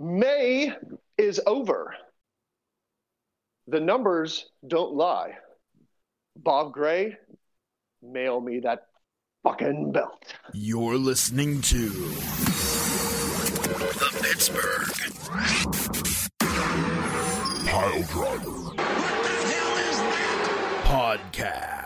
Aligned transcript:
May 0.00 0.72
is 1.18 1.40
over. 1.44 1.92
The 3.66 3.80
numbers 3.80 4.46
don't 4.64 4.94
lie. 4.94 5.32
Bob 6.36 6.72
Gray, 6.72 7.16
mail 8.00 8.40
me 8.40 8.60
that 8.60 8.86
fucking 9.42 9.90
belt. 9.90 10.22
You're 10.54 10.98
listening 10.98 11.62
to 11.62 11.88
the 13.98 14.20
Pittsburgh 14.22 14.86
Pile 17.66 18.02
Driver. 18.04 18.50
What 18.50 18.76
the 18.76 19.30
hell 19.50 19.76
is 19.78 19.98
that? 19.98 20.84
Podcast. 20.86 21.77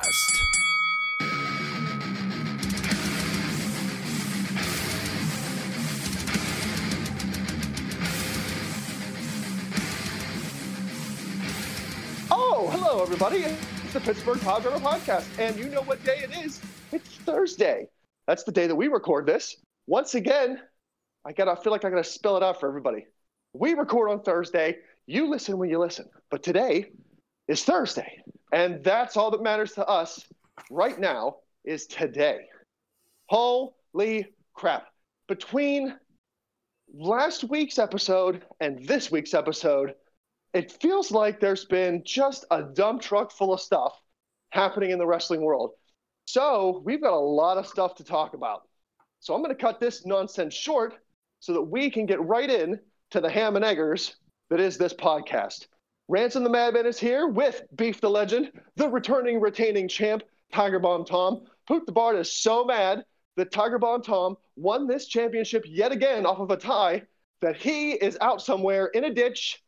Oh, 12.55 12.69
hello, 12.69 13.01
everybody. 13.01 13.39
It's 13.39 13.95
the 13.95 14.01
Pittsburgh 14.01 14.39
Driver 14.41 14.73
Podcast. 14.73 15.27
And 15.39 15.57
you 15.57 15.71
know 15.71 15.81
what 15.81 16.05
day 16.05 16.19
it 16.19 16.37
is? 16.45 16.61
It's 16.93 17.09
Thursday. 17.09 17.87
That's 18.27 18.43
the 18.43 18.53
day 18.53 18.67
that 18.67 18.75
we 18.75 18.89
record 18.89 19.25
this. 19.25 19.57
Once 19.87 20.15
again, 20.17 20.61
I 21.25 21.33
gotta 21.33 21.53
I 21.53 21.63
feel 21.63 21.73
like 21.73 21.87
I 21.87 21.89
gotta 21.89 22.05
spell 22.05 22.37
it 22.37 22.43
out 22.43 22.61
for 22.61 22.69
everybody. 22.69 23.07
We 23.55 23.73
record 23.73 24.11
on 24.11 24.21
Thursday. 24.21 24.77
You 25.07 25.31
listen 25.31 25.57
when 25.57 25.71
you 25.71 25.79
listen. 25.79 26.11
But 26.31 26.43
today 26.43 26.91
is 27.49 27.65
Thursday. 27.65 28.23
And 28.53 28.85
that's 28.85 29.17
all 29.17 29.31
that 29.31 29.43
matters 29.43 29.73
to 29.73 29.87
us 29.87 30.23
right 30.71 31.01
now 31.01 31.37
is 31.65 31.87
today. 31.87 32.49
Holy 33.31 34.27
crap. 34.53 34.89
Between 35.27 35.97
last 36.93 37.45
week's 37.45 37.79
episode 37.79 38.45
and 38.61 38.87
this 38.87 39.11
week's 39.11 39.33
episode, 39.33 39.95
it 40.53 40.73
feels 40.81 41.11
like 41.11 41.41
there's 41.41 41.65
been 41.65 42.03
just 42.05 42.45
a 42.51 42.63
dump 42.63 43.01
truck 43.01 43.33
full 43.33 43.53
of 43.53 43.61
stuff 43.61 43.99
happening 44.51 44.91
in 44.91 44.99
the 44.99 45.07
wrestling 45.07 45.43
world. 45.43 45.71
So 46.27 46.83
we've 46.85 47.03
got 47.03 47.15
a 47.15 47.17
lot 47.17 47.59
of 47.59 47.67
stuff 47.67 47.95
to 47.97 48.05
talk 48.05 48.35
about. 48.35 48.63
So 49.21 49.35
I'm 49.35 49.43
going 49.43 49.55
to 49.55 49.61
cut 49.61 49.81
this 49.81 50.05
nonsense 50.05 50.55
short 50.55 50.95
so 51.41 51.53
that 51.55 51.63
we 51.63 51.91
can 51.91 52.07
get 52.07 52.21
right 52.23 52.51
in 52.51 52.79
to 53.11 53.21
the 53.21 53.31
ham 53.31 53.57
and 53.57 53.65
eggers 53.65 54.17
that 54.51 54.61
is 54.61 54.77
this 54.77 54.93
podcast. 54.93 55.67
Ransom 56.09 56.45
the 56.45 56.51
Madman 56.51 56.87
is 56.87 56.99
here 56.99 57.27
with 57.27 57.63
Beef 57.75 58.01
the 58.01 58.11
Legend, 58.11 58.53
the 58.77 58.89
returning 58.89 59.41
retaining 59.41 59.89
champ, 59.89 60.23
Tiger 60.53 60.79
Bomb 60.79 61.05
Tom. 61.05 61.47
Poot 61.67 61.87
the 61.87 61.93
Bard 61.93 62.17
is 62.17 62.37
so 62.37 62.65
mad 62.65 63.05
that 63.37 63.53
Tiger 63.53 63.79
Bomb 63.79 64.03
Tom 64.03 64.37
won 64.57 64.87
this 64.87 65.07
championship 65.07 65.65
yet 65.67 65.93
again 65.93 66.27
off 66.27 66.39
of 66.39 66.51
a 66.51 66.57
tie 66.57 67.03
that 67.41 67.57
he 67.57 67.93
is 67.93 68.19
out 68.21 68.43
somewhere 68.43 68.87
in 68.87 69.05
a 69.05 69.15
ditch 69.15 69.63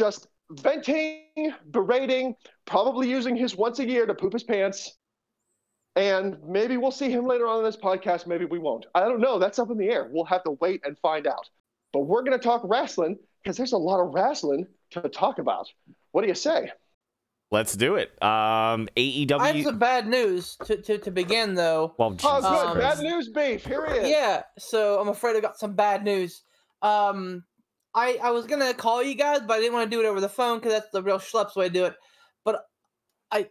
just 0.00 0.26
venting, 0.50 1.52
berating, 1.70 2.34
probably 2.66 3.08
using 3.08 3.36
his 3.36 3.56
once 3.56 3.78
a 3.78 3.86
year 3.86 4.06
to 4.06 4.14
poop 4.14 4.32
his 4.32 4.42
pants. 4.44 4.96
And 5.96 6.36
maybe 6.44 6.76
we'll 6.76 6.90
see 6.90 7.10
him 7.10 7.26
later 7.26 7.46
on 7.46 7.58
in 7.58 7.64
this 7.64 7.76
podcast. 7.76 8.26
Maybe 8.26 8.44
we 8.44 8.58
won't. 8.58 8.86
I 8.94 9.00
don't 9.00 9.20
know. 9.20 9.38
That's 9.38 9.58
up 9.60 9.70
in 9.70 9.78
the 9.78 9.88
air. 9.88 10.08
We'll 10.10 10.24
have 10.24 10.42
to 10.44 10.52
wait 10.60 10.80
and 10.84 10.98
find 10.98 11.26
out. 11.26 11.48
But 11.92 12.00
we're 12.00 12.22
going 12.22 12.36
to 12.38 12.42
talk 12.42 12.62
wrestling 12.64 13.16
because 13.42 13.56
there's 13.56 13.72
a 13.72 13.78
lot 13.78 14.00
of 14.00 14.12
wrestling 14.12 14.66
to 14.90 15.08
talk 15.08 15.38
about. 15.38 15.68
What 16.10 16.22
do 16.22 16.28
you 16.28 16.34
say? 16.34 16.72
Let's 17.52 17.76
do 17.76 17.94
it. 17.94 18.20
Um, 18.20 18.88
AEW. 18.96 19.38
I 19.38 19.52
have 19.52 19.64
some 19.64 19.78
bad 19.78 20.08
news 20.08 20.56
to, 20.64 20.76
to, 20.82 20.98
to 20.98 21.10
begin, 21.12 21.54
though. 21.54 21.94
well, 21.98 22.16
Oh, 22.24 22.40
good. 22.40 22.44
Um, 22.44 22.78
Bad 22.78 22.98
news, 22.98 23.28
beef. 23.28 23.64
Here 23.64 23.86
he 23.88 23.98
is. 23.98 24.08
Yeah, 24.08 24.42
so 24.58 24.98
I'm 25.00 25.08
afraid 25.08 25.36
I 25.36 25.40
got 25.40 25.56
some 25.56 25.74
bad 25.74 26.02
news. 26.02 26.42
Um, 26.82 27.44
I 27.94 28.18
I 28.22 28.30
was 28.30 28.46
gonna 28.46 28.74
call 28.74 29.02
you 29.02 29.14
guys, 29.14 29.40
but 29.46 29.54
I 29.54 29.60
didn't 29.60 29.74
want 29.74 29.90
to 29.90 29.96
do 29.96 30.02
it 30.02 30.06
over 30.08 30.20
the 30.20 30.28
phone 30.28 30.58
because 30.58 30.72
that's 30.72 30.90
the 30.90 31.02
real 31.02 31.18
schleps 31.18 31.56
way 31.56 31.68
to 31.68 31.72
do 31.72 31.84
it. 31.86 31.94
But 32.44 32.64
I 33.30 33.48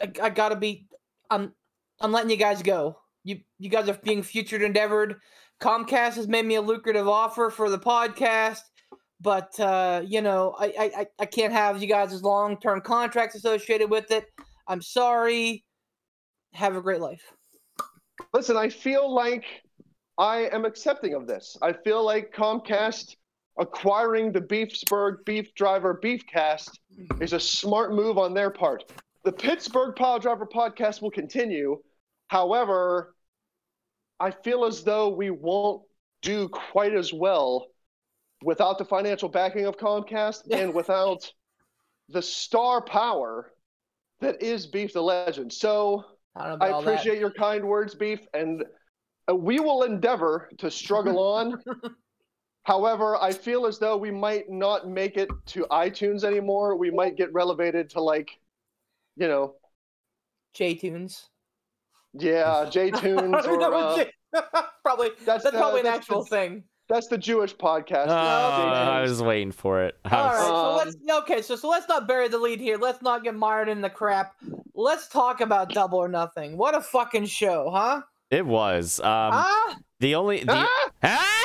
I, 0.00 0.12
I 0.22 0.30
gotta 0.30 0.56
be. 0.56 0.86
I'm 1.30 1.52
I'm 2.00 2.12
letting 2.12 2.30
you 2.30 2.36
guys 2.36 2.62
go. 2.62 2.98
You 3.24 3.40
you 3.58 3.68
guys 3.70 3.88
are 3.88 3.94
being 4.02 4.22
future 4.22 4.62
endeavored. 4.64 5.16
Comcast 5.60 6.14
has 6.14 6.28
made 6.28 6.44
me 6.46 6.54
a 6.54 6.60
lucrative 6.62 7.08
offer 7.08 7.50
for 7.50 7.68
the 7.68 7.78
podcast, 7.78 8.60
but 9.20 9.58
uh, 9.58 10.02
you 10.04 10.20
know 10.22 10.54
I 10.58 10.66
I 10.96 11.06
I- 11.18 11.26
can't 11.26 11.52
have 11.52 11.80
you 11.82 11.88
guys' 11.88 12.22
long 12.22 12.60
term 12.60 12.80
contracts 12.80 13.34
associated 13.34 13.90
with 13.90 14.10
it. 14.10 14.26
I'm 14.66 14.82
sorry. 14.82 15.64
Have 16.52 16.76
a 16.76 16.80
great 16.80 17.00
life. 17.00 17.22
Listen, 18.32 18.56
I 18.56 18.68
feel 18.68 19.12
like 19.12 19.44
I 20.18 20.48
am 20.52 20.64
accepting 20.64 21.14
of 21.14 21.26
this. 21.26 21.56
I 21.62 21.72
feel 21.72 22.04
like 22.04 22.32
Comcast 22.34 23.16
acquiring 23.58 24.32
the 24.32 24.40
Beefsburg 24.40 25.24
Beef 25.24 25.54
Driver 25.54 25.98
Beefcast 26.02 26.70
is 27.20 27.32
a 27.32 27.40
smart 27.40 27.92
move 27.92 28.18
on 28.18 28.34
their 28.34 28.50
part. 28.50 28.84
The 29.24 29.32
Pittsburgh 29.32 29.94
Pile 29.96 30.18
Driver 30.18 30.46
podcast 30.46 31.02
will 31.02 31.10
continue. 31.10 31.78
However, 32.28 33.14
I 34.20 34.30
feel 34.30 34.64
as 34.64 34.84
though 34.84 35.08
we 35.08 35.30
won't 35.30 35.82
do 36.22 36.48
quite 36.48 36.94
as 36.94 37.12
well 37.12 37.66
without 38.42 38.78
the 38.78 38.84
financial 38.84 39.28
backing 39.28 39.66
of 39.66 39.76
Comcast 39.76 40.42
and 40.50 40.72
without 40.72 41.30
the 42.08 42.22
star 42.22 42.82
power 42.82 43.52
that 44.20 44.42
is 44.42 44.66
Beef 44.66 44.92
the 44.92 45.02
Legend. 45.02 45.52
So 45.52 46.04
I 46.34 46.48
don't 46.48 46.50
know 46.50 46.54
about 46.56 46.68
I 46.68 46.72
all 46.72 46.82
that. 46.82 46.88
appreciate 46.88 47.18
your 47.18 47.32
kind 47.32 47.64
words, 47.64 47.94
Beef, 47.94 48.20
and 48.34 48.64
uh, 49.30 49.34
we 49.34 49.60
will 49.60 49.82
endeavor 49.82 50.48
to 50.58 50.70
struggle 50.70 51.18
on. 51.34 51.62
However, 52.68 53.16
I 53.16 53.32
feel 53.32 53.64
as 53.64 53.78
though 53.78 53.96
we 53.96 54.10
might 54.10 54.50
not 54.50 54.86
make 54.86 55.16
it 55.16 55.30
to 55.46 55.64
iTunes 55.70 56.22
anymore. 56.22 56.76
We 56.76 56.90
might 56.90 57.16
get 57.16 57.32
relegated 57.32 57.88
to 57.90 58.02
like, 58.02 58.30
you 59.16 59.26
know, 59.26 59.54
J 60.54 60.74
Tunes. 60.74 61.30
yeah, 62.12 62.66
JTunes 62.68 63.46
or 63.46 63.62
uh, 63.62 64.04
probably 64.84 65.08
that's 65.24 65.44
that's, 65.44 65.44
the- 65.44 65.52
probably 65.52 65.80
an 65.80 65.86
that's 65.86 65.98
actual 66.00 66.24
the- 66.24 66.28
thing. 66.28 66.64
that's 66.90 67.06
the 67.08 67.16
Jewish 67.16 67.56
podcast. 67.56 68.08
JTunes. 68.08 68.86
I 68.88 69.00
was 69.00 69.22
waiting 69.22 69.50
for 69.52 69.82
it. 69.84 69.96
I 70.04 70.16
All 70.16 70.26
was- 70.28 70.36
right, 70.38 70.46
so 70.46 70.54
Um, 70.54 70.76
let's 70.76 71.22
okay. 71.22 71.40
So 71.42 71.56
so 71.56 71.70
let's 71.70 71.88
not 71.88 72.06
bury 72.06 72.28
the 72.28 72.36
lead 72.38 72.60
here. 72.60 72.76
Let's 72.76 73.00
not 73.00 73.24
get 73.24 73.34
mired 73.34 73.70
in 73.70 73.80
the 73.80 73.88
crap. 73.90 74.34
Let's 74.74 75.08
talk 75.08 75.40
about 75.40 75.70
Double 75.70 75.98
or 75.98 76.08
Nothing. 76.08 76.58
What 76.58 76.74
a 76.76 76.82
fucking 76.82 77.24
show, 77.26 77.70
huh? 77.72 78.02
It 78.30 78.44
was. 78.44 79.00
Um, 79.00 79.06
ah, 79.32 79.76
the 80.00 80.14
only 80.16 80.44
the, 80.44 80.52
Ah! 80.52 80.90
Ah! 81.02 81.37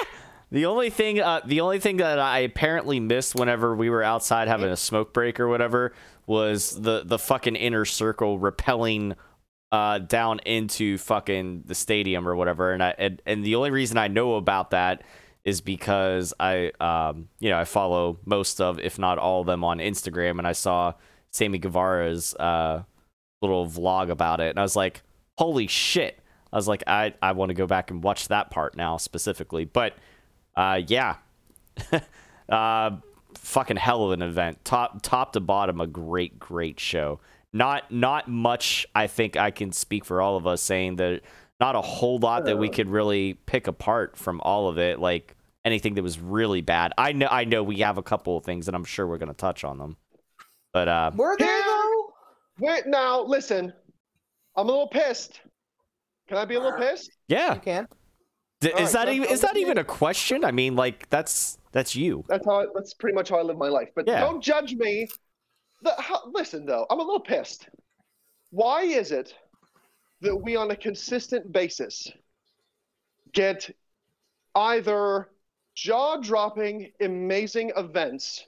The 0.53 0.67
only 0.67 0.91
thing 0.91 1.19
uh, 1.19 1.41
the 1.43 1.61
only 1.61 1.79
thing 1.79 1.97
that 1.97 2.19
I 2.19 2.39
apparently 2.39 2.99
missed 2.99 3.33
whenever 3.33 3.75
we 3.75 3.89
were 3.89 4.03
outside 4.03 4.47
having 4.47 4.69
a 4.69 4.77
smoke 4.77 5.11
break 5.11 5.39
or 5.39 5.47
whatever 5.47 5.93
was 6.27 6.79
the 6.79 7.01
the 7.03 7.17
fucking 7.17 7.55
inner 7.55 7.85
circle 7.85 8.37
repelling 8.37 9.15
uh, 9.71 9.97
down 9.97 10.37
into 10.45 10.99
fucking 10.99 11.63
the 11.65 11.73
stadium 11.73 12.27
or 12.27 12.35
whatever. 12.35 12.71
And 12.71 12.83
I 12.83 12.93
and, 12.99 13.19
and 13.25 13.43
the 13.43 13.55
only 13.55 13.71
reason 13.71 13.97
I 13.97 14.07
know 14.07 14.35
about 14.35 14.69
that 14.69 15.01
is 15.43 15.59
because 15.59 16.35
I 16.39 16.71
um 16.79 17.29
you 17.39 17.49
know 17.49 17.57
I 17.57 17.65
follow 17.65 18.19
most 18.23 18.61
of 18.61 18.79
if 18.79 18.99
not 18.99 19.17
all 19.17 19.41
of 19.41 19.47
them 19.47 19.63
on 19.63 19.79
Instagram 19.79 20.37
and 20.37 20.47
I 20.47 20.51
saw 20.51 20.93
Sammy 21.31 21.57
Guevara's 21.57 22.35
uh 22.35 22.83
little 23.41 23.65
vlog 23.65 24.11
about 24.11 24.39
it. 24.39 24.51
And 24.51 24.59
I 24.59 24.61
was 24.61 24.75
like 24.75 25.01
holy 25.39 25.65
shit. 25.65 26.19
I 26.51 26.57
was 26.57 26.67
like 26.67 26.83
I 26.85 27.15
I 27.23 27.31
want 27.31 27.49
to 27.49 27.55
go 27.55 27.65
back 27.65 27.89
and 27.89 28.03
watch 28.03 28.27
that 28.27 28.51
part 28.51 28.77
now 28.77 28.97
specifically. 28.97 29.65
But 29.65 29.95
uh 30.55 30.81
yeah 30.87 31.15
uh 32.49 32.91
fucking 33.35 33.77
hell 33.77 34.05
of 34.05 34.11
an 34.11 34.21
event 34.21 34.63
top 34.63 35.01
top 35.01 35.33
to 35.33 35.39
bottom 35.39 35.81
a 35.81 35.87
great 35.87 36.39
great 36.39 36.79
show 36.79 37.19
not 37.51 37.91
not 37.91 38.27
much 38.27 38.85
I 38.95 39.07
think 39.07 39.37
I 39.37 39.51
can 39.51 39.71
speak 39.71 40.05
for 40.05 40.21
all 40.21 40.37
of 40.37 40.47
us 40.47 40.61
saying 40.61 40.97
that 40.97 41.21
not 41.59 41.75
a 41.75 41.81
whole 41.81 42.17
lot 42.19 42.45
that 42.45 42.57
we 42.57 42.69
could 42.69 42.89
really 42.89 43.35
pick 43.45 43.67
apart 43.67 44.17
from 44.17 44.41
all 44.41 44.67
of 44.67 44.77
it 44.77 44.99
like 44.99 45.35
anything 45.65 45.93
that 45.95 46.03
was 46.03 46.19
really 46.19 46.61
bad 46.61 46.93
I 46.97 47.11
know 47.13 47.27
I 47.29 47.45
know 47.45 47.63
we 47.63 47.77
have 47.77 47.97
a 47.97 48.03
couple 48.03 48.37
of 48.37 48.43
things 48.43 48.67
and 48.67 48.75
I'm 48.75 48.83
sure 48.83 49.07
we're 49.07 49.17
going 49.17 49.29
to 49.31 49.33
touch 49.37 49.63
on 49.63 49.77
them 49.77 49.97
but 50.73 50.87
uh 50.87 51.11
were 51.15 51.35
there 51.37 51.57
Yeah. 51.59 51.63
though? 51.65 52.13
Wait, 52.59 52.85
now 52.85 53.23
listen, 53.23 53.73
I'm 54.55 54.67
a 54.67 54.71
little 54.71 54.87
pissed. 54.87 55.41
Can 56.27 56.37
I 56.37 56.45
be 56.45 56.55
a 56.55 56.59
little 56.59 56.77
pissed? 56.79 57.11
yeah 57.27 57.55
You 57.55 57.59
can. 57.61 57.87
D- 58.63 58.69
is 58.69 58.93
right, 58.93 59.05
that 59.05 59.13
even 59.13 59.29
is 59.29 59.41
that 59.41 59.57
even 59.57 59.77
a 59.77 59.83
question 59.83 60.43
I 60.43 60.51
mean 60.51 60.75
like 60.75 61.09
that's 61.09 61.57
that's 61.71 61.95
you 61.95 62.23
That's 62.27 62.45
how. 62.45 62.61
I, 62.61 62.65
that's 62.73 62.93
pretty 62.93 63.15
much 63.15 63.29
how 63.29 63.37
I 63.39 63.41
live 63.41 63.57
my 63.57 63.67
life. 63.67 63.89
But 63.95 64.07
Yeah. 64.07 64.21
don't 64.21 64.41
judge 64.41 64.75
me. 64.75 65.07
The, 65.81 65.93
how, 65.99 66.21
listen, 66.31 66.65
though, 66.65 66.85
I'm 66.89 66.99
a 66.99 67.03
little 67.03 67.19
pissed. 67.19 67.67
Why 68.51 68.83
is 68.83 69.11
it 69.11 69.33
that 70.21 70.35
we, 70.35 70.55
on 70.55 70.71
a 70.71 70.75
consistent 70.75 71.51
basis, 71.51 72.09
get 73.33 73.69
either 74.55 75.29
jaw-dropping, 75.75 76.91
amazing 77.01 77.71
events 77.75 78.45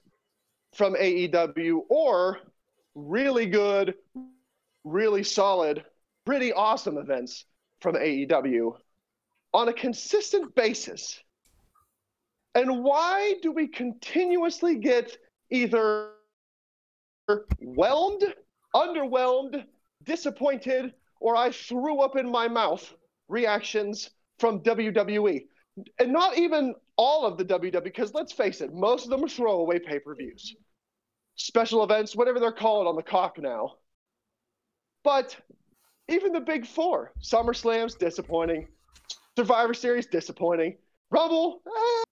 from 0.75 0.93
AEW 0.95 1.81
or 1.89 2.39
really 2.93 3.47
good, 3.47 3.95
really 4.83 5.23
solid, 5.23 5.83
pretty 6.25 6.53
awesome 6.53 6.97
events 6.97 7.45
from 7.81 7.95
AEW 7.95 8.77
on 9.55 9.69
a 9.69 9.73
consistent 9.73 10.53
basis? 10.53 11.17
And 12.55 12.83
why 12.83 13.35
do 13.41 13.53
we 13.53 13.67
continuously 13.69 14.75
get 14.75 15.17
either 15.49 16.11
whelmed, 17.61 18.23
underwhelmed, 18.75 19.63
disappointed, 20.03 20.93
or 21.21 21.37
I 21.37 21.51
threw 21.51 22.01
up 22.01 22.17
in 22.17 22.29
my 22.29 22.49
mouth 22.49 22.93
reactions 23.29 24.09
from 24.39 24.59
WWE? 24.59 25.45
And 25.99 26.11
not 26.11 26.37
even 26.37 26.75
all 26.97 27.25
of 27.25 27.37
the 27.37 27.45
WWE, 27.45 27.81
because 27.81 28.13
let's 28.13 28.33
face 28.33 28.59
it, 28.59 28.73
most 28.73 29.05
of 29.05 29.09
them 29.09 29.23
are 29.23 29.29
throwaway 29.29 29.79
pay 29.79 29.99
per 29.99 30.15
views, 30.15 30.53
special 31.37 31.81
events, 31.81 32.13
whatever 32.13 32.41
they're 32.41 32.51
called 32.51 32.87
on 32.87 32.97
the 32.97 33.03
cock 33.03 33.37
now. 33.37 33.75
But 35.05 35.37
even 36.09 36.33
the 36.33 36.41
big 36.41 36.67
four, 36.67 37.13
SummerSlam's 37.21 37.95
disappointing, 37.95 38.67
Survivor 39.37 39.73
Series 39.73 40.05
disappointing, 40.07 40.77
Rumble, 41.09 41.61
eh, 41.67 42.03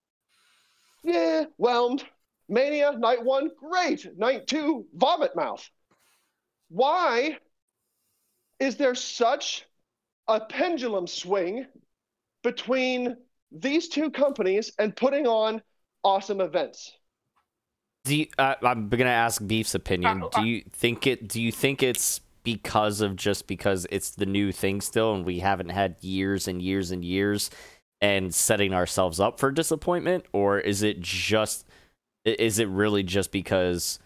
yeah, 1.04 1.46
whelmed, 1.58 2.04
Mania, 2.50 2.94
night 2.98 3.24
one, 3.24 3.50
great, 3.58 4.08
night 4.18 4.48
two, 4.48 4.86
vomit 4.94 5.36
mouth. 5.36 5.68
Why 6.70 7.38
is 8.60 8.76
there 8.78 8.96
such 8.96 9.66
a 10.28 10.40
pendulum 10.42 11.08
swing 11.08 11.66
between 12.44 13.18
these 13.52 13.90
two 13.90 14.10
companies 14.10 14.72
and 14.80 14.96
putting 14.96 15.28
on 15.28 15.62
awesome 16.04 16.42
events? 16.42 16.94
Do 18.06 18.18
you, 18.18 18.28
uh, 18.38 18.56
I'm 18.62 18.90
gonna 18.90 19.10
ask 19.10 19.46
Beef's 19.46 19.76
opinion. 19.76 20.26
Do 20.36 20.46
you 20.46 20.64
think 20.74 21.08
it? 21.08 21.30
Do 21.30 21.42
you 21.42 21.54
think 21.54 21.82
it's 21.82 22.20
because 22.44 23.02
of 23.02 23.16
just 23.16 23.48
because 23.48 23.88
it's 23.90 24.12
the 24.12 24.26
new 24.26 24.52
thing 24.52 24.82
still, 24.82 25.14
and 25.14 25.26
we 25.26 25.40
haven't 25.40 25.70
had 25.70 25.96
years 26.02 26.48
and 26.48 26.62
years 26.62 26.92
and 26.92 27.04
years, 27.04 27.50
and 28.02 28.34
setting 28.34 28.74
ourselves 28.74 29.20
up 29.20 29.40
for 29.40 29.52
disappointment, 29.52 30.26
or 30.34 30.60
is 30.60 30.84
it 30.84 31.00
just? 31.00 31.66
Is 32.26 32.60
it 32.60 32.70
really 32.70 33.04
just 33.04 33.32
because 33.32 34.00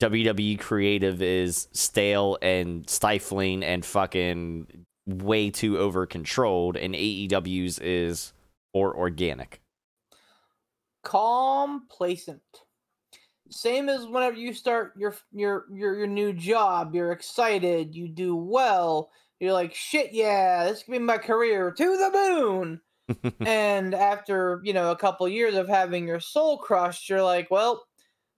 WWE 0.00 0.58
creative 0.58 1.20
is 1.20 1.68
stale 1.72 2.38
and 2.40 2.88
stifling 2.88 3.62
and 3.62 3.84
fucking 3.84 4.86
way 5.06 5.50
too 5.50 5.78
over 5.78 6.06
controlled, 6.06 6.76
and 6.76 6.94
AEW's 6.94 7.78
is 7.78 8.32
or 8.72 8.96
organic? 8.96 9.60
Complacent. 11.02 12.42
Same 13.50 13.88
as 13.88 14.06
whenever 14.06 14.36
you 14.36 14.54
start 14.54 14.94
your 14.96 15.14
your 15.32 15.66
your 15.72 15.94
your 15.98 16.06
new 16.06 16.32
job, 16.32 16.94
you're 16.94 17.12
excited, 17.12 17.94
you 17.94 18.08
do 18.08 18.36
well, 18.36 19.10
you're 19.40 19.52
like, 19.52 19.74
shit, 19.74 20.12
yeah, 20.12 20.64
this 20.64 20.82
could 20.84 20.92
be 20.92 20.98
my 21.00 21.18
career 21.18 21.72
to 21.72 21.84
the 21.96 22.10
moon. 22.12 22.80
and 23.46 23.92
after 23.94 24.60
you 24.62 24.72
know 24.72 24.92
a 24.92 24.96
couple 24.96 25.28
years 25.28 25.54
of 25.56 25.66
having 25.68 26.06
your 26.06 26.20
soul 26.20 26.58
crushed, 26.58 27.08
you're 27.08 27.22
like, 27.24 27.50
well, 27.50 27.84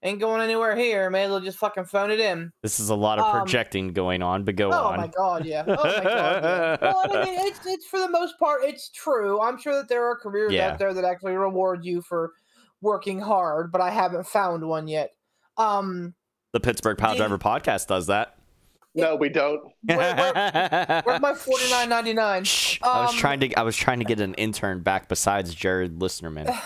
ain't 0.03 0.19
going 0.21 0.41
anywhere 0.41 0.75
here. 0.75 1.11
May 1.11 1.25
as 1.25 1.31
well 1.31 1.41
just 1.41 1.59
fucking 1.59 1.85
phone 1.85 2.11
it 2.11 2.21
in. 2.21 2.51
This 2.63 2.81
is 2.81 2.89
a 2.89 2.95
lot 2.95 3.19
of 3.19 3.27
Um, 3.27 3.43
projecting 3.43 3.93
going 3.93 4.23
on, 4.23 4.45
but 4.45 4.57
go 4.57 4.71
oh 4.73 4.87
on. 4.87 4.97
my 4.97 5.09
god, 5.09 5.45
yeah. 5.45 5.65
Oh 5.69 5.75
my 5.75 6.05
god. 6.05 6.43
Yeah. 6.43 6.77
Well, 6.83 7.03
I 7.05 7.25
mean, 7.25 7.35
it's 7.47 7.67
it's 7.67 7.87
for 7.87 7.99
the 8.01 8.09
most 8.09 8.39
part, 8.39 8.65
it's 8.65 8.89
true. 8.91 9.41
I'm 9.41 9.59
sure 9.59 9.75
that 9.75 9.89
there 9.89 10.05
are 10.07 10.17
careers 10.17 10.53
Yeah. 10.55 10.69
out 10.69 10.79
there 10.79 10.95
that 10.95 11.05
actually 11.05 11.35
reward 11.35 11.85
you 11.85 12.01
for 12.03 12.33
working 12.83 13.21
hard, 13.21 13.73
but 13.73 13.81
I 13.81 13.91
haven't 13.91 14.27
found 14.27 14.67
one 14.69 14.87
yet. 14.89 15.13
Um, 15.57 16.15
The 16.53 16.61
Pittsburgh 16.61 16.99
Power 16.99 17.17
Driver 17.17 17.39
podcast 17.39 17.87
does 17.87 18.09
that. 18.09 18.37
No, 18.95 19.17
we 19.17 19.31
don't. 19.31 19.63
where, 19.85 19.97
where, 19.97 21.03
where's 21.07 21.21
my 21.23 21.33
forty 21.35 21.71
nine 21.71 21.89
ninety 21.89 22.13
nine? 22.13 22.45
Shh, 22.45 22.79
I 22.83 23.01
was 23.03 23.13
Um, 23.13 23.17
trying 23.17 23.41
to 23.41 23.55
I 23.55 23.63
was 23.63 23.75
trying 23.75 24.01
to 24.01 24.05
get 24.05 24.21
an 24.21 24.35
intern 24.35 24.83
back 24.83 25.09
besides 25.09 25.55
Jared 25.55 26.01
Listerman. 26.03 26.49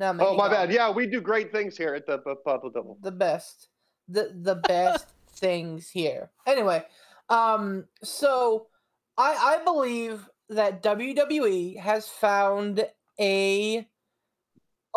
No, 0.00 0.12
man, 0.12 0.24
Oh, 0.24 0.36
my 0.36 0.46
got 0.46 0.52
bad. 0.68 0.72
Yeah, 0.72 0.90
we 0.92 1.08
do 1.08 1.20
great 1.20 1.50
things 1.50 1.76
here 1.76 1.92
at 1.92 2.06
the 2.06 2.18
Papa 2.18 2.70
Double. 2.72 2.98
the 3.02 3.10
best, 3.10 3.66
the 4.06 4.30
the 4.32 4.54
best 4.54 5.08
things 5.32 5.90
here. 5.90 6.30
Anyway, 6.46 6.84
um, 7.28 7.84
so 8.04 8.68
I 9.16 9.58
I 9.58 9.64
believe 9.64 10.28
that 10.50 10.84
WWE 10.84 11.80
has 11.80 12.08
found 12.08 12.86
a 13.18 13.88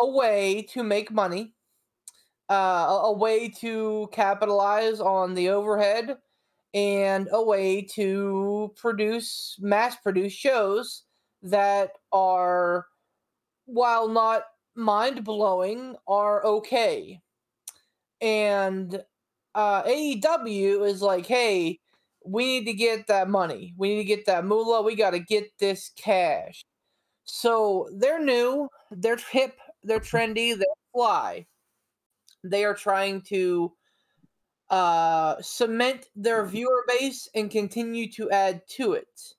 a 0.02 0.06
way 0.06 0.62
to 0.62 0.82
make 0.82 1.12
money, 1.12 1.54
uh, 2.50 3.02
a, 3.04 3.12
way 3.12 3.48
to 3.48 4.08
capitalize 4.12 5.00
on 5.00 5.32
the 5.34 5.48
overhead, 5.48 6.16
and 6.74 7.28
a 7.30 7.40
way 7.40 7.82
to 7.82 8.72
produce 8.76 9.56
mass 9.60 9.94
produce 9.96 10.32
shows 10.32 11.04
that 11.42 11.92
are, 12.10 12.86
while 13.66 14.08
not 14.08 14.42
mind 14.74 15.22
blowing, 15.22 15.94
are 16.08 16.44
okay. 16.44 17.20
And 18.20 19.00
uh, 19.54 19.84
AEW 19.84 20.84
is 20.84 21.00
like, 21.00 21.26
hey, 21.26 21.78
we 22.26 22.44
need 22.46 22.64
to 22.64 22.72
get 22.72 23.06
that 23.06 23.28
money. 23.28 23.72
We 23.76 23.90
need 23.90 23.98
to 23.98 24.16
get 24.16 24.26
that 24.26 24.44
moolah. 24.44 24.82
We 24.82 24.96
got 24.96 25.10
to 25.10 25.20
get 25.20 25.56
this 25.60 25.92
cash. 25.94 26.64
So 27.24 27.88
they're 27.94 28.22
new, 28.22 28.68
they're 28.90 29.16
hip, 29.16 29.56
they're 29.84 30.00
trendy, 30.00 30.56
they're 30.56 30.66
fly. 30.92 31.46
They 32.44 32.64
are 32.64 32.74
trying 32.74 33.22
to 33.22 33.72
uh, 34.70 35.36
cement 35.42 36.06
their 36.16 36.44
viewer 36.46 36.84
base 36.88 37.28
and 37.34 37.50
continue 37.50 38.10
to 38.12 38.30
add 38.30 38.62
to 38.70 38.94
it. 38.94 39.34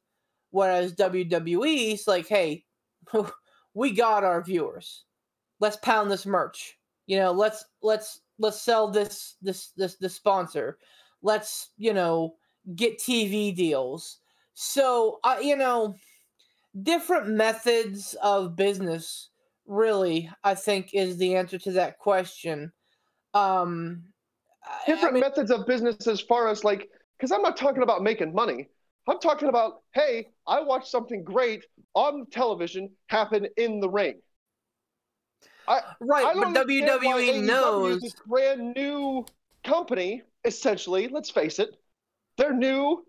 Whereas 0.52 0.94
WWE 0.94 1.94
is 1.94 2.08
like, 2.08 2.28
hey, 2.28 2.66
we 3.74 3.92
got 3.92 4.24
our 4.24 4.44
viewers. 4.44 5.06
Let's 5.60 5.78
pound 5.78 6.12
this 6.12 6.26
merch. 6.26 6.78
You 7.08 7.18
know, 7.18 7.32
let's 7.32 7.66
let's 7.82 8.22
let's 8.40 8.62
sell 8.62 8.88
this 8.90 9.36
this 9.42 9.72
this 9.76 9.96
this 9.96 10.16
sponsor. 10.16 10.78
Let's 11.22 11.72
you 11.78 11.94
know 11.94 12.36
get 12.76 13.00
TV 13.00 13.56
deals. 13.56 14.20
So 14.54 15.20
I 15.24 15.40
you 15.40 15.56
know 15.56 15.96
different 16.84 17.30
methods 17.30 18.16
of 18.22 18.56
business 18.56 19.30
really 19.68 20.30
I 20.44 20.56
think 20.56 20.90
is 20.94 21.18
the 21.18 21.36
answer 21.36 21.58
to 21.60 21.72
that 21.74 21.98
question. 22.00 22.72
Um, 23.34 24.04
I- 24.64 24.70
I 24.70 24.86
different 24.86 25.14
mean- 25.16 25.22
methods 25.22 25.52
of 25.52 25.66
business 25.68 26.08
as 26.08 26.22
far 26.22 26.48
as 26.48 26.64
like 26.64 26.90
because 27.18 27.32
i'm 27.32 27.42
not 27.42 27.58
talking 27.58 27.84
about 27.84 28.02
making 28.04 28.34
money. 28.34 28.68
I'm 29.08 29.20
talking 29.20 29.50
about 29.50 29.82
hey 29.94 30.30
i 30.48 30.62
watched 30.62 30.88
something 30.88 31.24
great 31.24 31.66
on 31.94 32.26
television 32.32 32.90
happen 33.08 33.48
in 33.58 33.80
the 33.80 33.90
ring. 33.90 34.22
I 35.68 35.82
right, 36.02 36.34
don't 36.34 36.54
but 36.54 36.68
WWE 36.68 37.44
knows 37.44 38.02
this 38.02 38.16
brand 38.28 38.74
new 38.76 39.26
company 39.64 40.24
essentially 40.46 41.08
let's 41.08 41.30
face 41.30 41.60
it. 41.60 41.70
They're 42.38 42.54
new 42.54 43.06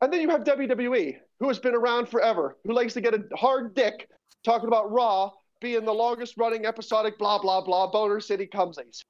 and 0.00 0.12
then 0.12 0.20
you 0.20 0.30
have 0.30 0.44
wwe 0.44 1.16
who 1.40 1.48
has 1.48 1.58
been 1.58 1.74
around 1.74 2.08
forever 2.08 2.56
who 2.64 2.72
likes 2.72 2.94
to 2.94 3.00
get 3.00 3.14
a 3.14 3.24
hard 3.36 3.74
dick 3.74 4.08
talking 4.44 4.68
about 4.68 4.90
raw 4.92 5.30
being 5.60 5.84
the 5.84 5.92
longest 5.92 6.34
running 6.36 6.66
episodic 6.66 7.18
blah 7.18 7.38
blah 7.38 7.60
blah 7.60 7.90
boner 7.90 8.20
city 8.20 8.46
cumsies 8.46 9.02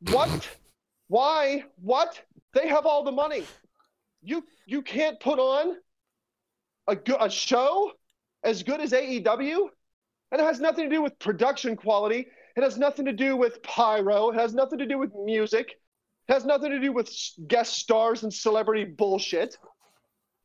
what? 0.00 0.48
Why? 1.08 1.64
What? 1.76 2.20
They 2.52 2.68
have 2.68 2.86
all 2.86 3.04
the 3.04 3.12
money. 3.12 3.44
You 4.22 4.44
you 4.66 4.82
can't 4.82 5.18
put 5.20 5.38
on 5.38 5.76
a, 6.88 6.96
a 7.20 7.30
show 7.30 7.92
as 8.42 8.62
good 8.62 8.80
as 8.80 8.92
aew 8.92 9.68
and 10.32 10.40
it 10.40 10.44
has 10.44 10.60
nothing 10.60 10.88
to 10.88 10.94
do 10.94 11.02
with 11.02 11.18
production 11.18 11.76
quality. 11.76 12.26
It 12.56 12.62
has 12.62 12.78
nothing 12.78 13.04
to 13.04 13.12
do 13.12 13.36
with 13.36 13.62
pyro. 13.62 14.30
It 14.30 14.36
has 14.36 14.54
nothing 14.54 14.78
to 14.78 14.86
do 14.86 14.98
with 14.98 15.12
music. 15.14 15.72
It 16.28 16.32
has 16.32 16.44
nothing 16.44 16.70
to 16.70 16.80
do 16.80 16.92
with 16.92 17.10
guest 17.46 17.74
stars 17.74 18.22
and 18.22 18.32
celebrity 18.32 18.84
bullshit. 18.84 19.56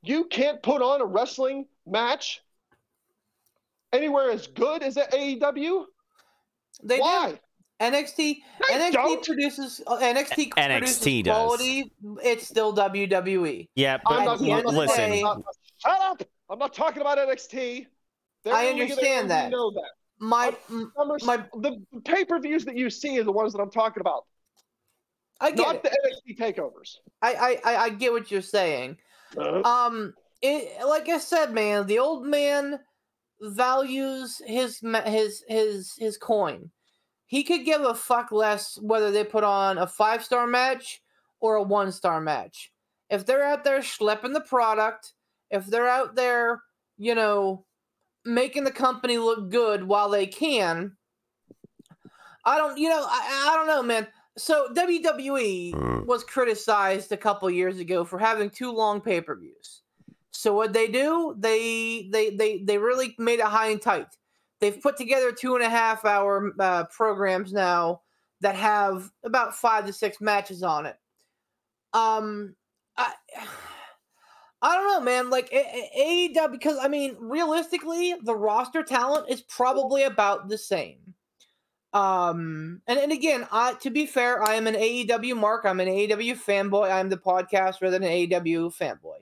You 0.04 0.26
can't 0.26 0.62
put 0.62 0.82
on 0.82 1.02
a 1.02 1.06
wrestling 1.06 1.66
match 1.88 2.42
anywhere 3.94 4.32
as 4.32 4.48
good 4.48 4.84
as 4.84 4.98
at 4.98 5.12
aew 5.14 5.86
they 6.84 7.00
why 7.00 7.32
do. 7.32 7.38
NXT 7.82 8.16
They 8.18 8.40
NXT 8.70 8.92
don't. 8.94 9.26
produces 9.26 9.82
uh, 9.88 9.98
NXT, 9.98 10.50
NXT 10.54 10.78
produces 10.78 11.24
does. 11.24 11.24
quality. 11.36 11.92
It's 12.24 12.48
still 12.48 12.76
WWE. 12.76 13.68
Yeah, 13.76 13.98
I'm 14.06 14.18
but 14.18 14.26
not, 14.26 14.40
the 14.40 14.52
end 14.52 14.66
l- 14.68 14.74
listen, 14.74 15.10
day- 15.10 15.22
not- 15.24 15.42
shut 15.78 16.00
up 16.02 16.24
i'm 16.50 16.60
not 16.60 16.74
talking 16.74 17.02
about 17.02 17.18
nxt 17.18 17.88
They're 18.44 18.54
I 18.54 18.64
in 18.66 18.76
the 18.78 18.84
league 18.84 18.92
of 18.92 18.98
their 19.00 19.18
understand 19.20 19.32
that. 19.32 19.46
we 19.46 19.52
know 19.52 19.72
that 19.72 19.90
My, 20.20 20.56
m- 20.70 20.92
Summer- 20.96 21.18
my, 21.24 21.38
the 21.60 21.82
pay-per-views 22.06 22.66
that 22.66 22.76
you 22.78 22.90
see 22.92 23.20
are 23.20 23.24
the 23.24 23.32
ones 23.32 23.52
that 23.54 23.60
I'm 23.60 23.72
talking 23.72 24.02
about, 24.02 24.26
I 25.40 25.50
get 25.52 25.58
not 25.66 25.76
it. 25.78 25.84
the 25.84 26.34
NXT 26.36 26.38
takeovers. 26.56 26.98
I, 27.24 27.34
I, 27.66 27.72
I, 27.74 27.78
I 27.86 27.90
get 27.90 28.12
what 28.12 28.30
you're 28.30 28.42
saying. 28.44 28.98
Uh, 29.36 29.62
Um, 29.64 30.14
it, 30.44 30.86
like 30.86 31.10
I 31.10 31.18
said, 31.18 31.52
man, 31.52 31.88
the 31.88 31.98
old 32.00 32.26
man 32.28 32.80
values 33.42 34.42
his 34.46 34.80
his 35.06 35.44
his 35.48 35.94
his 35.98 36.18
coin. 36.18 36.70
He 37.26 37.44
could 37.44 37.66
give 37.66 37.82
a 37.82 37.96
fuck 37.96 38.32
less 38.32 38.78
whether 38.82 39.10
they 39.12 39.24
put 39.24 39.44
on 39.44 39.78
a 39.78 39.88
five 39.88 40.24
star 40.24 40.48
match 40.48 41.02
or 41.40 41.56
a 41.56 41.64
one 41.64 41.92
star 41.92 42.22
match. 42.22 42.72
If 43.10 43.26
they're 43.26 43.44
out 43.44 43.64
there 43.64 43.80
schlepping 43.80 44.34
the 44.34 44.42
product, 44.42 45.14
if 45.50 45.66
they're 45.66 45.90
out 45.90 46.16
there, 46.16 46.62
you 46.98 47.16
know, 47.16 47.66
making 48.26 48.64
the 48.64 48.72
company 48.72 49.18
look 49.18 49.50
good 49.50 49.84
while 49.84 50.10
they 50.10 50.28
can, 50.28 50.96
I 52.46 52.58
don't, 52.58 52.78
you 52.78 52.90
know, 52.90 53.06
I, 53.08 53.50
I 53.52 53.56
don't 53.56 53.68
know, 53.68 53.84
man. 53.84 54.08
So 54.38 54.70
WWE 54.74 55.74
Mm. 55.74 56.06
was 56.06 56.24
criticized 56.24 57.12
a 57.12 57.18
couple 57.18 57.50
years 57.50 57.80
ago 57.80 58.04
for 58.06 58.18
having 58.18 58.50
too 58.50 58.72
long 58.72 59.02
pay 59.02 59.22
per 59.22 59.36
views. 59.36 59.81
So 60.32 60.54
what 60.54 60.74
they 60.74 60.88
do, 60.88 61.36
they 61.38 62.08
they 62.12 62.30
they 62.32 62.64
they 62.64 62.78
really 62.78 63.16
made 63.18 63.40
it 63.40 63.46
high 63.46 63.70
and 63.70 63.82
tight. 63.82 64.08
They've 64.60 64.82
put 64.82 64.98
together 64.98 65.32
two 65.32 65.56
and 65.56 65.64
a 65.64 65.70
half 65.70 66.06
hour 66.06 66.54
uh, 66.60 66.86
programs 66.86 67.52
now 67.52 68.02
that 68.42 68.56
have 68.56 69.10
about 69.24 69.56
five 69.56 69.86
to 69.86 69.94
six 69.94 70.22
matches 70.22 70.64
on 70.64 70.86
it. 70.86 70.98
Um, 71.94 72.56
I. 72.98 73.14
I 74.64 74.76
don't 74.76 74.88
know, 74.94 75.02
man. 75.02 75.32
Like 75.32 75.50
AEW, 75.50 76.52
because 76.52 76.78
I 76.80 76.88
mean, 76.88 77.16
realistically, 77.20 78.14
the 78.22 78.36
roster 78.36 78.84
talent 78.84 79.28
is 79.28 79.42
probably 79.42 80.04
about 80.04 80.50
the 80.50 80.58
same. 80.60 81.16
Um, 81.94 82.82
and, 82.88 83.00
and 83.00 83.12
again, 83.12 83.48
I 83.52 83.74
to 83.82 83.90
be 83.90 84.06
fair, 84.06 84.42
I 84.44 84.54
am 84.54 84.68
an 84.68 84.76
AEW 84.76 85.36
mark. 85.36 85.66
I'm 85.66 85.80
an 85.80 85.88
AEW 85.88 86.38
fanboy. 86.38 86.92
I'm 86.92 87.10
the 87.10 87.18
podcast 87.18 87.82
rather 87.82 87.98
than 87.98 88.04
an 88.04 88.30
AEW 88.30 88.78
fanboy. 88.78 89.18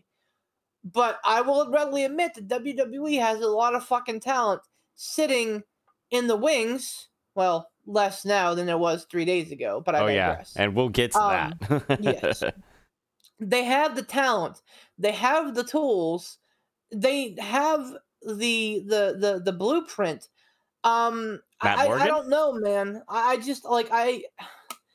But 0.84 1.20
I 1.26 1.42
will 1.42 1.70
readily 1.70 2.06
admit 2.06 2.36
that 2.36 2.48
WWE 2.48 3.20
has 3.20 3.42
a 3.42 3.48
lot 3.48 3.76
of 3.76 3.84
fucking 3.86 4.22
talent 4.22 4.62
sitting 4.96 5.64
in 6.12 6.28
the 6.28 6.38
wings. 6.38 7.10
Well, 7.36 7.70
less 7.86 8.26
now 8.26 8.54
than 8.54 8.66
there 8.68 8.78
was 8.78 9.06
three 9.06 9.26
days 9.26 9.52
ago. 9.52 9.82
But 9.86 9.96
I 9.96 10.00
oh 10.00 10.08
yeah, 10.08 10.44
and 10.56 10.76
we'll 10.76 10.90
get 10.90 11.12
to 11.14 11.20
Um, 11.22 11.54
that. 11.70 11.98
yes. 12.00 12.44
they 13.40 13.64
have 13.64 13.96
the 13.96 14.04
talent 14.04 14.62
they 14.98 15.14
have 15.14 15.56
the 15.56 15.64
tools 15.64 16.40
they 16.92 17.36
have 17.40 17.86
the 18.22 18.84
the 18.86 19.16
the, 19.18 19.42
the 19.46 19.54
blueprint 19.54 20.28
um 20.84 21.40
Matt 21.64 21.80
I, 21.80 21.88
I- 21.88 22.00
I 22.04 22.08
don't 22.08 22.28
know 22.30 22.52
man 22.54 23.02
I, 23.08 23.32
I 23.34 23.38
just 23.38 23.64
like 23.66 23.88
i 23.92 24.24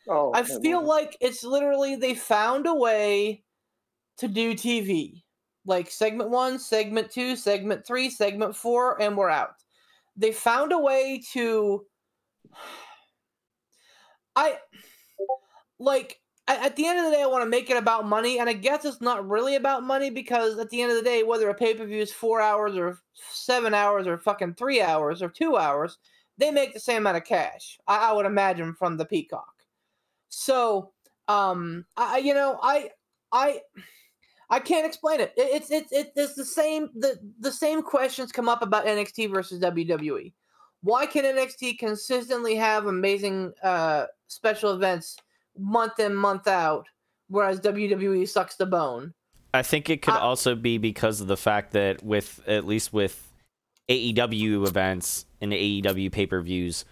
Oh, 0.06 0.32
i 0.34 0.42
feel 0.42 0.80
well, 0.80 0.86
like 0.88 1.16
it's 1.22 1.42
literally 1.42 1.96
they 1.96 2.14
found 2.14 2.66
a 2.66 2.74
way 2.74 3.42
to 4.18 4.28
do 4.28 4.52
tv 4.52 5.22
like 5.66 5.90
segment 5.90 6.30
one 6.30 6.58
segment 6.58 7.10
two 7.10 7.36
segment 7.36 7.86
three 7.86 8.10
segment 8.10 8.54
four 8.54 9.00
and 9.00 9.16
we're 9.16 9.30
out 9.30 9.54
they 10.16 10.32
found 10.32 10.72
a 10.72 10.78
way 10.78 11.22
to 11.32 11.84
i 14.36 14.56
like 15.78 16.18
at, 16.46 16.76
the 16.76 16.86
end 16.86 16.98
of 16.98 17.06
the 17.06 17.10
day, 17.10 17.22
I 17.22 17.26
want 17.26 17.42
to 17.42 17.48
make 17.48 17.70
it 17.70 17.76
about 17.76 18.06
money, 18.06 18.38
and 18.38 18.48
I 18.50 18.52
guess 18.52 18.84
it's 18.84 19.00
not 19.00 19.26
really 19.26 19.56
about 19.56 19.82
money 19.82 20.10
because 20.10 20.58
at 20.58 20.68
the 20.68 20.82
end 20.82 20.90
of 20.90 20.98
the 20.98 21.02
day, 21.02 21.22
whether 21.22 21.48
a 21.48 21.54
pay 21.54 21.74
per 21.74 21.86
view 21.86 22.02
is 22.02 22.12
four 22.12 22.40
hours 22.40 22.76
or 22.76 22.98
seven 23.14 23.72
hours 23.72 24.06
or 24.06 24.18
fucking 24.18 24.54
three 24.54 24.82
hours 24.82 25.22
or 25.22 25.28
two 25.30 25.56
hours, 25.56 25.96
they 26.36 26.50
make 26.50 26.74
the 26.74 26.80
same 26.80 26.98
amount 26.98 27.16
of 27.16 27.24
cash. 27.24 27.78
I, 27.88 28.10
I 28.10 28.12
would 28.12 28.26
imagine 28.26 28.74
from 28.74 28.96
the 28.98 29.06
Peacock. 29.06 29.48
So, 30.28 30.92
um, 31.28 31.86
I- 31.96 32.18
you 32.18 32.34
know, 32.34 32.58
I 32.62 32.90
I 33.32 33.60
I 34.54 34.60
can't 34.60 34.86
explain 34.86 35.20
it. 35.20 35.32
It- 35.36 35.50
It's 35.56 35.70
it's 35.70 35.92
it's 35.92 36.10
it's 36.16 36.34
the 36.34 36.44
same 36.44 36.88
the 36.94 37.18
the 37.40 37.50
same 37.52 37.82
questions 37.82 38.30
come 38.32 38.48
up 38.48 38.62
about 38.62 38.86
NXT 38.86 39.30
versus 39.30 39.60
WWE. 39.60 40.32
Why 40.82 41.06
can 41.06 41.24
NXT 41.24 41.78
consistently 41.78 42.54
have 42.56 42.86
amazing 42.86 43.52
uh, 43.62 44.04
special 44.28 44.72
events 44.72 45.16
month 45.58 45.98
in 45.98 46.14
month 46.14 46.46
out, 46.46 46.86
whereas 47.28 47.58
WWE 47.60 48.28
sucks 48.28 48.56
the 48.56 48.66
bone? 48.66 49.14
I 49.54 49.62
think 49.62 49.88
it 49.90 50.02
could 50.02 50.14
I- 50.14 50.18
also 50.20 50.54
be 50.54 50.78
because 50.78 51.20
of 51.20 51.26
the 51.26 51.36
fact 51.36 51.72
that 51.72 52.02
with 52.04 52.40
at 52.46 52.64
least 52.66 52.92
with 52.92 53.32
AEW 53.88 54.66
events 54.66 55.26
and 55.40 55.52
AEW 55.52 56.10
pay 56.12 56.26
per 56.26 56.40
views, 56.40 56.84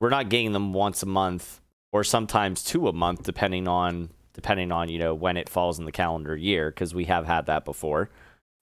we're 0.00 0.10
not 0.10 0.28
getting 0.28 0.52
them 0.52 0.72
once 0.72 1.02
a 1.02 1.06
month 1.06 1.60
or 1.92 2.04
sometimes 2.04 2.62
two 2.64 2.88
a 2.88 2.92
month, 2.92 3.22
depending 3.22 3.68
on 3.68 4.10
depending 4.34 4.72
on 4.72 4.88
you 4.88 4.98
know 4.98 5.14
when 5.14 5.36
it 5.36 5.48
falls 5.48 5.78
in 5.78 5.84
the 5.84 5.92
calendar 5.92 6.36
year, 6.36 6.70
because 6.70 6.94
we 6.94 7.04
have 7.06 7.26
had 7.26 7.46
that 7.46 7.64
before. 7.64 8.10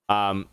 Um, 0.08 0.48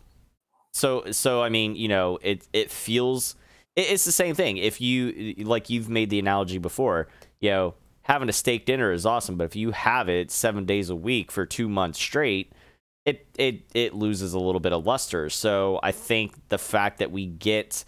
so 0.72 1.10
so 1.10 1.42
I 1.42 1.48
mean 1.48 1.76
you 1.76 1.88
know 1.88 2.18
it 2.22 2.46
it 2.52 2.70
feels 2.70 3.36
it, 3.76 3.90
it's 3.90 4.04
the 4.04 4.12
same 4.12 4.34
thing. 4.34 4.56
If 4.56 4.80
you 4.80 5.34
like 5.38 5.70
you've 5.70 5.88
made 5.88 6.10
the 6.10 6.18
analogy 6.18 6.58
before, 6.58 7.08
you 7.40 7.50
know 7.50 7.74
having 8.02 8.28
a 8.28 8.32
steak 8.32 8.64
dinner 8.64 8.90
is 8.90 9.04
awesome, 9.04 9.36
but 9.36 9.44
if 9.44 9.54
you 9.54 9.70
have 9.70 10.08
it 10.08 10.30
seven 10.30 10.64
days 10.64 10.88
a 10.90 10.96
week 10.96 11.30
for 11.30 11.44
two 11.44 11.68
months 11.68 11.98
straight, 11.98 12.52
it 13.04 13.26
it 13.38 13.62
it 13.74 13.94
loses 13.94 14.34
a 14.34 14.38
little 14.38 14.60
bit 14.60 14.72
of 14.72 14.86
luster. 14.86 15.30
So 15.30 15.78
I 15.82 15.92
think 15.92 16.34
the 16.48 16.58
fact 16.58 16.98
that 16.98 17.10
we 17.10 17.26
get 17.26 17.84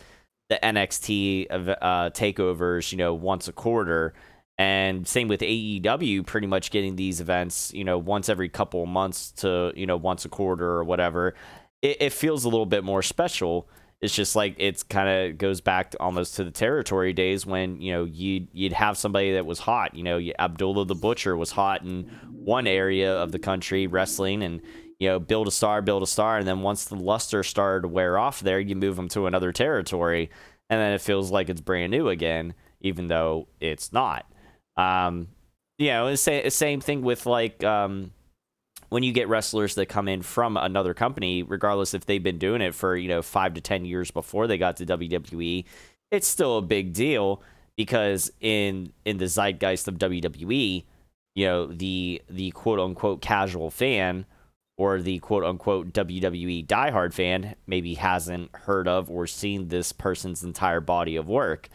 the 0.49 0.59
NXT 0.63 1.47
of, 1.47 1.69
uh, 1.69 2.11
takeovers, 2.11 2.91
you 2.91 2.99
know, 2.99 3.15
once 3.15 3.47
a 3.47 3.53
quarter, 3.53 4.15
and 4.61 5.09
same 5.09 5.29
with 5.29 5.41
AEW, 5.41 6.27
pretty 6.27 6.47
much 6.47 6.71
getting 6.71 6.95
these 6.95 7.23
events, 7.23 7.73
you 7.73 7.83
know, 7.83 7.97
once 7.97 8.29
every 8.29 8.51
couple 8.51 8.83
of 8.83 8.91
months 8.91 9.33
to 9.39 9.73
you 9.75 9.87
know 9.87 9.97
once 9.97 10.27
a 10.27 10.29
quarter 10.29 10.69
or 10.69 10.85
whatever, 10.85 11.35
it, 11.81 11.97
it 11.99 12.13
feels 12.13 12.45
a 12.45 12.51
little 12.51 12.67
bit 12.67 12.85
more 12.85 13.01
special. 13.01 13.71
It's 14.03 14.15
just 14.15 14.37
like 14.37 14.57
it's 14.59 14.83
kind 14.83 15.09
of 15.09 15.39
goes 15.39 15.63
back 15.63 15.93
to 15.93 16.01
almost 16.01 16.37
to 16.37 16.45
the 16.45 16.51
territory 16.51 17.15
days 17.15 17.47
when 17.47 17.81
you 17.81 17.95
know 17.95 18.05
you'd 18.05 18.49
you'd 18.53 18.75
have 18.75 18.99
somebody 18.99 19.33
that 19.33 19.47
was 19.47 19.61
hot. 19.61 19.95
You 19.95 20.03
know, 20.03 20.21
Abdullah 20.39 20.85
the 20.85 20.95
Butcher 20.95 21.39
was 21.39 21.53
hot 21.53 21.81
in 21.81 22.11
one 22.31 22.67
area 22.67 23.17
of 23.17 23.33
the 23.33 23.39
country 23.39 23.87
wrestling, 23.87 24.43
and 24.43 24.61
you 24.99 25.09
know 25.09 25.19
build 25.19 25.49
a 25.49 25.51
star, 25.51 25.81
build 25.81 26.03
a 26.03 26.07
star, 26.07 26.37
and 26.37 26.47
then 26.47 26.61
once 26.61 26.85
the 26.85 26.97
luster 26.97 27.43
started 27.43 27.81
to 27.85 27.89
wear 27.89 28.19
off 28.19 28.41
there, 28.41 28.61
you 28.61 28.77
move 28.77 28.97
them 28.97 29.09
to 29.09 29.25
another 29.25 29.53
territory, 29.53 30.29
and 30.69 30.79
then 30.79 30.93
it 30.93 31.01
feels 31.01 31.31
like 31.31 31.49
it's 31.49 31.63
brand 31.63 31.91
new 31.93 32.11
again, 32.11 32.53
even 32.83 33.07
though 33.07 33.49
it's 33.59 33.91
not. 33.91 34.30
Um, 34.81 35.29
you 35.79 35.89
know, 35.89 36.15
same 36.15 36.81
thing 36.81 37.03
with 37.03 37.27
like 37.27 37.65
um, 37.65 38.13
when 38.91 39.03
you 39.03 39.13
get 39.13 39.29
wrestlers 39.29 39.75
that 39.77 39.87
come 39.87 40.09
in 40.09 40.23
from 40.23 40.57
another 40.57 40.95
company, 40.95 41.43
regardless 41.43 41.95
if 41.95 42.05
they've 42.07 42.23
been 42.23 42.39
doing 42.39 42.61
it 42.61 42.75
for 42.75 42.97
you 42.97 43.09
know 43.09 43.23
five 43.23 43.55
to 43.55 43.61
ten 43.61 43.85
years 43.85 44.11
before 44.11 44.47
they 44.47 44.59
got 44.59 44.77
to 44.77 44.87
WWE, 44.87 45.65
it's 46.11 46.29
still 46.29 46.59
a 46.59 46.63
big 46.63 46.93
deal 46.93 47.43
because 47.77 48.31
in 48.41 48.93
in 49.05 49.19
the 49.19 49.27
zeitgeist 49.27 49.89
of 49.89 49.99
WWE, 49.99 50.85
you 51.35 51.47
know 51.47 51.67
the 51.67 52.21
the 52.29 52.51
quote 52.51 52.79
unquote 52.79 53.23
casual 53.23 53.71
fan 53.71 54.27
or 54.77 55.01
the 55.01 55.19
quote 55.21 55.45
unquote 55.45 55.93
WWE 55.93 56.67
diehard 56.67 57.13
fan 57.13 57.55
maybe 57.67 57.95
hasn't 57.95 58.55
heard 58.55 58.89
of 58.89 59.11
or 59.11 59.27
seen 59.27 59.69
this 59.69 59.93
person's 59.93 60.43
entire 60.43 60.81
body 60.81 61.17
of 61.17 61.29
work. 61.29 61.69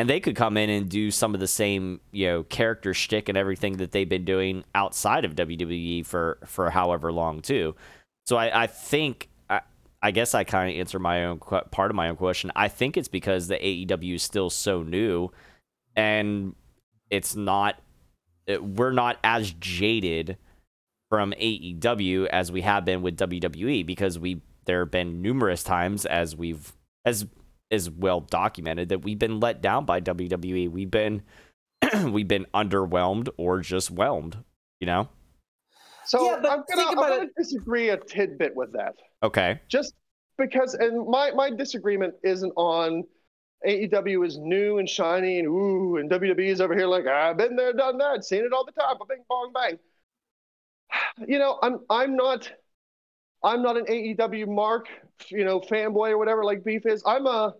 And 0.00 0.08
they 0.08 0.18
could 0.18 0.34
come 0.34 0.56
in 0.56 0.70
and 0.70 0.88
do 0.88 1.10
some 1.10 1.34
of 1.34 1.40
the 1.40 1.46
same, 1.46 2.00
you 2.10 2.26
know, 2.26 2.42
character 2.44 2.94
shtick 2.94 3.28
and 3.28 3.36
everything 3.36 3.76
that 3.76 3.92
they've 3.92 4.08
been 4.08 4.24
doing 4.24 4.64
outside 4.74 5.26
of 5.26 5.34
WWE 5.34 6.06
for 6.06 6.38
for 6.46 6.70
however 6.70 7.12
long 7.12 7.42
too. 7.42 7.76
So 8.24 8.38
I, 8.38 8.62
I 8.62 8.66
think 8.66 9.28
I, 9.50 9.60
I 10.00 10.10
guess 10.10 10.34
I 10.34 10.44
kind 10.44 10.70
of 10.70 10.80
answer 10.80 10.98
my 10.98 11.26
own 11.26 11.38
part 11.38 11.90
of 11.90 11.94
my 11.94 12.08
own 12.08 12.16
question. 12.16 12.50
I 12.56 12.68
think 12.68 12.96
it's 12.96 13.08
because 13.08 13.48
the 13.48 13.56
AEW 13.58 14.14
is 14.14 14.22
still 14.22 14.48
so 14.48 14.82
new, 14.82 15.32
and 15.94 16.54
it's 17.10 17.36
not 17.36 17.78
it, 18.46 18.64
we're 18.64 18.92
not 18.92 19.18
as 19.22 19.52
jaded 19.52 20.38
from 21.10 21.32
AEW 21.32 22.24
as 22.28 22.50
we 22.50 22.62
have 22.62 22.86
been 22.86 23.02
with 23.02 23.18
WWE 23.18 23.84
because 23.84 24.18
we 24.18 24.40
there 24.64 24.80
have 24.80 24.90
been 24.90 25.20
numerous 25.20 25.62
times 25.62 26.06
as 26.06 26.34
we've 26.34 26.72
as 27.04 27.26
is 27.70 27.88
well 27.90 28.20
documented 28.20 28.88
that 28.90 29.00
we've 29.02 29.18
been 29.18 29.40
let 29.40 29.60
down 29.62 29.84
by 29.84 30.00
WWE. 30.00 30.70
We've 30.70 30.90
been 30.90 31.22
we've 32.10 32.28
been 32.28 32.46
underwhelmed 32.54 33.28
or 33.36 33.60
just 33.60 33.90
whelmed, 33.90 34.36
you 34.80 34.86
know? 34.86 35.08
So 36.04 36.24
Yeah, 36.24 36.38
but 36.42 36.50
I'm 36.50 36.64
gonna, 36.68 36.88
I'm 36.88 36.94
gonna 36.96 37.22
it- 37.22 37.30
disagree 37.36 37.90
a 37.90 37.96
tidbit 37.96 38.54
with 38.56 38.72
that. 38.72 38.96
Okay. 39.22 39.60
Just 39.68 39.94
because, 40.38 40.74
and 40.74 41.06
my, 41.08 41.30
my 41.32 41.50
disagreement 41.50 42.14
isn't 42.24 42.52
on 42.56 43.04
AEW 43.66 44.26
is 44.26 44.38
new 44.38 44.78
and 44.78 44.88
shiny 44.88 45.38
and 45.38 45.46
ooh, 45.48 45.98
and 45.98 46.10
WWE 46.10 46.48
is 46.48 46.60
over 46.60 46.74
here 46.74 46.86
like 46.86 47.06
I've 47.06 47.36
been 47.36 47.56
there, 47.56 47.72
done 47.74 47.98
that, 47.98 48.24
seen 48.24 48.44
it 48.44 48.52
all 48.52 48.64
the 48.64 48.72
time, 48.72 48.96
bing 49.08 49.24
bong 49.28 49.52
bang. 49.54 49.78
You 51.28 51.38
know, 51.38 51.58
I'm 51.62 51.80
I'm 51.90 52.16
not 52.16 52.50
I'm 53.42 53.62
not 53.62 53.76
an 53.76 53.86
AEW 53.86 54.48
mark, 54.48 54.88
you 55.28 55.44
know, 55.44 55.60
fanboy 55.60 56.10
or 56.10 56.18
whatever 56.18 56.44
like 56.44 56.64
Beef 56.64 56.86
is. 56.86 57.02
I'm 57.06 57.26
a 57.26 57.54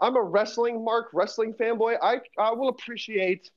I'm 0.00 0.16
a 0.16 0.22
wrestling 0.22 0.84
mark, 0.84 1.08
wrestling 1.12 1.54
fanboy. 1.54 1.96
I 2.00 2.20
I 2.38 2.52
will 2.52 2.68
appreciate 2.68 3.50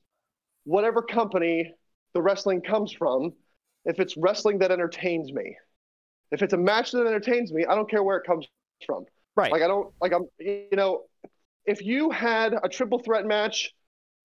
whatever 0.64 1.02
company 1.02 1.72
the 2.14 2.22
wrestling 2.22 2.60
comes 2.60 2.92
from 2.92 3.32
if 3.84 4.00
it's 4.00 4.16
wrestling 4.16 4.58
that 4.58 4.70
entertains 4.70 5.32
me. 5.32 5.56
If 6.30 6.42
it's 6.42 6.52
a 6.52 6.58
match 6.58 6.92
that 6.92 7.06
entertains 7.06 7.52
me, 7.52 7.64
I 7.66 7.74
don't 7.74 7.88
care 7.88 8.02
where 8.02 8.16
it 8.16 8.26
comes 8.26 8.46
from. 8.86 9.04
Right. 9.36 9.52
Like 9.52 9.62
I 9.62 9.68
don't 9.68 9.92
like 10.00 10.12
I'm 10.12 10.26
you 10.38 10.68
know, 10.72 11.02
if 11.64 11.82
you 11.82 12.10
had 12.10 12.54
a 12.60 12.68
triple 12.68 12.98
threat 12.98 13.24
match 13.24 13.72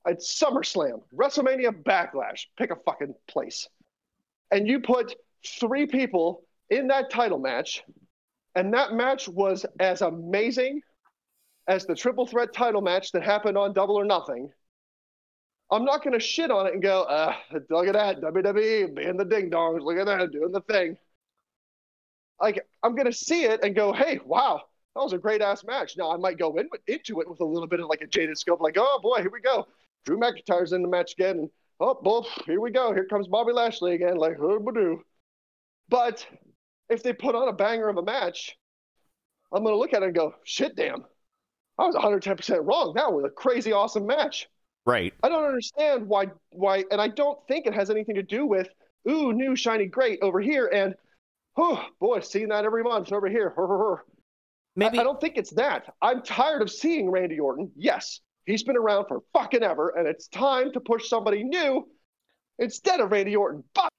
at 0.08 0.20
SummerSlam, 0.20 1.01
WrestleMania 1.15 1.84
Backlash, 1.84 2.46
pick 2.58 2.72
a 2.72 2.77
fucking 2.77 3.13
place. 3.27 3.67
And 4.51 4.67
you 4.67 4.79
put 4.79 5.13
three 5.60 5.86
people 5.86 6.44
in 6.70 6.88
that 6.88 7.10
title 7.10 7.40
match, 7.40 7.84
and 8.56 8.74
that 8.74 8.94
match 8.94 9.28
was 9.28 9.66
as 9.80 10.02
amazing 10.02 10.82
as 11.68 11.86
the 11.86 11.96
triple 11.96 12.26
threat 12.26 12.54
title 12.54 12.82
match 12.82 13.12
that 13.12 13.24
happened 13.24 13.58
on 13.58 13.74
Double 13.74 13.96
or 13.96 14.06
Nothing. 14.06 14.50
I'm 15.70 15.84
not 15.84 16.04
going 16.04 16.14
to 16.14 16.20
shit 16.20 16.50
on 16.50 16.66
it 16.66 16.74
and 16.74 16.82
go, 16.82 17.04
uh, 17.04 17.36
look 17.70 17.88
at 17.88 17.94
that, 17.94 18.22
WWE 18.22 18.96
being 18.96 19.18
the 19.18 19.26
ding 19.26 19.52
dongs, 19.52 19.82
look 19.82 19.98
at 19.98 20.06
that, 20.06 20.32
doing 20.32 20.52
the 20.52 20.62
thing. 20.62 20.98
Like, 22.40 22.66
I'm 22.84 22.96
going 22.96 23.12
to 23.12 23.14
see 23.14 23.44
it 23.44 23.64
and 23.64 23.76
go, 23.76 23.92
hey, 23.92 24.20
wow, 24.26 24.62
that 24.96 25.04
was 25.04 25.14
a 25.14 25.18
great 25.18 25.42
ass 25.42 25.66
match. 25.66 25.98
Now, 25.98 26.12
I 26.12 26.18
might 26.18 26.38
go 26.38 26.56
in, 26.58 26.70
into 26.88 27.20
it 27.20 27.30
with 27.30 27.42
a 27.42 27.46
little 27.46 27.68
bit 27.68 27.82
of 27.82 27.88
like 27.88 28.02
a 28.02 28.08
jaded 28.08 28.38
scope, 28.38 28.62
like, 28.62 28.78
oh 28.78 29.00
boy, 29.02 29.22
here 29.22 29.32
we 29.32 29.42
go. 29.42 29.68
Drew 30.06 30.18
McIntyre's 30.18 30.72
in 30.72 30.82
the 30.82 30.88
match 30.88 31.14
again. 31.14 31.40
And, 31.40 31.50
oh, 31.82 31.96
boy, 32.02 32.22
here 32.46 32.62
we 32.62 32.72
go. 32.72 32.94
Here 32.94 33.06
comes 33.06 33.28
Bobby 33.28 33.52
Lashley 33.52 33.94
again, 33.94 34.16
like, 34.16 34.38
oh, 34.40 34.60
badoo. 34.60 35.00
But 35.90 36.26
if 36.89 37.03
they 37.03 37.13
put 37.13 37.36
on 37.36 37.48
a 37.48 37.53
banger 37.53 37.89
of 37.89 37.98
a 37.98 38.03
match, 38.03 38.58
I'm 39.51 39.63
going 39.63 39.74
to 39.74 39.79
look 39.79 39.94
at 39.94 40.03
it 40.03 40.08
and 40.08 40.15
go, 40.15 40.34
shit, 40.44 40.75
damn. 40.75 41.06
I 41.77 41.86
was 41.86 41.96
110% 41.96 42.65
wrong. 42.65 42.94
That 42.96 43.13
was 43.13 43.25
a 43.25 43.29
crazy 43.29 43.72
awesome 43.72 44.06
match. 44.06 44.48
Right. 44.86 45.13
I 45.22 45.29
don't 45.29 45.44
understand 45.44 46.08
why 46.08 46.27
why 46.50 46.86
and 46.91 47.01
I 47.01 47.10
don't 47.10 47.38
think 47.50 47.67
it 47.67 47.74
has 47.74 47.89
anything 47.89 48.15
to 48.15 48.24
do 48.24 48.46
with 48.46 48.70
ooh 49.08 49.34
new 49.34 49.53
shiny 49.53 49.86
great 49.86 50.20
over 50.22 50.39
here 50.39 50.67
and 50.74 50.96
oh 51.58 51.84
boy 52.00 52.22
seeing 52.22 52.48
that 52.50 52.63
every 52.63 52.84
month 52.84 53.12
over 53.12 53.27
here. 53.27 53.53
Maybe 54.77 54.98
I, 54.98 55.01
I 55.01 55.03
don't 55.03 55.20
think 55.20 55.36
it's 55.36 55.50
that. 55.51 55.94
I'm 56.01 56.22
tired 56.22 56.62
of 56.62 56.72
seeing 56.72 57.10
Randy 57.12 57.38
Orton. 57.38 57.70
Yes, 57.75 58.22
he's 58.46 58.63
been 58.63 58.77
around 58.77 59.08
for 59.10 59.24
fucking 59.34 59.62
ever 59.62 59.89
and 59.89 60.08
it's 60.08 60.29
time 60.29 60.72
to 60.72 60.79
push 60.79 61.10
somebody 61.10 61.44
new 61.44 61.86
instead 62.58 63.01
of 63.01 63.12
Randy 63.12 63.36
Orton. 63.36 63.65
But 63.75 63.91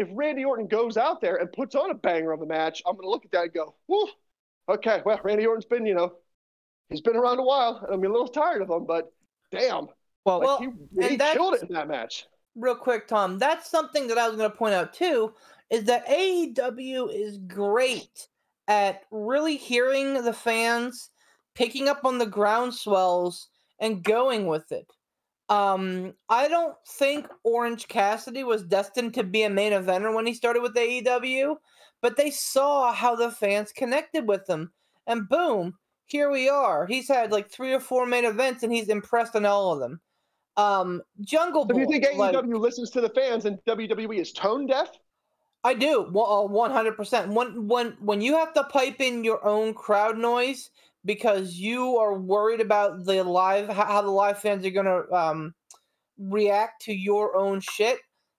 if 0.00 0.08
Randy 0.12 0.44
Orton 0.44 0.66
goes 0.66 0.96
out 0.96 1.20
there 1.20 1.36
and 1.36 1.52
puts 1.52 1.74
on 1.74 1.90
a 1.90 1.94
banger 1.94 2.32
of 2.32 2.40
a 2.40 2.46
match, 2.46 2.82
I'm 2.86 2.94
going 2.94 3.04
to 3.04 3.10
look 3.10 3.26
at 3.26 3.32
that 3.32 3.42
and 3.44 3.52
go, 3.52 3.74
Whew, 3.86 4.08
okay, 4.68 5.02
well, 5.04 5.20
Randy 5.22 5.44
Orton's 5.44 5.66
been, 5.66 5.84
you 5.84 5.94
know, 5.94 6.14
he's 6.88 7.02
been 7.02 7.16
around 7.16 7.38
a 7.38 7.42
while. 7.42 7.86
I'm 7.92 8.02
a 8.02 8.08
little 8.08 8.26
tired 8.26 8.62
of 8.62 8.70
him, 8.70 8.86
but 8.86 9.12
damn, 9.52 9.88
well, 10.24 10.38
like, 10.38 10.46
well 10.46 10.58
he, 10.98 11.08
he 11.08 11.18
killed 11.18 11.54
it 11.54 11.64
in 11.64 11.74
that 11.74 11.86
match. 11.86 12.26
Real 12.56 12.74
quick, 12.74 13.06
Tom, 13.06 13.38
that's 13.38 13.70
something 13.70 14.08
that 14.08 14.16
I 14.16 14.26
was 14.26 14.38
going 14.38 14.50
to 14.50 14.56
point 14.56 14.74
out 14.74 14.94
too. 14.94 15.34
Is 15.68 15.84
that 15.84 16.06
AEW 16.08 17.14
is 17.14 17.36
great 17.46 18.26
at 18.66 19.02
really 19.10 19.56
hearing 19.56 20.14
the 20.14 20.32
fans, 20.32 21.10
picking 21.54 21.88
up 21.88 22.06
on 22.06 22.16
the 22.16 22.26
groundswells, 22.26 23.48
and 23.78 24.02
going 24.02 24.46
with 24.46 24.72
it. 24.72 24.90
Um, 25.50 26.14
I 26.28 26.46
don't 26.46 26.76
think 26.86 27.26
Orange 27.42 27.88
Cassidy 27.88 28.44
was 28.44 28.62
destined 28.62 29.14
to 29.14 29.24
be 29.24 29.42
a 29.42 29.50
main 29.50 29.72
eventer 29.72 30.14
when 30.14 30.24
he 30.24 30.32
started 30.32 30.62
with 30.62 30.76
AEW, 30.76 31.56
but 32.00 32.16
they 32.16 32.30
saw 32.30 32.92
how 32.92 33.16
the 33.16 33.32
fans 33.32 33.72
connected 33.72 34.28
with 34.28 34.48
him, 34.48 34.70
and 35.08 35.28
boom, 35.28 35.74
here 36.06 36.30
we 36.30 36.48
are. 36.48 36.86
He's 36.86 37.08
had 37.08 37.32
like 37.32 37.50
three 37.50 37.72
or 37.72 37.80
four 37.80 38.06
main 38.06 38.24
events, 38.24 38.62
and 38.62 38.72
he's 38.72 38.88
impressed 38.88 39.34
on 39.34 39.44
all 39.44 39.72
of 39.72 39.80
them. 39.80 40.00
Um, 40.56 41.02
Jungle 41.20 41.64
Boy. 41.64 41.74
Do 41.74 41.80
you 41.80 41.88
think 41.88 42.04
AEW 42.06 42.18
like, 42.18 42.44
listens 42.44 42.90
to 42.90 43.00
the 43.00 43.10
fans 43.10 43.44
and 43.44 43.58
WWE 43.66 44.20
is 44.20 44.32
tone 44.32 44.66
deaf? 44.66 44.88
I 45.64 45.74
do. 45.74 46.04
One 46.10 46.70
hundred 46.70 46.96
percent. 46.96 47.32
When 47.32 47.68
when 47.68 47.96
when 48.00 48.20
you 48.20 48.36
have 48.36 48.54
to 48.54 48.64
pipe 48.64 49.00
in 49.00 49.24
your 49.24 49.44
own 49.44 49.74
crowd 49.74 50.16
noise 50.16 50.70
because 51.04 51.54
you 51.54 51.96
are 51.98 52.18
worried 52.18 52.60
about 52.60 53.04
the 53.04 53.22
live 53.22 53.68
how 53.68 54.02
the 54.02 54.10
live 54.10 54.38
fans 54.38 54.64
are 54.64 54.70
gonna 54.70 55.02
um, 55.12 55.54
react 56.18 56.82
to 56.82 56.92
your 56.92 57.36
own 57.36 57.60
shit, 57.60 57.98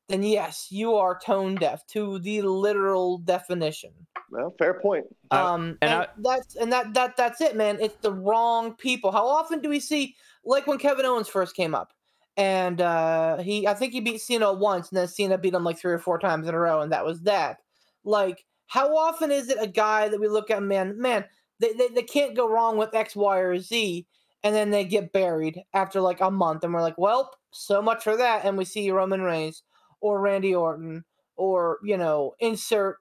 then 0.10 0.24
yes, 0.24 0.68
you 0.70 0.96
are 0.96 1.20
tone 1.20 1.56
deaf 1.56 1.86
to 1.88 2.20
the 2.20 2.42
literal 2.42 3.20
definition. 3.20 3.92
Well, 4.30 4.54
fair 4.58 4.80
point. 4.80 5.06
Um, 5.32 5.78
and, 5.82 5.92
and 5.92 5.94
I, 5.94 6.08
that's 6.18 6.56
and 6.56 6.72
that 6.72 6.94
that 6.94 7.18
that's 7.18 7.42
it, 7.42 7.56
man. 7.56 7.78
It's 7.82 7.98
the 8.02 8.14
wrong 8.14 8.76
people. 8.76 9.12
How 9.12 9.28
often 9.28 9.62
do 9.62 9.70
we 9.70 9.80
see 9.80 10.16
like 10.46 10.68
when 10.68 10.78
Kevin 10.78 11.06
Owens 11.06 11.28
first 11.28 11.56
came 11.56 11.76
up? 11.76 11.94
and 12.38 12.82
uh, 12.82 13.38
he 13.38 13.68
I 13.68 13.74
think 13.74 13.94
he 13.94 14.00
beat 14.00 14.22
Cena 14.22 14.54
once, 14.54 14.90
and 14.90 14.98
then 14.98 15.08
Cena 15.08 15.38
beat 15.38 15.54
him 15.54 15.64
like 15.64 15.78
three 15.78 15.94
or 15.94 16.00
four 16.00 16.18
times 16.18 16.48
in 16.48 16.56
a 16.56 16.60
row, 16.60 16.82
and 16.82 16.92
that 16.92 17.06
was 17.06 17.22
that. 17.22 17.58
Like, 18.04 18.46
how 18.68 18.96
often 18.96 19.32
is 19.32 19.50
it 19.50 19.58
a 19.60 19.68
guy 19.68 20.08
that 20.08 20.20
we 20.20 20.28
look 20.28 20.50
at, 20.50 20.64
man, 20.64 21.00
man, 21.00 21.26
they, 21.62 21.74
they, 21.74 21.88
they 21.90 22.04
can't 22.04 22.36
go 22.36 22.50
wrong 22.50 22.78
with 22.78 22.94
X, 22.94 23.16
Y, 23.16 23.38
or 23.38 23.60
Z, 23.60 24.06
and 24.44 24.56
then 24.56 24.72
they 24.72 24.84
get 24.84 25.14
buried 25.14 25.62
after 25.74 26.02
like 26.02 26.22
a 26.22 26.32
month, 26.32 26.64
and 26.64 26.74
we're 26.74 26.82
like, 26.82 26.98
well, 26.98 27.32
so 27.52 27.82
much 27.82 28.04
for 28.04 28.18
that, 28.18 28.44
and 28.44 28.58
we 28.58 28.66
see 28.66 28.92
Roman 28.92 29.22
Reigns 29.22 29.64
or 30.02 30.20
Randy 30.20 30.54
Orton 30.56 31.06
or 31.38 31.80
you 31.84 31.98
know, 31.98 32.34
insert 32.40 32.98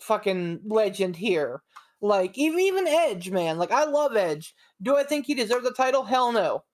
fucking 0.00 0.60
legend 0.66 1.16
here. 1.16 1.62
Like 2.00 2.36
even 2.36 2.60
even 2.60 2.86
Edge, 2.86 3.30
man. 3.30 3.58
Like 3.58 3.70
I 3.70 3.84
love 3.84 4.16
Edge. 4.16 4.54
Do 4.82 4.96
I 4.96 5.04
think 5.04 5.26
he 5.26 5.34
deserves 5.34 5.64
the 5.64 5.72
title? 5.72 6.04
Hell 6.04 6.32
no. 6.32 6.64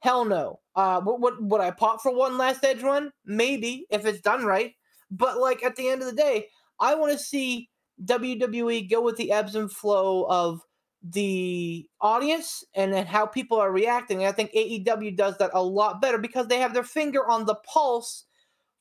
Hell 0.00 0.24
no. 0.24 0.60
Uh, 0.74 1.00
would, 1.04 1.20
would, 1.20 1.34
would 1.40 1.60
I 1.60 1.70
pop 1.70 2.00
for 2.00 2.14
one 2.14 2.38
last 2.38 2.64
edge 2.64 2.82
run? 2.82 3.12
Maybe, 3.24 3.86
if 3.90 4.06
it's 4.06 4.20
done 4.20 4.44
right. 4.44 4.72
But, 5.10 5.38
like, 5.38 5.62
at 5.62 5.76
the 5.76 5.88
end 5.88 6.00
of 6.00 6.08
the 6.08 6.14
day, 6.14 6.46
I 6.80 6.94
want 6.94 7.12
to 7.12 7.18
see 7.18 7.68
WWE 8.04 8.88
go 8.90 9.02
with 9.02 9.16
the 9.16 9.30
ebbs 9.32 9.54
and 9.54 9.70
flow 9.70 10.24
of 10.24 10.62
the 11.02 11.88
audience 12.00 12.64
and, 12.74 12.94
and 12.94 13.08
how 13.08 13.26
people 13.26 13.58
are 13.58 13.72
reacting. 13.72 14.18
And 14.18 14.28
I 14.28 14.32
think 14.32 14.52
AEW 14.52 15.16
does 15.16 15.38
that 15.38 15.50
a 15.54 15.62
lot 15.62 16.00
better 16.00 16.18
because 16.18 16.48
they 16.48 16.58
have 16.58 16.74
their 16.74 16.84
finger 16.84 17.28
on 17.28 17.46
the 17.46 17.54
pulse 17.54 18.24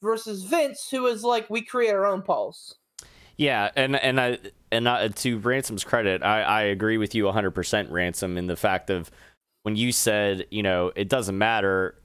versus 0.01 0.43
Vince, 0.43 0.87
who 0.89 1.07
is 1.07 1.23
like, 1.23 1.49
we 1.49 1.61
create 1.61 1.93
our 1.93 2.05
own 2.05 2.21
pulse. 2.21 2.75
Yeah, 3.37 3.71
and 3.77 3.95
and 3.95 4.19
I 4.19 4.37
and 4.69 4.89
I, 4.89 5.07
to 5.07 5.39
Ransom's 5.39 5.85
credit, 5.85 6.21
I, 6.23 6.41
I 6.41 6.61
agree 6.63 6.97
with 6.97 7.15
you 7.15 7.23
100% 7.23 7.89
Ransom 7.89 8.37
in 8.37 8.47
the 8.47 8.57
fact 8.57 8.89
of 8.89 9.09
when 9.63 9.77
you 9.77 9.93
said, 9.93 10.45
you 10.51 10.61
know, 10.61 10.91
it 10.93 11.07
doesn't 11.07 11.37
matter 11.37 11.95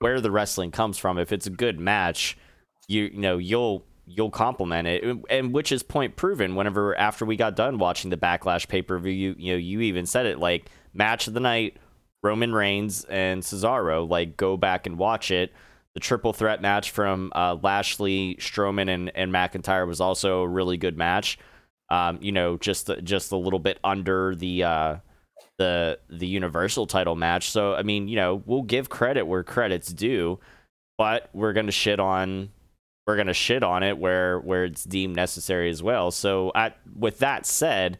where 0.00 0.20
the 0.20 0.30
wrestling 0.30 0.70
comes 0.70 0.98
from. 0.98 1.16
If 1.16 1.32
it's 1.32 1.46
a 1.46 1.50
good 1.50 1.80
match, 1.80 2.36
you 2.88 3.04
you 3.04 3.20
know 3.20 3.38
you'll 3.38 3.86
you'll 4.14 4.30
compliment 4.30 4.86
it, 4.86 5.04
and 5.30 5.52
which 5.52 5.72
is 5.72 5.82
point 5.82 6.16
proven. 6.16 6.54
Whenever 6.54 6.96
after 6.96 7.24
we 7.24 7.36
got 7.36 7.56
done 7.56 7.78
watching 7.78 8.10
the 8.10 8.16
Backlash 8.16 8.68
pay 8.68 8.82
per 8.82 8.98
view, 8.98 9.12
you 9.12 9.34
you 9.38 9.52
know 9.52 9.58
you 9.58 9.80
even 9.80 10.06
said 10.06 10.26
it 10.26 10.38
like 10.38 10.70
match 10.92 11.26
of 11.26 11.34
the 11.34 11.40
night, 11.40 11.76
Roman 12.22 12.52
Reigns 12.52 13.04
and 13.04 13.42
Cesaro. 13.42 14.08
Like 14.08 14.36
go 14.36 14.56
back 14.56 14.86
and 14.86 14.98
watch 14.98 15.30
it. 15.30 15.52
The 15.94 16.00
triple 16.00 16.32
threat 16.32 16.62
match 16.62 16.90
from 16.90 17.32
uh, 17.34 17.58
Lashley, 17.62 18.36
Strowman, 18.40 18.88
and, 18.88 19.14
and 19.14 19.30
McIntyre 19.30 19.86
was 19.86 20.00
also 20.00 20.40
a 20.40 20.48
really 20.48 20.78
good 20.78 20.96
match. 20.96 21.38
Um, 21.90 22.18
you 22.22 22.32
know, 22.32 22.56
just 22.56 22.90
just 23.02 23.32
a 23.32 23.36
little 23.36 23.58
bit 23.58 23.78
under 23.84 24.34
the 24.34 24.64
uh, 24.64 24.96
the 25.58 25.98
the 26.08 26.26
Universal 26.26 26.86
title 26.86 27.16
match. 27.16 27.50
So 27.50 27.74
I 27.74 27.82
mean, 27.82 28.08
you 28.08 28.16
know, 28.16 28.42
we'll 28.46 28.62
give 28.62 28.88
credit 28.88 29.26
where 29.26 29.42
credit's 29.42 29.92
due, 29.92 30.40
but 30.96 31.28
we're 31.34 31.52
gonna 31.52 31.72
shit 31.72 32.00
on 32.00 32.50
we're 33.06 33.16
gonna 33.16 33.34
shit 33.34 33.62
on 33.62 33.82
it 33.82 33.98
where 33.98 34.38
where 34.40 34.64
it's 34.64 34.84
deemed 34.84 35.16
necessary 35.16 35.70
as 35.70 35.82
well. 35.82 36.10
So 36.10 36.52
I, 36.54 36.72
with 36.94 37.18
that 37.18 37.46
said, 37.46 37.98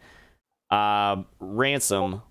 uh, 0.71 1.23
ransom. 1.38 2.23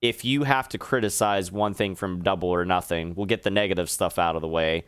If 0.00 0.24
you 0.24 0.44
have 0.44 0.68
to 0.68 0.78
criticize 0.78 1.50
one 1.50 1.74
thing 1.74 1.96
from 1.96 2.22
Double 2.22 2.48
or 2.48 2.64
Nothing, 2.64 3.16
we'll 3.16 3.26
get 3.26 3.42
the 3.42 3.50
negative 3.50 3.90
stuff 3.90 4.16
out 4.16 4.36
of 4.36 4.42
the 4.42 4.48
way 4.48 4.84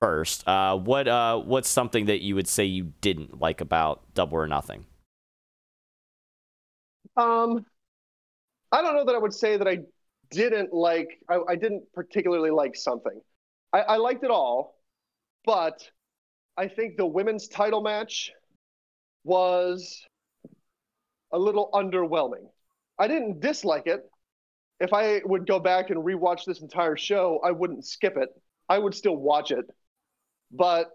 first. 0.00 0.46
Uh, 0.46 0.76
what 0.76 1.08
uh, 1.08 1.38
what's 1.38 1.68
something 1.68 2.06
that 2.06 2.22
you 2.22 2.34
would 2.34 2.46
say 2.46 2.64
you 2.64 2.92
didn't 3.00 3.40
like 3.40 3.60
about 3.60 4.02
Double 4.14 4.36
or 4.36 4.46
Nothing? 4.46 4.86
Um, 7.16 7.66
I 8.70 8.82
don't 8.82 8.94
know 8.94 9.04
that 9.04 9.14
I 9.14 9.18
would 9.18 9.34
say 9.34 9.56
that 9.56 9.66
I 9.66 9.78
didn't 10.30 10.72
like. 10.72 11.20
I, 11.28 11.38
I 11.48 11.56
didn't 11.56 11.84
particularly 11.92 12.50
like 12.50 12.76
something. 12.76 13.20
I, 13.72 13.80
I 13.80 13.96
liked 13.96 14.24
it 14.24 14.30
all, 14.30 14.78
but 15.44 15.90
I 16.56 16.68
think 16.68 16.96
the 16.96 17.06
women's 17.06 17.48
title 17.48 17.82
match 17.82 18.32
was 19.24 20.04
a 21.32 21.38
little 21.38 21.68
underwhelming. 21.74 22.46
I 22.98 23.08
didn't 23.08 23.40
dislike 23.40 23.86
it. 23.86 24.08
If 24.78 24.92
I 24.92 25.20
would 25.24 25.46
go 25.46 25.58
back 25.58 25.90
and 25.90 26.04
rewatch 26.04 26.44
this 26.44 26.60
entire 26.60 26.96
show, 26.96 27.40
I 27.44 27.50
wouldn't 27.50 27.86
skip 27.86 28.16
it. 28.16 28.28
I 28.68 28.78
would 28.78 28.94
still 28.94 29.16
watch 29.16 29.50
it. 29.50 29.64
But 30.52 30.90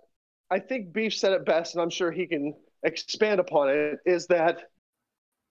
I 0.50 0.60
think 0.60 0.94
Beef 0.94 1.14
said 1.14 1.34
it 1.34 1.46
best, 1.46 1.76
and 1.76 1.82
I'm 1.82 1.90
sure 1.90 2.12
he 2.12 2.26
can 2.26 2.54
expand 2.84 3.40
upon 3.40 3.70
it, 3.70 4.00
is 4.06 4.28
that 4.28 4.60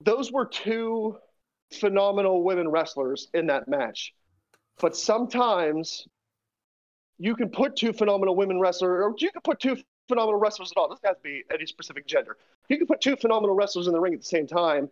those 0.01 0.33
were 0.33 0.47
two 0.47 1.16
phenomenal 1.73 2.42
women 2.42 2.68
wrestlers 2.68 3.29
in 3.35 3.47
that 3.49 3.68
match. 3.68 4.14
But 4.81 4.97
sometimes 4.97 6.07
you 7.18 7.35
can 7.35 7.51
put 7.51 7.77
two 7.77 7.92
phenomenal 7.92 8.37
women 8.37 8.59
wrestlers, 8.61 9.05
or 9.05 9.14
you 9.18 9.31
can 9.31 9.42
put 9.42 9.61
two 9.61 9.77
phenomenal 10.09 10.40
wrestlers 10.40 10.73
at 10.73 10.79
all. 10.79 10.88
Doesn't 10.88 11.07
have 11.07 11.16
to 11.16 11.23
be 11.23 11.44
any 11.53 11.66
specific 11.66 12.07
gender. 12.07 12.37
You 12.68 12.79
can 12.79 12.87
put 12.87 13.01
two 13.01 13.16
phenomenal 13.16 13.55
wrestlers 13.55 13.87
in 13.87 13.92
the 13.92 14.01
ring 14.01 14.14
at 14.14 14.21
the 14.21 14.27
same 14.27 14.47
time, 14.47 14.88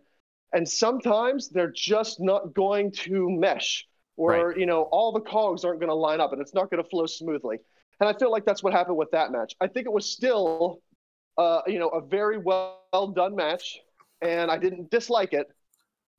and 0.53 0.67
sometimes 0.67 1.49
they're 1.49 1.71
just 1.71 2.19
not 2.19 2.53
going 2.53 2.91
to 2.91 3.29
mesh, 3.29 3.87
or 4.15 4.49
right. 4.49 4.57
you 4.57 4.65
know, 4.65 4.83
all 4.83 5.11
the 5.11 5.21
cogs 5.21 5.65
aren't 5.65 5.79
going 5.79 5.89
to 5.89 5.95
line 5.95 6.21
up, 6.21 6.33
and 6.33 6.41
it's 6.41 6.53
not 6.53 6.69
going 6.71 6.83
to 6.83 6.89
flow 6.89 7.05
smoothly. 7.05 7.57
And 7.99 8.07
I 8.07 8.13
feel 8.17 8.31
like 8.31 8.45
that's 8.45 8.63
what 8.63 8.73
happened 8.73 8.97
with 8.97 9.11
that 9.11 9.31
match. 9.31 9.55
I 9.59 9.67
think 9.67 9.87
it 9.87 9.91
was 9.91 10.05
still, 10.05 10.81
uh, 11.37 11.61
you 11.65 11.79
know, 11.79 11.89
a 11.89 12.01
very 12.01 12.37
well 12.37 13.11
done 13.15 13.35
match, 13.35 13.79
and 14.21 14.51
I 14.51 14.57
didn't 14.57 14.89
dislike 14.91 15.33
it 15.33 15.51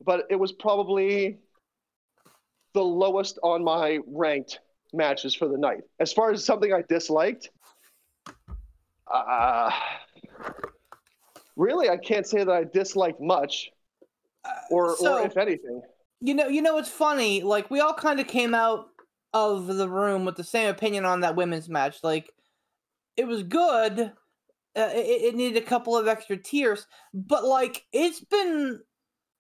but 0.05 0.27
it 0.31 0.37
was 0.37 0.53
probably 0.53 1.39
the 2.75 2.83
lowest 2.83 3.39
on 3.43 3.65
my 3.65 3.99
ranked 4.07 4.61
matches 4.93 5.35
for 5.35 5.49
the 5.49 5.59
night. 5.59 5.81
As 6.01 6.13
far 6.13 6.31
as 6.31 6.45
something 6.45 6.73
I 6.73 6.83
disliked, 6.89 7.51
uh, 9.13 9.71
really, 11.57 11.89
I 11.89 11.97
can't 11.97 12.27
say 12.27 12.45
that 12.45 12.51
I 12.51 12.65
disliked 12.65 13.21
much, 13.21 13.71
or, 14.71 14.97
so- 14.97 15.19
or 15.19 15.27
if 15.27 15.37
anything. 15.37 15.83
You 16.21 16.35
know, 16.35 16.49
you 16.49 16.63
know, 16.63 16.79
it's 16.79 16.89
funny. 16.89 17.43
Like 17.43 17.71
we 17.71 17.79
all 17.81 17.95
kind 17.95 18.19
of 18.19 18.27
came 18.27 18.53
out 18.53 18.87
of 19.33 19.69
the 19.69 19.89
room 19.89 20.25
with 20.25 20.37
the 20.37 20.43
same 20.43 20.69
opinion 20.69 21.05
on 21.05 21.21
that 21.21 21.37
women's 21.37 21.69
match. 21.69 21.99
Like 22.03 22.33
it 23.17 23.27
was 23.27 23.45
good. 23.45 24.01
Uh, 24.77 24.91
it, 24.95 25.23
it 25.23 25.35
needed 25.37 25.63
a 25.63 25.67
couple 25.67 25.97
of 25.97 26.09
extra 26.09 26.37
tears, 26.37 26.87
but 27.15 27.45
like 27.45 27.85
it's 27.93 28.21
been 28.21 28.81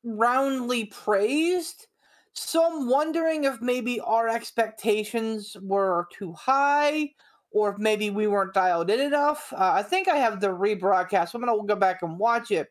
roundly 0.04 0.84
praised. 0.84 1.88
So 2.32 2.64
I'm 2.64 2.88
wondering 2.88 3.42
if 3.42 3.60
maybe 3.60 3.98
our 3.98 4.28
expectations 4.28 5.56
were 5.60 6.06
too 6.12 6.32
high, 6.32 7.10
or 7.50 7.70
if 7.72 7.78
maybe 7.78 8.10
we 8.10 8.26
weren't 8.26 8.54
dialed 8.54 8.90
in 8.90 9.00
enough. 9.00 9.52
Uh, 9.52 9.72
I 9.74 9.82
think 9.82 10.08
I 10.08 10.16
have 10.16 10.40
the 10.40 10.48
rebroadcast. 10.48 11.30
So 11.30 11.38
I'm 11.38 11.44
gonna 11.44 11.66
go 11.66 11.76
back 11.76 12.02
and 12.02 12.18
watch 12.18 12.50
it. 12.50 12.68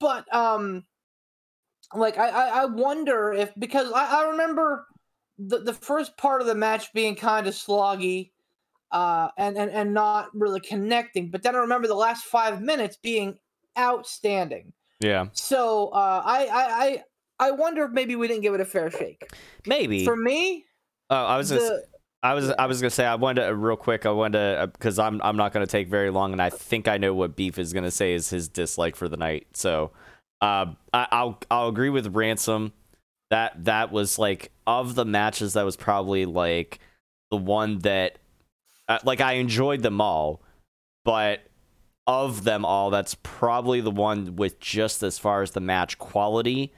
But 0.00 0.32
um, 0.34 0.84
like 1.94 2.18
I, 2.18 2.28
I, 2.28 2.62
I 2.62 2.64
wonder 2.66 3.32
if 3.32 3.52
because 3.58 3.90
I, 3.92 4.22
I 4.22 4.30
remember 4.30 4.86
the, 5.38 5.58
the 5.58 5.72
first 5.72 6.16
part 6.16 6.40
of 6.40 6.46
the 6.46 6.54
match 6.54 6.92
being 6.92 7.14
kind 7.14 7.46
of 7.46 7.54
sloggy 7.54 8.30
uh 8.92 9.28
and, 9.36 9.58
and 9.58 9.70
and 9.70 9.92
not 9.92 10.28
really 10.32 10.60
connecting 10.60 11.28
but 11.30 11.42
then 11.42 11.56
i 11.56 11.58
remember 11.58 11.88
the 11.88 11.94
last 11.94 12.24
five 12.24 12.62
minutes 12.62 12.96
being 12.96 13.36
outstanding 13.76 14.72
Yeah, 15.00 15.26
so 15.32 15.88
uh 15.88 16.22
i 16.24 16.46
i 16.46 16.84
i, 16.84 17.48
I 17.48 17.50
wonder 17.50 17.84
if 17.84 17.90
maybe 17.90 18.14
we 18.14 18.28
didn't 18.28 18.42
give 18.42 18.54
it 18.54 18.60
a 18.60 18.64
fair 18.64 18.90
shake 18.90 19.28
maybe. 19.66 20.04
for 20.04 20.16
me 20.16 20.64
oh, 21.10 21.16
I 21.16 21.36
was 21.36 21.48
the, 21.48 21.84
I 22.26 22.34
was 22.34 22.50
I 22.50 22.66
was 22.66 22.80
gonna 22.80 22.90
say 22.90 23.06
I 23.06 23.14
wanted 23.14 23.46
to, 23.46 23.54
real 23.54 23.76
quick. 23.76 24.04
I 24.04 24.10
wanted 24.10 24.38
to 24.38 24.66
because 24.66 24.98
I'm 24.98 25.22
I'm 25.22 25.36
not 25.36 25.52
gonna 25.52 25.66
take 25.66 25.86
very 25.86 26.10
long, 26.10 26.32
and 26.32 26.42
I 26.42 26.50
think 26.50 26.88
I 26.88 26.98
know 26.98 27.14
what 27.14 27.36
Beef 27.36 27.56
is 27.56 27.72
gonna 27.72 27.92
say 27.92 28.14
is 28.14 28.30
his 28.30 28.48
dislike 28.48 28.96
for 28.96 29.08
the 29.08 29.16
night. 29.16 29.46
So, 29.54 29.92
uh, 30.40 30.66
I, 30.92 31.06
I'll 31.12 31.38
I'll 31.52 31.68
agree 31.68 31.88
with 31.88 32.16
Ransom. 32.16 32.72
That 33.30 33.64
that 33.66 33.92
was 33.92 34.18
like 34.18 34.50
of 34.66 34.96
the 34.96 35.04
matches 35.04 35.52
that 35.52 35.64
was 35.64 35.76
probably 35.76 36.26
like 36.26 36.80
the 37.30 37.36
one 37.36 37.78
that 37.80 38.18
uh, 38.88 38.98
like 39.04 39.20
I 39.20 39.34
enjoyed 39.34 39.82
them 39.82 40.00
all, 40.00 40.42
but 41.04 41.46
of 42.08 42.42
them 42.42 42.64
all, 42.64 42.90
that's 42.90 43.14
probably 43.22 43.80
the 43.80 43.90
one 43.92 44.34
with 44.34 44.58
just 44.58 45.04
as 45.04 45.16
far 45.16 45.42
as 45.42 45.52
the 45.52 45.60
match 45.60 45.96
quality 45.98 46.72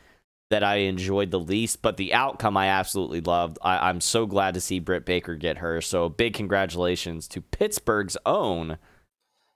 that 0.50 0.62
I 0.62 0.76
enjoyed 0.76 1.30
the 1.30 1.40
least, 1.40 1.82
but 1.82 1.96
the 1.96 2.14
outcome 2.14 2.56
I 2.56 2.68
absolutely 2.68 3.20
loved. 3.20 3.58
I, 3.62 3.88
I'm 3.88 4.00
so 4.00 4.26
glad 4.26 4.54
to 4.54 4.60
see 4.60 4.78
Britt 4.78 5.04
Baker 5.04 5.34
get 5.34 5.58
her. 5.58 5.80
So 5.80 6.08
big 6.08 6.34
congratulations 6.34 7.28
to 7.28 7.42
Pittsburgh's 7.42 8.16
own 8.24 8.78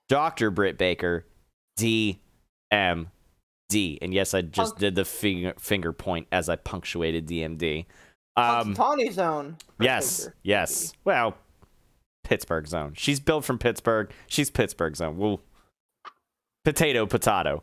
Dr. 0.07 0.51
Britt 0.51 0.77
Baker, 0.77 1.25
DMD. 1.79 2.17
And 3.71 4.13
yes, 4.13 4.33
I 4.33 4.41
just 4.41 4.73
Punk- 4.73 4.79
did 4.79 4.95
the 4.95 5.05
finger, 5.05 5.53
finger 5.57 5.93
point 5.93 6.27
as 6.31 6.47
I 6.47 6.57
punctuated 6.57 7.27
DMD. 7.27 7.85
Um, 8.35 8.73
Tawny 8.73 9.11
zone 9.11 9.57
yes, 9.79 10.27
yes. 10.41 10.93
Well, 11.05 11.35
Pittsburgh 12.23 12.67
zone. 12.67 12.93
She's 12.95 13.19
built 13.19 13.45
from 13.45 13.59
Pittsburgh. 13.59 14.11
She's 14.27 14.49
Pittsburgh 14.49 14.95
zone. 14.95 15.17
Well, 15.17 15.39
potato, 16.65 17.05
potato. 17.05 17.61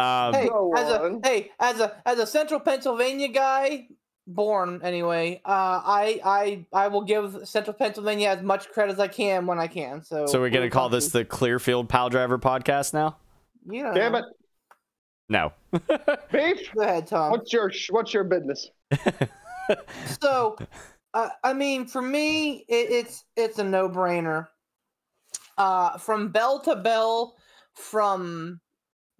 Um, 0.00 0.34
hey 0.34 0.48
as 0.76 0.88
a 0.90 1.20
hey 1.24 1.50
as 1.60 1.80
a 1.80 2.02
as 2.06 2.18
a 2.18 2.26
central 2.26 2.60
pennsylvania 2.60 3.28
guy 3.28 3.86
born 4.26 4.80
anyway 4.84 5.40
uh 5.44 5.80
i 5.84 6.20
i 6.24 6.66
i 6.72 6.88
will 6.88 7.02
give 7.02 7.40
central 7.48 7.74
pennsylvania 7.74 8.28
as 8.28 8.42
much 8.42 8.68
credit 8.70 8.92
as 8.92 9.00
i 9.00 9.08
can 9.08 9.46
when 9.46 9.58
i 9.58 9.66
can 9.66 10.02
so 10.04 10.26
So 10.26 10.40
we're 10.40 10.50
gonna 10.50 10.70
call 10.70 10.88
this 10.88 11.08
the 11.08 11.24
Clearfield 11.24 11.88
Pile 11.88 12.08
Driver 12.10 12.38
podcast 12.38 12.94
now? 12.94 13.16
you 13.68 13.82
know 13.82 13.92
Damn 13.92 14.14
it, 14.14 14.24
No. 15.28 15.52
beef. 16.32 16.72
go 16.74 16.82
ahead 16.82 17.06
tom 17.08 17.30
What's 17.32 17.52
your 17.52 17.72
what's 17.90 18.14
your 18.14 18.24
business? 18.24 18.70
so 20.20 20.56
uh, 21.14 21.28
i 21.42 21.52
mean 21.52 21.86
for 21.86 22.02
me 22.02 22.64
it, 22.68 22.90
it's 22.90 23.24
it's 23.36 23.58
a 23.58 23.64
no-brainer 23.64 24.46
uh 25.58 25.98
from 25.98 26.28
bell 26.30 26.60
to 26.60 26.76
bell 26.76 27.34
from 27.74 28.60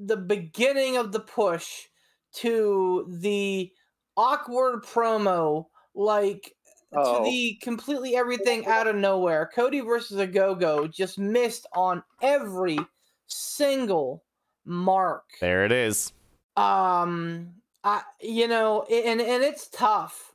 the 0.01 0.17
beginning 0.17 0.97
of 0.97 1.13
the 1.13 1.21
push 1.21 1.87
to 2.33 3.07
the 3.21 3.71
awkward 4.17 4.83
promo 4.83 5.67
like 5.95 6.55
Oh, 6.93 7.19
to 7.19 7.25
the 7.25 7.57
completely 7.63 8.17
everything 8.17 8.67
out 8.67 8.87
of 8.89 8.97
nowhere. 8.97 9.51
Cody 9.55 9.81
versus 9.81 10.19
Ogogo 10.19 10.93
just 10.93 11.19
missed 11.19 11.67
on 11.75 12.03
every 12.21 12.79
single 13.27 14.25
mark. 14.65 15.25
there 15.41 15.65
it 15.65 15.73
is. 15.73 16.13
Um, 16.57 17.55
I 17.85 18.03
you 18.21 18.49
know, 18.49 18.83
and 18.83 19.21
and 19.21 19.43
it's 19.43 19.69
tough 19.69 20.35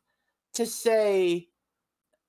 to 0.54 0.66
say 0.66 1.50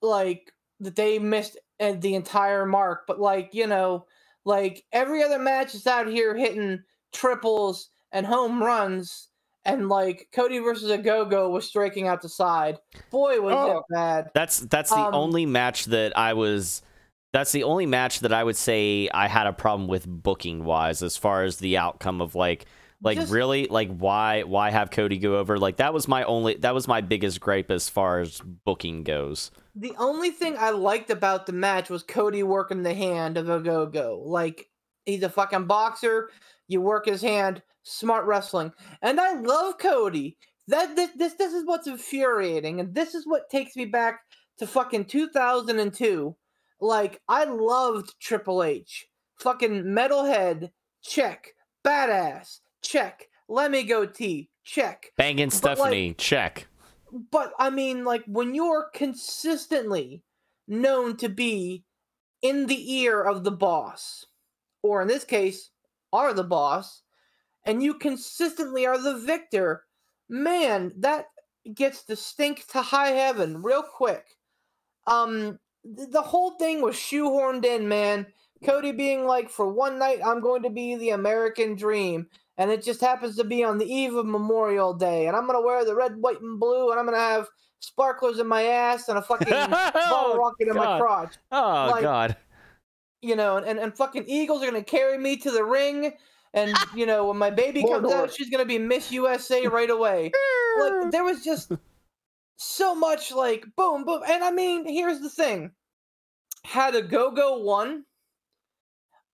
like 0.03 0.53
that 0.81 0.97
they 0.97 1.19
missed 1.19 1.57
uh, 1.79 1.95
the 1.97 2.15
entire 2.15 2.67
mark, 2.67 3.07
but 3.07 3.21
like 3.21 3.51
you 3.55 3.69
know, 3.69 4.07
like 4.45 4.85
every 4.93 5.23
other 5.23 5.39
match 5.39 5.75
is 5.75 5.87
out 5.87 6.09
here 6.09 6.35
hitting 6.35 6.83
triples 7.17 7.91
and 8.13 8.25
home 8.27 8.63
runs. 8.63 9.29
And 9.65 9.89
like 9.89 10.29
Cody 10.33 10.61
versus 10.61 10.91
Ogogo 10.93 11.51
was 11.51 11.67
striking 11.67 12.07
out 12.07 12.23
the 12.23 12.29
side. 12.29 12.79
Boy, 13.11 13.41
was 13.41 13.55
Oh. 13.57 13.79
it 13.79 13.85
bad. 13.91 14.31
That's 14.33 14.61
that's 14.61 14.91
the 14.91 14.97
Um, 14.97 15.13
only 15.15 15.45
match 15.45 15.87
that 15.87 16.17
I 16.17 16.35
was 16.35 16.83
that's 17.33 17.51
the 17.51 17.65
only 17.65 17.85
match 17.85 18.21
that 18.21 18.33
I 18.33 18.45
would 18.45 18.57
say 18.57 19.09
I 19.13 19.27
had 19.27 19.49
a 19.49 19.53
problem 19.53 19.89
with 19.89 20.07
booking 20.07 20.65
wise 20.65 21.03
as 21.03 21.17
far 21.17 21.43
as 21.43 21.57
the 21.57 21.79
outcome 21.79 22.21
of 22.21 22.37
like 22.37 22.67
like 23.03 23.19
Just- 23.19 23.33
really 23.33 23.67
like 23.67 23.91
why 23.99 24.45
why 24.45 24.71
have 24.71 24.93
Cody 24.93 25.19
go 25.19 25.37
over 25.37 25.59
like 25.59 25.79
that 25.79 25.93
was 25.93 26.07
my 26.07 26.23
only 26.23 26.55
that 26.59 26.73
was 26.73 26.87
my 26.87 27.01
biggest 27.01 27.41
gripe 27.41 27.71
as 27.73 27.89
far 27.89 28.21
as 28.21 28.41
booking 28.65 29.03
goes. 29.03 29.51
The 29.75 29.95
only 29.99 30.31
thing 30.31 30.55
I 30.57 30.71
liked 30.71 31.11
about 31.11 31.47
the 31.47 31.53
match 31.53 31.91
was 31.91 32.05
Cody 32.05 32.45
working 32.45 32.85
the 32.85 32.95
hand 32.95 33.37
of 33.37 33.47
Ogogo. 33.47 34.25
Like 34.25 34.69
he's 35.05 35.25
a 35.25 35.29
fucking 35.29 35.67
boxer. 35.67 36.31
You 36.69 36.81
work 36.81 37.07
his 37.07 37.23
hand, 37.23 37.63
smart 37.83 38.27
wrestling, 38.27 38.73
and 39.03 39.21
I 39.21 39.35
love 39.35 39.79
Cody. 39.79 40.37
That 40.69 40.97
this 40.97 41.11
this 41.17 41.35
this 41.35 41.53
is 41.53 41.65
what's 41.65 41.87
infuriating, 41.87 42.81
and 42.81 42.95
this 42.95 43.15
is 43.15 43.27
what 43.27 43.51
takes 43.51 43.77
me 43.77 43.85
back 43.85 44.21
to 44.59 44.67
fucking 44.67 45.05
2002. 45.05 46.37
Like 46.81 47.21
I 47.29 47.45
loved 47.45 48.15
Triple 48.21 48.63
H. 48.63 49.07
Fucking 49.39 49.85
metalhead, 49.85 50.71
check. 51.03 51.53
Badass, 51.85 52.61
check. 52.83 53.29
Let 53.49 53.71
me 53.71 53.85
go 53.85 54.07
T, 54.07 54.51
check 54.65 55.13
Banging 55.17 55.51
Stephanie, 55.51 56.15
check. 56.15 56.67
but 57.31 57.53
I 57.61 57.71
mean, 57.71 58.05
like 58.05 58.25
when 58.27 58.55
you're 58.55 58.91
consistently 58.93 60.23
known 60.67 61.17
to 61.19 61.29
be 61.29 61.85
in 62.43 62.67
the 62.67 62.95
ear 62.95 63.23
of 63.23 63.45
the 63.45 63.53
boss, 63.53 64.27
or 64.83 65.01
in 65.03 65.09
this 65.09 65.25
case, 65.25 65.71
are 66.13 66.33
the 66.33 66.45
boss, 66.45 67.03
and 67.65 67.83
you 67.83 67.95
consistently 67.95 68.87
are 68.87 68.99
the 68.99 69.19
victor, 69.19 69.85
man, 70.29 70.93
that 70.99 71.27
gets 71.75 72.03
the 72.03 72.17
stink 72.17 72.67
to 72.69 72.83
high 72.83 73.11
heaven 73.11 73.63
real 73.63 73.83
quick. 73.83 74.25
Um, 75.07 75.59
th- 75.97 76.11
the 76.11 76.23
whole 76.23 76.53
thing 76.53 76.81
was 76.81 76.97
shoehorned 76.97 77.65
in, 77.65 77.89
man. 77.89 78.27
Cody 78.65 78.93
being 78.93 79.27
like, 79.27 79.51
for 79.51 79.69
one 79.73 79.99
night, 79.99 80.21
I'm 80.25 80.41
going 80.41 80.63
to 80.63 80.71
be 80.71 80.97
the 80.97 81.11
American 81.11 81.75
dream 81.75 82.29
and 82.59 82.71
it 82.71 82.83
just 82.83 83.01
happens 83.01 83.37
to 83.37 83.45
be 83.45 83.63
on 83.63 83.79
the 83.79 83.93
eve 83.93 84.15
of 84.15 84.27
Memorial 84.27 84.95
Day, 84.95 85.27
and 85.27 85.37
I'm 85.37 85.47
gonna 85.47 85.61
wear 85.61 85.85
the 85.85 85.95
red, 85.95 86.17
white, 86.17 86.41
and 86.41 86.59
blue, 86.59 86.91
and 86.91 86.99
I'm 86.99 87.07
gonna 87.07 87.19
have 87.19 87.49
sparklers 87.81 88.39
in 88.39 88.47
my 88.47 88.63
ass 88.63 89.09
and 89.09 89.19
a 89.19 89.23
fucking 89.23 89.49
oh, 89.53 90.37
rocket 90.39 90.69
in 90.69 90.75
my 90.75 90.99
crotch, 90.99 91.35
oh 91.53 91.89
like- 91.91 92.03
god. 92.03 92.37
You 93.23 93.37
know, 93.37 93.57
and, 93.57 93.79
and 93.79 93.97
fucking 93.97 94.25
Eagles 94.27 94.63
are 94.63 94.67
gonna 94.67 94.83
carry 94.83 95.19
me 95.19 95.37
to 95.39 95.51
the 95.51 95.65
ring, 95.65 96.13
and 96.55 96.75
you 96.95 97.07
know, 97.07 97.27
when 97.29 97.39
my 97.39 97.51
baby 97.51 97.83
comes 97.83 98.13
out, 98.13 98.33
she's 98.33 98.51
gonna 98.51 98.65
be 98.65 98.79
Miss 98.79 99.11
USA 99.11 99.67
right 99.67 99.91
away. 99.91 100.33
Like 100.81 101.11
there 101.11 101.25
was 101.25 101.45
just 101.45 101.73
so 102.57 102.95
much 102.95 103.33
like 103.33 103.65
boom, 103.77 104.05
boom, 104.05 104.23
and 104.29 104.45
I 104.45 104.51
mean, 104.51 104.87
here's 104.87 105.21
the 105.21 105.31
thing: 105.31 105.73
had 106.65 106.95
Ogogo 106.95 107.63
won, 107.63 108.05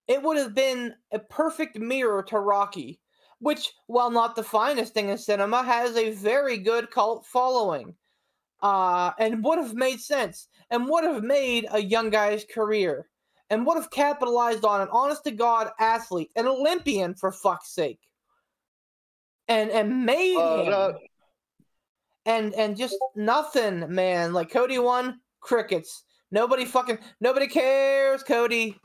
it 0.08 0.22
would 0.22 0.36
have 0.36 0.54
been 0.54 0.94
a 1.12 1.18
perfect 1.18 1.78
mirror 1.78 2.22
to 2.24 2.38
Rocky, 2.38 3.00
which, 3.38 3.72
while 3.86 4.10
not 4.10 4.36
the 4.36 4.42
finest 4.42 4.94
thing 4.94 5.08
in 5.08 5.18
cinema, 5.18 5.62
has 5.62 5.96
a 5.96 6.12
very 6.12 6.58
good 6.58 6.90
cult 6.90 7.26
following. 7.26 7.94
Uh, 8.60 9.10
and 9.18 9.42
would 9.42 9.58
have 9.58 9.74
made 9.74 10.00
sense 10.00 10.46
and 10.70 10.88
would 10.88 11.02
have 11.02 11.24
made 11.24 11.66
a 11.72 11.82
young 11.82 12.10
guy's 12.10 12.44
career 12.44 13.08
and 13.52 13.66
would 13.66 13.76
have 13.76 13.90
capitalized 13.90 14.64
on 14.64 14.80
an 14.80 14.88
honest 14.90 15.24
to 15.24 15.30
God 15.30 15.68
athlete, 15.78 16.30
an 16.36 16.46
Olympian 16.46 17.14
for 17.14 17.30
fuck's 17.30 17.74
sake. 17.74 18.00
And 19.46 19.70
and 19.70 20.06
made 20.06 20.38
Uh, 20.38 20.56
him 20.62 20.70
no. 20.70 20.98
and 22.24 22.54
and 22.54 22.76
just 22.78 22.96
nothing, 23.14 23.94
man. 23.94 24.32
Like 24.32 24.50
Cody 24.50 24.78
won, 24.78 25.20
crickets. 25.40 26.02
Nobody 26.30 26.64
fucking 26.64 26.98
nobody 27.20 27.46
cares, 27.46 28.22
Cody. 28.22 28.80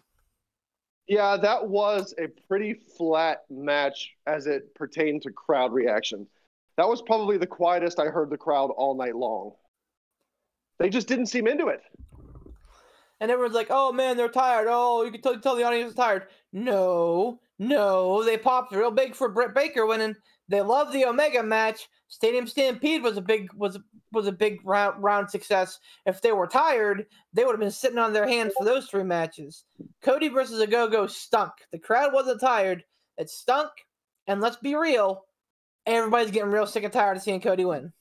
Yeah, 1.08 1.38
that 1.38 1.70
was 1.70 2.14
a 2.20 2.28
pretty 2.50 2.74
flat 2.98 3.44
match 3.50 4.12
as 4.26 4.48
it 4.48 4.76
pertained 4.76 5.22
to 5.22 5.32
crowd 5.32 5.72
reaction. 5.72 6.28
That 6.76 6.90
was 6.90 7.02
probably 7.02 7.38
the 7.38 7.48
quietest 7.48 8.00
I 8.00 8.08
heard 8.08 8.30
the 8.30 8.38
crowd 8.38 8.72
all 8.72 8.96
night 8.98 9.16
long. 9.16 9.54
They 10.78 10.90
just 10.90 11.08
didn't 11.08 11.28
seem 11.28 11.48
into 11.48 11.68
it. 11.68 11.80
And 13.20 13.32
everyone's 13.32 13.56
like, 13.56 13.68
"Oh 13.70 13.92
man, 13.92 14.18
they're 14.18 14.30
tired. 14.30 14.68
Oh, 14.70 15.04
you 15.04 15.12
can 15.12 15.22
tell, 15.22 15.40
tell 15.40 15.56
the 15.56 15.64
audience 15.64 15.90
is 15.90 15.96
tired." 15.96 16.28
No, 16.54 17.40
no, 17.60 18.24
they 18.24 18.38
popped 18.38 18.72
real 18.74 18.92
big 18.92 19.16
for 19.16 19.30
Britt 19.30 19.56
Baker 19.56 19.86
winning. 19.86 20.16
They 20.50 20.62
love 20.62 20.94
the 20.94 21.06
Omega 21.06 21.44
match. 21.44 21.90
Stadium 22.08 22.48
Stampede 22.48 23.04
was 23.04 23.18
a 23.18 23.22
big 23.22 23.52
was 23.54 23.80
was 24.12 24.28
a 24.28 24.32
big 24.32 24.60
round 24.64 25.04
round 25.04 25.30
success. 25.30 25.80
If 26.06 26.22
they 26.22 26.32
were 26.32 26.48
tired, 26.48 27.06
they 27.34 27.44
would 27.44 27.54
have 27.54 27.60
been 27.60 27.72
sitting 27.72 27.98
on 27.98 28.14
their 28.14 28.28
hands 28.28 28.54
for 28.58 28.66
those 28.66 28.88
three 28.88 29.04
matches. 29.04 29.66
Cody 30.02 30.30
versus 30.30 30.62
Ogogo 30.64 31.10
stunk. 31.10 31.52
The 31.72 31.80
crowd 31.80 32.14
wasn't 32.14 32.40
tired. 32.40 32.84
It 33.18 33.30
stunk. 33.30 33.72
And 34.28 34.42
let's 34.42 34.58
be 34.58 34.76
real, 34.76 35.26
everybody's 35.86 36.32
getting 36.32 36.52
real 36.52 36.68
sick 36.68 36.84
and 36.84 36.92
tired 36.92 37.18
of 37.18 37.24
seeing 37.24 37.42
Cody 37.42 37.66
win. 37.66 37.94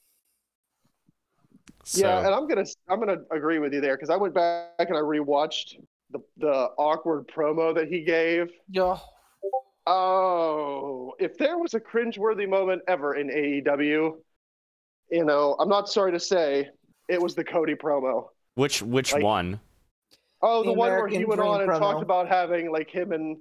So, 1.89 2.01
Yeah, 2.05 2.19
and 2.27 2.35
I'm 2.35 2.49
gonna 2.49 2.65
I'm 2.89 2.99
gonna 2.99 3.19
agree 3.31 3.61
with 3.61 3.73
you 3.73 3.81
there 3.81 3.95
because 3.97 4.11
I 4.11 4.17
went 4.17 4.35
back 4.35 4.73
and 4.81 4.97
I 4.97 5.01
rewatched 5.01 5.77
the 6.11 6.19
the 6.37 6.53
awkward 6.79 7.29
promo 7.29 7.73
that 7.77 7.87
he 7.87 8.03
gave. 8.03 8.51
Yo, 8.69 8.99
Oh, 9.87 11.15
if 11.21 11.39
there 11.39 11.59
was 11.59 11.75
a 11.75 11.81
cringeworthy 11.81 12.49
moment 12.49 12.83
ever 12.89 13.15
in 13.15 13.29
AEW, 13.29 14.17
you 15.13 15.25
know, 15.25 15.55
I'm 15.61 15.69
not 15.69 15.89
sorry 15.89 16.11
to 16.11 16.19
say, 16.19 16.69
it 17.09 17.23
was 17.23 17.37
the 17.37 17.45
Cody 17.45 17.77
promo. 17.77 18.29
which 18.57 18.83
which 18.83 19.13
like- 19.13 19.23
one? 19.23 19.61
Oh, 20.43 20.63
The 20.65 20.71
the, 20.71 20.73
one 20.75 20.91
where 20.91 21.07
he 21.09 21.25
went 21.25 21.41
Dream 21.41 21.51
on 21.53 21.61
and 21.63 21.71
promo. 21.71 21.79
talked 21.79 22.03
about 22.03 22.29
having 22.29 22.71
like 22.73 22.91
him 22.91 23.13
and 23.13 23.37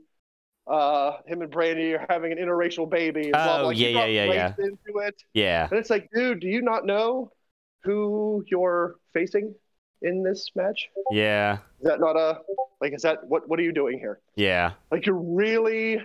uh 0.68 1.18
him 1.28 1.42
and 1.42 1.52
Brandi 1.52 1.94
are 2.00 2.06
having 2.10 2.32
an 2.32 2.38
interracial 2.38 2.88
baby. 2.90 3.24
And 3.24 3.32
blah, 3.34 3.58
Oh, 3.58 3.62
blah. 3.64 3.70
yeah, 3.72 3.90
yeah, 3.90 4.06
yeah, 4.06 4.34
yeah. 4.34 4.54
Into 4.60 5.00
it, 5.00 5.16
Yeah. 5.34 5.68
and 5.70 5.80
it's 5.80 5.90
like, 5.90 6.10
dude, 6.14 6.40
do 6.42 6.48
you 6.48 6.62
not 6.62 6.86
know 6.86 7.32
who 7.86 8.44
you're 8.48 8.96
facing 9.14 9.54
in 10.02 10.24
this 10.24 10.50
match? 10.56 10.90
Yeah. 11.12 11.60
Is 11.80 11.86
that 11.86 12.00
not 12.00 12.16
a 12.18 12.40
like? 12.82 12.94
Is 12.94 13.02
that 13.04 13.26
what? 13.28 13.48
What 13.48 13.60
are 13.60 13.64
you 13.64 13.72
doing 13.72 14.00
here? 14.00 14.20
Yeah. 14.36 14.74
Like 14.92 15.06
you're 15.06 15.16
really. 15.16 16.02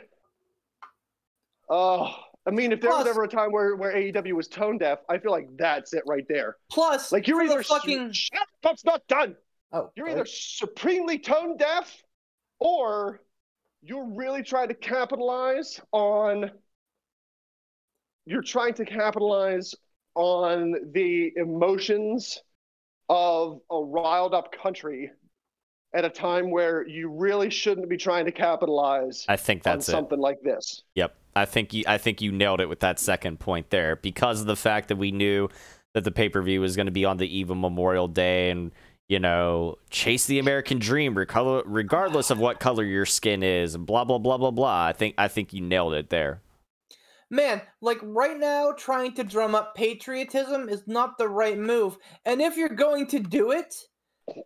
Oh, 1.69 2.13
I 2.47 2.51
mean, 2.51 2.73
if 2.73 2.81
there 2.81 2.91
was 2.91 3.07
ever 3.07 3.25
a 3.25 3.29
time 3.29 3.53
where 3.53 3.77
where 3.77 3.95
AEW 3.95 4.33
was 4.33 4.49
tone 4.49 4.79
deaf, 4.79 4.99
I 5.09 5.19
feel 5.19 5.31
like 5.31 5.49
that's 5.57 5.93
it 5.95 6.03
right 6.07 6.27
there. 6.29 6.57
plus 6.71 7.13
Like 7.13 7.29
you're 7.29 7.41
for 7.41 7.47
the 7.47 7.53
either 7.55 7.63
fucking 7.63 8.13
shut 8.13 8.41
up, 8.65 8.73
it's 8.73 8.85
not 8.85 9.07
done. 9.09 9.37
oh, 9.73 9.91
You're 9.95 10.07
sorry. 10.07 10.13
either 10.21 10.27
supremely 10.27 11.19
tone 11.19 11.57
deaf, 11.57 12.03
or 12.59 13.21
you're 13.83 14.05
really 14.15 14.43
trying 14.43 14.69
to 14.69 14.75
capitalize 14.75 15.81
on. 15.93 16.51
You're 18.27 18.43
trying 18.43 18.75
to 18.75 18.85
capitalize 18.85 19.75
on 20.15 20.75
the 20.93 21.33
emotions 21.37 22.43
of 23.09 23.61
a 23.71 23.79
riled 23.79 24.35
up 24.35 24.53
country 24.53 25.11
at 25.93 26.05
a 26.05 26.11
time 26.11 26.51
where 26.51 26.87
you 26.87 27.11
really 27.11 27.51
shouldn't 27.51 27.89
be 27.89 27.97
trying 27.97 28.25
to 28.25 28.33
capitalize 28.33 29.25
I 29.29 29.37
think 29.37 29.67
on 29.67 29.73
that's 29.73 29.89
it. 29.89 29.93
something 29.93 30.21
like 30.21 30.41
this. 30.43 30.83
Yep. 30.95 31.17
I 31.35 31.45
think 31.45 31.73
you 31.73 31.85
I 31.87 31.99
think 31.99 32.21
you 32.21 32.33
nailed 32.33 32.61
it 32.61 32.69
with 32.69 32.81
that 32.81 32.99
second 32.99 33.41
point 33.41 33.71
there 33.71 33.97
because 33.97 34.41
of 34.41 34.47
the 34.47 34.57
fact 34.57 34.89
that 34.89 34.97
we 34.97 35.11
knew 35.11 35.49
that 35.95 36.05
the 36.05 36.11
pay-per-view 36.13 36.61
was 36.61 36.77
going 36.77 36.87
to 36.87 36.93
be 36.93 37.05
on 37.05 37.17
the 37.17 37.27
eve 37.27 37.51
of 37.51 37.57
Memorial 37.57 38.07
Day 38.07 38.51
and 38.51 38.71
you 39.11 39.19
know, 39.19 39.77
chase 39.91 40.27
the 40.27 40.39
American 40.39 40.79
dream 40.79 41.19
regardless 41.19 42.31
of 42.31 42.39
what 42.39 42.61
color 42.61 42.85
your 42.85 43.05
skin 43.05 43.43
is 43.43 43.75
and 43.75 43.85
blah 43.85 44.05
blah 44.05 44.19
blah 44.19 44.39
blah 44.39 44.53
blah. 44.53 44.87
I 44.87 44.93
think 44.93 45.17
I 45.19 45.27
think 45.27 45.53
you 45.53 45.61
nailed 45.61 45.95
it 45.95 46.11
there. 46.11 46.41
Man, 47.31 47.63
like 47.81 47.99
right 48.03 48.39
now, 48.39 48.73
trying 48.77 49.15
to 49.15 49.25
drum 49.25 49.55
up 49.55 49.75
patriotism 49.77 50.69
is 50.69 50.83
not 50.89 51.17
the 51.17 51.29
right 51.29 51.57
move. 51.59 51.97
And 52.25 52.43
if 52.43 52.57
you're 52.57 52.69
going 52.69 53.07
to 53.09 53.21
do 53.21 53.53
it, 53.53 53.75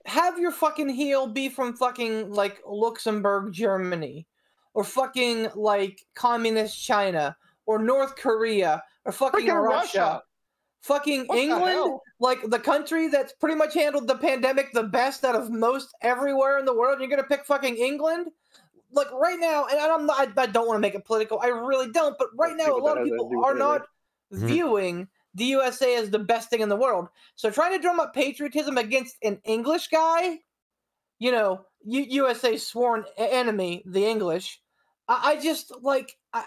have 0.05 0.39
your 0.39 0.51
fucking 0.51 0.91
heel 0.91 1.27
be 1.27 1.49
from 1.49 1.75
fucking 1.77 2.31
like 2.31 2.61
Luxembourg, 2.67 3.53
Germany, 3.53 4.27
or 4.75 4.85
fucking 4.85 5.49
like 5.55 6.01
communist 6.15 6.83
China, 6.83 7.37
or 7.67 7.79
North 7.79 8.17
Korea, 8.17 8.83
or 9.05 9.13
fucking 9.13 9.47
Freaking 9.47 9.63
Russia. 9.63 9.99
Russia. 9.99 10.23
Fucking 10.83 11.25
What 11.27 11.39
England, 11.39 11.65
hell? 11.65 12.03
like 12.21 12.43
the 12.51 12.59
country 12.59 13.09
that's 13.09 13.33
pretty 13.33 13.55
much 13.55 13.73
handled 13.73 14.07
the 14.07 14.19
pandemic 14.19 14.71
the 14.75 14.83
best 14.83 15.25
out 15.25 15.35
of 15.35 15.51
most 15.51 15.95
everywhere 16.03 16.59
in 16.59 16.67
the 16.67 16.77
world. 16.77 17.01
You're 17.01 17.09
gonna 17.09 17.23
pick 17.23 17.47
fucking 17.47 17.79
England? 17.79 18.29
Like 18.95 19.11
right 19.13 19.39
now, 19.39 19.67
and 19.67 19.79
I'm 19.79 20.07
not, 20.07 20.39
I, 20.39 20.43
I 20.43 20.47
don't 20.47 20.67
want 20.67 20.77
to 20.77 20.81
make 20.81 20.95
it 20.95 21.05
political. 21.05 21.41
I 21.41 21.49
really 21.49 21.91
don't. 21.91 22.17
But 22.19 22.29
right 22.37 22.57
now, 22.57 22.77
a 22.77 22.79
lot 22.79 22.99
of 22.99 23.05
that 23.05 23.13
has 23.13 23.21
to 23.23 23.29
people 23.29 23.45
are 23.45 23.51
anything. 23.51 23.59
not 23.59 23.83
Mhm. 24.33 24.47
viewing 24.47 25.09
the 25.35 25.45
USA 25.45 25.97
as 25.97 26.11
the 26.11 26.19
best 26.19 26.49
thing 26.49 26.61
in 26.61 26.69
the 26.69 26.77
world. 26.77 27.09
So 27.37 27.51
trying 27.51 27.73
to 27.73 27.79
drum 27.79 28.01
up 28.01 28.15
patriotism 28.15 28.79
against 28.79 29.17
an 29.23 29.41
English 29.45 29.89
guy, 29.89 30.39
you 31.19 31.31
know, 31.33 31.67
U- 31.85 32.25
USA's 32.25 32.67
sworn 32.67 33.05
enemy, 33.19 33.83
the 33.87 34.07
English. 34.07 34.61
I, 35.09 35.33
I 35.33 35.41
just 35.41 35.73
like. 35.83 36.17
I, 36.33 36.45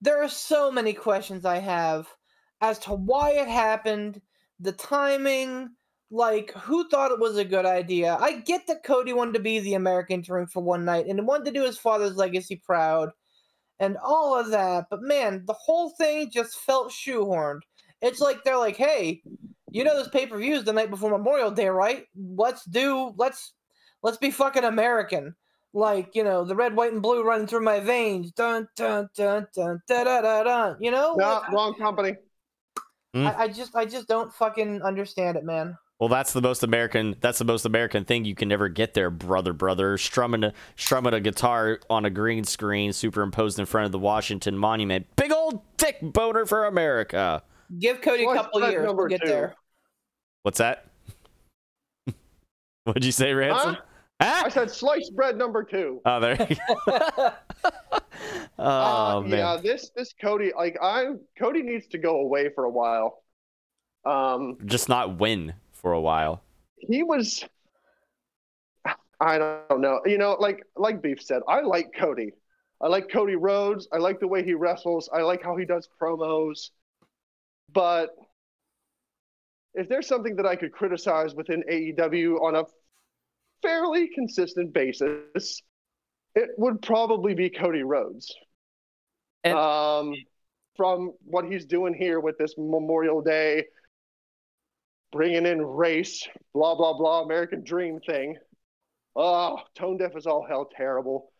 there 0.00 0.22
are 0.22 0.28
so 0.28 0.70
many 0.70 0.92
questions 0.92 1.44
I 1.44 1.58
have 1.58 2.08
as 2.60 2.78
to 2.80 2.92
why 2.92 3.30
it 3.32 3.48
happened, 3.48 4.20
the 4.60 4.72
timing, 4.72 5.70
like 6.10 6.52
who 6.52 6.88
thought 6.88 7.10
it 7.10 7.18
was 7.18 7.36
a 7.36 7.44
good 7.44 7.66
idea. 7.66 8.16
I 8.20 8.40
get 8.40 8.66
that 8.66 8.84
Cody 8.84 9.12
wanted 9.12 9.34
to 9.34 9.40
be 9.40 9.58
the 9.58 9.74
American 9.74 10.20
dream 10.20 10.46
for 10.46 10.62
one 10.62 10.84
night 10.84 11.06
and 11.06 11.26
wanted 11.26 11.46
to 11.46 11.52
do 11.52 11.64
his 11.64 11.78
father's 11.78 12.16
legacy 12.16 12.56
proud 12.56 13.10
and 13.78 13.96
all 14.02 14.38
of 14.38 14.50
that, 14.50 14.86
but 14.90 15.02
man, 15.02 15.44
the 15.46 15.52
whole 15.52 15.90
thing 15.90 16.30
just 16.30 16.58
felt 16.60 16.90
shoehorned. 16.90 17.60
It's 18.00 18.20
like 18.20 18.42
they're 18.42 18.56
like, 18.56 18.76
"Hey, 18.76 19.22
you 19.70 19.84
know 19.84 19.96
this 19.96 20.08
pay-per-view 20.08 20.54
is 20.54 20.64
the 20.64 20.72
night 20.72 20.90
before 20.90 21.10
Memorial 21.10 21.50
Day, 21.50 21.68
right? 21.68 22.06
Let's 22.16 22.64
do 22.64 23.12
let's 23.16 23.52
let's 24.02 24.18
be 24.18 24.30
fucking 24.30 24.64
American." 24.64 25.34
Like, 25.74 26.14
you 26.14 26.24
know, 26.24 26.42
the 26.42 26.56
red, 26.56 26.74
white, 26.74 26.92
and 26.92 27.02
blue 27.02 27.22
running 27.22 27.46
through 27.46 27.60
my 27.60 27.80
veins. 27.80 28.32
Dun 28.32 28.66
dun 28.76 29.10
dun 29.14 29.46
dun 29.54 29.82
da 29.86 30.04
da 30.04 30.22
da 30.22 30.42
dun. 30.42 30.76
You 30.80 30.90
know? 30.90 31.14
No, 31.18 31.26
Like, 31.26 31.52
wrong 31.52 31.74
company. 31.74 32.16
I, 33.14 33.44
I 33.44 33.48
just 33.48 33.76
I 33.76 33.84
just 33.84 34.08
don't 34.08 34.32
fucking 34.32 34.80
understand 34.80 35.36
it, 35.36 35.44
man. 35.44 35.76
Well, 35.98 36.10
that's 36.10 36.34
the 36.34 36.42
most 36.42 36.62
American. 36.62 37.16
That's 37.20 37.38
the 37.38 37.44
most 37.46 37.64
American 37.64 38.04
thing 38.04 38.26
you 38.26 38.34
can 38.34 38.48
never 38.48 38.68
get 38.68 38.92
there, 38.92 39.08
brother, 39.08 39.54
brother. 39.54 39.96
Strumming 39.96 40.44
a 40.44 40.52
strumming 40.76 41.14
a 41.14 41.20
guitar 41.20 41.80
on 41.88 42.04
a 42.04 42.10
green 42.10 42.44
screen, 42.44 42.92
superimposed 42.92 43.58
in 43.58 43.64
front 43.64 43.86
of 43.86 43.92
the 43.92 43.98
Washington 43.98 44.58
Monument. 44.58 45.06
Big 45.16 45.32
old 45.32 45.62
dick 45.78 45.96
boner 46.02 46.44
for 46.44 46.66
America. 46.66 47.42
Give 47.78 48.00
Cody 48.02 48.24
a 48.24 48.34
couple 48.34 48.60
years. 48.68 48.92
We'll 48.92 49.06
get 49.06 49.22
two. 49.22 49.28
there. 49.28 49.54
What's 50.42 50.58
that? 50.58 50.86
What'd 52.84 53.04
you 53.04 53.12
say, 53.12 53.32
Ransom? 53.32 53.78
I 54.20 54.48
said 54.48 54.70
sliced 54.70 55.14
bread 55.14 55.36
number 55.36 55.64
two. 55.64 56.00
Oh, 56.04 56.20
there. 56.20 56.46
You 56.48 56.56
go. 56.68 56.76
oh 58.58 59.18
Uh, 59.18 59.20
man. 59.22 59.30
Yeah, 59.30 59.56
this 59.62 59.90
this 59.96 60.14
Cody, 60.20 60.52
like 60.56 60.76
I 60.80 61.06
Cody 61.38 61.62
needs 61.62 61.86
to 61.88 61.98
go 61.98 62.20
away 62.20 62.50
for 62.54 62.64
a 62.64 62.70
while. 62.70 63.22
Um, 64.04 64.58
Just 64.66 64.88
not 64.88 65.18
win 65.18 65.54
for 65.86 65.92
a 65.92 66.00
while. 66.00 66.42
he 66.78 67.04
was. 67.04 67.44
I 69.20 69.38
don't 69.38 69.80
know. 69.80 70.00
You 70.04 70.18
know, 70.18 70.36
like 70.40 70.64
like 70.74 71.00
Beef 71.00 71.22
said, 71.22 71.42
I 71.46 71.60
like 71.60 71.92
Cody. 71.96 72.32
I 72.80 72.88
like 72.88 73.08
Cody 73.08 73.36
Rhodes. 73.36 73.86
I 73.92 73.98
like 73.98 74.18
the 74.18 74.26
way 74.26 74.44
he 74.44 74.54
wrestles. 74.54 75.08
I 75.12 75.22
like 75.22 75.44
how 75.44 75.56
he 75.56 75.64
does 75.64 75.88
promos. 76.02 76.70
But 77.72 78.16
if 79.74 79.88
there's 79.88 80.08
something 80.08 80.34
that 80.36 80.44
I 80.44 80.56
could 80.56 80.72
criticize 80.72 81.36
within 81.36 81.62
AEW 81.70 82.42
on 82.42 82.56
a 82.56 82.64
fairly 83.62 84.08
consistent 84.08 84.72
basis, 84.72 85.62
it 86.34 86.48
would 86.58 86.82
probably 86.82 87.34
be 87.34 87.48
Cody 87.48 87.84
Rhodes. 87.84 88.34
And- 89.44 89.56
um, 89.56 90.14
from 90.76 91.12
what 91.24 91.44
he's 91.44 91.64
doing 91.64 91.94
here 91.94 92.18
with 92.18 92.36
this 92.38 92.54
Memorial 92.58 93.22
Day, 93.22 93.66
bringing 95.12 95.46
in 95.46 95.64
race, 95.64 96.26
blah 96.54 96.74
blah 96.74 96.96
blah, 96.96 97.22
American 97.22 97.62
Dream 97.64 98.00
thing. 98.00 98.36
Oh, 99.14 99.60
tone 99.74 99.96
deaf 99.96 100.16
is 100.16 100.26
all 100.26 100.44
hell 100.46 100.68
terrible. 100.76 101.32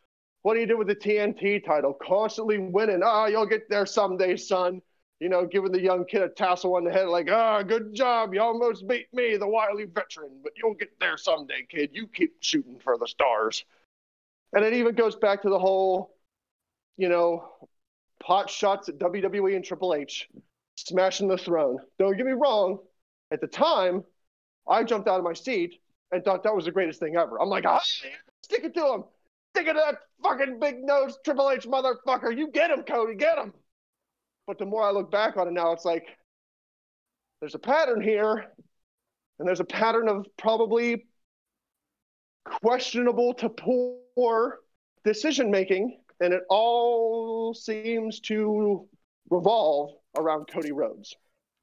What 0.42 0.54
do 0.54 0.60
you 0.60 0.66
do 0.66 0.78
with 0.78 0.86
the 0.86 0.94
TNT 0.94 1.64
title? 1.64 1.92
Constantly 2.00 2.58
winning. 2.58 3.02
Ah, 3.04 3.26
you'll 3.26 3.46
get 3.46 3.68
there 3.68 3.84
someday, 3.84 4.36
son. 4.36 4.80
You 5.18 5.28
know, 5.28 5.46
giving 5.46 5.72
the 5.72 5.80
young 5.80 6.04
kid 6.04 6.22
a 6.22 6.28
tassel 6.28 6.76
on 6.76 6.84
the 6.84 6.92
head, 6.92 7.08
like, 7.08 7.28
ah, 7.30 7.62
good 7.62 7.94
job. 7.94 8.32
You 8.32 8.42
almost 8.42 8.86
beat 8.86 9.12
me, 9.12 9.36
the 9.36 9.48
wily 9.48 9.86
veteran, 9.86 10.40
but 10.42 10.52
you'll 10.56 10.74
get 10.74 10.90
there 11.00 11.16
someday, 11.16 11.66
kid. 11.68 11.90
You 11.92 12.06
keep 12.06 12.36
shooting 12.40 12.78
for 12.78 12.96
the 12.98 13.08
stars. 13.08 13.64
And 14.52 14.64
it 14.64 14.74
even 14.74 14.94
goes 14.94 15.16
back 15.16 15.42
to 15.42 15.48
the 15.48 15.58
whole, 15.58 16.14
you 16.96 17.08
know, 17.08 17.48
pot 18.22 18.48
shots 18.48 18.88
at 18.88 18.98
WWE 18.98 19.56
and 19.56 19.64
Triple 19.64 19.94
H, 19.94 20.28
smashing 20.76 21.28
the 21.28 21.38
throne. 21.38 21.78
Don't 21.98 22.16
get 22.16 22.26
me 22.26 22.32
wrong. 22.32 22.78
At 23.30 23.40
the 23.40 23.46
time, 23.46 24.04
I 24.68 24.84
jumped 24.84 25.08
out 25.08 25.18
of 25.18 25.24
my 25.24 25.32
seat 25.32 25.80
and 26.12 26.24
thought 26.24 26.44
that 26.44 26.54
was 26.54 26.64
the 26.64 26.72
greatest 26.72 27.00
thing 27.00 27.16
ever. 27.16 27.40
I'm 27.40 27.48
like, 27.48 27.66
ah, 27.66 27.80
stick 27.80 28.64
it 28.64 28.74
to 28.74 28.86
him. 28.86 29.04
Stick 29.54 29.66
it 29.66 29.72
to 29.72 29.82
that 29.84 29.98
fucking 30.22 30.60
big 30.60 30.84
nose 30.84 31.18
Triple 31.24 31.50
H 31.50 31.66
motherfucker. 31.66 32.36
You 32.36 32.50
get 32.50 32.70
him, 32.70 32.82
Cody, 32.82 33.14
get 33.14 33.38
him. 33.38 33.52
But 34.46 34.58
the 34.58 34.66
more 34.66 34.82
I 34.82 34.90
look 34.90 35.10
back 35.10 35.36
on 35.36 35.48
it 35.48 35.52
now, 35.52 35.72
it's 35.72 35.84
like 35.84 36.06
there's 37.40 37.54
a 37.54 37.58
pattern 37.58 38.00
here, 38.00 38.46
and 39.38 39.48
there's 39.48 39.60
a 39.60 39.64
pattern 39.64 40.08
of 40.08 40.26
probably 40.36 41.06
questionable 42.44 43.34
to 43.34 43.48
poor 43.48 44.58
decision 45.04 45.50
making, 45.50 45.98
and 46.20 46.32
it 46.32 46.42
all 46.48 47.52
seems 47.54 48.20
to 48.20 48.88
revolve 49.30 49.90
around 50.16 50.46
Cody 50.46 50.72
Rhodes. 50.72 51.16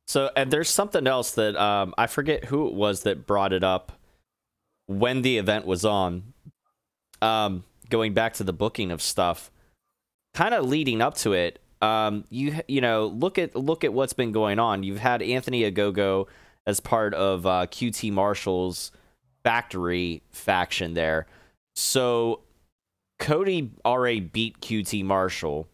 So, 0.07 0.29
and 0.35 0.51
there's 0.51 0.69
something 0.69 1.07
else 1.07 1.31
that 1.31 1.55
um, 1.55 1.93
I 1.97 2.07
forget 2.07 2.45
who 2.45 2.67
it 2.67 2.73
was 2.73 3.03
that 3.03 3.25
brought 3.25 3.53
it 3.53 3.63
up 3.63 3.93
when 4.87 5.21
the 5.21 5.37
event 5.37 5.65
was 5.65 5.85
on. 5.85 6.33
Um, 7.21 7.63
going 7.89 8.13
back 8.13 8.33
to 8.33 8.43
the 8.43 8.53
booking 8.53 8.91
of 8.91 9.01
stuff, 9.01 9.49
kind 10.33 10.53
of 10.53 10.65
leading 10.65 11.01
up 11.01 11.15
to 11.17 11.33
it. 11.33 11.59
Um, 11.81 12.25
you 12.29 12.61
you 12.67 12.79
know 12.79 13.07
look 13.07 13.37
at 13.37 13.55
look 13.55 13.83
at 13.83 13.93
what's 13.93 14.13
been 14.13 14.31
going 14.31 14.59
on. 14.59 14.83
You've 14.83 14.99
had 14.99 15.21
Anthony 15.21 15.69
Ogogo 15.69 16.27
as 16.65 16.79
part 16.79 17.13
of 17.13 17.45
uh, 17.45 17.67
QT 17.67 18.11
Marshall's 18.11 18.91
factory 19.43 20.21
faction 20.31 20.93
there. 20.93 21.27
So 21.75 22.41
Cody 23.19 23.71
already 23.85 24.21
beat 24.21 24.59
QT 24.61 25.03
Marshall. 25.03 25.67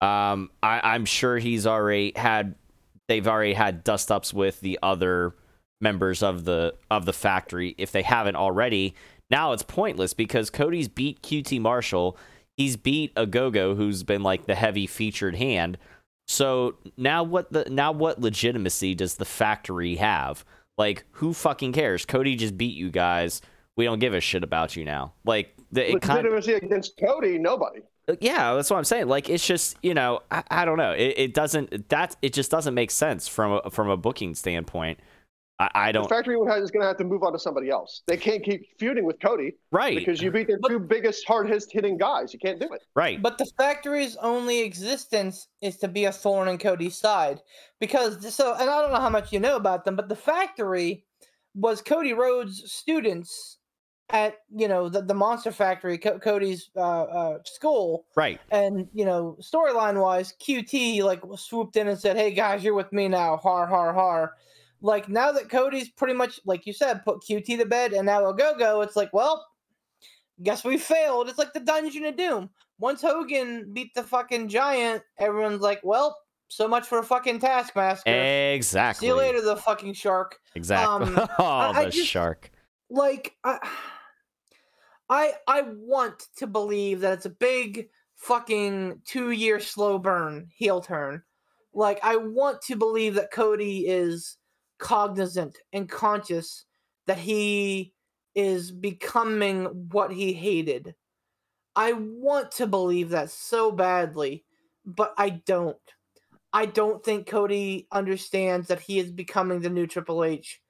Um, 0.00 0.50
I, 0.62 0.80
I'm 0.82 1.04
sure 1.04 1.38
he's 1.38 1.66
already 1.66 2.12
had 2.16 2.54
they've 3.12 3.28
already 3.28 3.52
had 3.52 3.84
dust 3.84 4.10
ups 4.10 4.32
with 4.32 4.60
the 4.60 4.78
other 4.82 5.34
members 5.82 6.22
of 6.22 6.46
the 6.46 6.74
of 6.90 7.04
the 7.04 7.12
factory 7.12 7.74
if 7.76 7.92
they 7.92 8.00
haven't 8.00 8.36
already. 8.36 8.94
Now 9.30 9.52
it's 9.52 9.62
pointless 9.62 10.14
because 10.14 10.48
Cody's 10.48 10.88
beat 10.88 11.20
QT 11.20 11.60
Marshall. 11.60 12.16
He's 12.56 12.78
beat 12.78 13.14
Ogogo, 13.14 13.76
who's 13.76 14.02
been 14.02 14.22
like 14.22 14.46
the 14.46 14.54
heavy 14.54 14.86
featured 14.86 15.36
hand. 15.36 15.76
So 16.26 16.76
now 16.96 17.22
what 17.22 17.52
the 17.52 17.68
now 17.68 17.92
what 17.92 18.18
legitimacy 18.18 18.94
does 18.94 19.16
the 19.16 19.26
factory 19.26 19.96
have? 19.96 20.42
Like 20.78 21.04
who 21.10 21.34
fucking 21.34 21.74
cares? 21.74 22.06
Cody 22.06 22.34
just 22.34 22.56
beat 22.56 22.76
you 22.76 22.90
guys. 22.90 23.42
We 23.76 23.84
don't 23.84 23.98
give 23.98 24.14
a 24.14 24.20
shit 24.20 24.42
about 24.42 24.74
you 24.74 24.86
now. 24.86 25.12
Like 25.26 25.54
the, 25.70 25.90
it 25.90 26.00
kind 26.00 26.24
Legitimacy 26.24 26.54
against 26.54 26.96
Cody, 26.98 27.38
nobody. 27.38 27.80
Yeah, 28.20 28.54
that's 28.54 28.70
what 28.70 28.78
I'm 28.78 28.84
saying. 28.84 29.08
Like 29.08 29.28
it's 29.28 29.46
just 29.46 29.76
you 29.82 29.94
know 29.94 30.20
I, 30.30 30.42
I 30.50 30.64
don't 30.64 30.78
know. 30.78 30.92
It, 30.92 31.14
it 31.16 31.34
doesn't 31.34 31.88
that 31.88 32.16
it 32.22 32.32
just 32.32 32.50
doesn't 32.50 32.74
make 32.74 32.90
sense 32.90 33.28
from 33.28 33.60
a, 33.64 33.70
from 33.70 33.88
a 33.88 33.96
booking 33.96 34.34
standpoint. 34.34 34.98
I, 35.58 35.70
I 35.74 35.92
don't 35.92 36.08
factory 36.08 36.34
is 36.34 36.70
going 36.70 36.80
to 36.82 36.86
have 36.86 36.96
to 36.96 37.04
move 37.04 37.22
on 37.22 37.32
to 37.32 37.38
somebody 37.38 37.70
else. 37.70 38.02
They 38.06 38.16
can't 38.16 38.42
keep 38.42 38.66
feuding 38.78 39.04
with 39.04 39.20
Cody 39.20 39.54
right 39.70 39.96
because 39.96 40.20
you 40.20 40.30
beat 40.32 40.48
their 40.48 40.58
two 40.66 40.80
biggest, 40.80 41.24
hardest 41.26 41.70
hitting 41.70 41.96
guys. 41.96 42.32
You 42.32 42.40
can't 42.40 42.58
do 42.58 42.66
it. 42.72 42.82
right. 42.96 43.22
But 43.22 43.38
the 43.38 43.46
factory's 43.56 44.16
only 44.16 44.60
existence 44.60 45.48
is 45.60 45.76
to 45.78 45.88
be 45.88 46.06
a 46.06 46.12
thorn 46.12 46.48
in 46.48 46.58
Cody's 46.58 46.96
side. 46.96 47.40
Because 47.80 48.34
so 48.34 48.54
and 48.54 48.68
I 48.68 48.82
don't 48.82 48.92
know 48.92 49.00
how 49.00 49.10
much 49.10 49.32
you 49.32 49.38
know 49.38 49.56
about 49.56 49.84
them, 49.84 49.94
but 49.94 50.08
the 50.08 50.16
factory 50.16 51.04
was 51.54 51.82
Cody 51.82 52.14
Rhodes' 52.14 52.72
students 52.72 53.58
at, 54.12 54.36
you 54.54 54.68
know, 54.68 54.88
the, 54.88 55.02
the 55.02 55.14
Monster 55.14 55.50
Factory, 55.50 55.98
Co- 55.98 56.18
Cody's 56.18 56.70
uh, 56.76 56.80
uh, 57.02 57.38
school. 57.44 58.04
Right. 58.14 58.40
And, 58.50 58.88
you 58.92 59.04
know, 59.04 59.36
storyline 59.40 60.00
wise, 60.00 60.34
QT 60.40 61.02
like 61.02 61.20
swooped 61.36 61.76
in 61.76 61.88
and 61.88 61.98
said, 61.98 62.16
Hey 62.16 62.32
guys, 62.32 62.62
you're 62.62 62.74
with 62.74 62.92
me 62.92 63.08
now. 63.08 63.36
Har 63.38 63.66
har 63.66 63.92
har. 63.92 64.34
Like 64.82 65.08
now 65.08 65.32
that 65.32 65.48
Cody's 65.48 65.88
pretty 65.88 66.14
much, 66.14 66.40
like 66.44 66.66
you 66.66 66.72
said, 66.72 67.04
put 67.04 67.22
QT 67.22 67.44
to 67.58 67.64
bed 67.66 67.92
and 67.92 68.06
now 68.06 68.20
Ogogo, 68.22 68.84
it's 68.84 68.96
like, 68.96 69.12
well, 69.12 69.46
guess 70.42 70.64
we 70.64 70.76
failed. 70.76 71.28
It's 71.28 71.38
like 71.38 71.52
the 71.52 71.60
Dungeon 71.60 72.04
of 72.04 72.16
Doom. 72.16 72.50
Once 72.78 73.00
Hogan 73.00 73.72
beat 73.72 73.94
the 73.94 74.02
fucking 74.02 74.48
giant, 74.48 75.02
everyone's 75.18 75.60
like, 75.62 75.80
well, 75.84 76.18
so 76.48 76.66
much 76.66 76.86
for 76.86 76.98
a 76.98 77.02
fucking 77.04 77.38
Taskmaster. 77.38 78.10
Exactly. 78.52 79.06
See 79.06 79.10
you 79.10 79.16
later, 79.16 79.40
the 79.40 79.56
fucking 79.56 79.94
shark. 79.94 80.38
Exactly. 80.54 81.06
Um, 81.14 81.28
oh, 81.38 81.44
I- 81.44 81.70
I 81.76 81.84
the 81.84 81.90
just- 81.92 82.08
shark. 82.08 82.50
Like, 82.90 83.34
I, 83.42 83.58
I, 85.12 85.34
I 85.46 85.60
want 85.76 86.28
to 86.36 86.46
believe 86.46 87.00
that 87.00 87.12
it's 87.12 87.26
a 87.26 87.30
big 87.30 87.88
fucking 88.16 89.02
two 89.04 89.30
year 89.32 89.60
slow 89.60 89.98
burn 89.98 90.48
heel 90.56 90.80
turn. 90.80 91.22
Like, 91.74 92.00
I 92.02 92.16
want 92.16 92.62
to 92.62 92.76
believe 92.76 93.14
that 93.16 93.30
Cody 93.30 93.86
is 93.86 94.38
cognizant 94.78 95.58
and 95.70 95.86
conscious 95.86 96.64
that 97.06 97.18
he 97.18 97.92
is 98.34 98.70
becoming 98.70 99.66
what 99.90 100.10
he 100.10 100.32
hated. 100.32 100.94
I 101.76 101.92
want 101.92 102.52
to 102.52 102.66
believe 102.66 103.10
that 103.10 103.28
so 103.28 103.70
badly, 103.70 104.46
but 104.86 105.12
I 105.18 105.28
don't. 105.28 105.76
I 106.54 106.64
don't 106.64 107.04
think 107.04 107.26
Cody 107.26 107.86
understands 107.92 108.68
that 108.68 108.80
he 108.80 108.98
is 108.98 109.10
becoming 109.10 109.60
the 109.60 109.68
new 109.68 109.86
Triple 109.86 110.24
H. 110.24 110.62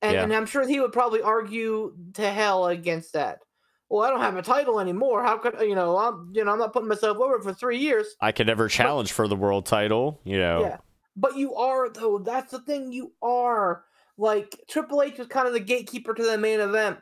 And, 0.00 0.14
Yeah. 0.14 0.22
and 0.22 0.32
I'm 0.32 0.46
sure 0.46 0.66
he 0.66 0.80
would 0.80 0.92
probably 0.92 1.20
argue 1.20 1.94
to 2.14 2.30
hell 2.30 2.66
against 2.66 3.12
that. 3.12 3.40
Well, 3.90 4.06
I 4.06 4.10
don't 4.10 4.20
have 4.20 4.36
a 4.36 4.42
title 4.42 4.78
anymore. 4.78 5.24
How 5.24 5.36
could 5.36 5.56
you 5.60 5.74
know? 5.74 5.98
I'm 5.98 6.30
you 6.32 6.44
know 6.44 6.52
I'm 6.52 6.58
not 6.60 6.72
putting 6.72 6.88
myself 6.88 7.18
over 7.18 7.40
for 7.42 7.52
three 7.52 7.78
years. 7.78 8.06
I 8.20 8.30
could 8.30 8.46
never 8.46 8.68
challenge 8.68 9.10
for 9.10 9.26
the 9.26 9.34
world 9.34 9.66
title. 9.66 10.20
You 10.24 10.38
know. 10.38 10.60
Yeah. 10.60 10.78
But 11.16 11.36
you 11.36 11.56
are 11.56 11.90
though. 11.90 12.18
That's 12.18 12.52
the 12.52 12.60
thing. 12.60 12.92
You 12.92 13.12
are 13.20 13.84
like 14.16 14.54
Triple 14.68 15.02
H 15.02 15.18
was 15.18 15.26
kind 15.26 15.48
of 15.48 15.54
the 15.54 15.60
gatekeeper 15.60 16.14
to 16.14 16.22
the 16.22 16.38
main 16.38 16.60
event. 16.60 16.98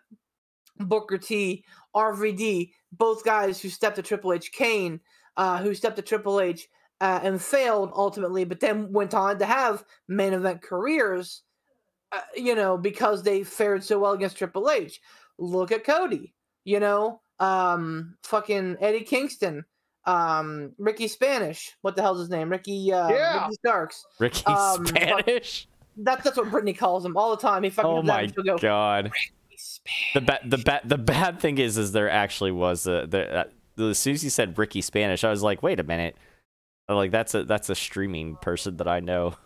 Booker 0.79 1.19
T, 1.19 1.65
RVD, 1.95 2.71
both 2.93 3.25
guys 3.25 3.61
who 3.61 3.69
stepped 3.69 3.97
to 3.97 4.03
Triple 4.03 4.33
H. 4.33 4.51
Kane, 4.53 5.01
uh, 5.37 5.59
who 5.59 5.75
stepped 5.75 5.97
to 5.97 6.03
Triple 6.03 6.41
H 6.41 6.69
uh, 7.03 7.21
and 7.23 7.43
failed 7.43 7.91
ultimately, 7.95 8.45
but 8.45 8.61
then 8.61 8.93
went 8.93 9.13
on 9.13 9.39
to 9.41 9.45
have 9.45 9.85
main 10.07 10.33
event 10.33 10.63
careers. 10.63 11.43
Uh, 12.11 12.21
you 12.35 12.55
know 12.55 12.79
because 12.79 13.23
they 13.23 13.43
fared 13.43 13.85
so 13.85 13.99
well 13.99 14.13
against 14.13 14.39
Triple 14.39 14.71
H. 14.71 15.03
Look 15.39 15.71
at 15.71 15.85
Cody. 15.85 16.33
You 16.69 16.81
know, 16.81 17.21
um, 17.41 18.15
fucking 18.25 18.77
Eddie 18.81 19.01
Kingston, 19.05 19.65
um, 20.05 20.73
Ricky 20.77 21.09
Spanish. 21.09 21.75
What 21.81 21.97
the 21.97 22.03
hell's 22.03 22.19
his 22.19 22.29
name? 22.29 22.51
Ricky. 22.51 22.93
Uh, 22.93 23.09
Yeah. 23.09 23.45
Ricky 23.45 23.55
Starks. 23.55 24.05
Ricky 24.19 24.45
Um, 24.45 24.83
but- 24.83 24.89
Spanish. 24.89 25.67
That's 25.97 26.23
that's 26.23 26.37
what 26.37 26.51
Brittany 26.51 26.75
calls 26.75 27.05
him 27.07 27.17
all 27.17 27.31
the 27.35 27.41
time. 27.41 27.63
He 27.63 27.71
fucking 27.71 27.91
Oh 27.91 27.97
comes 27.97 28.09
out 28.11 28.15
my 28.15 28.21
and 28.23 28.35
she'll 28.35 28.45
go, 28.45 28.59
god. 28.59 29.11
Spanish." 29.57 30.13
The 30.15 30.21
bad 30.21 30.41
the 30.51 30.59
bad 30.59 30.83
the 30.85 30.99
bad 30.99 31.41
thing 31.41 31.57
is 31.59 31.77
is 31.79 31.91
there 31.93 32.09
actually 32.11 32.53
was 32.53 32.87
a 32.87 33.07
the, 33.09 33.47
uh, 33.81 33.89
as 33.89 33.99
soon 33.99 34.13
as 34.15 34.23
you 34.23 34.31
said 34.31 34.57
Ricky 34.59 34.83
Spanish, 34.83 35.25
I 35.25 35.31
was 35.31 35.43
like, 35.43 35.63
wait 35.63 35.81
a 35.81 35.83
minute. 35.85 36.17
I'm 36.89 36.97
like 36.97 37.11
that's 37.11 37.35
a 37.35 37.45
that's 37.45 37.69
a 37.69 37.75
streaming 37.75 38.37
person 38.37 38.77
that 38.79 38.89
I 38.89 39.01
know. 39.01 39.35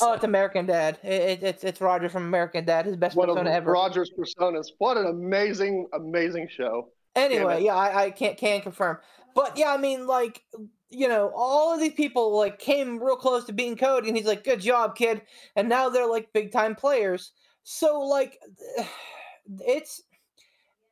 Oh, 0.00 0.12
it's 0.12 0.22
American 0.22 0.66
Dad. 0.66 1.00
It, 1.02 1.08
it, 1.08 1.42
it's 1.42 1.64
it's 1.64 1.80
Roger 1.80 2.08
from 2.08 2.22
American 2.22 2.64
Dad. 2.64 2.86
His 2.86 2.94
best 2.94 3.16
One 3.16 3.28
of 3.28 3.34
persona 3.34 3.50
ever. 3.50 3.72
Rogers' 3.72 4.12
personas. 4.16 4.68
What 4.78 4.96
an 4.96 5.06
amazing, 5.06 5.88
amazing 5.92 6.48
show. 6.48 6.90
Anyway, 7.16 7.64
yeah, 7.64 7.74
I, 7.74 8.04
I 8.04 8.10
can't 8.12 8.38
can 8.38 8.60
confirm. 8.60 8.98
But 9.34 9.58
yeah, 9.58 9.74
I 9.74 9.76
mean, 9.76 10.06
like, 10.06 10.44
you 10.88 11.08
know, 11.08 11.32
all 11.34 11.74
of 11.74 11.80
these 11.80 11.94
people 11.94 12.36
like 12.36 12.60
came 12.60 13.02
real 13.02 13.16
close 13.16 13.44
to 13.46 13.52
beating 13.52 13.76
Cody, 13.76 14.06
and 14.06 14.16
he's 14.16 14.26
like, 14.26 14.44
"Good 14.44 14.60
job, 14.60 14.94
kid." 14.94 15.22
And 15.56 15.68
now 15.68 15.88
they're 15.88 16.06
like 16.08 16.32
big 16.32 16.52
time 16.52 16.76
players. 16.76 17.32
So 17.64 17.98
like, 18.02 18.38
it's 19.66 20.00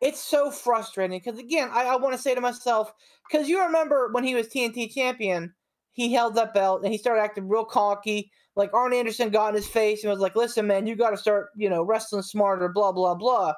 it's 0.00 0.20
so 0.20 0.50
frustrating 0.50 1.20
because 1.24 1.38
again, 1.38 1.70
I, 1.72 1.84
I 1.84 1.96
want 1.96 2.16
to 2.16 2.20
say 2.20 2.34
to 2.34 2.40
myself, 2.40 2.92
because 3.30 3.48
you 3.48 3.62
remember 3.62 4.10
when 4.10 4.24
he 4.24 4.34
was 4.34 4.48
TNT 4.48 4.92
champion, 4.92 5.54
he 5.94 6.12
held 6.12 6.34
that 6.34 6.52
belt 6.52 6.82
and 6.82 6.92
he 6.92 6.98
started 6.98 7.22
acting 7.22 7.48
real 7.48 7.64
cocky. 7.64 8.30
Like 8.56 8.74
Arn 8.74 8.92
Anderson 8.92 9.30
got 9.30 9.48
in 9.48 9.54
his 9.54 9.66
face 9.66 10.04
and 10.04 10.10
was 10.10 10.20
like, 10.20 10.36
"Listen, 10.36 10.66
man, 10.66 10.86
you 10.86 10.94
got 10.94 11.10
to 11.10 11.16
start, 11.16 11.48
you 11.56 11.70
know, 11.70 11.82
wrestling 11.82 12.22
smarter." 12.22 12.68
Blah 12.68 12.92
blah 12.92 13.14
blah, 13.14 13.54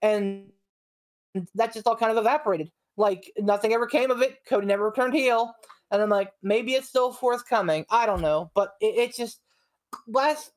and 0.00 0.50
that 1.54 1.74
just 1.74 1.86
all 1.86 1.96
kind 1.96 2.10
of 2.10 2.18
evaporated. 2.18 2.70
Like 2.96 3.30
nothing 3.38 3.72
ever 3.72 3.86
came 3.86 4.10
of 4.10 4.22
it. 4.22 4.38
Cody 4.48 4.66
never 4.66 4.86
returned 4.86 5.14
heel, 5.14 5.52
and 5.90 6.02
I'm 6.02 6.08
like, 6.08 6.32
maybe 6.42 6.72
it's 6.72 6.88
still 6.88 7.12
forthcoming. 7.12 7.84
I 7.90 8.06
don't 8.06 8.22
know, 8.22 8.50
but 8.54 8.74
it, 8.80 8.96
it 8.96 9.14
just 9.14 9.40
last 10.08 10.52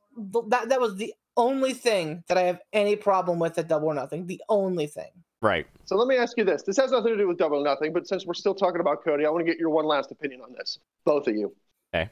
that 0.50 0.70
that 0.70 0.82
was 0.82 0.96
the 0.96 1.14
only 1.38 1.74
thing 1.74 2.24
that 2.28 2.38
I 2.38 2.44
have 2.44 2.60
any 2.74 2.96
problem 2.96 3.40
with 3.40 3.58
at 3.58 3.68
Double 3.68 3.88
or 3.88 3.94
Nothing. 3.94 4.28
The 4.28 4.42
only 4.50 4.88
thing. 4.88 5.12
Right. 5.44 5.68
So 5.86 5.96
let 5.96 6.08
me 6.08 6.16
ask 6.16 6.38
you 6.38 6.44
this. 6.44 6.64
This 6.64 6.78
has 6.78 6.92
nothing 6.92 7.12
to 7.12 7.18
do 7.18 7.28
with 7.28 7.38
double 7.38 7.64
nothing, 7.64 7.94
but 7.94 8.08
since 8.08 8.26
we're 8.26 8.34
still 8.34 8.56
talking 8.56 8.82
about 8.82 9.04
Cody, 9.04 9.26
I 9.26 9.30
want 9.30 9.46
to 9.46 9.52
get 9.52 9.60
your 9.60 9.70
one 9.70 9.86
last 9.86 10.12
opinion 10.12 10.42
on 10.42 10.54
this. 10.58 10.80
Both 11.06 11.28
of 11.28 11.36
you. 11.36 11.54
Okay. 11.94 12.10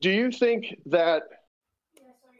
Do 0.00 0.10
you 0.10 0.32
think 0.32 0.74
that 0.86 1.22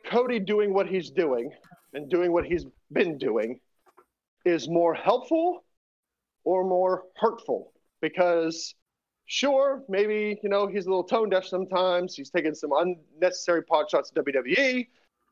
Cody 0.06 0.40
doing 0.40 0.74
what 0.74 0.86
he's 0.86 1.10
doing 1.10 1.50
and 1.92 2.10
doing 2.10 2.32
what 2.32 2.44
he's 2.44 2.66
been 2.92 3.18
doing 3.18 3.60
is 4.44 4.68
more 4.68 4.94
helpful 4.94 5.64
or 6.44 6.64
more 6.64 7.04
hurtful? 7.16 7.72
Because 8.00 8.74
sure, 9.26 9.82
maybe, 9.88 10.38
you 10.42 10.48
know, 10.48 10.66
he's 10.66 10.86
a 10.86 10.88
little 10.88 11.04
tone 11.04 11.30
deaf 11.30 11.44
sometimes. 11.44 12.14
He's 12.14 12.30
taking 12.30 12.54
some 12.54 12.70
unnecessary 12.72 13.62
pot 13.62 13.90
shots 13.90 14.12
at 14.14 14.24
WWE, 14.24 14.88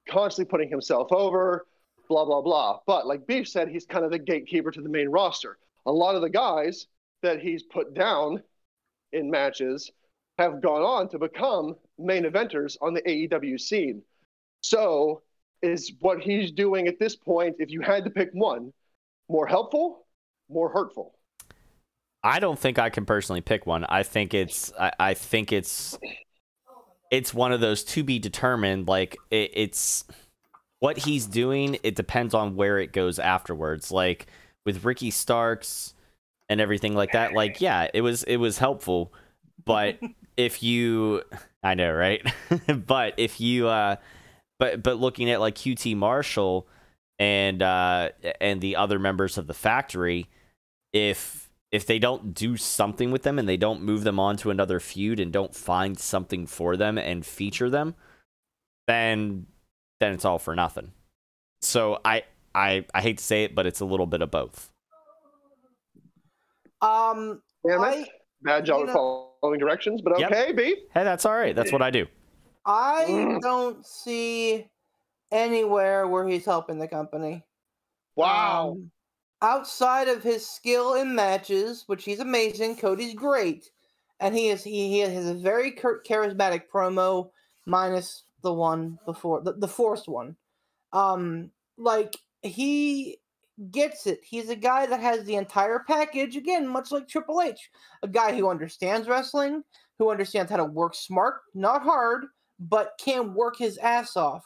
constantly 0.09 0.51
putting 0.51 0.69
himself 0.69 1.13
over, 1.13 1.67
blah, 2.13 2.25
blah, 2.27 2.43
blah. 2.43 2.79
But 2.87 3.07
like 3.07 3.27
Beef 3.27 3.49
said, 3.49 3.69
he's 3.69 3.87
kind 3.87 4.05
of 4.05 4.11
the 4.11 4.19
gatekeeper 4.19 4.71
to 4.71 4.83
the 4.83 4.89
main 4.89 5.09
roster. 5.09 5.57
A 5.87 5.93
lot 5.93 6.15
of 6.15 6.21
the 6.21 6.29
guys 6.29 6.87
that 7.23 7.41
he's 7.41 7.63
put 7.63 7.95
down 7.95 8.43
in 9.13 9.31
matches 9.31 9.91
have 10.39 10.61
gone 10.61 10.83
on 10.83 11.09
to 11.09 11.19
become 11.19 11.75
main 11.99 12.25
eventers 12.25 12.77
on 12.83 12.93
the 12.93 13.03
AEW 13.03 13.59
scene. 13.59 14.03
So, 14.61 15.23
is 15.63 15.93
what 16.01 16.21
he's 16.21 16.53
doing 16.53 16.87
at 16.87 16.99
this 16.99 17.17
point, 17.17 17.57
if 17.59 17.71
you 17.71 17.81
had 17.81 18.05
to 18.05 18.11
pick 18.11 18.31
one, 18.33 18.73
more 19.29 19.47
helpful, 19.47 20.07
more 20.51 20.69
hurtful? 20.69 21.15
I 22.23 22.41
don't 22.41 22.59
think 22.59 22.79
I 22.79 22.91
can 22.91 23.07
personally 23.07 23.41
pick 23.41 23.67
one. 23.67 23.85
I 23.85 24.03
think 24.03 24.35
it's 24.35 24.73
I, 24.79 24.93
I 24.99 25.15
think 25.15 25.51
it's 25.53 25.99
it's 27.11 27.33
one 27.33 27.53
of 27.53 27.61
those 27.61 27.85
to 27.85 28.05
be 28.05 28.19
determined. 28.19 28.87
Like 28.87 29.17
it, 29.31 29.51
it's 29.55 30.05
what 30.83 30.99
he's 30.99 31.27
doing. 31.27 31.79
It 31.85 31.95
depends 31.95 32.35
on 32.35 32.57
where 32.57 32.77
it 32.81 32.93
goes 32.93 33.21
afterwards. 33.21 33.93
Like 33.93 34.27
with 34.67 34.85
Ricky 34.85 35.13
Starks 35.13 35.95
and 36.49 36.61
everything 36.61 36.97
like 36.97 37.13
that. 37.13 37.35
Like 37.35 37.61
yeah, 37.61 37.87
it 37.95 38.01
was 38.01 38.25
it 38.25 38.39
was 38.39 38.59
helpful, 38.59 39.13
but 39.65 40.01
if 40.37 40.61
you, 40.61 41.23
I 41.63 41.75
know 41.75 41.93
right, 41.93 42.21
but 42.87 43.15
if 43.17 43.41
you, 43.41 43.69
uh, 43.69 43.97
but 44.59 44.83
but 44.83 44.99
looking 44.99 45.31
at 45.31 45.39
like 45.39 45.55
QT 45.55 45.97
Marshall 45.97 46.67
and 47.21 47.63
uh 47.63 48.09
and 48.41 48.61
the 48.61 48.75
other 48.75 48.99
members 48.99 49.39
of 49.39 49.47
the 49.47 49.55
factory, 49.55 50.29
if 50.93 51.49
if 51.71 51.87
they 51.87 52.01
don't 52.01 52.35
do 52.35 52.57
something 52.57 53.13
with 53.13 53.23
them 53.23 53.39
and 53.39 53.49
they 53.49 53.57
don't 53.57 53.83
move 53.83 54.03
them 54.03 54.19
on 54.19 54.37
to 54.39 54.51
another 54.51 54.81
feud 54.81 55.21
and 55.21 55.33
don't 55.33 55.55
find 55.55 55.97
something 55.97 56.45
for 56.45 56.77
them 56.77 56.99
and 56.99 57.25
feature 57.25 57.71
them, 57.71 57.95
then 58.89 59.47
then 60.03 60.13
it's 60.13 60.25
all 60.25 60.39
for 60.39 60.55
nothing. 60.55 60.93
So 61.61 61.99
I 62.05 62.25
I 62.55 62.85
I 62.93 63.01
hate 63.01 63.19
to 63.19 63.25
say 63.25 63.45
it, 63.45 63.55
but 63.55 63.67
it's 63.67 63.81
a 63.81 63.85
little 63.85 64.07
bit 64.07 64.21
of 64.23 64.31
both. 64.31 64.71
Um, 66.81 67.43
Damn 67.67 67.85
it. 67.85 67.87
I 67.87 68.07
Bad 68.45 68.65
job 68.65 68.89
of 68.89 68.91
following 69.41 69.61
directions, 69.61 70.03
but 70.03 70.19
Yep. 70.19 70.33
okay, 70.33 70.53
Beef. 70.53 70.79
Hey, 70.93 71.05
that's 71.05 71.25
all 71.25 71.35
right. 71.35 71.55
That's 71.55 71.71
what 71.71 71.81
I 71.81 71.91
do. 71.91 72.07
I 72.67 73.07
Mm. 73.09 73.41
don't 73.41 73.87
see 73.87 74.69
anywhere 75.31 76.09
where 76.09 76.27
he's 76.27 76.45
helping 76.45 76.81
the 76.81 76.89
company. 76.89 77.45
Wow. 78.17 78.71
Um, 78.73 78.91
outside 79.41 80.09
of 80.09 80.25
his 80.25 80.45
skill 80.49 80.95
in 80.95 81.15
matches, 81.15 81.85
which 81.87 82.05
he's 82.05 82.19
amazing, 82.19 82.77
Cody's 82.77 83.15
great, 83.15 83.71
and 84.19 84.35
he 84.35 84.49
is 84.49 84.65
he, 84.65 84.89
he 84.91 84.99
has 84.99 85.29
a 85.29 85.35
very 85.35 85.71
charismatic 85.73 86.65
promo, 86.69 87.31
minus 87.65 88.25
the 88.43 88.53
one 88.53 88.99
before 89.05 89.41
the, 89.43 89.53
the 89.53 90.03
one. 90.07 90.37
Um, 90.93 91.51
like 91.79 92.17
he 92.43 93.19
gets 93.71 94.07
it. 94.07 94.21
He's 94.23 94.51
a 94.51 94.57
guy 94.57 94.87
that 94.87 95.01
has 95.01 95.25
the 95.25 95.37
entire 95.37 95.85
package. 95.87 96.37
Again, 96.37 96.67
much 96.67 96.93
like 96.93 97.09
Triple 97.09 97.41
H, 97.41 97.71
a 98.03 98.09
guy 98.09 98.37
who 98.37 98.49
understands 98.49 99.09
wrestling, 99.09 99.63
who 99.99 100.11
understands 100.11 100.51
how 100.51 100.59
to 100.59 100.65
work 100.65 100.95
smart, 100.95 101.41
not 101.55 101.83
hard, 101.83 102.27
but 102.59 102.93
can 102.99 103.35
work 103.35 103.57
his 103.59 103.79
ass 103.79 104.17
off 104.17 104.45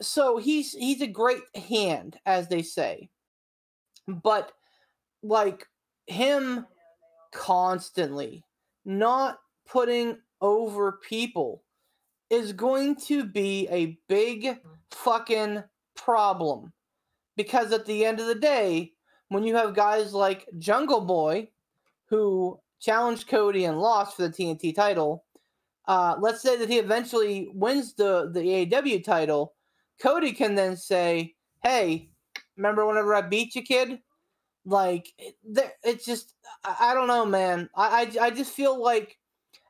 so 0.00 0.36
he's 0.36 0.72
he's 0.72 1.00
a 1.00 1.06
great 1.06 1.42
hand 1.54 2.18
as 2.26 2.48
they 2.48 2.62
say 2.62 3.08
but 4.06 4.52
like 5.22 5.66
him 6.06 6.66
constantly 7.32 8.44
not 8.84 9.38
putting 9.66 10.16
over 10.40 11.00
people 11.08 11.62
is 12.30 12.52
going 12.52 12.96
to 12.96 13.24
be 13.24 13.68
a 13.70 13.98
big 14.08 14.58
fucking 14.90 15.62
problem 15.94 16.72
because 17.36 17.72
at 17.72 17.86
the 17.86 18.04
end 18.04 18.20
of 18.20 18.26
the 18.26 18.34
day 18.34 18.92
when 19.28 19.44
you 19.44 19.54
have 19.56 19.74
guys 19.74 20.12
like 20.12 20.46
jungle 20.58 21.00
boy 21.00 21.48
who 22.06 22.58
challenged 22.80 23.28
cody 23.28 23.64
and 23.64 23.80
lost 23.80 24.16
for 24.16 24.22
the 24.22 24.30
tnt 24.30 24.74
title 24.74 25.24
uh, 25.86 26.16
let's 26.18 26.42
say 26.42 26.56
that 26.56 26.68
he 26.68 26.78
eventually 26.78 27.48
wins 27.54 27.94
the 27.94 28.30
the 28.32 28.40
AEW 28.40 29.04
title, 29.04 29.54
Cody 30.00 30.32
can 30.32 30.54
then 30.54 30.76
say, 30.76 31.34
"Hey, 31.62 32.10
remember 32.56 32.86
whenever 32.86 33.14
I 33.14 33.22
beat 33.22 33.54
you, 33.54 33.62
kid?" 33.62 34.00
Like 34.64 35.12
it's 35.18 36.04
just 36.04 36.34
I, 36.64 36.90
I 36.90 36.94
don't 36.94 37.06
know, 37.06 37.24
man. 37.24 37.70
I, 37.74 38.10
I 38.20 38.26
I 38.26 38.30
just 38.30 38.52
feel 38.52 38.82
like 38.82 39.18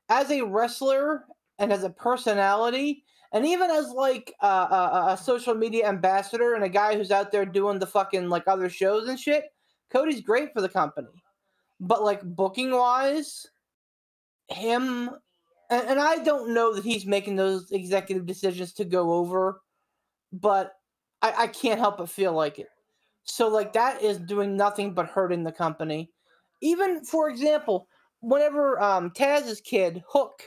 as 0.09 0.31
a 0.31 0.43
wrestler 0.43 1.27
and 1.59 1.73
as 1.73 1.85
a 1.85 1.91
personality, 1.91 3.05
and 3.33 3.47
even 3.47 3.71
as 3.71 3.91
like 3.91 4.35
a, 4.41 4.47
a, 4.47 5.07
a 5.11 5.19
social 5.23 5.55
media 5.55 5.89
ambassador 5.89 6.55
and 6.55 6.65
a 6.65 6.69
guy 6.69 6.97
who's 6.97 7.11
out 7.11 7.33
there 7.33 7.45
doing 7.45 7.79
the 7.79 7.87
fucking 7.87 8.29
like 8.29 8.47
other 8.47 8.69
shows 8.69 9.09
and 9.09 9.19
shit, 9.19 9.53
Cody's 9.91 10.21
great 10.21 10.53
for 10.53 10.61
the 10.61 10.69
company. 10.69 11.09
But 11.81 12.03
like 12.03 12.23
booking 12.23 12.71
wise, 12.71 13.47
him 14.49 15.11
and, 15.71 15.89
and 15.89 16.01
I 16.01 16.19
don't 16.19 16.55
know 16.55 16.75
that 16.75 16.85
he's 16.85 17.07
making 17.07 17.37
those 17.37 17.71
executive 17.73 18.27
decisions 18.27 18.73
to 18.75 18.85
go 18.85 19.13
over, 19.15 19.61
but 20.33 20.75
I, 21.23 21.35
I 21.39 21.47
can't 21.49 21.81
help 21.81 21.99
but 21.99 22.09
feel 22.09 22.33
like 22.33 22.59
it. 22.59 22.69
So 23.25 23.49
like 23.49 23.73
that 23.73 24.03
is 24.03 24.19
doing 24.19 24.57
nothing 24.57 24.95
but 24.95 25.07
hurting 25.07 25.43
the 25.43 25.53
company. 25.53 26.11
Even 26.63 27.05
for 27.05 27.29
example, 27.29 27.89
whenever 28.21 28.81
um, 28.81 29.11
Taz's 29.11 29.61
kid 29.61 30.03
Hook 30.09 30.43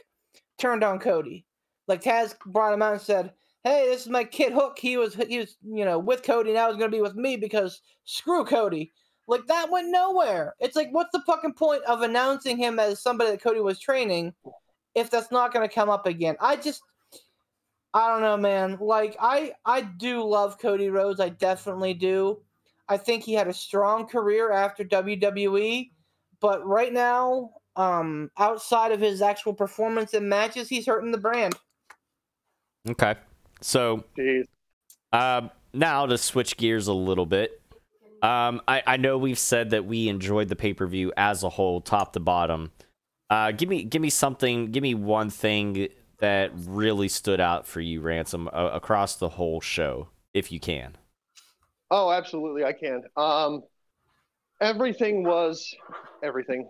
turned 0.60 0.84
on 0.84 1.00
Cody, 1.00 1.46
like 1.88 2.04
Taz 2.04 2.36
brought 2.46 2.74
him 2.74 2.82
out 2.82 2.94
and 2.94 3.02
said, 3.02 3.34
"Hey, 3.64 3.88
this 3.88 4.02
is 4.02 4.10
my 4.10 4.24
kid 4.24 4.54
Hook. 4.54 4.78
He 4.80 4.98
was 4.98 5.16
he 5.16 5.40
was 5.40 5.58
you 5.64 5.86
know 5.86 6.00
with 6.00 6.24
Cody. 6.24 6.54
Now 6.54 6.68
he's 6.70 6.78
gonna 6.78 6.90
be 6.90 7.02
with 7.02 7.16
me 7.16 7.38
because 7.38 7.82
screw 8.06 8.46
Cody." 8.46 8.92
Like 9.28 9.46
that 9.46 9.70
went 9.70 9.90
nowhere. 9.90 10.56
It's 10.60 10.76
like, 10.76 10.90
what's 10.90 11.12
the 11.12 11.22
fucking 11.22 11.54
point 11.54 11.84
of 11.84 12.02
announcing 12.02 12.58
him 12.58 12.80
as 12.80 13.00
somebody 13.00 13.30
that 13.30 13.44
Cody 13.44 13.60
was 13.60 13.78
training 13.78 14.34
if 14.96 15.10
that's 15.10 15.32
not 15.32 15.54
to 15.54 15.68
come 15.68 15.90
up 15.90 16.06
again. 16.06 16.36
I 16.40 16.56
just 16.56 16.82
I 17.94 18.08
don't 18.08 18.22
know, 18.22 18.38
man. 18.38 18.78
Like 18.80 19.16
I 19.20 19.54
I 19.66 19.82
do 19.82 20.24
love 20.24 20.60
Cody 20.60 20.90
Rhodes. 20.90 21.20
I 21.20 21.30
definitely 21.30 21.94
do. 21.94 22.42
I 22.88 22.98
think 22.98 23.24
he 23.24 23.34
had 23.34 23.48
a 23.48 23.54
strong 23.54 24.08
career 24.08 24.52
after 24.52 24.84
WWE, 24.84 25.92
but 26.40 26.66
right 26.66 26.92
now, 26.92 27.52
um 27.76 28.30
outside 28.38 28.92
of 28.92 29.00
his 29.00 29.22
actual 29.22 29.54
performance 29.54 30.14
in 30.14 30.28
matches, 30.28 30.70
he's 30.70 30.86
hurting 30.86 31.12
the 31.12 31.18
brand. 31.18 31.56
Okay. 32.90 33.16
So 33.62 34.04
Jeez. 34.18 34.46
Um, 35.12 35.52
now 35.74 36.06
to 36.06 36.18
switch 36.18 36.58
gears 36.58 36.88
a 36.88 36.94
little 36.94 37.26
bit. 37.26 37.62
Um, 38.22 38.62
I, 38.68 38.84
I 38.86 38.98
know 38.98 39.18
we've 39.18 39.40
said 39.40 39.70
that 39.70 39.86
we 39.86 40.10
enjoyed 40.10 40.50
the 40.50 40.56
pay 40.56 40.74
per 40.74 40.86
view 40.88 41.14
as 41.16 41.44
a 41.44 41.50
whole, 41.50 41.82
top 41.82 42.14
to 42.14 42.20
bottom. 42.20 42.72
Uh, 43.30 43.52
give 43.52 43.70
me 43.70 43.84
give 43.84 44.02
me 44.02 44.10
something. 44.10 44.72
Give 44.72 44.84
me 44.84 44.94
one 44.96 45.30
thing 45.30 45.88
that 46.20 46.52
really 46.56 47.08
stood 47.08 47.40
out 47.40 47.66
for 47.66 47.80
you, 47.80 48.02
Ransom, 48.02 48.50
uh, 48.52 48.72
across 48.74 49.16
the 49.16 49.30
whole 49.30 49.62
show, 49.62 50.10
if 50.34 50.52
you 50.52 50.60
can. 50.60 50.98
Oh, 51.92 52.12
absolutely, 52.12 52.66
I 52.66 52.74
can. 52.74 53.04
Um, 53.16 53.64
everything 54.62 55.24
was 55.24 55.74
everything. 56.22 56.70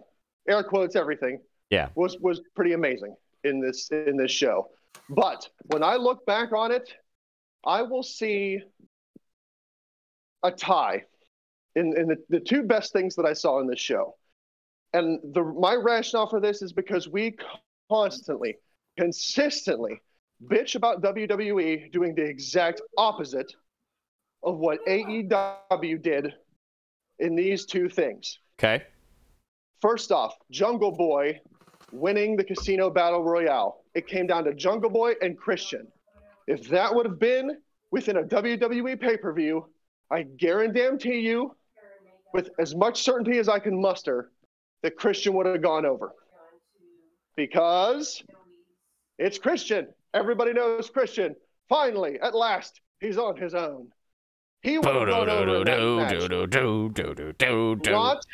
Air 0.49 0.63
quotes 0.63 0.95
everything. 0.95 1.39
Yeah. 1.69 1.89
Was 1.95 2.17
was 2.19 2.41
pretty 2.55 2.73
amazing 2.73 3.15
in 3.43 3.61
this 3.61 3.89
in 3.91 4.17
this 4.17 4.31
show. 4.31 4.69
But 5.09 5.47
when 5.67 5.83
I 5.83 5.95
look 5.95 6.25
back 6.25 6.51
on 6.51 6.71
it, 6.71 6.93
I 7.65 7.83
will 7.83 8.03
see 8.03 8.61
a 10.43 10.51
tie 10.51 11.03
in, 11.75 11.97
in 11.97 12.07
the, 12.07 12.17
the 12.29 12.39
two 12.39 12.63
best 12.63 12.93
things 12.93 13.15
that 13.15 13.25
I 13.25 13.33
saw 13.33 13.59
in 13.59 13.67
this 13.67 13.79
show. 13.79 14.15
And 14.93 15.19
the 15.33 15.43
my 15.43 15.75
rationale 15.75 16.27
for 16.27 16.39
this 16.39 16.61
is 16.61 16.73
because 16.73 17.07
we 17.07 17.35
constantly, 17.89 18.57
consistently 18.97 20.01
bitch 20.45 20.75
about 20.75 21.01
WWE 21.01 21.91
doing 21.91 22.15
the 22.15 22.23
exact 22.23 22.81
opposite 22.97 23.51
of 24.43 24.57
what 24.57 24.79
AEW 24.87 26.01
did 26.01 26.33
in 27.19 27.35
these 27.35 27.65
two 27.65 27.89
things. 27.89 28.39
Okay. 28.57 28.83
First 29.81 30.11
off, 30.11 30.35
Jungle 30.51 30.91
Boy 30.91 31.39
winning 31.91 32.35
the 32.35 32.43
Casino 32.43 32.89
Battle 32.89 33.23
Royale. 33.23 33.83
It 33.95 34.07
came 34.07 34.27
down 34.27 34.43
to 34.45 34.53
Jungle 34.53 34.89
Boy 34.89 35.13
and 35.21 35.37
Christian. 35.37 35.87
If 36.47 36.67
that 36.69 36.93
would 36.93 37.05
have 37.05 37.19
been 37.19 37.57
within 37.91 38.17
a 38.17 38.23
WWE 38.23 38.99
pay 38.99 39.17
per 39.17 39.33
view, 39.33 39.67
I 40.11 40.23
guarantee 40.23 41.19
you, 41.19 41.55
with 42.33 42.49
as 42.59 42.75
much 42.75 43.03
certainty 43.03 43.37
as 43.39 43.47
I 43.49 43.59
can 43.59 43.79
muster, 43.79 44.31
that 44.83 44.95
Christian 44.97 45.33
would 45.33 45.45
have 45.45 45.61
gone 45.61 45.85
over. 45.85 46.13
Because 47.35 48.21
it's 49.17 49.37
Christian. 49.37 49.87
Everybody 50.13 50.53
knows 50.53 50.89
Christian. 50.89 51.35
Finally, 51.69 52.19
at 52.21 52.35
last, 52.35 52.81
he's 52.99 53.17
on 53.17 53.37
his 53.37 53.53
own. 53.53 53.89
He 54.61 54.77
would 54.77 54.85
have 54.85 55.07
gone 55.07 55.29
over 55.29 55.63
that 55.65 55.79
match. 55.97 56.29
Not, 57.91 58.25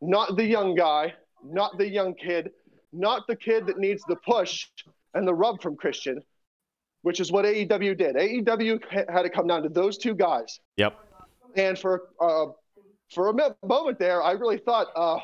not 0.00 0.36
the 0.36 0.44
young 0.44 0.74
guy, 0.74 1.14
not 1.44 1.78
the 1.78 1.88
young 1.88 2.14
kid, 2.14 2.50
not 2.92 3.26
the 3.26 3.36
kid 3.36 3.66
that 3.66 3.78
needs 3.78 4.02
the 4.08 4.16
push 4.16 4.66
and 5.14 5.26
the 5.26 5.34
rub 5.34 5.60
from 5.62 5.76
Christian. 5.76 6.20
which 7.02 7.20
is 7.20 7.32
what 7.32 7.44
AEW 7.44 7.96
did. 7.96 8.16
AEW 8.16 8.80
had 9.08 9.22
to 9.22 9.30
come 9.30 9.46
down 9.46 9.62
to 9.62 9.68
those 9.68 9.96
two 9.96 10.14
guys. 10.14 10.60
Yep. 10.76 10.98
And 11.56 11.78
for 11.78 12.08
uh, 12.20 12.46
for 13.14 13.28
a 13.28 13.34
moment 13.66 13.98
there, 13.98 14.22
I 14.22 14.32
really 14.32 14.58
thought 14.58 14.88
uh, 14.94 15.18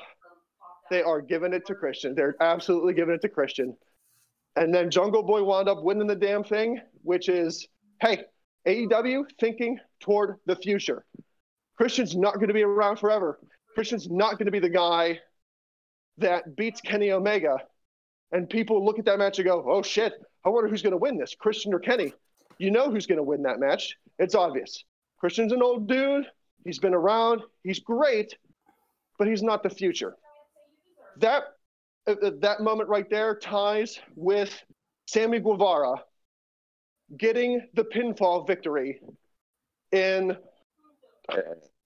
they 0.91 1.03
are 1.03 1.21
giving 1.21 1.53
it 1.53 1.67
to 1.67 1.75
Christian. 1.75 2.15
They're 2.15 2.37
absolutely 2.41 2.95
giving 2.95 3.15
it 3.15 3.21
to 3.23 3.29
Christian. 3.29 3.77
And 4.57 4.75
then 4.75 4.91
Jungle 4.91 5.23
Boy 5.23 5.45
wound 5.45 5.69
up 5.69 5.83
winning 5.83 6.07
the 6.07 6.17
damn 6.17 6.43
thing, 6.43 6.81
which 7.03 7.29
is, 7.29 7.69
hey, 8.01 8.25
AEW 8.67 9.25
thinking 9.39 9.79
toward 10.01 10.37
the 10.47 10.57
future. 10.57 11.05
Christian's 11.77 12.17
not 12.17 12.37
going 12.37 12.49
to 12.49 12.55
be 12.55 12.63
around 12.63 12.97
forever. 12.97 13.39
Christian's 13.77 14.09
not 14.09 14.39
going 14.39 14.47
to 14.47 14.51
be 14.51 14.59
the 14.59 14.71
guy 14.71 15.21
that 16.17 16.57
beats 16.57 16.81
Kenny 16.81 17.13
Omega. 17.13 17.59
And 18.33 18.49
people 18.49 18.83
look 18.83 18.99
at 18.99 19.05
that 19.05 19.19
match 19.19 19.39
and 19.39 19.47
go, 19.47 19.63
oh 19.69 19.83
shit, 19.83 20.15
I 20.47 20.49
wonder 20.49 20.71
who's 20.71 20.81
going 20.81 20.93
to 20.93 20.97
win 20.97 21.19
this, 21.19 21.37
Christian 21.39 21.75
or 21.75 21.79
Kenny. 21.79 22.15
You 22.57 22.71
know 22.71 22.91
who's 22.91 23.07
going 23.07 23.19
to 23.19 23.23
win 23.23 23.43
that 23.43 23.61
match. 23.61 23.95
It's 24.19 24.35
obvious. 24.35 24.83
Christian's 25.21 25.53
an 25.53 25.63
old 25.63 25.89
dude. 25.89 26.25
He's 26.65 26.79
been 26.79 26.95
around. 26.95 27.43
He's 27.65 27.81
great, 27.81 28.35
but 29.19 29.29
he's 29.29 29.43
not 29.43 29.63
the 29.63 29.69
future. 29.69 30.17
That 31.19 31.45
uh, 32.07 32.15
uh, 32.23 32.31
that 32.41 32.61
moment 32.61 32.89
right 32.89 33.09
there 33.11 33.37
ties 33.37 34.01
with 34.15 34.59
Sammy 35.07 35.39
Guevara 35.39 35.97
getting 37.19 37.69
the 37.75 37.85
pinfall 37.85 38.47
victory 38.47 39.01
in 39.93 40.35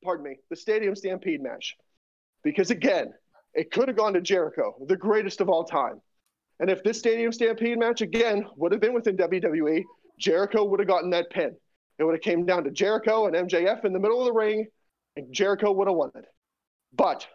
pardon 0.03 0.25
me, 0.25 0.37
the 0.49 0.57
Stadium 0.57 0.95
Stampede 0.95 1.43
match. 1.43 1.77
Because 2.43 2.71
again, 2.71 3.13
it 3.55 3.71
could 3.71 3.89
have 3.89 3.97
gone 3.97 4.15
to 4.15 4.21
Jericho, 4.21 4.75
the 4.87 4.97
greatest 4.97 5.41
of 5.41 5.49
all 5.49 5.65
time. 5.65 6.01
And 6.59 6.71
if 6.71 6.83
this 6.83 6.99
Stadium 6.99 7.33
Stampede 7.33 7.79
match 7.79 8.01
again 8.01 8.47
would 8.57 8.73
have 8.73 8.81
been 8.81 8.95
within 8.95 9.17
WWE, 9.17 9.85
Jericho 10.19 10.65
would 10.65 10.81
have 10.81 10.89
gotten 10.89 11.11
that 11.11 11.31
pin. 11.31 11.57
It 11.99 12.05
would 12.05 12.15
have 12.15 12.23
came 12.23 12.47
down 12.47 12.65
to 12.65 12.71
Jericho 12.71 13.27
and 13.27 13.35
MJF 13.35 13.85
in 13.85 13.93
the 13.93 13.99
middle 13.99 14.21
of 14.21 14.27
the 14.27 14.33
ring, 14.33 14.67
and 15.17 15.33
Jericho 15.33 15.73
would 15.73 15.89
have 15.89 15.97
won 15.97 16.11
it. 16.15 16.25
But 16.93 17.27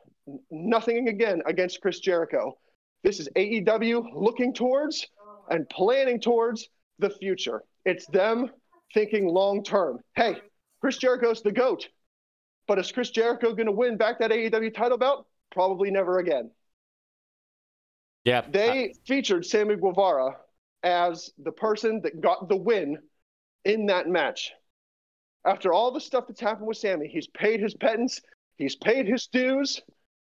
nothing 0.50 1.08
again 1.08 1.42
against 1.46 1.82
Chris 1.82 2.00
Jericho. 2.00 2.58
This 3.04 3.20
is 3.20 3.30
AEW 3.36 4.08
looking 4.16 4.54
towards 4.54 5.06
and 5.50 5.70
planning 5.70 6.20
towards 6.20 6.70
the 7.00 7.10
future. 7.10 7.62
It's 7.86 8.08
them 8.08 8.50
thinking 8.94 9.28
long 9.28 9.64
term. 9.64 10.00
Hey, 10.16 10.38
Chris 10.82 10.98
Jericho's 10.98 11.42
the 11.42 11.52
GOAT. 11.52 11.88
But 12.68 12.80
is 12.80 12.92
Chris 12.92 13.12
Jericho 13.12 13.54
going 13.54 13.68
to 13.68 13.72
win 13.72 13.98
back 13.98 14.20
that 14.20 14.32
AEW 14.32 14.74
title 14.74 14.98
belt? 14.98 15.28
Probably 15.52 15.92
never 15.92 16.20
again. 16.20 16.52
Yeah. 18.24 18.42
They 18.50 18.96
featured 19.06 19.46
Sammy 19.46 19.76
Guevara 19.76 20.38
as 20.84 21.32
the 21.38 21.52
person 21.52 22.02
that 22.02 22.22
got 22.22 22.50
the 22.50 22.56
win 22.56 22.98
in 23.64 23.86
that 23.88 24.08
match. 24.08 24.52
After 25.46 25.72
all 25.72 25.92
the 25.92 26.02
stuff 26.02 26.26
that's 26.28 26.42
happened 26.42 26.68
with 26.68 26.78
Sammy, 26.78 27.08
he's 27.08 27.28
paid 27.28 27.60
his 27.60 27.76
penance, 27.76 28.22
he's 28.58 28.76
paid 28.76 29.08
his 29.08 29.28
dues, 29.28 29.82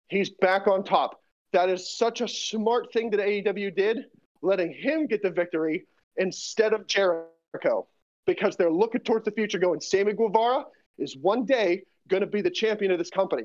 he's 0.07 0.31
back 0.31 0.67
on 0.67 0.83
top. 0.83 1.19
That 1.51 1.69
is 1.69 1.95
such 1.95 2.21
a 2.21 2.27
smart 2.27 2.91
thing 2.91 3.11
that 3.11 3.19
AEW 3.19 3.75
did, 3.75 4.05
letting 4.41 4.73
him 4.73 5.05
get 5.05 5.21
the 5.21 5.29
victory 5.29 5.85
instead 6.17 6.73
of 6.73 6.87
Jericho, 6.87 7.87
because 8.25 8.55
they're 8.55 8.71
looking 8.71 9.01
towards 9.01 9.25
the 9.25 9.31
future, 9.31 9.59
going, 9.59 9.81
Sammy 9.81 10.13
Guevara 10.13 10.65
is 10.97 11.15
one 11.15 11.45
day 11.45 11.83
going 12.09 12.21
to 12.21 12.27
be 12.27 12.41
the 12.41 12.51
champion 12.51 12.91
of 12.91 12.97
this 12.97 13.09
company. 13.09 13.43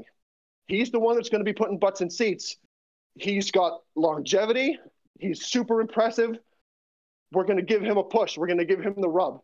He's 0.67 0.91
the 0.91 0.99
one 0.99 1.17
that's 1.17 1.29
going 1.29 1.41
to 1.41 1.45
be 1.45 1.53
putting 1.53 1.79
butts 1.79 2.01
in 2.01 2.11
seats. 2.11 2.57
He's 3.15 3.51
got 3.51 3.81
longevity. 3.97 4.79
He's 5.19 5.47
super 5.47 5.81
impressive. 5.81 6.39
We're 7.33 7.45
going 7.45 7.59
to 7.59 7.65
give 7.65 7.83
him 7.83 7.99
a 7.99 8.05
push. 8.05 8.39
We're 8.39 8.47
going 8.47 8.59
to 8.59 8.65
give 8.65 8.81
him 8.81 8.95
the 8.97 9.09
rub. 9.09 9.41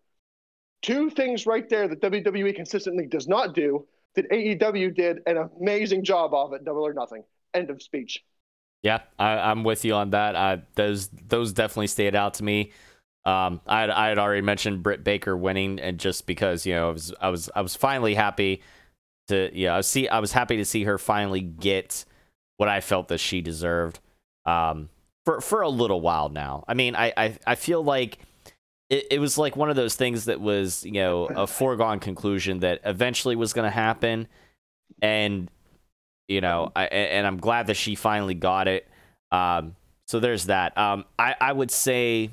Two 0.82 1.10
things 1.10 1.46
right 1.46 1.68
there 1.68 1.88
that 1.88 2.00
WWE 2.00 2.54
consistently 2.54 3.06
does 3.06 3.26
not 3.26 3.54
do 3.54 3.86
that 4.14 4.30
AEW 4.30 4.94
did 4.94 5.20
an 5.26 5.48
amazing 5.58 6.04
job 6.04 6.34
of 6.34 6.52
at 6.52 6.64
Double 6.64 6.86
or 6.86 6.92
Nothing. 6.92 7.24
End 7.52 7.70
of 7.70 7.82
speech. 7.82 8.22
Yeah, 8.82 9.00
I, 9.18 9.50
am 9.50 9.64
with 9.64 9.84
you 9.84 9.94
on 9.94 10.10
that. 10.10 10.36
I, 10.36 10.62
those 10.74 11.08
those 11.08 11.54
definitely 11.54 11.86
stayed 11.86 12.14
out 12.14 12.34
to 12.34 12.44
me. 12.44 12.72
Um, 13.24 13.62
I 13.66 13.80
had, 13.80 14.18
already 14.18 14.42
mentioned 14.42 14.82
Britt 14.82 15.02
Baker 15.02 15.34
winning, 15.34 15.80
and 15.80 15.98
just 15.98 16.26
because 16.26 16.66
you 16.66 16.74
know 16.74 16.90
I 16.90 16.92
was 16.92 17.14
I 17.18 17.28
was 17.30 17.50
I 17.56 17.62
was 17.62 17.74
finally 17.74 18.14
happy 18.14 18.60
to 19.28 19.50
yeah 19.52 19.76
I 19.76 19.80
see 19.80 20.08
I 20.08 20.18
was 20.20 20.32
happy 20.32 20.56
to 20.56 20.64
see 20.64 20.84
her 20.84 20.98
finally 20.98 21.40
get 21.40 22.04
what 22.56 22.68
I 22.68 22.80
felt 22.80 23.08
that 23.08 23.18
she 23.18 23.40
deserved. 23.40 24.00
Um, 24.46 24.90
for 25.24 25.40
for 25.40 25.62
a 25.62 25.68
little 25.68 26.00
while 26.00 26.28
now. 26.28 26.64
I 26.68 26.74
mean, 26.74 26.94
I 26.96 27.12
I, 27.16 27.38
I 27.46 27.54
feel 27.54 27.82
like 27.82 28.18
it, 28.90 29.06
it 29.12 29.18
was 29.18 29.38
like 29.38 29.56
one 29.56 29.70
of 29.70 29.76
those 29.76 29.96
things 29.96 30.26
that 30.26 30.40
was 30.40 30.84
you 30.84 30.92
know 30.92 31.26
a 31.26 31.46
foregone 31.46 32.00
conclusion 32.00 32.60
that 32.60 32.80
eventually 32.84 33.36
was 33.36 33.52
going 33.52 33.64
to 33.64 33.74
happen, 33.74 34.28
and 35.00 35.50
you 36.28 36.40
know 36.40 36.70
I 36.76 36.84
and 36.86 37.26
I'm 37.26 37.38
glad 37.38 37.68
that 37.68 37.76
she 37.76 37.94
finally 37.94 38.34
got 38.34 38.68
it. 38.68 38.86
Um, 39.32 39.76
so 40.06 40.20
there's 40.20 40.46
that. 40.46 40.76
Um, 40.76 41.04
I 41.18 41.34
I 41.40 41.52
would 41.52 41.70
say 41.70 42.30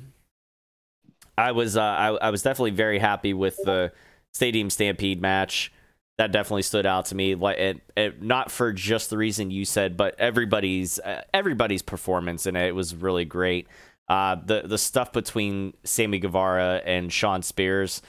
I 1.38 1.52
was 1.52 1.76
uh, 1.76 1.82
I, 1.82 2.08
I 2.08 2.30
was 2.30 2.42
definitely 2.42 2.72
very 2.72 2.98
happy 2.98 3.32
with 3.32 3.56
the 3.64 3.92
Stadium 4.34 4.70
Stampede 4.70 5.20
match. 5.20 5.72
That 6.18 6.30
definitely 6.30 6.62
stood 6.62 6.86
out 6.86 7.06
to 7.06 7.14
me. 7.14 7.34
Like, 7.34 7.58
it, 7.58 7.80
it, 7.96 8.22
not 8.22 8.50
for 8.50 8.72
just 8.72 9.10
the 9.10 9.16
reason 9.16 9.50
you 9.50 9.64
said, 9.64 9.96
but 9.96 10.14
everybody's 10.18 10.98
uh, 11.00 11.22
everybody's 11.32 11.82
performance 11.82 12.46
in 12.46 12.54
it, 12.54 12.68
it 12.68 12.74
was 12.74 12.94
really 12.94 13.24
great. 13.24 13.66
Uh, 14.08 14.36
the 14.44 14.62
the 14.66 14.78
stuff 14.78 15.12
between 15.12 15.72
Sammy 15.84 16.18
Guevara 16.18 16.82
and 16.84 17.12
Shawn 17.12 17.42
Spears, 17.42 18.02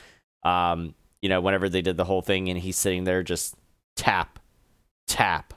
um, 0.43 0.95
you 1.21 1.29
know, 1.29 1.39
whenever 1.39 1.69
they 1.69 1.81
did 1.81 1.97
the 1.97 2.03
whole 2.03 2.21
thing, 2.21 2.49
and 2.49 2.59
he's 2.59 2.77
sitting 2.77 3.05
there 3.05 3.23
just 3.23 3.55
tap, 3.95 4.39
tap, 5.07 5.53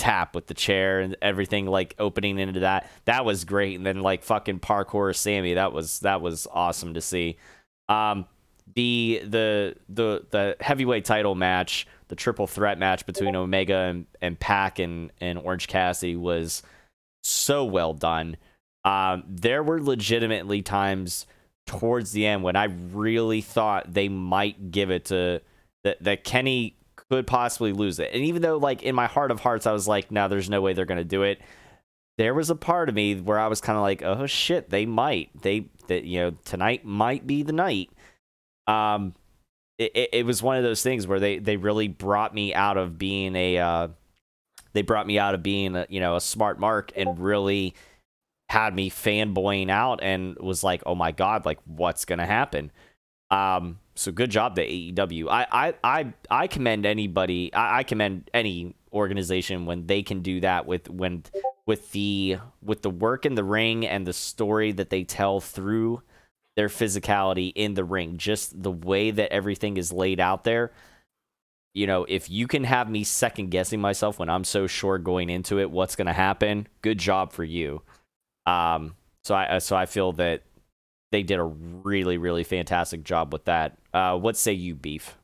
tap 0.00 0.34
with 0.34 0.46
the 0.46 0.54
chair 0.54 1.00
and 1.00 1.14
everything 1.20 1.66
like 1.66 1.94
opening 1.98 2.38
into 2.38 2.60
that 2.60 2.90
that 3.04 3.22
was 3.22 3.44
great 3.44 3.76
and 3.76 3.84
then 3.84 4.00
like 4.00 4.22
fucking 4.22 4.58
parkour 4.58 5.14
sammy 5.14 5.52
that 5.52 5.74
was 5.74 6.00
that 6.00 6.22
was 6.22 6.46
awesome 6.52 6.94
to 6.94 7.02
see 7.02 7.36
um 7.90 8.24
the 8.74 9.22
the 9.24 9.76
the 9.88 10.26
the 10.30 10.56
heavyweight 10.60 11.04
title 11.04 11.34
match 11.34 11.86
the 12.08 12.16
triple 12.16 12.46
threat 12.46 12.78
match 12.78 13.06
between 13.06 13.36
omega 13.36 13.76
and, 13.76 14.06
and 14.20 14.38
pac 14.38 14.78
and 14.78 15.10
and 15.20 15.38
orange 15.38 15.68
cassidy 15.68 16.16
was 16.16 16.62
so 17.22 17.64
well 17.64 17.92
done 17.92 18.36
um 18.84 19.22
there 19.28 19.62
were 19.62 19.80
legitimately 19.80 20.62
times 20.62 21.26
towards 21.66 22.12
the 22.12 22.26
end 22.26 22.42
when 22.42 22.56
i 22.56 22.64
really 22.92 23.40
thought 23.40 23.92
they 23.92 24.08
might 24.08 24.70
give 24.70 24.90
it 24.90 25.06
to 25.06 25.40
that 25.84 26.02
that 26.02 26.24
kenny 26.24 26.76
could 27.10 27.26
possibly 27.26 27.72
lose 27.72 27.98
it. 27.98 28.10
And 28.12 28.22
even 28.24 28.40
though, 28.40 28.56
like, 28.56 28.82
in 28.82 28.94
my 28.94 29.06
heart 29.06 29.30
of 29.30 29.40
hearts, 29.40 29.66
I 29.66 29.72
was 29.72 29.88
like, 29.88 30.10
no, 30.10 30.28
there's 30.28 30.48
no 30.48 30.60
way 30.60 30.72
they're 30.72 30.84
to 30.84 31.04
do 31.04 31.24
it. 31.24 31.40
There 32.18 32.34
was 32.34 32.50
a 32.50 32.54
part 32.54 32.88
of 32.88 32.94
me 32.94 33.16
where 33.16 33.38
I 33.38 33.48
was 33.48 33.60
kind 33.60 33.76
of 33.76 33.82
like, 33.82 34.02
oh 34.02 34.26
shit, 34.26 34.70
they 34.70 34.86
might. 34.86 35.30
They, 35.42 35.66
that 35.88 36.04
you 36.04 36.20
know, 36.20 36.30
tonight 36.44 36.84
might 36.84 37.26
be 37.26 37.42
the 37.42 37.52
night. 37.52 37.90
Um, 38.66 39.14
it, 39.78 40.10
it, 40.12 40.26
was 40.26 40.42
one 40.42 40.56
of 40.56 40.62
those 40.62 40.82
things 40.82 41.06
where 41.06 41.18
they, 41.18 41.38
they 41.38 41.56
really 41.56 41.88
brought 41.88 42.34
me 42.34 42.54
out 42.54 42.76
of 42.76 42.98
being 42.98 43.34
a, 43.34 43.58
uh, 43.58 43.88
they 44.74 44.82
brought 44.82 45.06
me 45.06 45.18
out 45.18 45.34
of 45.34 45.42
being, 45.42 45.74
a, 45.74 45.86
you 45.88 46.00
know, 46.00 46.16
a 46.16 46.20
smart 46.20 46.60
mark 46.60 46.92
and 46.94 47.18
really 47.18 47.74
had 48.50 48.74
me 48.74 48.90
fanboying 48.90 49.70
out 49.70 50.00
and 50.02 50.36
was 50.38 50.62
like, 50.62 50.82
oh 50.84 50.94
my 50.94 51.12
God, 51.12 51.46
like, 51.46 51.58
what's 51.64 52.04
to 52.18 52.26
happen? 52.26 52.70
Um, 53.30 53.78
so 53.94 54.10
good 54.10 54.30
job 54.30 54.56
to 54.56 54.66
AEW. 54.66 55.28
I 55.28 55.46
I 55.52 55.74
I, 55.84 56.12
I 56.30 56.46
commend 56.46 56.86
anybody. 56.86 57.52
I, 57.54 57.78
I 57.78 57.82
commend 57.84 58.30
any 58.34 58.74
organization 58.92 59.66
when 59.66 59.86
they 59.86 60.02
can 60.02 60.20
do 60.20 60.40
that 60.40 60.66
with 60.66 60.88
when 60.90 61.22
with 61.66 61.92
the 61.92 62.38
with 62.62 62.82
the 62.82 62.90
work 62.90 63.24
in 63.24 63.34
the 63.34 63.44
ring 63.44 63.86
and 63.86 64.06
the 64.06 64.12
story 64.12 64.72
that 64.72 64.90
they 64.90 65.04
tell 65.04 65.40
through 65.40 66.02
their 66.56 66.68
physicality 66.68 67.52
in 67.54 67.74
the 67.74 67.84
ring. 67.84 68.18
Just 68.18 68.62
the 68.62 68.70
way 68.70 69.10
that 69.10 69.32
everything 69.32 69.76
is 69.76 69.92
laid 69.92 70.20
out 70.20 70.44
there. 70.44 70.72
You 71.72 71.86
know, 71.86 72.04
if 72.08 72.28
you 72.28 72.48
can 72.48 72.64
have 72.64 72.90
me 72.90 73.04
second 73.04 73.50
guessing 73.50 73.80
myself 73.80 74.18
when 74.18 74.28
I'm 74.28 74.44
so 74.44 74.66
sure 74.66 74.98
going 74.98 75.30
into 75.30 75.60
it 75.60 75.70
what's 75.70 75.94
going 75.94 76.08
to 76.08 76.12
happen, 76.12 76.66
good 76.82 76.98
job 76.98 77.32
for 77.32 77.44
you. 77.44 77.82
Um, 78.46 78.96
so 79.22 79.34
I 79.34 79.58
so 79.58 79.76
I 79.76 79.86
feel 79.86 80.12
that 80.12 80.42
they 81.12 81.22
did 81.22 81.38
a 81.38 81.44
really, 81.44 82.18
really 82.18 82.44
fantastic 82.44 83.04
job 83.04 83.32
with 83.32 83.44
that. 83.44 83.78
Uh, 83.92 84.16
what 84.16 84.36
say 84.36 84.52
you, 84.52 84.74
Beef? 84.74 85.16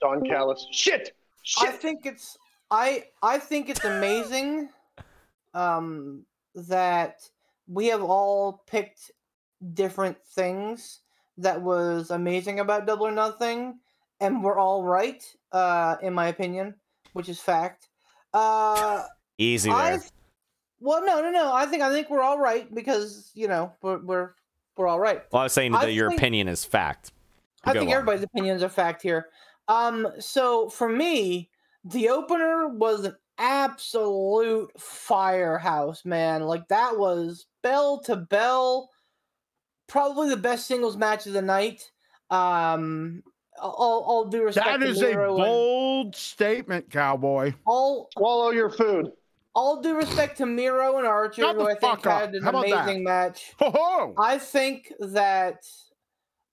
Don 0.00 0.24
Callis. 0.24 0.66
Shit. 0.72 1.12
Shit. 1.42 1.68
I 1.68 1.72
think 1.72 2.06
it's 2.06 2.36
I 2.70 3.04
I 3.22 3.38
think 3.38 3.68
it's 3.68 3.84
amazing 3.84 4.68
um, 5.54 6.24
that 6.54 7.20
we 7.66 7.86
have 7.86 8.02
all 8.02 8.62
picked 8.66 9.10
different 9.74 10.16
things 10.24 11.00
that 11.36 11.60
was 11.60 12.10
amazing 12.10 12.60
about 12.60 12.86
Double 12.86 13.06
or 13.06 13.12
Nothing, 13.12 13.78
and 14.20 14.42
we're 14.42 14.58
all 14.58 14.82
right, 14.84 15.22
uh, 15.52 15.96
in 16.02 16.12
my 16.12 16.28
opinion, 16.28 16.74
which 17.12 17.28
is 17.28 17.40
fact. 17.40 17.88
Uh, 18.34 19.04
Easy 19.38 19.70
there. 19.70 19.78
I, 19.78 19.98
well, 20.80 21.04
no, 21.04 21.20
no, 21.20 21.30
no. 21.30 21.52
I 21.52 21.66
think 21.66 21.82
I 21.82 21.90
think 21.90 22.10
we're 22.10 22.22
all 22.22 22.38
right 22.38 22.72
because 22.74 23.30
you 23.34 23.48
know 23.48 23.72
we're 23.82 23.98
we're 23.98 24.30
we're 24.76 24.88
all 24.88 25.00
right. 25.00 25.22
Well, 25.32 25.40
I 25.40 25.44
was 25.44 25.52
saying 25.52 25.72
that 25.72 25.84
I 25.84 25.88
your 25.88 26.08
think- 26.10 26.20
opinion 26.20 26.48
is 26.48 26.64
fact. 26.64 27.12
I 27.64 27.72
think 27.72 27.88
on. 27.88 27.94
everybody's 27.94 28.22
opinions 28.22 28.62
are 28.62 28.68
fact 28.68 29.02
here. 29.02 29.26
Um, 29.66 30.08
so 30.18 30.68
for 30.68 30.88
me, 30.88 31.50
the 31.84 32.08
opener 32.08 32.68
was 32.68 33.04
an 33.04 33.16
absolute 33.38 34.70
firehouse, 34.80 36.04
man. 36.04 36.44
Like 36.44 36.68
that 36.68 36.98
was 36.98 37.46
bell 37.62 38.00
to 38.02 38.16
bell, 38.16 38.90
probably 39.88 40.28
the 40.28 40.36
best 40.36 40.66
singles 40.66 40.96
match 40.96 41.26
of 41.26 41.32
the 41.32 41.42
night. 41.42 41.90
Um, 42.30 43.22
all, 43.60 44.04
all 44.06 44.24
due 44.26 44.44
respect 44.44 44.80
That 44.80 44.86
to 44.86 44.90
a 45.06 45.10
Miro 45.10 45.34
and- 45.34 45.44
bold 45.44 46.14
statement, 46.16 46.90
cowboy. 46.90 47.54
all 47.66 48.08
Swallow 48.16 48.50
your 48.50 48.70
food. 48.70 49.10
all 49.54 49.80
due 49.82 49.96
respect 49.96 50.38
to 50.38 50.46
Miro 50.46 50.98
and 50.98 51.06
Archer, 51.06 51.42
Shut 51.42 51.56
who 51.56 51.62
I 51.62 51.70
think 51.74 51.80
fuck 51.80 52.06
up. 52.06 52.20
had 52.20 52.34
an 52.36 52.42
How 52.44 52.50
about 52.50 52.68
that? 52.68 52.84
amazing 52.84 53.02
match. 53.04 53.52
Ho 53.58 53.70
ho! 53.74 54.14
I 54.16 54.38
think 54.38 54.92
that 55.00 55.64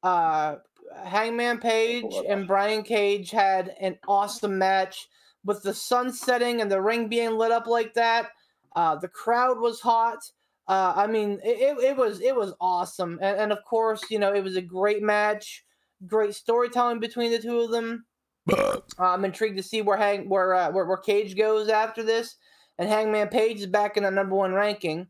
uh, 0.01 0.55
Hangman 1.03 1.59
Page 1.59 2.11
and 2.27 2.47
Brian 2.47 2.81
Cage 2.83 3.29
had 3.31 3.75
an 3.79 3.99
awesome 4.07 4.57
match 4.57 5.07
with 5.43 5.61
the 5.61 5.73
sun 5.75 6.11
setting 6.11 6.61
and 6.61 6.71
the 6.71 6.81
ring 6.81 7.07
being 7.07 7.31
lit 7.37 7.51
up 7.51 7.67
like 7.67 7.93
that. 7.93 8.29
Uh, 8.75 8.95
the 8.95 9.07
crowd 9.07 9.59
was 9.59 9.79
hot. 9.79 10.19
Uh, 10.67 10.93
I 10.95 11.07
mean, 11.07 11.39
it, 11.43 11.77
it, 11.77 11.95
was 11.95 12.21
it 12.21 12.35
was 12.35 12.53
awesome, 12.59 13.19
and, 13.21 13.37
and 13.37 13.51
of 13.51 13.63
course, 13.65 14.01
you 14.09 14.17
know, 14.17 14.33
it 14.33 14.43
was 14.43 14.55
a 14.55 14.61
great 14.61 15.03
match, 15.03 15.63
great 16.07 16.33
storytelling 16.33 16.99
between 16.99 17.31
the 17.31 17.39
two 17.39 17.59
of 17.59 17.71
them. 17.71 18.05
I'm 18.99 19.25
intrigued 19.25 19.57
to 19.57 19.63
see 19.63 19.81
where 19.81 19.97
Hang 19.97 20.27
where, 20.27 20.55
uh, 20.55 20.71
where 20.71 20.85
where 20.85 20.97
Cage 20.97 21.37
goes 21.37 21.69
after 21.69 22.01
this, 22.01 22.35
and 22.77 22.89
Hangman 22.89 23.27
Page 23.27 23.59
is 23.59 23.67
back 23.67 23.97
in 23.97 24.03
the 24.03 24.11
number 24.11 24.35
one 24.35 24.53
ranking. 24.53 25.07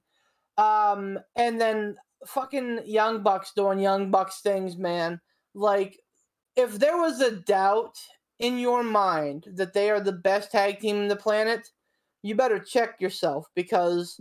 Um, 0.58 1.20
and 1.36 1.60
then 1.60 1.96
fucking 2.26 2.82
Young 2.86 3.24
Bucks 3.24 3.52
doing 3.56 3.80
Young 3.80 4.12
Bucks 4.12 4.42
things, 4.42 4.78
man. 4.78 5.20
Like, 5.54 6.00
if 6.56 6.80
there 6.80 6.98
was 6.98 7.22
a 7.22 7.32
doubt 7.32 7.98
in 8.40 8.58
your 8.58 8.84
mind 8.84 9.48
that 9.54 9.74
they 9.74 9.90
are 9.90 10.00
the 10.00 10.12
best 10.12 10.52
tag 10.52 10.80
team 10.80 10.98
in 10.98 11.08
the 11.08 11.16
planet, 11.16 11.70
you 12.22 12.36
better 12.36 12.60
check 12.60 13.00
yourself 13.00 13.48
because, 13.56 14.20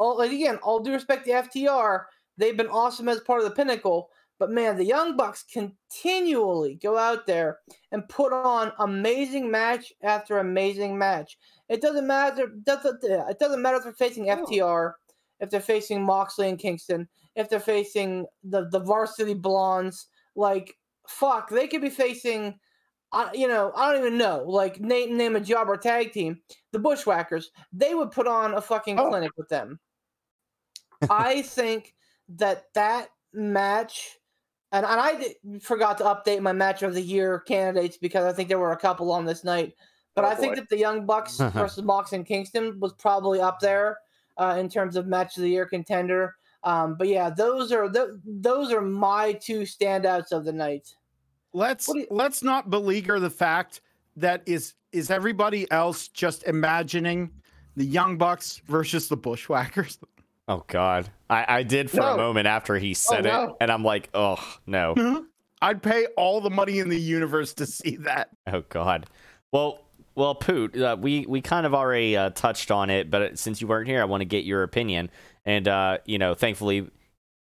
all 0.00 0.18
like 0.18 0.32
again, 0.32 0.56
all 0.62 0.80
due 0.80 0.92
respect 0.92 1.26
to 1.26 1.30
FTR, 1.32 2.04
they've 2.38 2.56
been 2.56 2.68
awesome 2.68 3.08
as 3.08 3.20
part 3.20 3.40
of 3.42 3.44
the 3.48 3.54
Pinnacle. 3.54 4.08
But 4.38 4.50
man, 4.50 4.76
the 4.78 4.84
Young 4.86 5.16
Bucks 5.18 5.44
continually 5.52 6.76
go 6.76 6.96
out 6.96 7.26
there 7.26 7.58
and 7.92 8.08
put 8.08 8.32
on 8.32 8.72
amazing 8.78 9.50
match 9.50 9.92
after 10.02 10.38
amazing 10.38 10.96
match. 10.96 11.36
It 11.68 11.82
doesn't 11.82 12.06
matter. 12.06 12.48
Doesn't 12.64 13.04
it 13.04 13.38
doesn't 13.38 13.60
matter 13.62 13.76
if 13.76 13.84
they're 13.84 13.92
facing 13.92 14.26
FTR, 14.26 14.94
if 15.40 15.50
they're 15.50 15.60
facing 15.60 16.02
Moxley 16.02 16.48
and 16.48 16.58
Kingston, 16.58 17.06
if 17.36 17.50
they're 17.50 17.60
facing 17.60 18.24
the 18.42 18.68
the 18.70 18.80
Varsity 18.80 19.34
Blondes. 19.34 20.06
Like 20.36 20.74
fuck, 21.06 21.50
they 21.50 21.66
could 21.68 21.82
be 21.82 21.90
facing. 21.90 22.58
I, 23.12 23.30
you 23.34 23.48
know, 23.48 23.72
I 23.76 23.92
don't 23.92 24.00
even 24.06 24.16
know. 24.18 24.44
Like 24.46 24.80
name 24.80 25.16
name 25.18 25.36
a 25.36 25.40
job 25.40 25.68
or 25.68 25.76
tag 25.76 26.12
team. 26.12 26.40
The 26.72 26.78
Bushwhackers. 26.78 27.50
They 27.74 27.94
would 27.94 28.12
put 28.12 28.26
on 28.28 28.54
a 28.54 28.60
fucking 28.62 28.98
Oh. 28.98 29.08
clinic 29.10 29.32
with 29.36 29.48
them. 29.48 29.80
I 31.08 31.42
think 31.42 31.94
that 32.30 32.66
that 32.74 33.08
match, 33.32 34.18
and, 34.72 34.84
and 34.84 35.00
I 35.00 35.16
did, 35.16 35.62
forgot 35.62 35.98
to 35.98 36.04
update 36.04 36.40
my 36.40 36.52
match 36.52 36.82
of 36.82 36.94
the 36.94 37.00
year 37.02 37.40
candidates 37.40 37.96
because 37.96 38.24
I 38.24 38.32
think 38.32 38.48
there 38.48 38.58
were 38.58 38.72
a 38.72 38.76
couple 38.76 39.10
on 39.12 39.24
this 39.24 39.44
night. 39.44 39.74
But 40.14 40.24
Oh, 40.24 40.28
I 40.28 40.34
think 40.34 40.56
that 40.56 40.68
the 40.68 40.76
Young 40.78 41.06
Bucks 41.06 41.36
versus 41.54 41.82
Mox 41.84 42.12
and 42.12 42.26
Kingston 42.26 42.78
was 42.80 42.92
probably 42.94 43.40
up 43.40 43.60
there 43.60 43.98
uh, 44.36 44.56
in 44.58 44.68
terms 44.68 44.96
of 44.96 45.06
match 45.06 45.36
of 45.36 45.42
the 45.44 45.50
year 45.50 45.66
contender. 45.66 46.34
Um, 46.64 46.96
but 46.98 47.08
yeah, 47.08 47.30
those 47.30 47.72
are 47.72 47.88
th- 47.90 48.08
those 48.24 48.70
are 48.70 48.82
my 48.82 49.32
two 49.32 49.60
standouts 49.60 50.30
of 50.32 50.44
the 50.44 50.52
night. 50.52 50.94
Let's 51.54 51.88
you- 51.88 52.06
let's 52.10 52.42
not 52.42 52.68
beleaguer 52.68 53.18
the 53.18 53.30
fact 53.30 53.80
that 54.16 54.42
is 54.46 54.74
is 54.92 55.10
everybody 55.10 55.70
else 55.70 56.08
just 56.08 56.42
imagining 56.44 57.30
the 57.76 57.84
Young 57.84 58.18
Bucks 58.18 58.60
versus 58.66 59.08
the 59.08 59.16
Bushwhackers. 59.16 59.98
Oh 60.50 60.64
God, 60.66 61.08
I, 61.30 61.44
I 61.48 61.62
did 61.62 61.90
for 61.92 62.00
a 62.00 62.16
moment 62.16 62.48
after 62.48 62.74
he 62.76 62.92
said 62.92 63.24
it, 63.24 63.28
no. 63.32 63.56
and 63.60 63.70
I'm 63.70 63.84
like, 63.84 64.10
oh 64.14 64.36
no, 64.66 65.24
I'd 65.62 65.80
pay 65.80 66.06
all 66.16 66.40
the 66.40 66.50
money 66.50 66.80
in 66.80 66.88
the 66.88 66.98
universe 66.98 67.54
to 67.54 67.66
see 67.66 67.96
that. 67.98 68.30
oh 68.48 68.64
God. 68.68 69.06
Well, 69.52 69.80
well, 70.16 70.34
Poot, 70.34 70.76
uh, 70.76 70.96
we 71.00 71.24
we 71.28 71.40
kind 71.40 71.66
of 71.66 71.72
already 71.74 72.16
uh, 72.16 72.30
touched 72.30 72.72
on 72.72 72.90
it, 72.90 73.10
but 73.10 73.38
since 73.38 73.60
you 73.60 73.68
weren't 73.68 73.86
here, 73.86 74.02
I 74.02 74.06
want 74.06 74.22
to 74.22 74.24
get 74.26 74.44
your 74.44 74.64
opinion. 74.64 75.08
And 75.46 75.68
uh, 75.68 75.98
you 76.04 76.18
know, 76.18 76.34
thankfully, 76.34 76.90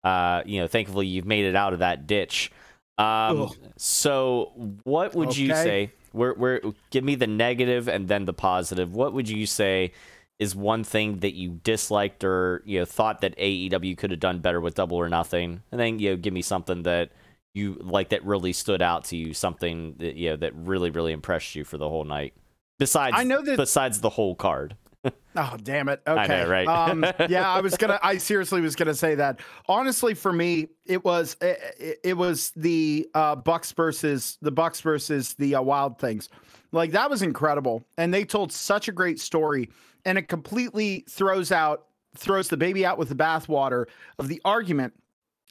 uh, 0.02 0.42
you 0.46 0.62
know, 0.62 0.66
thankfully, 0.66 1.06
you've 1.06 1.26
made 1.26 1.44
it 1.44 1.54
out 1.54 1.74
of 1.74 1.80
that 1.80 2.06
ditch. 2.06 2.50
Um, 2.96 3.50
so 3.76 4.52
what 4.84 5.14
would 5.14 5.36
you 5.36 5.52
Okay. 5.52 5.62
say? 5.62 5.92
Where, 6.12 6.32
where, 6.32 6.62
give 6.88 7.04
me 7.04 7.14
the 7.14 7.26
negative 7.26 7.88
and 7.88 8.08
then 8.08 8.24
the 8.24 8.32
positive. 8.32 8.94
What 8.94 9.12
would 9.12 9.28
you 9.28 9.44
say 9.44 9.92
is 10.38 10.54
one 10.54 10.84
thing 10.84 11.18
that 11.20 11.34
you 11.34 11.60
disliked 11.64 12.22
or 12.24 12.62
you 12.66 12.78
know 12.78 12.84
thought 12.84 13.20
that 13.22 13.36
AEW 13.38 13.96
could 13.96 14.10
have 14.10 14.20
done 14.20 14.38
better 14.40 14.60
with 14.60 14.74
Double 14.74 14.96
or 14.98 15.08
Nothing, 15.08 15.62
and 15.72 15.80
then 15.80 15.98
you 15.98 16.10
know 16.10 16.16
give 16.16 16.32
me 16.34 16.42
something 16.42 16.82
that 16.84 17.10
you 17.54 17.74
like 17.80 18.10
that 18.10 18.24
really 18.24 18.52
stood 18.52 18.82
out 18.82 19.04
to 19.06 19.16
you, 19.16 19.32
something 19.32 19.94
that 19.98 20.14
you 20.16 20.30
know 20.30 20.36
that 20.36 20.54
really 20.54 20.90
really 20.90 21.12
impressed 21.12 21.54
you 21.54 21.64
for 21.64 21.78
the 21.78 21.88
whole 21.88 22.04
night. 22.04 22.34
Besides, 22.78 23.14
I 23.18 23.24
know 23.24 23.40
that- 23.42 23.56
besides 23.56 24.00
the 24.00 24.10
whole 24.10 24.34
card. 24.34 24.76
Oh 25.38 25.56
damn 25.62 25.90
it! 25.90 26.00
Okay, 26.06 26.28
know, 26.28 26.48
right? 26.48 26.66
um, 26.66 27.04
yeah, 27.28 27.48
I 27.52 27.60
was 27.60 27.76
gonna. 27.76 28.00
I 28.02 28.16
seriously 28.18 28.62
was 28.62 28.74
gonna 28.74 28.94
say 28.94 29.14
that. 29.16 29.40
Honestly, 29.68 30.14
for 30.14 30.32
me, 30.32 30.68
it 30.86 31.04
was 31.04 31.36
it, 31.42 31.60
it- 31.78 31.98
it 32.04 32.14
was 32.16 32.52
the 32.56 33.06
uh, 33.14 33.36
Bucks 33.36 33.70
versus 33.72 34.38
the 34.40 34.50
Bucks 34.50 34.80
versus 34.80 35.34
the 35.34 35.54
uh, 35.56 35.60
Wild 35.62 35.98
Things. 35.98 36.30
Like 36.72 36.92
that 36.92 37.10
was 37.10 37.20
incredible, 37.20 37.84
and 37.98 38.12
they 38.14 38.24
told 38.24 38.50
such 38.50 38.88
a 38.88 38.92
great 38.92 39.20
story, 39.20 39.68
and 40.06 40.16
it 40.16 40.28
completely 40.28 41.04
throws 41.10 41.52
out 41.52 41.84
throws 42.16 42.48
the 42.48 42.56
baby 42.56 42.86
out 42.86 42.96
with 42.96 43.10
the 43.10 43.14
bathwater 43.14 43.84
of 44.18 44.28
the 44.28 44.40
argument 44.46 44.94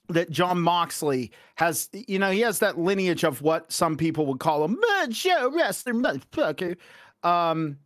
that 0.09 0.31
Jon 0.31 0.59
Moxley 0.59 1.31
has. 1.55 1.89
You 1.93 2.17
know, 2.17 2.31
he 2.31 2.39
has 2.39 2.59
that 2.59 2.79
lineage 2.79 3.23
of 3.23 3.43
what 3.43 3.71
some 3.71 3.97
people 3.97 4.25
would 4.25 4.39
call 4.39 4.63
a 4.63 4.67
mud 4.67 5.15
show 5.15 5.51
wrestler, 5.51 5.93
motherfucker. 5.93 6.77
Um, 7.21 7.77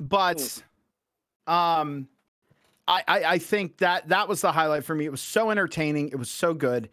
but 0.00 0.62
um 1.46 2.08
I, 2.86 3.02
I 3.06 3.24
i 3.24 3.38
think 3.38 3.78
that 3.78 4.08
that 4.08 4.28
was 4.28 4.40
the 4.40 4.52
highlight 4.52 4.84
for 4.84 4.94
me. 4.94 5.04
It 5.04 5.10
was 5.10 5.22
so 5.22 5.50
entertaining. 5.50 6.08
It 6.08 6.16
was 6.16 6.30
so 6.30 6.52
good. 6.52 6.88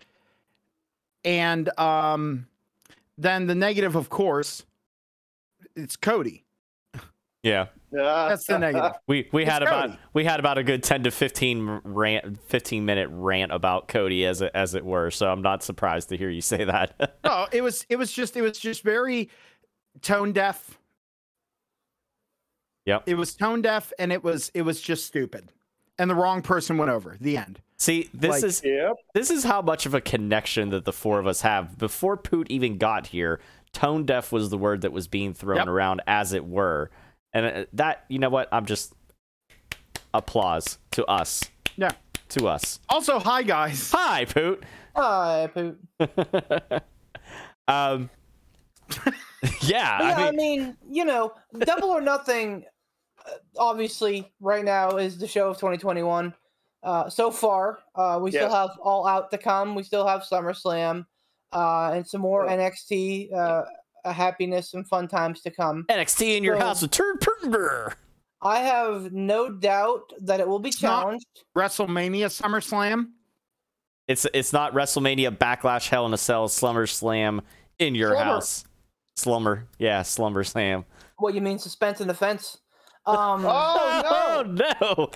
And 1.26 1.78
um 1.80 2.48
then 3.18 3.48
the 3.48 3.56
negative 3.56 3.96
of 3.96 4.10
course 4.10 4.66
it's 5.76 5.96
cody. 5.96 6.44
Yeah, 7.44 7.68
that's 7.92 8.46
the 8.46 8.58
negative 8.58 8.94
we 9.08 9.28
we 9.32 9.44
It's 9.44 9.52
had 9.52 9.64
about 9.64 9.98
we 10.14 10.24
had 10.26 10.40
about 10.40 10.58
a 10.58 10.64
good 10.64 10.84
ten 10.84 11.04
to 11.04 11.12
fifteen 11.12 11.82
rant, 11.84 12.42
fifteen 12.48 12.86
minute 12.86 13.10
rant 13.12 13.52
about 13.52 13.88
Cody 13.88 14.26
as 14.26 14.42
it 14.42 14.52
as 14.54 14.76
it 14.76 14.86
were. 14.86 15.12
So 15.12 15.30
I'm 15.32 15.42
not 15.42 15.64
surprised 15.64 16.10
to 16.10 16.18
hear 16.18 16.30
you 16.30 16.42
say 16.42 16.64
that. 16.64 17.18
no 17.24 17.48
it 17.52 17.62
was 17.62 17.86
it 17.90 17.98
was 17.98 18.12
just 18.12 18.36
it 18.38 18.42
was 18.42 18.58
just 18.58 18.84
very 18.84 19.30
tone 20.02 20.32
deaf 20.32 20.78
Yep. 22.86 23.04
it 23.06 23.16
was 23.16 23.36
tone 23.36 23.62
deaf 23.62 23.94
and 24.00 24.12
it 24.12 24.24
was 24.24 24.50
it 24.54 24.64
was 24.64 24.82
just 24.82 25.06
stupid 25.06 25.52
and 26.00 26.10
the 26.10 26.16
wrong 26.16 26.42
person 26.42 26.78
went 26.78 26.90
over 26.92 27.16
the 27.22 27.38
end 27.38 27.62
See, 27.78 28.10
this 28.14 28.30
Like- 28.30 28.44
is 28.44 28.62
Yep. 28.64 28.94
this 29.16 29.32
is 29.32 29.44
how 29.44 29.62
much 29.64 29.88
of 29.88 29.96
a 29.96 30.02
connection 30.02 30.70
that 30.70 30.86
the 30.86 30.94
four 30.94 31.18
of 31.20 31.26
us 31.26 31.42
have. 31.42 31.80
Before 31.80 32.16
Poot 32.16 32.46
even 32.52 32.78
got 32.78 33.08
here, 33.08 33.40
tone 33.74 34.06
deaf 34.06 34.32
was 34.32 34.52
the 34.52 34.58
word 34.58 34.82
that 34.82 34.92
was 34.92 35.08
being 35.08 35.34
thrown 35.34 35.58
Yep. 35.58 35.68
around 35.68 36.02
as 36.06 36.32
it 36.32 36.46
were. 36.46 36.92
And 37.34 37.46
uh, 37.46 37.66
that, 37.74 38.06
you 38.10 38.20
know 38.20 38.30
what? 38.30 38.50
I'm 38.52 38.66
just 38.66 38.94
applause 40.14 40.78
to 40.92 41.06
us. 41.06 41.44
yeah 41.78 41.92
To 42.30 42.48
us. 42.48 42.80
also 42.90 43.20
hi 43.20 43.44
guys 43.44 43.92
Hi, 43.92 44.26
Poot. 44.26 44.64
Hi, 44.96 45.50
Poot. 45.54 45.80
um 47.68 48.10
Yeah, 49.62 49.62
yeah, 50.02 50.16
I 50.18 50.32
mean, 50.32 50.76
you 50.90 51.06
know, 51.06 51.34
Double 51.60 51.90
or 51.90 52.02
Nothing, 52.02 52.66
uh, 53.26 53.32
obviously, 53.58 54.32
right 54.42 54.66
now 54.66 54.98
is 54.98 55.18
the 55.18 55.28
show 55.28 55.50
of 55.50 55.56
2021. 55.58 56.34
Uh, 56.84 57.10
so 57.10 57.32
far, 57.32 57.80
uh, 57.96 58.20
we 58.22 58.32
still 58.32 58.50
have 58.54 58.72
All 58.82 59.08
Out 59.08 59.32
to 59.32 59.38
come. 59.38 59.74
We 59.76 59.84
still 59.84 60.06
have 60.06 60.22
SummerSlam 60.24 61.06
uh, 61.54 61.92
and 61.94 62.06
some 62.06 62.22
more 62.22 62.46
Yeah. 62.46 62.58
NXT 62.58 63.32
uh, 64.06 64.10
uh, 64.10 64.14
happiness 64.14 64.74
and 64.74 64.88
fun 64.88 65.08
times 65.08 65.42
to 65.42 65.52
come. 65.52 65.86
NXT 65.90 66.38
in 66.38 66.44
your 66.44 66.58
So- 66.60 66.66
house 66.66 66.82
with 66.82 66.92
Turd 66.92 67.22
Purr. 67.22 67.94
I 68.44 68.60
have 68.62 69.12
no 69.14 69.50
doubt 69.52 70.12
that 70.22 70.40
it 70.40 70.48
will 70.48 70.60
be 70.60 70.70
It's 70.70 70.82
not- 70.82 71.02
challenged. 71.04 71.26
wrestlemania 71.56 72.26
summerslam 72.28 73.10
It's 74.08 74.26
it's 74.34 74.52
not 74.52 74.74
WrestleMania 74.74 75.38
Backlash 75.38 75.88
Hell 75.90 76.06
in 76.08 76.14
a 76.14 76.18
Cell 76.18 76.48
Slumber 76.48 76.88
Slam 76.88 77.42
in 77.80 77.94
your 77.96 78.12
Slumber. 78.12 78.24
house. 78.26 78.66
Slumber. 79.16 79.68
Yeah, 79.78 80.02
Slumber 80.02 80.44
Slam. 80.44 80.86
What 81.18 81.34
you 81.36 81.42
mean, 81.42 81.60
suspense 81.60 82.02
and 82.02 82.10
the 82.10 82.14
fence? 82.16 82.58
Um, 83.06 83.46
Oh 83.48 84.04
Oh 84.06 84.44
no! 84.48 84.64
no. 84.82 85.10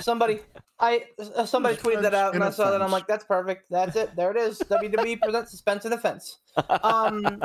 somebody 0.00 0.40
I 0.80 1.04
uh, 1.36 1.44
somebody 1.44 1.76
tweeted 1.76 2.02
that 2.02 2.14
out 2.14 2.34
and 2.34 2.42
I 2.42 2.50
saw 2.50 2.70
that. 2.70 2.80
I'm 2.82 2.90
like, 2.90 3.06
that's 3.06 3.24
perfect. 3.24 3.66
That's 3.70 3.94
it. 3.96 4.16
There 4.16 4.30
it 4.30 4.36
is. 4.38 4.58
WWE 4.70 5.20
presents 5.20 5.50
suspense 5.50 5.84
and 5.84 5.92
offense. 5.94 6.38
Um, 6.82 7.42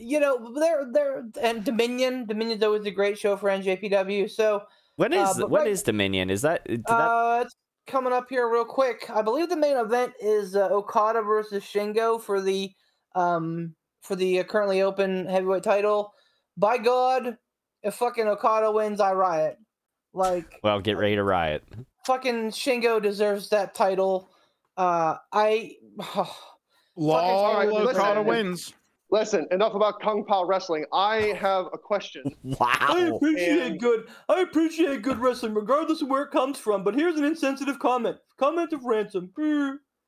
you 0.00 0.18
know, 0.20 0.52
they're 0.58 0.86
they're 0.90 1.24
and 1.40 1.64
Dominion. 1.64 2.26
Dominion's 2.26 2.62
always 2.62 2.86
a 2.86 2.90
great 2.90 3.18
show 3.18 3.36
for 3.36 3.48
NJPW. 3.50 4.30
So 4.30 4.62
When 4.96 5.12
is 5.12 5.28
Uh, 5.28 5.34
but 5.40 5.50
what 5.50 5.60
right- 5.62 5.70
is 5.70 5.82
Dominion? 5.82 6.30
Is 6.30 6.42
that 6.42 6.64
did 6.66 6.84
that 6.86 6.92
uh, 6.92 7.42
it's 7.44 7.54
coming 7.86 8.12
up 8.12 8.28
here 8.28 8.48
real 8.48 8.64
quick. 8.64 9.08
I 9.10 9.22
believe 9.22 9.48
the 9.48 9.56
main 9.56 9.76
event 9.76 10.12
is 10.20 10.56
uh, 10.56 10.68
Okada 10.70 11.22
versus 11.22 11.62
Shingo 11.62 12.20
for 12.20 12.40
the 12.40 12.72
um 13.14 13.74
for 14.02 14.16
the 14.16 14.40
uh, 14.40 14.44
currently 14.44 14.82
open 14.82 15.26
heavyweight 15.26 15.62
title. 15.62 16.12
By 16.56 16.78
God, 16.78 17.36
if 17.82 17.94
fucking 17.94 18.26
Okada 18.26 18.70
wins, 18.70 19.00
I 19.00 19.12
riot. 19.12 19.58
Like 20.12 20.58
well, 20.62 20.80
get 20.80 20.96
ready 20.96 21.14
to 21.16 21.22
riot. 21.22 21.62
fucking 22.04 22.50
Shingo 22.50 23.00
deserves 23.00 23.48
that 23.50 23.74
title. 23.74 24.30
Uh, 24.76 25.16
I 25.32 25.76
Law 26.96 27.20
alright, 27.20 27.68
listen. 27.68 27.96
Okada 27.96 28.22
wins. 28.22 28.72
Listen, 29.12 29.46
enough 29.50 29.74
about 29.74 30.00
Kung 30.00 30.24
Pao 30.24 30.44
wrestling. 30.44 30.84
I 30.92 31.34
have 31.40 31.66
a 31.72 31.78
question. 31.78 32.22
Wow. 32.44 32.68
I 32.80 33.18
And- 33.38 33.80
good. 33.80 34.08
I 34.28 34.40
appreciate 34.40 35.02
good 35.02 35.18
wrestling, 35.18 35.54
regardless 35.54 36.02
of 36.02 36.08
where 36.08 36.22
it 36.22 36.30
comes 36.30 36.58
from. 36.58 36.84
But 36.84 36.94
here's 36.94 37.16
an 37.16 37.24
insensitive 37.24 37.78
comment. 37.78 38.16
Comment 38.38 38.72
of 38.72 38.84
ransom. 38.84 39.30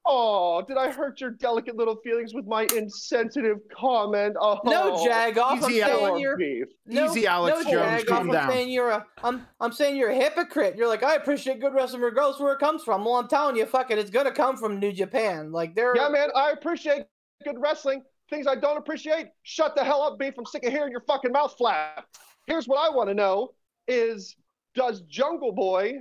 Oh, 0.05 0.62
did 0.66 0.76
I 0.76 0.90
hurt 0.90 1.20
your 1.20 1.30
delicate 1.30 1.76
little 1.76 1.94
feelings 2.03 2.34
with 2.34 2.44
my 2.46 2.66
insensitive 2.76 3.59
comment? 3.76 4.34
Oh, 4.40 4.59
No, 4.64 5.05
Jag 5.05 5.38
off. 5.38 5.62
I'm 5.62 5.70
Easy 5.70 5.80
saying 5.80 5.98
poor 6.09 6.18
you're 6.18 6.36
beef. 6.36 6.66
no, 6.86 7.05
Easy, 7.07 7.26
Alex 7.26 7.64
no, 7.64 7.70
Jones, 7.70 8.03
Jag 8.03 8.07
calm 8.09 8.18
off. 8.18 8.26
I'm 8.26 8.32
down. 8.32 8.50
saying 8.50 8.70
you're 8.70 8.90
a. 8.90 9.07
I'm. 9.22 9.46
I'm 9.61 9.70
saying 9.72 9.96
you're 9.96 10.11
a 10.11 10.14
hypocrite. 10.16 10.74
You're 10.76 10.88
like 10.88 11.05
I 11.05 11.14
appreciate 11.14 11.61
good 11.61 11.72
wrestling, 11.72 12.03
regardless 12.03 12.36
of 12.36 12.42
where 12.42 12.55
it 12.55 12.59
comes 12.59 12.82
from. 12.82 13.05
Well, 13.05 13.14
I'm 13.14 13.28
telling 13.28 13.57
you, 13.57 13.64
fuck 13.64 13.92
it, 13.92 13.98
it's 13.98 14.11
gonna 14.11 14.32
come 14.32 14.57
from 14.57 14.80
New 14.80 14.92
Japan. 14.92 15.53
Like 15.53 15.76
they're. 15.76 15.94
Yeah, 15.96 16.09
man, 16.09 16.30
I 16.34 16.50
appreciate 16.50 17.05
good 17.44 17.57
wrestling. 17.61 18.03
Things 18.33 18.47
I 18.47 18.55
don't 18.55 18.78
appreciate, 18.78 19.26
shut 19.43 19.76
the 19.76 19.85
hell 19.85 20.01
up, 20.01 20.18
beef. 20.18 20.33
I'm 20.39 20.47
sick 20.47 20.64
of 20.64 20.72
hearing 20.72 20.91
your 20.91 21.03
fucking 21.03 21.33
mouth 21.33 21.55
flap. 21.59 22.07
Here's 22.47 22.66
what 22.66 22.78
I 22.78 22.89
want 22.89 23.11
to 23.11 23.14
know 23.14 23.51
is 23.87 24.37
does 24.74 25.03
Jungle 25.03 25.53
Boy 25.53 26.01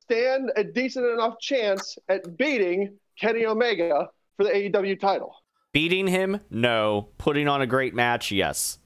stand 0.00 0.52
a 0.56 0.64
decent 0.64 1.06
enough 1.06 1.40
chance 1.40 1.96
at 2.10 2.36
beating 2.36 2.94
Kenny 3.18 3.46
Omega 3.46 4.08
for 4.36 4.44
the 4.44 4.50
AEW 4.50 5.00
title? 5.00 5.34
Beating 5.72 6.06
him? 6.06 6.40
No. 6.50 7.08
Putting 7.16 7.48
on 7.48 7.62
a 7.62 7.66
great 7.66 7.94
match? 7.94 8.30
Yes. 8.30 8.78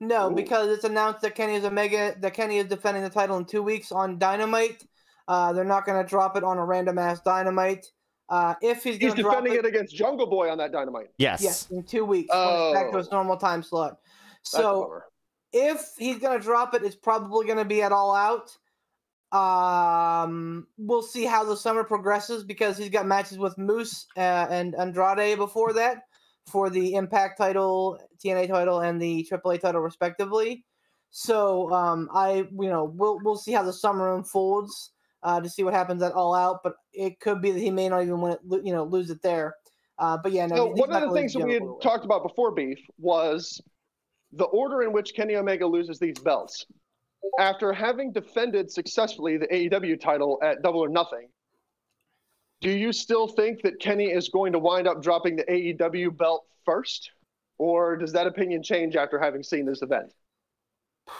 No, 0.00 0.28
because 0.28 0.70
it's 0.70 0.82
announced 0.82 1.20
that 1.20 1.36
Kenny 1.36 1.54
is 1.54 1.64
Omega. 1.64 2.16
That 2.18 2.34
Kenny 2.34 2.58
is 2.58 2.66
defending 2.66 3.04
the 3.04 3.10
title 3.10 3.36
in 3.36 3.44
two 3.44 3.62
weeks 3.62 3.92
on 3.92 4.18
Dynamite. 4.18 4.84
Uh, 5.28 5.52
they're 5.52 5.64
not 5.64 5.86
going 5.86 6.02
to 6.02 6.08
drop 6.08 6.36
it 6.36 6.42
on 6.42 6.58
a 6.58 6.64
random 6.64 6.98
ass 6.98 7.20
Dynamite. 7.20 7.86
Uh, 8.28 8.54
if 8.60 8.84
he's 8.84 8.96
He's 8.96 9.14
going 9.14 9.16
to 9.16 9.22
drop 9.22 9.34
defending 9.36 9.54
it, 9.54 9.64
it 9.64 9.68
against 9.68 9.94
Jungle 9.94 10.26
Boy 10.26 10.50
on 10.50 10.58
that 10.58 10.72
dynamite. 10.72 11.08
Yes. 11.16 11.42
yes, 11.42 11.70
in 11.70 11.82
two 11.82 12.04
weeks, 12.04 12.28
when 12.34 12.48
it's 12.48 12.74
back 12.74 12.90
to 12.90 12.98
his 12.98 13.10
normal 13.10 13.36
time 13.36 13.62
slot. 13.62 13.98
So 14.42 15.00
if 15.52 15.92
he's 15.98 16.18
going 16.18 16.38
to 16.38 16.44
drop 16.44 16.74
it, 16.74 16.82
it's 16.82 16.96
probably 16.96 17.46
going 17.46 17.58
to 17.58 17.64
be 17.64 17.82
at 17.82 17.92
All 17.92 18.14
Out. 18.14 18.56
Um, 19.30 20.66
we'll 20.78 21.02
see 21.02 21.24
how 21.24 21.44
the 21.44 21.56
summer 21.56 21.84
progresses 21.84 22.44
because 22.44 22.78
he's 22.78 22.88
got 22.88 23.06
matches 23.06 23.38
with 23.38 23.56
Moose 23.58 24.06
uh, 24.16 24.46
and 24.50 24.74
Andrade 24.74 25.36
before 25.36 25.72
that 25.74 26.04
for 26.46 26.70
the 26.70 26.94
Impact 26.94 27.36
title, 27.36 27.98
TNA 28.24 28.48
title, 28.48 28.80
and 28.80 29.00
the 29.00 29.26
AAA 29.30 29.60
title, 29.60 29.82
respectively. 29.82 30.64
So 31.10 31.70
um, 31.72 32.08
I, 32.12 32.46
you 32.58 32.68
know, 32.68 32.84
we'll 32.84 33.18
we'll 33.22 33.36
see 33.36 33.52
how 33.52 33.62
the 33.62 33.72
summer 33.72 34.14
unfolds 34.14 34.92
uh, 35.22 35.40
to 35.40 35.48
see 35.48 35.62
what 35.62 35.74
happens 35.74 36.02
at 36.02 36.12
All 36.12 36.34
Out. 36.34 36.60
But 36.62 36.74
it 36.92 37.20
could 37.20 37.40
be 37.42 37.50
that 37.50 37.60
he 37.60 37.70
may 37.70 37.88
not 37.88 38.02
even 38.02 38.20
win 38.20 38.32
it, 38.32 38.40
you 38.64 38.72
know, 38.72 38.84
lose 38.84 39.10
it 39.10 39.22
there. 39.22 39.54
Uh, 39.98 40.16
but 40.22 40.32
yeah, 40.32 40.46
no. 40.46 40.56
So 40.56 40.66
one 40.68 40.92
of 40.92 41.08
the 41.08 41.14
things 41.14 41.32
that 41.32 41.44
we 41.44 41.54
had 41.54 41.62
talked 41.82 42.04
about 42.04 42.22
before 42.22 42.52
beef 42.52 42.78
was 42.98 43.60
the 44.32 44.44
order 44.44 44.82
in 44.82 44.92
which 44.92 45.14
Kenny 45.14 45.36
Omega 45.36 45.66
loses 45.66 45.98
these 45.98 46.18
belts. 46.18 46.66
After 47.40 47.72
having 47.72 48.12
defended 48.12 48.70
successfully 48.70 49.36
the 49.38 49.48
AEW 49.48 50.00
title 50.00 50.38
at 50.42 50.62
Double 50.62 50.80
or 50.80 50.88
Nothing, 50.88 51.28
do 52.60 52.70
you 52.70 52.92
still 52.92 53.26
think 53.26 53.62
that 53.62 53.80
Kenny 53.80 54.06
is 54.06 54.28
going 54.28 54.52
to 54.52 54.58
wind 54.58 54.86
up 54.86 55.02
dropping 55.02 55.36
the 55.36 55.44
AEW 55.44 56.16
belt 56.16 56.44
first? 56.64 57.10
Or 57.58 57.96
does 57.96 58.12
that 58.12 58.26
opinion 58.28 58.62
change 58.62 58.94
after 58.94 59.18
having 59.18 59.42
seen 59.42 59.66
this 59.66 59.82
event? 59.82 60.12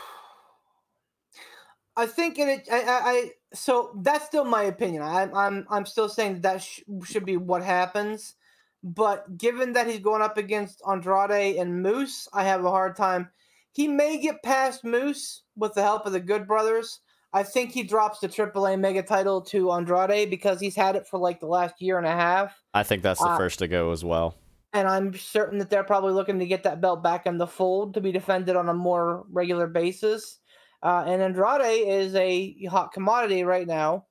I 1.96 2.06
think 2.06 2.38
it. 2.38 2.68
I, 2.70 2.80
I, 2.80 2.82
I 2.84 3.30
so 3.54 3.92
that's 4.02 4.26
still 4.26 4.44
my 4.44 4.64
opinion. 4.64 5.02
I'm 5.02 5.34
I'm 5.34 5.66
I'm 5.70 5.86
still 5.86 6.08
saying 6.08 6.34
that, 6.34 6.42
that 6.42 6.62
sh- 6.62 6.80
should 7.04 7.24
be 7.24 7.36
what 7.36 7.62
happens. 7.62 8.34
But 8.82 9.36
given 9.36 9.72
that 9.72 9.88
he's 9.88 10.00
going 10.00 10.22
up 10.22 10.36
against 10.36 10.82
Andrade 10.88 11.56
and 11.56 11.82
Moose, 11.82 12.28
I 12.32 12.44
have 12.44 12.64
a 12.64 12.70
hard 12.70 12.96
time. 12.96 13.28
He 13.72 13.88
may 13.88 14.18
get 14.18 14.42
past 14.42 14.84
Moose 14.84 15.42
with 15.56 15.74
the 15.74 15.82
help 15.82 16.06
of 16.06 16.12
the 16.12 16.20
Good 16.20 16.46
Brothers. 16.46 17.00
I 17.32 17.42
think 17.42 17.72
he 17.72 17.82
drops 17.82 18.20
the 18.20 18.28
AAA 18.28 18.78
Mega 18.78 19.02
title 19.02 19.42
to 19.42 19.72
Andrade 19.72 20.30
because 20.30 20.60
he's 20.60 20.76
had 20.76 20.96
it 20.96 21.06
for 21.06 21.18
like 21.18 21.40
the 21.40 21.46
last 21.46 21.80
year 21.80 21.98
and 21.98 22.06
a 22.06 22.12
half. 22.12 22.62
I 22.72 22.82
think 22.82 23.02
that's 23.02 23.20
the 23.20 23.28
Uh, 23.28 23.36
first 23.36 23.58
to 23.58 23.68
go 23.68 23.92
as 23.92 24.04
well. 24.04 24.36
And 24.72 24.88
I'm 24.88 25.14
certain 25.14 25.58
that 25.58 25.70
they're 25.70 25.84
probably 25.84 26.12
looking 26.12 26.38
to 26.38 26.46
get 26.46 26.62
that 26.62 26.80
belt 26.80 27.02
back 27.02 27.26
in 27.26 27.38
the 27.38 27.46
fold 27.46 27.94
to 27.94 28.00
be 28.00 28.12
defended 28.12 28.56
on 28.56 28.68
a 28.68 28.74
more 28.74 29.24
regular 29.30 29.66
basis. 29.66 30.37
Uh, 30.82 31.04
and 31.06 31.22
Andrade 31.22 31.88
is 31.88 32.14
a 32.14 32.64
hot 32.66 32.92
commodity 32.92 33.42
right 33.42 33.66
now, 33.66 34.06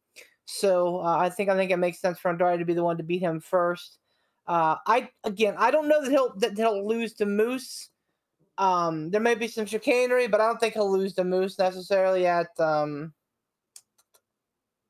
so 0.46 0.98
uh, 0.98 1.18
I 1.18 1.30
think 1.30 1.50
I 1.50 1.56
think 1.56 1.72
it 1.72 1.78
makes 1.78 2.00
sense 2.00 2.20
for 2.20 2.30
Andrade 2.30 2.60
to 2.60 2.66
be 2.66 2.74
the 2.74 2.84
one 2.84 2.98
to 2.98 3.04
beat 3.04 3.22
him 3.22 3.40
first. 3.40 4.00
Uh, 4.48 4.76
I 4.86 5.10
again, 5.24 5.56
I 5.58 5.72
don't 5.72 5.88
know 5.88 6.02
that 6.02 6.12
he'll 6.12 6.34
that 6.38 6.58
he'll 6.58 6.88
lose 6.88 7.14
to 7.16 7.26
Moose. 7.26 7.90
Um, 8.58 9.12
there 9.12 9.22
may 9.22 9.36
be 9.36 9.48
some 9.48 9.66
chicanery, 9.66 10.28
but 10.28 10.42
I 10.42 10.48
don't 10.48 10.60
think 10.60 10.74
he'll 10.74 10.92
lose 10.92 11.14
to 11.14 11.24
Moose 11.24 11.60
necessarily 11.60 12.26
at 12.26 12.48
um, 12.60 13.14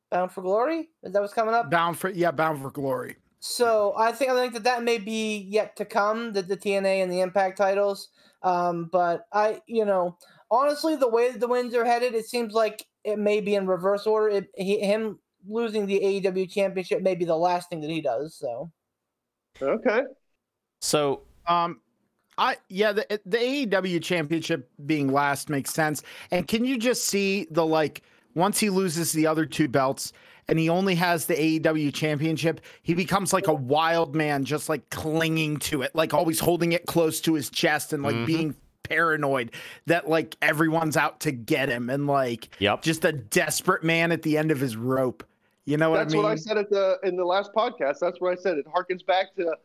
Bound 0.10 0.32
for 0.32 0.42
Glory. 0.42 0.90
Is 1.04 1.14
that 1.14 1.22
what's 1.22 1.34
coming 1.34 1.54
up? 1.54 1.70
Bound 1.70 1.98
for 1.98 2.10
yeah, 2.10 2.32
bound 2.32 2.62
for 2.62 2.72
glory. 2.72 3.18
So 3.40 3.94
I 3.98 4.12
think 4.12 4.32
I 4.32 4.36
think 4.36 4.54
that 4.54 4.64
that 4.64 4.84
may 4.84 4.98
be 4.98 5.38
yet 5.50 5.76
to 5.78 5.86
come, 5.86 6.34
the, 6.34 6.42
the 6.42 6.58
TNA 6.58 7.04
and 7.04 7.12
the 7.12 7.22
Impact 7.22 7.58
titles. 7.58 8.10
Um, 8.44 8.90
but 8.92 9.26
I, 9.34 9.62
you 9.68 9.86
know, 9.86 10.18
honestly, 10.52 10.96
the 10.96 11.10
way 11.10 11.32
that 11.32 11.40
the 11.40 11.48
wins 11.48 11.74
are 11.76 11.86
headed, 11.86 12.14
it 12.16 12.26
seems 12.28 12.54
like 12.54 12.86
it 13.04 13.18
may 13.20 13.42
be 13.42 13.56
in 13.56 13.68
reverse 13.68 14.06
order. 14.08 14.30
It, 14.30 14.50
he, 14.56 14.80
him 14.80 15.20
losing 15.48 15.86
the 15.86 16.00
AEW 16.00 16.50
championship 16.50 17.02
may 17.02 17.16
be 17.16 17.26
the 17.26 17.38
last 17.38 17.70
thing 17.70 17.82
that 17.82 17.90
he 17.90 18.02
does. 18.02 18.36
So 18.36 18.72
Okay. 19.62 20.02
So 20.82 21.24
Um, 21.48 21.82
I 22.38 22.58
yeah, 22.70 22.92
the 22.92 23.20
the 23.26 23.38
AEW 23.38 24.02
championship 24.04 24.70
being 24.86 25.12
last 25.12 25.50
makes 25.50 25.74
sense. 25.74 26.04
And 26.32 26.48
can 26.48 26.66
you 26.66 26.78
just 26.78 27.06
see 27.06 27.48
the 27.52 27.66
like 27.66 28.04
once 28.36 28.60
he 28.60 28.70
loses 28.70 29.12
the 29.14 29.26
other 29.26 29.46
two 29.46 29.68
belts 29.68 30.14
and 30.48 30.60
he 30.60 30.70
only 30.70 30.96
has 30.96 31.26
the 31.26 31.34
AEW 31.34 31.94
championship, 31.94 32.62
he 32.84 32.94
becomes 32.94 33.34
like 33.34 33.48
a 33.48 33.54
wild 33.54 34.16
man, 34.16 34.46
just 34.46 34.70
like 34.70 34.88
clinging 34.92 35.58
to 35.58 35.82
it, 35.82 35.96
like 35.96 36.14
always 36.14 36.40
holding 36.40 36.74
it 36.74 36.86
close 36.86 37.20
to 37.22 37.34
his 37.34 37.50
chest 37.50 37.94
and 37.94 38.04
like 38.04 38.16
Mhm. 38.16 38.26
being 38.26 38.56
paranoid 38.90 39.52
that 39.86 40.08
like 40.10 40.36
everyone's 40.42 40.98
out 40.98 41.20
to 41.22 41.32
get 41.32 41.70
him 41.70 41.90
and 41.90 42.08
like 42.08 42.50
Yep. 42.60 42.82
just 42.84 43.06
a 43.06 43.12
desperate 43.12 43.84
man 43.84 44.12
at 44.12 44.22
the 44.22 44.38
end 44.38 44.52
of 44.52 44.60
his 44.60 44.76
rope. 44.76 45.24
You 45.66 45.78
know 45.78 45.90
what 45.90 45.98
That's 45.98 46.14
I 46.14 46.18
mean? 46.18 46.24
what 46.24 46.32
I 46.32 46.36
said 46.36 46.58
at 46.58 46.70
the 46.70 46.98
in 47.04 47.16
the 47.18 47.26
last 47.26 47.52
podcast. 47.54 48.00
That's 48.00 48.22
what 48.22 48.32
I 48.32 48.42
said. 48.42 48.58
It 48.58 48.66
harkens 48.68 49.06
back 49.06 49.36
to 49.36 49.56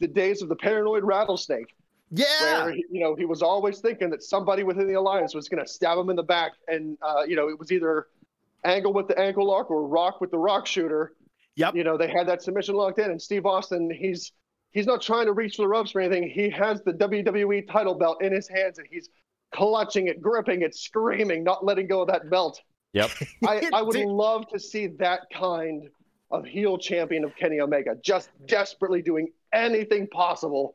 the 0.00 0.08
days 0.08 0.42
of 0.42 0.48
the 0.48 0.56
paranoid 0.56 1.04
rattlesnake. 1.04 1.74
yeah. 2.10 2.64
where 2.64 2.74
you 2.74 3.00
know 3.00 3.14
he 3.14 3.24
was 3.24 3.42
always 3.42 3.78
thinking 3.80 4.10
that 4.10 4.22
somebody 4.22 4.62
within 4.64 4.86
the 4.88 4.94
alliance 4.94 5.34
was 5.34 5.48
going 5.48 5.64
to 5.64 5.70
stab 5.70 5.98
him 5.98 6.10
in 6.10 6.16
the 6.16 6.22
back, 6.22 6.52
and 6.68 6.98
uh, 7.02 7.22
you 7.26 7.36
know 7.36 7.48
it 7.48 7.58
was 7.58 7.70
either 7.72 8.08
angle 8.64 8.92
with 8.92 9.06
the 9.08 9.18
ankle 9.18 9.46
lock 9.46 9.70
or 9.70 9.86
rock 9.86 10.20
with 10.20 10.30
the 10.32 10.38
rock 10.38 10.66
shooter. 10.66 11.12
Yep. 11.54 11.74
You 11.76 11.84
know 11.84 11.96
they 11.96 12.08
had 12.08 12.26
that 12.28 12.42
submission 12.42 12.74
locked 12.74 12.98
in, 12.98 13.10
and 13.10 13.22
Steve 13.22 13.46
Austin 13.46 13.88
he's 13.90 14.32
he's 14.76 14.86
not 14.86 15.00
trying 15.00 15.24
to 15.24 15.32
reach 15.32 15.56
for 15.56 15.62
the 15.62 15.68
ropes 15.68 15.94
or 15.94 16.00
anything. 16.00 16.28
He 16.28 16.50
has 16.50 16.82
the 16.82 16.92
WWE 16.92 17.66
title 17.66 17.94
belt 17.94 18.22
in 18.22 18.30
his 18.30 18.46
hands, 18.46 18.78
and 18.78 18.86
he's 18.90 19.08
clutching 19.54 20.08
it, 20.08 20.20
gripping 20.20 20.60
it, 20.60 20.74
screaming, 20.74 21.42
not 21.42 21.64
letting 21.64 21.86
go 21.86 22.02
of 22.02 22.08
that 22.08 22.28
belt. 22.28 22.60
Yep. 22.92 23.10
I, 23.48 23.70
I 23.72 23.80
would 23.80 23.96
love 23.96 24.46
to 24.48 24.60
see 24.60 24.88
that 24.98 25.20
kind 25.32 25.88
of 26.30 26.44
heel 26.44 26.76
champion 26.76 27.24
of 27.24 27.34
Kenny 27.36 27.58
Omega, 27.60 27.96
just 28.04 28.28
desperately 28.46 29.00
doing 29.00 29.28
anything 29.54 30.08
possible 30.08 30.74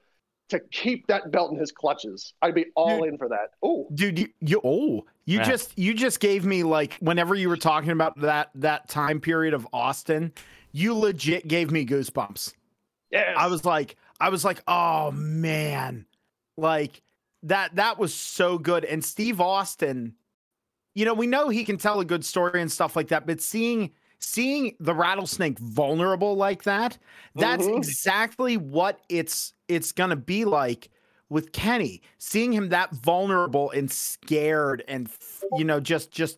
to 0.49 0.60
keep 0.72 1.06
that 1.06 1.32
belt 1.32 1.52
in 1.52 1.60
his 1.60 1.72
clutches. 1.72 2.34
I'd 2.41 2.56
be 2.56 2.66
all 2.76 3.02
Dude. 3.02 3.10
in 3.10 3.18
for 3.20 3.30
that. 3.30 3.52
Oh, 3.62 3.88
dude 3.93 4.18
you, 4.18 4.28
you 4.39 4.62
oh 4.64 5.06
you 5.26 5.38
Yeah. 5.38 5.43
just 5.43 5.78
you 5.78 5.93
just 5.93 6.20
gave 6.20 6.43
me 6.43 6.64
like 6.64 6.95
whenever 6.95 7.36
you 7.36 7.47
were 7.49 7.56
talking 7.56 7.91
about 7.91 8.20
that 8.22 8.49
that 8.56 8.89
time 8.89 9.22
period 9.22 9.54
of 9.54 9.66
austin 9.72 10.34
you 10.74 10.93
legit 10.93 11.47
gave 11.47 11.72
me 11.72 11.86
goosebumps 11.86 12.54
yes. 13.12 13.36
i 13.38 13.47
was 13.47 13.64
like 13.66 13.95
i 14.20 14.30
was 14.30 14.43
like 14.45 14.62
oh 14.68 15.12
man 15.12 16.05
like 16.57 17.01
that 17.43 17.76
that 17.76 17.97
was 17.97 18.14
so 18.14 18.57
good 18.57 18.86
and 18.86 19.03
steve 19.03 19.41
austin 19.41 20.14
you 20.95 21.05
know 21.05 21.14
we 21.14 21.28
know 21.28 21.49
he 21.49 21.64
can 21.64 21.78
tell 21.78 21.99
a 21.99 22.05
good 22.05 22.24
story 22.26 22.62
and 22.62 22.72
stuff 22.72 22.95
like 22.95 23.07
that 23.09 23.26
but 23.26 23.41
seeing 23.41 23.91
seeing 24.22 24.76
the 24.80 24.93
rattlesnake 24.93 25.57
vulnerable 25.57 26.36
like 26.36 26.64
that, 26.64 26.97
that's 27.36 27.66
Mhm. 27.66 27.78
exactly 27.78 28.55
what 28.55 29.01
it's 29.09 29.53
it's 29.68 29.91
gonna 29.91 30.16
be 30.16 30.45
like 30.45 30.89
with 31.30 31.51
Kenny. 31.53 32.01
Seeing 32.20 32.51
him 32.53 32.70
that 32.70 32.91
vulnerable 32.91 33.72
and 33.72 33.91
scared 33.91 34.84
and 34.88 35.09
you 35.57 35.64
know, 35.64 35.80
just 35.80 36.12
just 36.12 36.38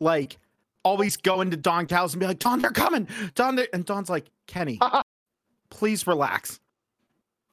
like 0.00 0.38
always 0.84 1.16
going 1.18 1.50
to 1.50 1.56
Don 1.58 1.86
Callis 1.86 2.14
and 2.14 2.20
be 2.20 2.26
like, 2.26 2.38
Don, 2.38 2.60
they're 2.62 2.70
coming. 2.70 3.06
Don, 3.34 3.56
they're... 3.56 3.68
and 3.74 3.84
Don's 3.84 4.08
like, 4.08 4.30
Kenny, 4.46 4.78
please 5.70 6.06
relax. 6.06 6.60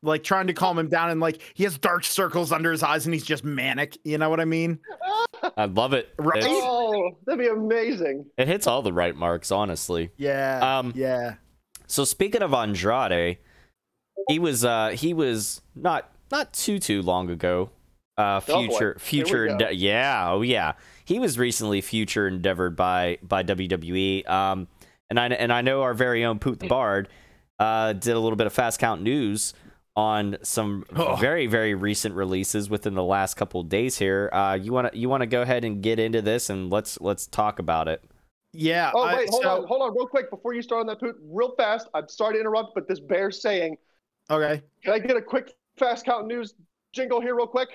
Like 0.03 0.24
trying 0.24 0.47
to 0.47 0.53
calm 0.53 0.78
him 0.78 0.88
down, 0.88 1.09
and 1.09 1.20
like 1.20 1.41
he 1.55 1.63
has 1.63 1.80
dark 1.80 2.03
circles 2.03 2.51
under 2.51 2.72
his 2.72 2.84
eyes, 2.84 3.05
and 3.05 3.13
he's 3.13 3.26
just 3.26 3.43
manic. 3.43 3.97
You 4.03 4.20
know 4.20 4.30
what 4.30 4.39
I 4.39 4.45
mean? 4.45 4.78
I 5.57 5.66
love 5.66 5.93
it. 5.93 6.13
Right? 6.20 6.38
It's- 6.43 6.51
Oh, 6.55 7.18
that'd 7.26 7.39
be 7.39 7.47
amazing. 7.47 8.26
it 8.38 8.47
hits 8.47 8.68
all 8.68 8.82
the 8.84 8.93
right 8.93 9.16
marks, 9.16 9.51
honestly. 9.51 10.11
Yeah. 10.18 10.78
Um, 10.80 10.93
yeah. 10.95 11.36
So 11.88 12.03
speaking 12.03 12.41
of 12.43 12.53
Andrade, 12.53 13.38
he 14.30 14.38
was 14.39 14.63
uh 14.63 14.89
he 14.89 15.13
was 15.13 15.61
not 15.76 16.11
not 16.32 16.53
too 16.53 16.78
too 16.80 17.01
long 17.01 17.30
ago. 17.32 17.72
Uh 18.18 18.39
future 18.41 18.93
Here 18.93 18.95
future 18.99 19.47
ende- 19.47 19.74
yeah, 19.76 20.30
oh 20.32 20.41
yeah. 20.41 20.74
He 21.05 21.20
was 21.20 21.38
recently 21.39 21.82
future 21.82 22.28
endeavored 22.28 22.76
by 22.76 23.18
by 23.24 23.43
WWE. 23.43 24.28
Um 24.30 24.68
and 25.09 25.20
I 25.20 25.28
and 25.28 25.51
I 25.51 25.61
know 25.61 25.82
our 25.82 25.93
very 25.93 26.24
own 26.26 26.38
Poot 26.39 26.59
the 26.59 26.68
Bard 26.68 27.07
uh 27.60 27.93
did 27.93 28.16
a 28.16 28.20
little 28.20 28.36
bit 28.36 28.47
of 28.47 28.53
fast 28.53 28.80
count 28.80 29.01
news 29.01 29.53
on 29.95 30.38
some 30.43 30.84
Oh. 30.95 31.16
very 31.16 31.47
very 31.47 31.74
recent 31.74 32.16
releases 32.16 32.70
within 32.70 32.95
the 32.95 33.03
last 33.03 33.36
couple 33.36 33.62
of 33.62 33.70
days 33.70 33.97
here. 33.97 34.30
Uh 34.34 34.56
you 34.62 34.74
want 34.74 34.91
to 34.91 34.97
you 34.97 35.08
want 35.10 35.22
to 35.22 35.28
go 35.28 35.41
ahead 35.41 35.64
and 35.64 35.82
get 35.82 35.99
into 35.99 36.22
this 36.22 36.49
and 36.49 36.70
let's 36.70 36.99
let's 36.99 37.28
talk 37.28 37.60
about 37.60 37.88
it. 37.88 38.03
Yeah. 38.51 38.91
Oh 38.93 39.03
I- 39.03 39.16
wait, 39.16 39.30
hold 39.30 39.43
so- 39.43 39.62
on, 39.62 39.68
hold 39.68 39.82
on, 39.82 39.91
real 39.95 40.08
quick 40.08 40.30
before 40.30 40.53
you 40.53 40.62
start 40.62 40.82
on 40.82 40.88
that 40.88 40.99
poot, 40.99 41.16
real 41.24 41.56
fast. 41.56 41.88
I'm 41.93 42.08
sorry 42.10 42.34
to 42.36 42.39
interrupt, 42.39 42.76
but 42.76 42.88
this 42.88 42.99
bear's 42.99 43.41
saying, 43.41 43.78
Okay. 44.30 44.62
can 44.84 44.93
I 44.93 44.99
get 44.99 45.16
a 45.18 45.22
quick 45.22 45.53
fast 45.78 46.06
count 46.06 46.28
news 46.28 46.53
jingle 46.93 47.22
here, 47.22 47.36
real 47.36 47.47
quick? 47.47 47.70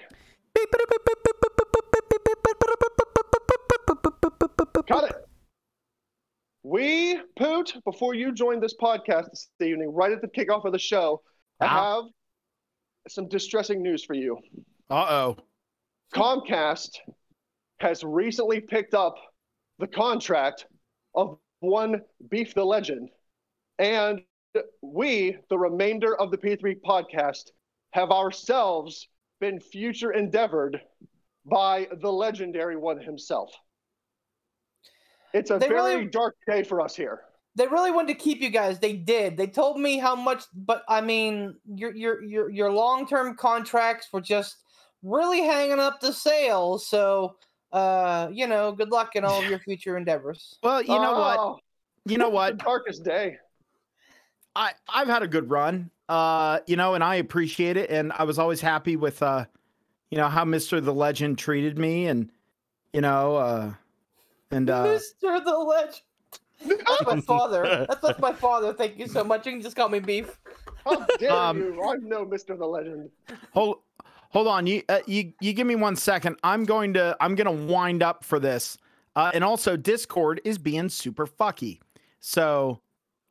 Cut 4.89 5.11
it. 5.11 5.28
We 6.63 7.19
poot 7.37 7.75
before 7.85 8.15
you 8.15 8.33
joined 8.33 8.63
this 8.63 8.75
podcast 8.81 9.31
this 9.31 9.49
evening, 9.61 9.93
right 9.93 10.13
at 10.13 10.21
the 10.21 10.29
kickoff 10.29 10.65
of 10.65 10.73
the 10.73 10.79
show. 10.79 11.23
I 11.61 11.67
Ah. 11.67 11.95
have 12.03 12.05
some 13.09 13.29
distressing 13.29 13.83
news 13.83 14.05
for 14.05 14.15
you. 14.15 14.39
Uh 14.91 15.07
oh. 15.09 15.37
Comcast 16.15 16.99
has 17.79 18.05
recently 18.05 18.61
picked 18.61 18.95
up 18.95 19.15
the 19.79 19.87
contract 19.87 20.67
of 21.15 21.39
one 21.61 22.03
Beef 22.29 22.55
the 22.55 22.65
Legend. 22.65 23.09
And 23.79 24.23
we, 24.83 25.39
the 25.49 25.59
remainder 25.59 26.15
of 26.21 26.31
the 26.31 26.37
P3 26.37 26.75
podcast, 26.83 27.51
have 27.93 28.11
ourselves 28.11 29.09
been 29.41 29.61
future 29.61 30.13
endeavored 30.13 30.81
by 31.47 31.89
the 32.03 32.13
legendary 32.13 32.77
one 32.77 33.01
himself. 33.01 33.55
It's 35.33 35.51
a 35.51 35.59
They 35.59 35.68
very 35.68 35.97
really- 35.97 36.07
dark 36.07 36.37
day 36.47 36.62
for 36.62 36.81
us 36.81 36.95
here. 36.97 37.22
They 37.57 37.66
really 37.66 37.91
wanted 37.91 38.16
to 38.16 38.22
keep 38.22 38.41
you 38.41 38.49
guys. 38.49 38.78
They 38.78 38.93
did. 38.95 39.37
They 39.37 39.49
told 39.49 39.78
me 39.81 39.99
how 39.99 40.14
much, 40.14 40.45
but 40.55 40.85
I 40.89 41.01
mean, 41.01 41.57
your 41.66 41.95
your 41.97 42.22
your 42.22 42.49
your 42.51 42.72
long 42.72 43.09
term 43.09 43.37
contracts 43.37 44.07
were 44.12 44.20
just 44.20 44.57
really 45.03 45.41
hanging 45.43 45.81
up 45.81 46.01
the 46.01 46.12
sales. 46.12 46.87
So, 46.87 47.37
uh, 47.72 48.28
you 48.33 48.47
know, 48.47 48.70
good 48.70 48.91
luck 48.91 49.16
in 49.16 49.24
all 49.24 49.41
of 49.43 49.49
your 49.51 49.59
future 49.66 49.97
endeavors. 49.97 50.59
Well, 50.62 50.81
you 50.81 50.89
know 50.95 51.12
what? 51.18 51.39
Oh, 51.41 51.59
You 52.05 52.18
know 52.18 52.28
what? 52.39 52.59
darkest 52.59 53.03
day. 53.05 53.37
I 54.55 54.72
I've 54.89 55.09
had 55.09 55.22
a 55.22 55.28
good 55.28 55.51
run. 55.51 55.91
Uh, 56.09 56.61
you 56.66 56.76
know, 56.76 56.95
and 56.95 57.05
I 57.05 57.16
appreciate 57.16 57.76
it, 57.76 57.91
and 57.91 58.12
I 58.12 58.24
was 58.24 58.39
always 58.39 58.61
happy 58.61 58.97
with 58.97 59.22
uh, 59.22 59.45
you 60.11 60.18
know, 60.18 60.28
how 60.28 60.45
Mister 60.45 60.81
the 60.81 60.95
Legend 60.95 61.37
treated 61.39 61.78
me, 61.78 62.07
and 62.07 62.31
you 62.93 63.01
know, 63.01 63.37
uh, 63.37 63.72
and 64.51 64.68
uh, 64.70 64.84
Mr. 64.84 65.44
the 65.44 65.57
Legend. 65.57 66.01
That's 66.66 67.07
my 67.07 67.20
father. 67.20 67.86
That's, 67.88 68.01
that's 68.03 68.18
my 68.18 68.32
father. 68.34 68.72
Thank 68.74 68.98
you 68.98 69.07
so 69.07 69.24
much. 69.24 69.46
You 69.46 69.53
can 69.53 69.62
just 69.62 69.76
call 69.76 69.88
me 69.88 69.98
Beef. 69.98 70.38
How 70.84 71.07
dare 71.18 71.32
Um, 71.32 71.59
you? 71.59 71.82
I'm 71.82 72.07
no 72.09 72.26
Mr. 72.26 72.59
the 72.59 72.66
Legend. 72.66 73.11
hold 73.53 73.78
hold 74.30 74.46
on, 74.46 74.66
you 74.66 74.82
uh, 74.88 75.01
you 75.07 75.32
you 75.40 75.53
give 75.53 75.66
me 75.66 75.76
one 75.76 75.96
second. 75.96 76.36
I'm 76.42 76.64
going 76.64 76.92
to 76.94 77.16
I'm 77.20 77.34
gonna 77.34 77.53
wind 77.53 78.03
up 78.03 78.24
for 78.24 78.38
this, 78.38 78.76
uh, 79.16 79.30
and 79.32 79.42
also 79.42 79.76
Discord 79.76 80.40
is 80.44 80.59
being 80.59 80.88
super 80.90 81.26
fucky. 81.26 81.80
So, 82.20 82.80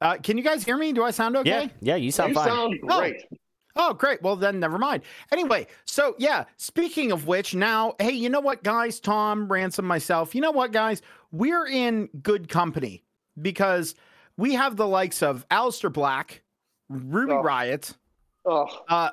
uh, 0.02 0.18
can 0.18 0.36
you 0.38 0.44
guys 0.44 0.64
hear 0.64 0.78
me? 0.78 0.92
Do 0.94 1.04
I 1.04 1.12
sound 1.12 1.36
okay? 1.38 1.50
Yeah, 1.50 1.68
yeah, 1.82 1.96
you 1.98 2.12
sound 2.12 2.30
you 2.30 2.36
fine. 2.36 2.48
You 2.48 2.54
sound 2.56 2.80
Oh. 2.90 3.00
great. 3.00 3.24
Oh, 3.32 3.38
great. 3.98 4.22
Well, 4.22 4.36
then 4.36 4.60
never 4.60 4.78
mind. 4.78 5.04
Anyway, 5.32 5.68
so 5.86 6.16
yeah, 6.18 6.46
speaking 6.58 7.12
of 7.12 7.28
which, 7.28 7.56
now, 7.56 7.96
hey, 8.00 8.12
you 8.12 8.30
know 8.30 8.40
what, 8.40 8.64
guys? 8.64 9.00
Tom, 9.00 9.48
Ransom, 9.52 9.86
myself, 9.86 10.36
you 10.36 10.42
know 10.42 10.52
what, 10.52 10.72
guys? 10.72 11.02
We're 11.32 11.68
in 11.68 12.10
good 12.22 12.50
company 12.50 13.04
because 13.42 13.96
we 14.38 14.54
have 14.54 14.76
the 14.76 14.88
likes 14.88 15.22
of 15.22 15.48
Aleister 15.50 15.92
Black, 15.92 16.42
Ruby 16.90 17.34
Oh. 17.34 17.42
Riot, 17.42 17.94
Oh, 18.46 18.68
uh, 18.88 19.12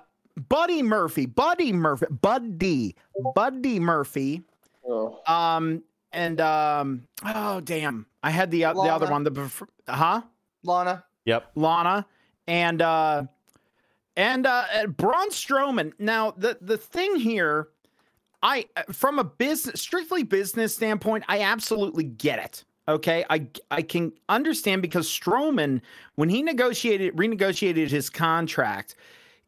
Buddy 0.48 0.82
Murphy, 0.82 1.26
Buddy 1.26 1.72
Murphy, 1.72 2.06
Buddy, 2.10 2.96
Buddy 3.34 3.80
Murphy, 3.80 4.42
oh. 4.88 5.20
um, 5.26 5.82
and 6.12 6.40
um, 6.40 7.02
oh 7.24 7.60
damn, 7.60 8.06
I 8.22 8.30
had 8.30 8.50
the 8.50 8.64
uh, 8.66 8.72
the 8.72 8.80
other 8.80 9.10
one, 9.10 9.24
the 9.24 9.30
bef- 9.30 9.68
huh? 9.88 10.22
Lana. 10.62 11.04
Yep. 11.24 11.50
Lana 11.56 12.06
and 12.46 12.80
uh 12.80 13.24
and 14.16 14.46
uh 14.46 14.64
and 14.72 14.96
Braun 14.96 15.30
Strowman. 15.30 15.92
Now 15.98 16.32
the 16.36 16.58
the 16.60 16.78
thing 16.78 17.16
here, 17.16 17.68
I 18.42 18.66
from 18.92 19.18
a 19.18 19.24
business 19.24 19.80
strictly 19.80 20.22
business 20.22 20.74
standpoint, 20.74 21.24
I 21.28 21.40
absolutely 21.40 22.04
get 22.04 22.38
it. 22.38 22.64
Okay, 22.88 23.24
I 23.30 23.48
I 23.70 23.82
can 23.82 24.12
understand 24.28 24.82
because 24.82 25.08
Strowman, 25.08 25.80
when 26.14 26.28
he 26.28 26.42
negotiated 26.42 27.16
renegotiated 27.16 27.90
his 27.90 28.08
contract, 28.08 28.94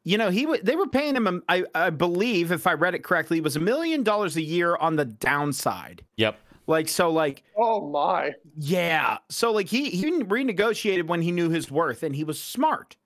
you 0.05 0.19
know 0.19 0.31
he 0.31 0.45
wa- 0.47 0.59
they 0.63 0.77
were 0.77 0.89
paying 0.89 1.15
him. 1.17 1.27
um, 1.27 1.43
I 1.49 1.65
I 1.75 1.91
believe 1.91 2.51
if 2.51 2.67
I 2.67 2.73
read 2.75 2.95
it 2.95 3.05
correctly, 3.05 3.39
it 3.39 3.45
was 3.45 3.57
a 3.57 3.61
million 3.61 4.03
dollars 4.03 4.37
a 4.37 4.43
year 4.43 4.77
on 4.77 4.97
the 4.97 5.05
downside. 5.05 6.05
Yep. 6.17 6.39
Like 6.67 6.89
so, 6.89 7.11
like 7.11 7.45
Oh 7.57 7.89
my. 7.89 8.35
yeah. 8.59 9.19
So 9.31 9.53
like 9.53 9.69
he 9.69 9.89
he 9.91 10.11
renegotiated 10.11 11.07
when 11.07 11.23
he 11.23 11.31
knew 11.33 11.49
his 11.49 11.71
worth 11.71 12.03
and 12.03 12.15
he 12.15 12.25
was 12.25 12.43
smart. 12.43 12.97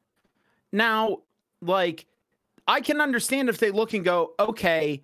Now, 0.72 1.18
like 1.62 2.06
I 2.68 2.80
can 2.82 3.00
understand 3.00 3.50
if 3.50 3.58
they 3.58 3.70
look 3.72 3.94
and 3.94 4.04
go, 4.04 4.34
okay, 4.40 5.02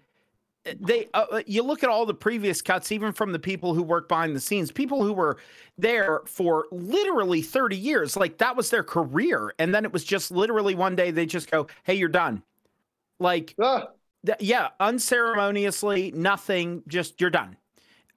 they 0.80 1.08
uh, 1.14 1.26
uh, 1.32 1.42
you 1.46 1.62
look 1.62 1.82
at 1.82 1.90
all 1.90 2.06
the 2.06 2.14
previous 2.14 2.62
cuts 2.62 2.92
even 2.92 3.12
from 3.12 3.32
the 3.32 3.38
people 3.38 3.74
who 3.74 3.82
work 3.82 4.08
behind 4.08 4.36
the 4.36 4.40
scenes, 4.40 4.70
people 4.72 5.02
who 5.02 5.12
were 5.14 5.38
there 5.78 6.20
for 6.26 6.66
literally 6.72 7.42
30 7.42 7.76
years, 7.76 8.16
like 8.16 8.38
that 8.38 8.56
was 8.56 8.70
their 8.70 8.84
career 8.84 9.52
and 9.58 9.74
then 9.74 9.84
it 9.84 9.92
was 9.92 10.04
just 10.04 10.30
literally 10.30 10.74
one 10.74 10.96
day 10.96 11.10
they 11.10 11.26
just 11.26 11.50
go, 11.50 11.66
"Hey, 11.84 11.94
you're 11.94 12.08
done." 12.08 12.42
Like 13.20 13.56
Ah, 13.58 13.94
Th- 14.26 14.38
yeah, 14.40 14.70
unceremoniously, 14.80 16.12
nothing, 16.12 16.82
just 16.88 17.20
you're 17.20 17.30
done. 17.30 17.56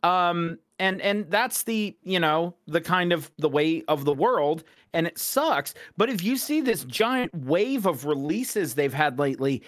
Um, 0.03 0.59
and 0.79 1.01
and 1.01 1.29
that's 1.31 1.63
the 1.63 1.95
you 2.03 2.19
know 2.19 2.55
the 2.67 2.81
kind 2.81 3.13
of 3.13 3.31
the 3.37 3.49
way 3.49 3.83
of 3.87 4.05
the 4.05 4.13
world, 4.13 4.63
and 4.93 5.07
it 5.07 5.17
sucks. 5.17 5.73
But 5.97 6.09
if 6.09 6.23
you 6.23 6.37
see 6.37 6.61
this 6.61 6.83
giant 6.85 7.33
wave 7.33 7.85
of 7.85 8.05
releases 8.05 8.75
they've 8.75 8.93
had 8.93 9.19
lately, 9.19 9.63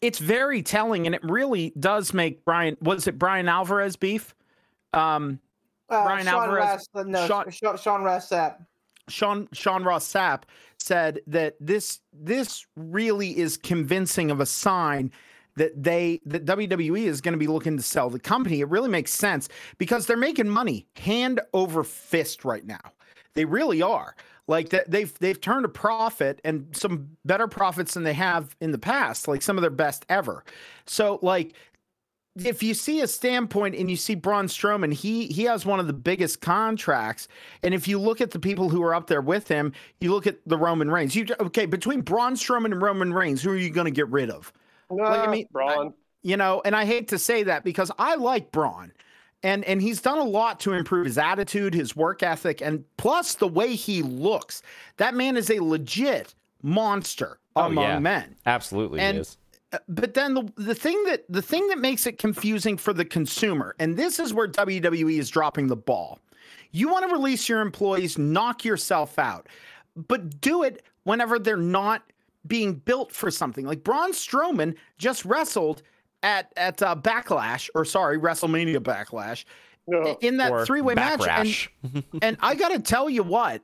it's 0.00 0.18
very 0.18 0.62
telling, 0.62 1.06
and 1.06 1.14
it 1.14 1.22
really 1.24 1.72
does 1.78 2.12
make 2.12 2.44
Brian. 2.44 2.76
Was 2.80 3.06
it 3.06 3.18
Bryan 3.18 3.48
Alvarez 3.48 3.96
beef? 3.96 4.34
Um, 4.92 5.38
Uh, 5.90 6.02
Brian 6.04 6.24
Sean 6.26 6.34
Alvarez- 6.44 6.64
Ras- 6.64 6.88
uh, 6.94 7.02
no, 7.06 7.26
Sean- 7.26 7.50
Sean, 7.50 7.76
Sean 7.76 8.02
Ross 8.02 8.28
Sapp. 8.30 8.56
Sean 9.08 9.48
Sean 9.52 9.84
Ross 9.84 10.10
Sapp 10.10 10.44
said 10.78 11.20
that 11.26 11.56
this 11.60 12.00
this 12.12 12.66
really 12.74 13.36
is 13.36 13.58
convincing 13.58 14.30
of 14.30 14.40
a 14.40 14.46
sign 14.46 15.12
that 15.56 15.80
they 15.80 16.20
that 16.24 16.46
WWE 16.46 17.04
is 17.06 17.20
going 17.20 17.34
to 17.34 17.38
be 17.38 17.46
looking 17.46 17.76
to 17.76 17.82
sell 17.82 18.08
the 18.08 18.18
company. 18.18 18.60
It 18.60 18.68
really 18.70 18.88
makes 18.88 19.12
sense 19.12 19.48
because 19.76 20.06
they're 20.06 20.16
making 20.16 20.48
money 20.48 20.86
hand 20.96 21.38
over 21.52 21.84
fist 21.84 22.44
right 22.46 22.64
now. 22.64 22.80
They 23.34 23.44
really 23.44 23.82
are. 23.82 24.16
Like 24.46 24.70
that 24.70 24.90
they've 24.90 25.12
they've 25.20 25.40
turned 25.40 25.64
a 25.64 25.70
profit 25.70 26.40
and 26.44 26.68
some 26.76 27.16
better 27.24 27.48
profits 27.48 27.94
than 27.94 28.02
they 28.02 28.12
have 28.12 28.54
in 28.60 28.72
the 28.72 28.78
past, 28.78 29.26
like 29.26 29.40
some 29.40 29.56
of 29.56 29.62
their 29.62 29.70
best 29.70 30.04
ever. 30.08 30.44
So 30.86 31.18
like 31.22 31.54
if 32.36 32.62
you 32.62 32.74
see 32.74 33.00
a 33.00 33.06
standpoint 33.06 33.76
and 33.76 33.88
you 33.88 33.96
see 33.96 34.14
Braun 34.14 34.46
Strowman, 34.46 34.92
he 34.92 35.26
he 35.28 35.44
has 35.44 35.64
one 35.64 35.78
of 35.78 35.86
the 35.86 35.92
biggest 35.92 36.40
contracts. 36.40 37.28
And 37.62 37.72
if 37.72 37.86
you 37.86 37.98
look 37.98 38.20
at 38.20 38.32
the 38.32 38.40
people 38.40 38.68
who 38.68 38.82
are 38.82 38.94
up 38.94 39.06
there 39.06 39.20
with 39.20 39.48
him, 39.48 39.72
you 40.00 40.12
look 40.12 40.26
at 40.26 40.38
the 40.46 40.58
Roman 40.58 40.90
Reigns. 40.90 41.14
You 41.14 41.26
okay 41.40 41.66
between 41.66 42.00
Braun 42.00 42.34
Strowman 42.34 42.72
and 42.72 42.82
Roman 42.82 43.12
Reigns, 43.14 43.42
who 43.42 43.50
are 43.50 43.56
you 43.56 43.70
going 43.70 43.86
to 43.86 43.90
get 43.90 44.08
rid 44.08 44.30
of? 44.30 44.52
nah, 44.90 45.22
I 45.22 45.26
mean, 45.28 45.46
Braun. 45.52 45.94
You 46.22 46.36
know, 46.36 46.62
and 46.64 46.74
I 46.74 46.86
hate 46.86 47.08
to 47.08 47.18
say 47.18 47.42
that 47.44 47.64
because 47.64 47.90
I 47.98 48.14
like 48.16 48.50
Braun, 48.50 48.92
and 49.44 49.64
and 49.64 49.80
he's 49.80 50.00
done 50.00 50.18
a 50.18 50.24
lot 50.24 50.58
to 50.60 50.72
improve 50.72 51.06
his 51.06 51.18
attitude, 51.18 51.72
his 51.74 51.94
work 51.94 52.22
ethic, 52.24 52.60
and 52.60 52.84
plus 52.96 53.34
the 53.36 53.46
way 53.46 53.76
he 53.76 54.02
looks. 54.02 54.62
That 54.96 55.14
man 55.14 55.36
is 55.36 55.50
a 55.50 55.60
legit 55.60 56.34
monster 56.62 57.38
Oh, 57.56 57.66
among 57.66 57.84
yeah. 57.84 57.98
men. 58.00 58.34
Absolutely 58.46 58.98
And- 59.00 59.18
is. 59.18 59.36
Uh, 59.72 59.78
But 59.88 60.14
then 60.14 60.34
the 60.34 60.52
the 60.56 60.74
thing 60.74 61.02
that 61.04 61.24
the 61.28 61.42
thing 61.42 61.68
that 61.68 61.78
makes 61.78 62.06
it 62.06 62.18
confusing 62.18 62.76
for 62.76 62.92
the 62.92 63.04
consumer, 63.04 63.74
and 63.78 63.96
this 63.96 64.18
is 64.18 64.32
where 64.34 64.48
WWE 64.48 65.18
is 65.18 65.28
dropping 65.30 65.66
the 65.68 65.76
ball. 65.76 66.18
You 66.72 66.88
want 66.88 67.06
to 67.08 67.12
release 67.14 67.48
your 67.48 67.60
employees, 67.60 68.18
knock 68.18 68.64
yourself 68.64 69.18
out, 69.18 69.48
but 69.96 70.40
do 70.40 70.62
it 70.64 70.82
whenever 71.04 71.38
they're 71.38 71.56
not 71.56 72.02
being 72.46 72.74
built 72.74 73.12
for 73.12 73.30
something. 73.30 73.64
Like 73.66 73.84
Braun 73.84 74.12
Strowman 74.12 74.74
just 74.98 75.24
wrestled 75.24 75.82
at 76.24 76.52
at 76.56 76.82
uh, 76.82 76.96
Backlash, 76.96 77.68
or 77.74 77.84
sorry, 77.84 78.18
WrestleMania 78.18 78.78
Backlash, 78.78 79.44
No. 79.86 80.16
in 80.22 80.38
that 80.38 80.66
three 80.66 80.80
way 80.80 80.94
match. 80.94 81.70
And, 81.82 82.02
and 82.22 82.36
I 82.40 82.54
got 82.54 82.70
to 82.70 82.80
tell 82.80 83.08
you 83.10 83.22
what, 83.22 83.62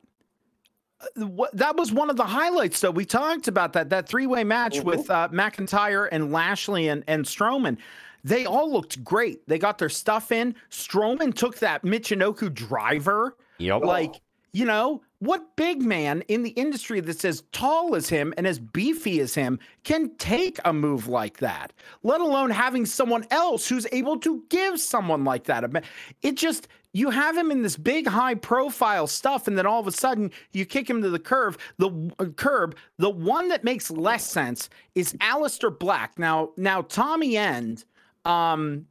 uh, 1.00 1.26
what 1.26 1.56
that 1.56 1.76
was 1.76 1.90
one 1.90 2.10
of 2.10 2.16
the 2.16 2.26
highlights. 2.26 2.80
Though 2.80 2.90
we 2.90 3.04
talked 3.06 3.48
about 3.48 3.72
that 3.72 3.88
that 3.90 4.06
three 4.08 4.26
way 4.26 4.44
match 4.44 4.76
Mhm. 4.78 4.84
with 4.84 5.10
uh, 5.10 5.28
McIntyre 5.32 6.08
and 6.12 6.30
Lashley 6.30 6.88
and 6.88 7.02
and 7.08 7.24
Strowman. 7.24 7.78
They 8.22 8.44
all 8.44 8.70
looked 8.70 9.02
great. 9.02 9.48
They 9.48 9.58
got 9.58 9.78
their 9.78 9.88
stuff 9.88 10.30
in. 10.30 10.54
Strowman 10.70 11.34
took 11.34 11.58
that 11.60 11.82
Michinoku 11.84 12.52
driver. 12.52 13.34
Yep. 13.56 13.80
Like, 13.82 14.20
you 14.52 14.66
know, 14.66 15.00
what 15.20 15.54
big 15.54 15.82
man 15.82 16.22
in 16.28 16.42
the 16.42 16.50
industry 16.50 17.00
that's 17.00 17.26
as 17.26 17.42
tall 17.52 17.94
as 17.94 18.08
him 18.08 18.32
and 18.38 18.46
as 18.46 18.58
beefy 18.58 19.20
as 19.20 19.34
him 19.34 19.58
can 19.84 20.16
take 20.16 20.58
a 20.64 20.72
move 20.72 21.08
like 21.08 21.38
that, 21.38 21.74
let 22.02 22.22
alone 22.22 22.50
having 22.50 22.86
someone 22.86 23.26
else 23.30 23.68
who's 23.68 23.86
able 23.92 24.18
to 24.18 24.42
give 24.48 24.80
someone 24.80 25.22
like 25.22 25.44
that? 25.44 25.62
a 25.62 25.82
It 26.22 26.36
just, 26.36 26.68
you 26.94 27.10
have 27.10 27.36
him 27.36 27.50
in 27.50 27.62
this 27.62 27.76
big 27.76 28.06
high 28.06 28.34
profile 28.34 29.06
stuff, 29.06 29.46
and 29.46 29.58
then 29.58 29.66
all 29.66 29.78
of 29.78 29.86
a 29.86 29.92
sudden 29.92 30.30
you 30.52 30.64
kick 30.64 30.88
him 30.88 31.02
to 31.02 31.10
the 31.10 31.18
curve, 31.18 31.58
the 31.76 31.90
uh, 32.18 32.24
curb. 32.36 32.74
The 32.96 33.10
one 33.10 33.48
that 33.48 33.62
makes 33.62 33.90
less 33.90 34.26
sense 34.26 34.70
is 34.94 35.12
Aleister 35.14 35.78
Black. 35.78 36.18
Now, 36.18 36.52
now 36.56 36.80
Tommy 36.80 37.36
End, 37.36 37.84
um, 38.24 38.86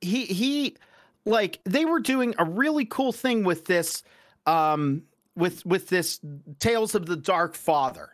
he 0.00 0.26
he 0.26 0.76
like 1.24 1.60
they 1.64 1.84
were 1.84 2.00
doing 2.00 2.34
a 2.38 2.44
really 2.44 2.84
cool 2.84 3.12
thing 3.12 3.44
with 3.44 3.64
this 3.64 4.02
um 4.46 5.02
with 5.36 5.64
with 5.66 5.88
this 5.88 6.20
tales 6.58 6.94
of 6.94 7.06
the 7.06 7.16
dark 7.16 7.54
father 7.54 8.10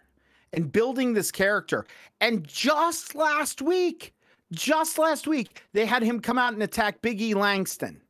and 0.53 0.71
building 0.73 1.15
this 1.15 1.31
character 1.31 1.87
and 2.21 2.47
just 2.47 3.15
last 3.15 3.63
week 3.63 4.15
just 4.53 4.99
last 4.99 5.27
week 5.27 5.63
they 5.73 5.87
had 5.87 6.03
him 6.03 6.21
come 6.21 6.39
out 6.39 6.53
and 6.53 6.63
attack 6.63 7.01
biggie 7.01 7.35
langston 7.35 8.01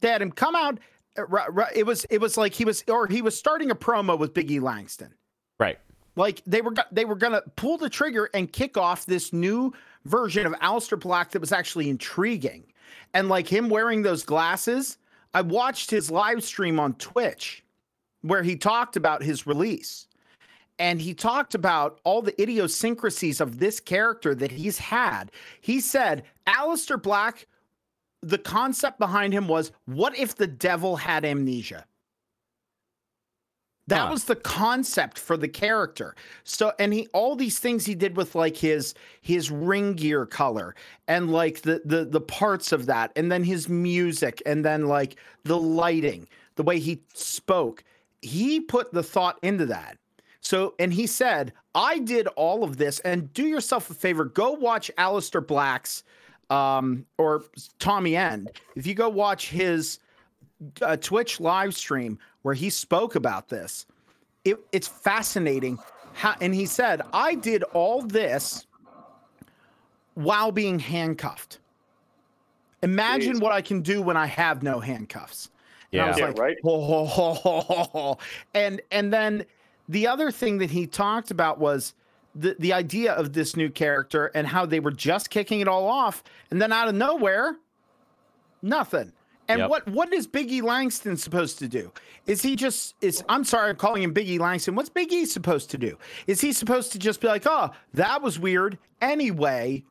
they 0.00 0.08
had 0.08 0.20
him 0.22 0.32
come 0.32 0.54
out 0.54 0.78
uh, 1.16 1.64
it 1.74 1.84
was 1.86 2.04
it 2.10 2.20
was 2.20 2.36
like 2.36 2.52
he 2.52 2.64
was 2.64 2.84
or 2.88 3.06
he 3.06 3.22
was 3.22 3.36
starting 3.38 3.70
a 3.70 3.74
promo 3.74 4.18
with 4.18 4.34
biggie 4.34 4.60
langston 4.60 5.14
Right. 5.58 5.78
like 6.16 6.42
they 6.46 6.60
were 6.62 6.74
they 6.92 7.04
were 7.04 7.16
gonna 7.16 7.42
pull 7.56 7.78
the 7.78 7.88
trigger 7.90 8.28
and 8.34 8.52
kick 8.52 8.76
off 8.76 9.06
this 9.06 9.32
new 9.32 9.72
version 10.04 10.46
of 10.46 10.52
Aleister 10.54 10.98
Black 10.98 11.32
that 11.32 11.40
was 11.40 11.52
actually 11.52 11.90
intriguing. 11.90 12.64
And 13.12 13.28
like 13.28 13.48
him 13.48 13.68
wearing 13.68 14.02
those 14.02 14.22
glasses, 14.22 14.96
I 15.34 15.40
watched 15.42 15.90
his 15.90 16.10
live 16.10 16.44
stream 16.44 16.78
on 16.78 16.94
Twitch 16.94 17.64
where 18.22 18.42
he 18.42 18.56
talked 18.56 18.96
about 18.96 19.22
his 19.22 19.46
release. 19.46 20.06
And 20.78 21.00
he 21.00 21.12
talked 21.12 21.54
about 21.54 22.00
all 22.04 22.22
the 22.22 22.40
idiosyncrasies 22.40 23.40
of 23.40 23.58
this 23.58 23.80
character 23.80 24.34
that 24.36 24.52
he's 24.52 24.78
had. 24.78 25.32
He 25.60 25.80
said, 25.80 26.22
Aleister 26.46 27.02
Black, 27.02 27.46
the 28.22 28.38
concept 28.38 28.98
behind 28.98 29.32
him 29.32 29.48
was 29.48 29.72
what 29.86 30.16
if 30.16 30.36
the 30.36 30.46
devil 30.46 30.96
had 30.96 31.24
amnesia? 31.24 31.84
That 33.88 34.04
Huh. 34.04 34.10
was 34.10 34.24
the 34.24 34.36
concept 34.36 35.18
for 35.18 35.36
the 35.38 35.48
character. 35.48 36.14
So 36.44 36.72
and 36.78 36.92
he 36.92 37.08
all 37.14 37.34
these 37.36 37.58
things 37.58 37.86
he 37.86 37.94
did 37.94 38.16
with 38.16 38.34
like 38.34 38.56
his 38.56 38.94
his 39.22 39.50
ring 39.50 39.94
gear 39.94 40.26
color 40.26 40.74
and 41.08 41.32
like 41.32 41.62
the 41.62 41.80
the 41.86 42.04
the 42.04 42.20
parts 42.20 42.70
of 42.70 42.84
that 42.86 43.12
and 43.16 43.32
then 43.32 43.44
his 43.44 43.66
music 43.68 44.42
and 44.44 44.62
then 44.64 44.86
like 44.86 45.16
the 45.44 45.56
lighting, 45.58 46.28
the 46.56 46.62
way 46.62 46.78
he 46.78 47.02
spoke. 47.14 47.82
He 48.22 48.60
put 48.60 48.92
the 48.92 49.02
thought 49.02 49.38
into 49.42 49.66
that. 49.66 49.98
So 50.40 50.74
and 50.78 50.92
he 50.92 51.06
said, 51.06 51.52
"I 51.74 51.98
did 51.98 52.26
all 52.28 52.64
of 52.64 52.76
this 52.76 53.00
and 53.00 53.32
do 53.32 53.46
yourself 53.46 53.90
a 53.90 53.94
favor, 53.94 54.24
go 54.24 54.52
watch 54.52 54.90
Aleister 54.98 55.44
Black's 55.46 56.04
um 56.50 57.04
or 57.18 57.44
Tommy 57.78 58.16
End. 58.16 58.50
If 58.76 58.86
you 58.86 58.94
go 58.94 59.08
watch 59.08 59.50
his 59.50 59.98
uh, 60.82 60.96
Twitch 60.96 61.40
live 61.40 61.74
stream 61.74 62.18
where 62.42 62.54
he 62.54 62.70
spoke 62.70 63.14
about 63.14 63.48
this. 63.48 63.86
It, 64.44 64.58
it's 64.72 64.88
fascinating 64.88 65.78
how, 66.14 66.34
and 66.40 66.54
he 66.54 66.66
said, 66.66 67.02
I 67.12 67.34
did 67.34 67.62
all 67.74 68.02
this 68.02 68.66
while 70.14 70.50
being 70.50 70.78
handcuffed. 70.78 71.58
Imagine 72.82 73.36
Jeez. 73.36 73.42
what 73.42 73.52
I 73.52 73.60
can 73.60 73.82
do 73.82 74.02
when 74.02 74.16
I 74.16 74.26
have 74.26 74.62
no 74.62 74.80
handcuffs. 74.80 75.50
And 75.92 76.00
I 76.02 76.04
Yeah. 76.04 76.10
was 76.10 76.18
Yeah, 76.18 76.26
like, 76.26 76.38
right. 76.38 76.56
"Ho, 76.64 76.80
ho, 76.82 77.04
ho, 77.06 77.32
ho, 77.34 77.60
ho, 77.60 77.82
ho." 77.92 78.18
And 78.54 78.80
and 78.90 79.12
then 79.12 79.44
the 79.88 80.06
other 80.06 80.30
thing 80.30 80.58
that 80.58 80.70
he 80.70 80.86
talked 80.86 81.30
about 81.30 81.58
was 81.58 81.94
the 82.34 82.54
the 82.58 82.72
idea 82.72 83.12
of 83.14 83.32
this 83.32 83.56
new 83.56 83.70
character 83.70 84.30
and 84.34 84.46
how 84.46 84.66
they 84.66 84.80
were 84.80 84.90
just 84.90 85.30
kicking 85.30 85.60
it 85.60 85.68
all 85.68 85.86
off, 85.86 86.22
and 86.50 86.60
then 86.60 86.72
out 86.72 86.88
of 86.88 86.94
nowhere, 86.94 87.56
nothing. 88.62 89.12
And 89.50 89.60
Yep. 89.60 89.70
what 89.70 89.88
what 89.88 90.12
is 90.12 90.28
Biggie 90.28 90.62
Langston 90.62 91.16
supposed 91.16 91.58
to 91.60 91.68
do? 91.68 91.90
Is 92.26 92.42
he 92.42 92.54
just 92.54 92.94
is 93.00 93.24
I'm 93.30 93.44
sorry 93.44 93.70
I'm 93.70 93.76
calling 93.76 94.02
him 94.02 94.12
Biggie 94.12 94.38
Langston. 94.38 94.74
What's 94.74 94.90
Big 94.90 95.10
E 95.10 95.24
supposed 95.24 95.70
to 95.70 95.78
do? 95.78 95.96
Is 96.26 96.40
he 96.42 96.52
supposed 96.52 96.92
to 96.92 96.98
just 96.98 97.20
be 97.22 97.28
like, 97.28 97.44
"Oh, 97.46 97.70
that 97.94 98.20
was 98.20 98.38
weird." 98.38 98.76
Anyway, 99.00 99.84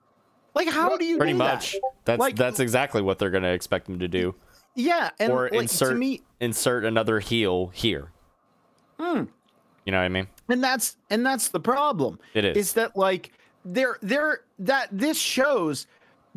like 0.54 0.68
how 0.68 0.96
do 0.96 1.06
you 1.06 1.18
Pretty 1.18 1.32
do 1.34 1.40
that? 1.40 1.54
much. 1.56 1.76
That's 2.06 2.20
Like- 2.20 2.36
that's 2.36 2.60
exactly 2.60 3.02
what 3.02 3.18
they're 3.18 3.32
gonna 3.32 3.48
expect 3.52 3.90
him 3.90 3.98
to 3.98 4.08
do. 4.08 4.36
Yeah, 4.80 5.10
and 5.20 5.32
or 5.32 5.44
like, 5.46 5.52
to 5.54 5.60
insert 5.60 5.98
me 5.98 6.22
insert 6.40 6.86
another 6.86 7.20
heel 7.20 7.68
here. 7.74 8.12
Hmm. 9.00 9.24
You 9.86 9.92
know 9.92 9.98
what 9.98 10.04
I 10.06 10.10
mean? 10.10 10.28
and 10.50 10.64
that's 10.64 10.98
and 11.10 11.26
that's 11.26 11.50
the 11.50 11.60
problem 11.60 12.20
It 12.34 12.46
is. 12.46 12.58
is 12.58 12.74
that 12.74 12.96
like 12.96 13.32
there 13.66 13.98
there 14.02 14.42
that 14.60 14.88
this 14.92 15.18
shows 15.18 15.88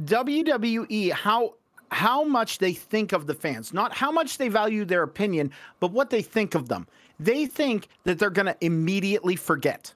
WWE 0.05 1.13
how 1.13 1.55
how 1.91 2.25
much 2.25 2.59
they 2.59 2.73
think 2.73 3.13
of 3.13 3.27
the 3.27 3.35
fans 3.35 3.73
not 3.73 3.93
how 3.93 4.11
much 4.11 4.39
they 4.39 4.49
value 4.49 4.85
their 4.85 5.03
opinion 5.03 5.51
but 5.81 5.91
what 5.93 6.11
they 6.11 6.23
think 6.23 6.55
of 6.55 6.69
them 6.69 6.87
they 7.19 7.45
think 7.47 7.89
that 8.05 8.19
they're 8.19 8.31
going 8.31 8.47
to 8.47 8.57
immediately 8.61 9.37
forget 9.37 9.93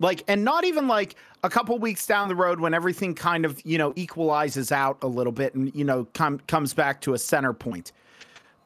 like 0.00 0.22
and 0.28 0.44
not 0.44 0.64
even 0.64 0.88
like 0.88 1.16
a 1.44 1.50
couple 1.50 1.78
weeks 1.78 2.06
down 2.06 2.28
the 2.28 2.34
road 2.36 2.60
when 2.60 2.74
everything 2.74 3.14
kind 3.14 3.44
of 3.44 3.64
you 3.64 3.78
know 3.78 3.92
equalizes 3.96 4.72
out 4.72 4.98
a 5.02 5.06
little 5.06 5.32
bit 5.32 5.54
and 5.54 5.74
you 5.74 5.84
know 5.84 6.06
com- 6.14 6.40
comes 6.46 6.74
back 6.74 7.00
to 7.02 7.14
a 7.14 7.18
center 7.18 7.52
point. 7.52 7.92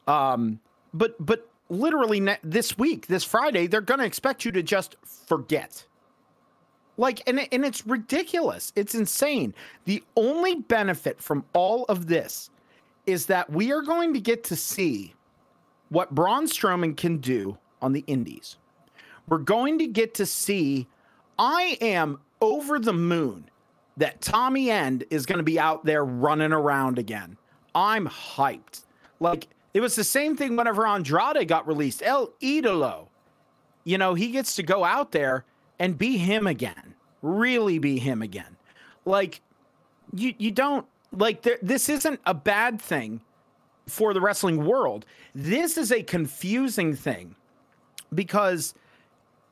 Um 0.07 0.59
but 0.93 1.15
but 1.23 1.47
literally 1.69 2.19
ne- 2.19 2.37
this 2.43 2.77
week 2.77 3.07
this 3.07 3.23
friday 3.23 3.67
they're 3.67 3.81
going 3.81 3.99
to 3.99 4.05
expect 4.05 4.45
you 4.45 4.51
to 4.51 4.63
just 4.63 4.95
forget. 5.03 5.85
Like 6.97 7.21
and, 7.27 7.47
and 7.51 7.65
it's 7.65 7.85
ridiculous. 7.87 8.71
It's 8.75 8.93
insane. 8.93 9.55
The 9.85 10.03
only 10.15 10.55
benefit 10.55 11.21
from 11.21 11.43
all 11.53 11.85
of 11.85 12.07
this 12.07 12.49
is 13.05 13.25
that 13.25 13.49
we 13.49 13.71
are 13.71 13.81
going 13.81 14.13
to 14.13 14.19
get 14.19 14.43
to 14.45 14.55
see 14.55 15.13
what 15.89 16.13
Braun 16.13 16.45
Strowman 16.45 16.95
can 16.95 17.17
do 17.17 17.57
on 17.81 17.93
the 17.93 18.03
indies. 18.07 18.57
We're 19.27 19.37
going 19.37 19.77
to 19.79 19.87
get 19.87 20.13
to 20.15 20.25
see 20.25 20.87
i 21.37 21.77
am 21.81 22.19
over 22.41 22.79
the 22.79 22.93
moon 22.93 23.49
that 23.97 24.21
tommy 24.21 24.69
end 24.71 25.03
is 25.09 25.25
going 25.25 25.37
to 25.37 25.43
be 25.43 25.59
out 25.59 25.85
there 25.85 26.03
running 26.03 26.51
around 26.51 26.97
again. 26.97 27.37
I'm 27.75 28.07
hyped. 28.07 28.83
Like 29.19 29.47
it 29.73 29.81
was 29.81 29.95
the 29.95 30.03
same 30.03 30.35
thing 30.35 30.55
whenever 30.55 30.85
andrade 30.85 31.47
got 31.47 31.67
released. 31.67 32.01
El 32.03 32.27
idolo. 32.41 33.07
You 33.83 33.97
know, 33.97 34.13
he 34.13 34.29
gets 34.29 34.55
to 34.55 34.63
go 34.63 34.83
out 34.83 35.11
there 35.11 35.45
and 35.79 35.97
be 35.97 36.17
him 36.17 36.47
again, 36.47 36.95
really 37.21 37.79
be 37.79 37.99
him 37.99 38.21
again. 38.21 38.57
Like, 39.05 39.41
you 40.15 40.33
you 40.37 40.51
don't 40.51 40.85
like 41.11 41.41
there, 41.41 41.57
this 41.61 41.89
isn't 41.89 42.19
a 42.25 42.33
bad 42.33 42.81
thing 42.81 43.21
for 43.87 44.13
the 44.13 44.21
wrestling 44.21 44.65
world. 44.65 45.05
This 45.35 45.77
is 45.77 45.91
a 45.91 46.03
confusing 46.03 46.95
thing 46.95 47.35
because, 48.13 48.73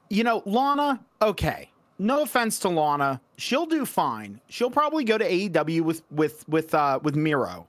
you 0.09 0.23
know, 0.23 0.43
Lana, 0.45 1.03
okay, 1.21 1.70
no 2.01 2.23
offense 2.23 2.57
to 2.59 2.69
Lana, 2.69 3.21
she'll 3.37 3.65
do 3.67 3.85
fine. 3.85 4.41
She'll 4.49 4.71
probably 4.71 5.03
go 5.03 5.17
to 5.17 5.29
AEW 5.29 5.81
with 5.81 6.01
with 6.11 6.47
with 6.49 6.73
uh 6.73 6.99
with 7.03 7.15
Miro, 7.15 7.67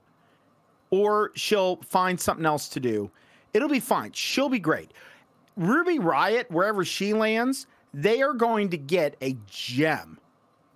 or 0.89 1.31
she'll 1.35 1.77
find 1.83 2.19
something 2.19 2.45
else 2.45 2.67
to 2.69 2.79
do. 2.79 3.09
It'll 3.53 3.69
be 3.69 3.79
fine. 3.79 4.11
She'll 4.13 4.49
be 4.49 4.59
great. 4.59 4.91
Ruby 5.55 5.99
Riott, 5.99 6.49
wherever 6.49 6.83
she 6.83 7.13
lands, 7.13 7.67
they 7.93 8.21
are 8.23 8.33
going 8.33 8.69
to 8.69 8.77
get 8.77 9.15
a 9.21 9.37
gem 9.47 10.17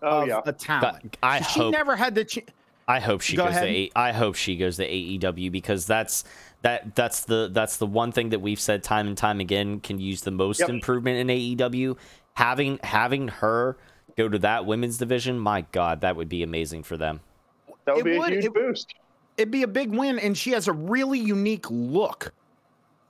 Oh 0.03 0.21
of 0.21 0.27
yeah. 0.27 0.41
a 0.45 0.53
talent. 0.53 1.17
I 1.23 1.41
she 1.41 1.59
hope- 1.59 1.71
never 1.73 1.95
had 1.95 2.13
the 2.13 2.25
ch- 2.25 2.45
I 2.87 2.99
hope 2.99 3.21
she 3.21 3.35
Go 3.35 3.45
goes 3.45 3.55
ahead. 3.55 3.63
to 3.67 3.69
A- 3.75 3.91
I 3.95 4.11
hope 4.11 4.35
she 4.35 4.55
goes 4.55 4.77
to 4.77 4.87
AEW 4.87 5.51
because 5.51 5.87
that's 5.87 6.23
that 6.61 6.95
that's 6.95 7.25
the 7.25 7.49
that's 7.51 7.77
the 7.77 7.87
one 7.87 8.11
thing 8.11 8.29
that 8.29 8.39
we've 8.39 8.59
said 8.59 8.83
time 8.83 9.07
and 9.07 9.17
time 9.17 9.39
again 9.39 9.79
can 9.79 9.99
use 9.99 10.21
the 10.21 10.31
most 10.31 10.59
Yep. 10.59 10.69
improvement 10.69 11.17
in 11.17 11.27
AEW. 11.35 11.97
Having 12.37 12.79
having 12.83 13.29
her 13.29 13.77
go 14.15 14.29
to 14.29 14.37
that 14.37 14.67
women's 14.67 14.99
division, 14.99 15.39
my 15.39 15.61
god, 15.71 16.01
that 16.01 16.15
would 16.15 16.29
be 16.29 16.43
amazing 16.43 16.83
for 16.83 16.95
them. 16.95 17.19
That 17.85 17.95
would 17.95 18.05
It 18.05 18.11
be 18.11 18.17
would- 18.19 18.29
a 18.29 18.35
huge 18.35 18.45
it- 18.45 18.53
boost. 18.53 18.93
It'd 19.37 19.49
be 19.49 19.63
a 19.63 19.67
big 19.67 19.89
win, 19.89 20.19
and 20.19 20.37
she 20.37 20.51
has 20.51 20.67
a 20.67 20.71
really 20.73 21.17
unique 21.17 21.65
look, 21.71 22.31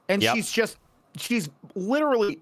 and 0.07 0.23
Yep. 0.23 0.33
she's 0.35 0.49
just 0.49 0.77
she's 1.17 1.49
literally, 1.75 2.39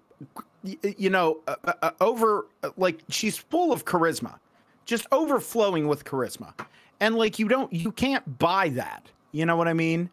you 0.98 1.10
know, 1.10 1.40
uh, 1.48 1.56
uh, 1.66 1.74
uh, 1.82 1.92
over 2.02 2.46
uh, 2.62 2.70
like 2.78 3.00
she's 3.10 3.36
full 3.36 3.72
of 3.72 3.84
charisma, 3.86 4.38
just 4.86 5.08
overflowing 5.12 5.88
with 5.88 6.04
charisma, 6.06 6.54
and 7.00 7.16
like 7.16 7.40
you 7.40 7.48
don't 7.48 7.74
you 7.74 7.92
can't 7.92 8.38
buy 8.38 8.70
that. 8.70 9.10
You 9.32 9.48
know 9.48 9.56
what 9.56 9.68
I 9.68 9.74
mean? 9.74 10.12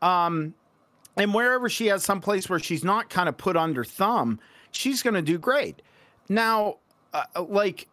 Um, 0.00 0.54
and 1.18 1.34
wherever 1.34 1.68
she 1.68 1.88
has 1.88 2.02
some 2.02 2.22
place 2.22 2.48
where 2.48 2.58
she's 2.58 2.82
not 2.82 3.10
kind 3.10 3.28
of 3.28 3.36
put 3.36 3.58
under 3.58 3.84
thumb, 3.84 4.40
she's 4.70 5.02
going 5.02 5.14
to 5.14 5.22
do 5.22 5.36
great. 5.38 5.82
Now, 6.28 6.78
uh, 7.12 7.24
uh, 7.36 7.42
like, 7.42 7.88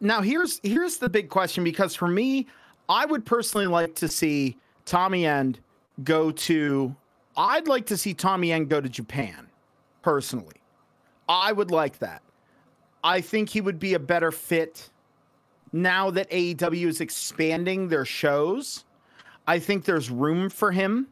now 0.00 0.20
here's 0.20 0.60
here's 0.62 0.98
the 0.98 1.08
big 1.08 1.28
question 1.28 1.64
because 1.64 1.94
for 1.94 2.08
me, 2.08 2.46
I 2.88 3.06
would 3.06 3.24
personally 3.24 3.66
like 3.66 3.94
to 3.96 4.08
see 4.08 4.56
Tommy 4.84 5.26
End 5.26 5.58
go 6.04 6.30
to. 6.30 6.94
I'd 7.36 7.68
like 7.68 7.86
to 7.86 7.96
see 7.96 8.14
Tommy 8.14 8.52
End 8.52 8.68
go 8.68 8.80
to 8.80 8.88
Japan, 8.88 9.48
personally. 10.02 10.54
I 11.28 11.52
would 11.52 11.70
like 11.70 11.98
that. 11.98 12.22
I 13.02 13.20
think 13.20 13.48
he 13.48 13.60
would 13.60 13.78
be 13.78 13.94
a 13.94 13.98
better 13.98 14.32
fit 14.32 14.90
now 15.72 16.10
that 16.10 16.30
AEW 16.30 16.86
is 16.86 17.00
expanding 17.00 17.88
their 17.88 18.04
shows. 18.04 18.84
I 19.46 19.58
think 19.58 19.84
there's 19.84 20.10
room 20.10 20.48
for 20.50 20.72
him. 20.72 21.08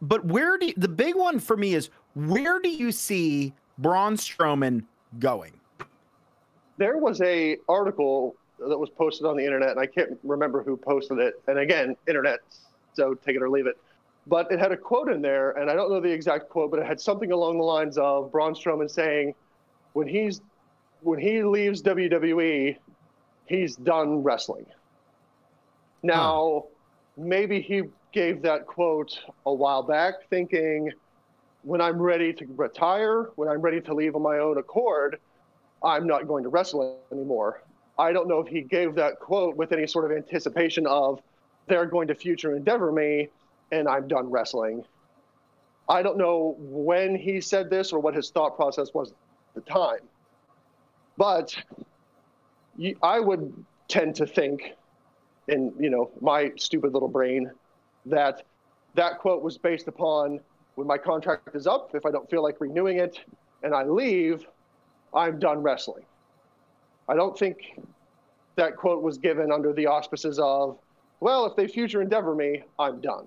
But 0.00 0.24
where 0.26 0.58
do 0.58 0.66
you, 0.66 0.74
the 0.76 0.88
big 0.88 1.16
one 1.16 1.38
for 1.38 1.56
me 1.56 1.74
is 1.74 1.90
where 2.14 2.60
do 2.60 2.68
you 2.68 2.92
see 2.92 3.52
Braun 3.78 4.16
Strowman 4.16 4.84
going? 5.18 5.52
there 6.76 6.98
was 6.98 7.20
a 7.22 7.56
article 7.68 8.34
that 8.58 8.78
was 8.78 8.90
posted 8.90 9.26
on 9.26 9.36
the 9.36 9.44
internet, 9.44 9.70
and 9.70 9.80
I 9.80 9.86
can't 9.86 10.18
remember 10.22 10.62
who 10.62 10.76
posted 10.76 11.18
it. 11.18 11.34
And 11.46 11.58
again, 11.58 11.96
internet, 12.08 12.40
so 12.94 13.14
take 13.14 13.36
it 13.36 13.42
or 13.42 13.50
leave 13.50 13.66
it. 13.66 13.76
But 14.26 14.50
it 14.50 14.58
had 14.58 14.72
a 14.72 14.76
quote 14.76 15.10
in 15.10 15.20
there, 15.20 15.50
and 15.52 15.70
I 15.70 15.74
don't 15.74 15.90
know 15.90 16.00
the 16.00 16.10
exact 16.10 16.48
quote, 16.48 16.70
but 16.70 16.80
it 16.80 16.86
had 16.86 17.00
something 17.00 17.30
along 17.30 17.58
the 17.58 17.64
lines 17.64 17.98
of 17.98 18.32
Braun 18.32 18.54
Strowman 18.54 18.90
saying, 18.90 19.34
"When 19.92 20.08
he's 20.08 20.40
when 21.02 21.18
he 21.18 21.42
leaves 21.42 21.82
WWE, 21.82 22.78
he's 23.44 23.76
done 23.76 24.22
wrestling." 24.22 24.66
Now, 26.02 26.64
maybe 27.16 27.60
he 27.60 27.82
gave 28.12 28.42
that 28.42 28.66
quote 28.66 29.18
a 29.44 29.52
while 29.52 29.82
back, 29.82 30.14
thinking, 30.30 30.90
"When 31.64 31.80
I'm 31.80 32.00
ready 32.00 32.32
to 32.34 32.46
retire, 32.56 33.30
when 33.36 33.48
I'm 33.48 33.60
ready 33.60 33.80
to 33.80 33.94
leave 33.94 34.14
on 34.14 34.22
my 34.22 34.38
own 34.38 34.58
accord." 34.58 35.18
I'm 35.82 36.06
not 36.06 36.26
going 36.26 36.44
to 36.44 36.48
wrestle 36.48 36.98
anymore. 37.12 37.62
I 37.98 38.12
don't 38.12 38.26
know 38.26 38.40
if 38.40 38.48
he 38.48 38.62
gave 38.62 38.94
that 38.94 39.20
quote 39.20 39.54
with 39.54 39.72
any 39.72 39.86
sort 39.86 40.10
of 40.10 40.16
anticipation 40.16 40.86
of 40.86 41.20
they're 41.66 41.86
going 41.86 42.08
to 42.08 42.14
future 42.14 42.56
endeavor 42.56 42.90
me 42.90 43.28
and 43.70 43.86
I'm 43.86 44.08
done 44.08 44.30
wrestling. 44.30 44.84
I 45.88 46.02
don't 46.02 46.16
know 46.16 46.56
when 46.58 47.14
he 47.14 47.40
said 47.40 47.68
this 47.68 47.92
or 47.92 48.00
what 48.00 48.14
his 48.14 48.30
thought 48.30 48.56
process 48.56 48.94
was 48.94 49.10
at 49.10 49.16
the 49.54 49.60
time. 49.60 50.00
But 51.18 51.54
I 53.02 53.20
would 53.20 53.52
tend 53.88 54.16
to 54.16 54.26
think 54.26 54.72
in, 55.48 55.72
you 55.78 55.90
know, 55.90 56.10
my 56.20 56.52
stupid 56.56 56.94
little 56.94 57.08
brain 57.08 57.50
that 58.06 58.42
that 58.94 59.18
quote 59.18 59.42
was 59.42 59.58
based 59.58 59.88
upon 59.88 60.40
when 60.74 60.86
my 60.86 60.98
contract 60.98 61.54
is 61.54 61.66
up, 61.66 61.94
if 61.94 62.04
I 62.06 62.10
don't 62.10 62.28
feel 62.28 62.42
like 62.42 62.60
renewing 62.60 62.98
it 62.98 63.20
and 63.62 63.74
I 63.74 63.84
leave, 63.84 64.46
I'm 65.12 65.38
done 65.38 65.62
wrestling. 65.62 66.04
I 67.08 67.14
don't 67.14 67.38
think 67.38 67.78
that 68.56 68.76
quote 68.76 69.02
was 69.02 69.18
given 69.18 69.52
under 69.52 69.72
the 69.72 69.86
auspices 69.86 70.38
of, 70.38 70.78
well, 71.20 71.46
if 71.46 71.56
they 71.56 71.66
future 71.66 72.02
endeavor 72.02 72.34
me, 72.34 72.62
I'm 72.78 73.00
done. 73.00 73.26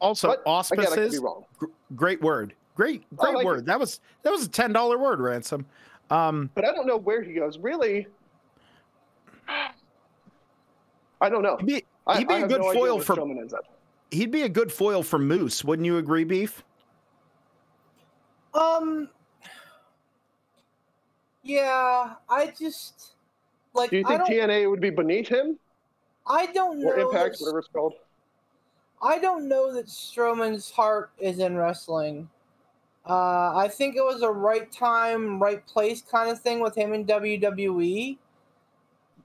Also, 0.00 0.28
But 0.44 0.70
again, 0.72 0.92
I 0.92 0.94
could 0.94 1.10
be 1.12 1.18
wrong. 1.18 1.44
gr- 1.58 1.66
great 1.94 2.20
word. 2.20 2.54
Great, 2.74 3.04
great 3.16 3.34
like 3.34 3.44
word. 3.44 3.60
it. 3.60 3.64
That 3.66 3.78
was 3.78 4.00
that 4.22 4.30
was 4.30 4.46
a 4.46 4.48
ten 4.48 4.72
dollar 4.72 4.98
word, 4.98 5.20
ransom. 5.20 5.64
Um, 6.10 6.50
But 6.54 6.64
I 6.64 6.72
don't 6.72 6.86
know 6.86 6.96
where 6.96 7.22
he 7.22 7.32
goes. 7.34 7.56
Really, 7.56 8.08
I 9.48 11.28
don't 11.28 11.42
know. 11.42 11.56
he'd 11.58 11.66
be, 11.66 11.84
I, 12.06 12.18
he'd 12.18 12.28
be 12.28 12.34
I 12.34 12.36
a 12.38 12.40
have 12.40 12.48
good 12.48 12.60
no 12.60 12.72
foil 12.72 12.98
for 13.00 13.14
Strowman 13.14 13.38
ends 13.38 13.54
up. 13.54 13.64
He'd 14.10 14.30
be 14.30 14.42
a 14.42 14.48
good 14.48 14.72
foil 14.72 15.02
for 15.02 15.18
Moose. 15.18 15.64
Wouldn't 15.64 15.86
you 15.86 15.98
agree, 15.98 16.24
Beef? 16.24 16.62
Um. 18.52 19.08
Yeah, 21.42 22.14
I 22.28 22.52
just 22.58 23.14
like 23.74 23.90
Do 23.90 23.96
you 23.98 24.04
I 24.06 24.16
think 24.16 24.28
don't. 24.28 24.50
TNA 24.50 24.70
would 24.70 24.80
be 24.80 24.90
beneath 24.90 25.28
him 25.28 25.58
I 26.26 26.46
don't 26.46 26.80
know. 26.80 26.88
or 26.88 26.98
Impact, 26.98 27.36
whatever 27.40 27.58
it's 27.58 27.68
called? 27.68 27.94
I 29.02 29.18
don't 29.18 29.48
know 29.48 29.72
that 29.74 29.86
Strowman's 29.86 30.70
heart 30.70 31.10
is 31.18 31.38
in 31.38 31.56
wrestling. 31.56 32.30
Uh, 33.06 33.54
I 33.54 33.68
think 33.68 33.96
it 33.96 34.00
was 34.02 34.22
a 34.22 34.30
right 34.30 34.70
time, 34.72 35.38
right 35.42 35.66
place 35.66 36.00
kind 36.00 36.30
of 36.30 36.40
thing 36.40 36.60
with 36.60 36.74
him 36.74 36.94
in 36.94 37.04
WWE. 37.04 38.16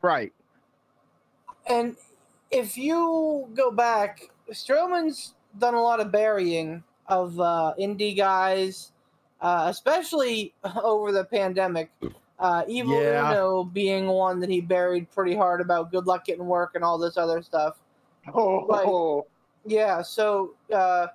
Right. 0.02 0.34
And 1.68 1.96
if 2.52 2.78
you 2.78 3.48
go 3.54 3.72
back, 3.72 4.30
Strowman's 4.52 5.34
done 5.58 5.74
a 5.74 5.82
lot 5.82 6.00
of 6.00 6.12
burying 6.12 6.84
of 7.08 7.40
uh, 7.40 7.74
indie 7.80 8.16
guys, 8.16 8.92
uh, 9.42 9.66
especially 9.70 10.54
over 10.84 11.12
the 11.12 11.26
pandemic. 11.26 11.92
Uh, 12.40 12.64
Evil 12.68 13.02
Yeah. 13.02 13.32
Uno 13.32 13.64
being 13.66 14.08
one 14.08 14.40
that 14.40 14.50
he 14.50 14.62
buried 14.62 15.12
pretty 15.12 15.36
hard 15.36 15.60
about 15.60 15.92
good 15.92 16.08
luck 16.08 16.26
getting 16.26 16.46
work 16.46 16.72
and 16.76 16.84
all 16.84 16.98
this 16.98 17.18
other 17.18 17.42
stuff. 17.42 17.78
Oh, 18.34 18.66
Yeah, 19.66 20.02
so 20.02 20.54
uh, 20.74 21.08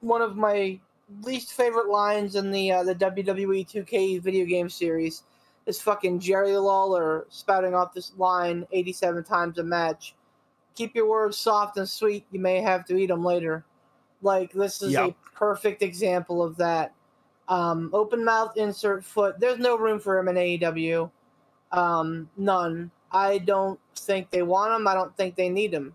one 0.00 0.22
of 0.22 0.36
my 0.36 0.80
least 1.22 1.52
favorite 1.52 1.88
lines 1.88 2.36
in 2.36 2.50
the 2.50 2.72
uh, 2.72 2.84
the 2.84 2.94
WWE 2.94 3.68
2K 3.68 4.20
video 4.22 4.46
game 4.46 4.68
series 4.68 5.24
is 5.66 5.80
fucking 5.80 6.20
Jerry 6.20 6.56
Lawler 6.56 7.26
spouting 7.28 7.74
off 7.74 7.92
this 7.92 8.12
line 8.16 8.66
87 8.72 9.24
times 9.24 9.58
a 9.58 9.62
match. 9.62 10.14
Keep 10.74 10.94
your 10.94 11.08
words 11.08 11.36
soft 11.36 11.76
and 11.76 11.88
sweet. 11.88 12.24
You 12.30 12.40
may 12.40 12.60
have 12.60 12.84
to 12.86 12.96
eat 12.96 13.06
them 13.06 13.24
later. 13.24 13.64
Like 14.22 14.52
this 14.52 14.82
is 14.82 14.92
Yep. 14.92 15.08
a 15.08 15.14
perfect 15.34 15.82
example 15.82 16.42
of 16.42 16.56
that. 16.56 16.94
Um, 17.48 17.90
open 17.92 18.24
mouth, 18.24 18.56
insert 18.56 19.04
foot. 19.04 19.40
There's 19.40 19.58
no 19.58 19.76
room 19.76 19.98
for 19.98 20.18
him 20.18 20.28
in 20.28 20.36
AEW. 20.36 21.10
Um, 21.72 22.28
none. 22.36 22.90
I 23.10 23.38
don't 23.38 23.80
think 23.96 24.30
they 24.30 24.42
want 24.42 24.72
him. 24.72 24.86
I 24.86 24.94
don't 24.94 25.16
think 25.16 25.34
they 25.34 25.48
need 25.48 25.74
him. 25.74 25.94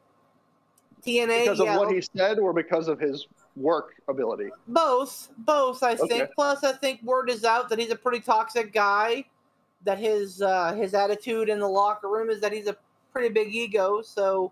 TNA, 1.05 1.45
because 1.45 1.59
of 1.59 1.67
yeah, 1.67 1.77
what 1.77 1.93
he 1.93 2.03
said 2.15 2.39
or 2.39 2.51
because 2.51 2.87
of 2.87 2.99
his 2.99 3.27
work 3.55 3.93
ability? 4.09 4.49
both, 4.67 5.29
both. 5.37 5.83
I 5.83 5.93
Okay. 5.93 6.07
think. 6.07 6.29
Plus, 6.35 6.63
I 6.63 6.73
think 6.73 7.01
word 7.03 7.29
is 7.29 7.45
out 7.45 7.69
that 7.69 7.79
he's 7.79 7.91
a 7.91 7.95
pretty 7.95 8.19
toxic 8.19 8.73
guy. 8.73 9.25
That 9.83 9.99
his 9.99 10.41
uh, 10.41 10.73
his 10.73 10.93
attitude 10.93 11.47
in 11.49 11.59
the 11.59 11.67
locker 11.67 12.09
room 12.09 12.29
is 12.29 12.41
that 12.41 12.51
he's 12.51 12.67
a 12.67 12.75
pretty 13.11 13.29
big 13.29 13.53
ego. 13.53 14.01
So 14.01 14.51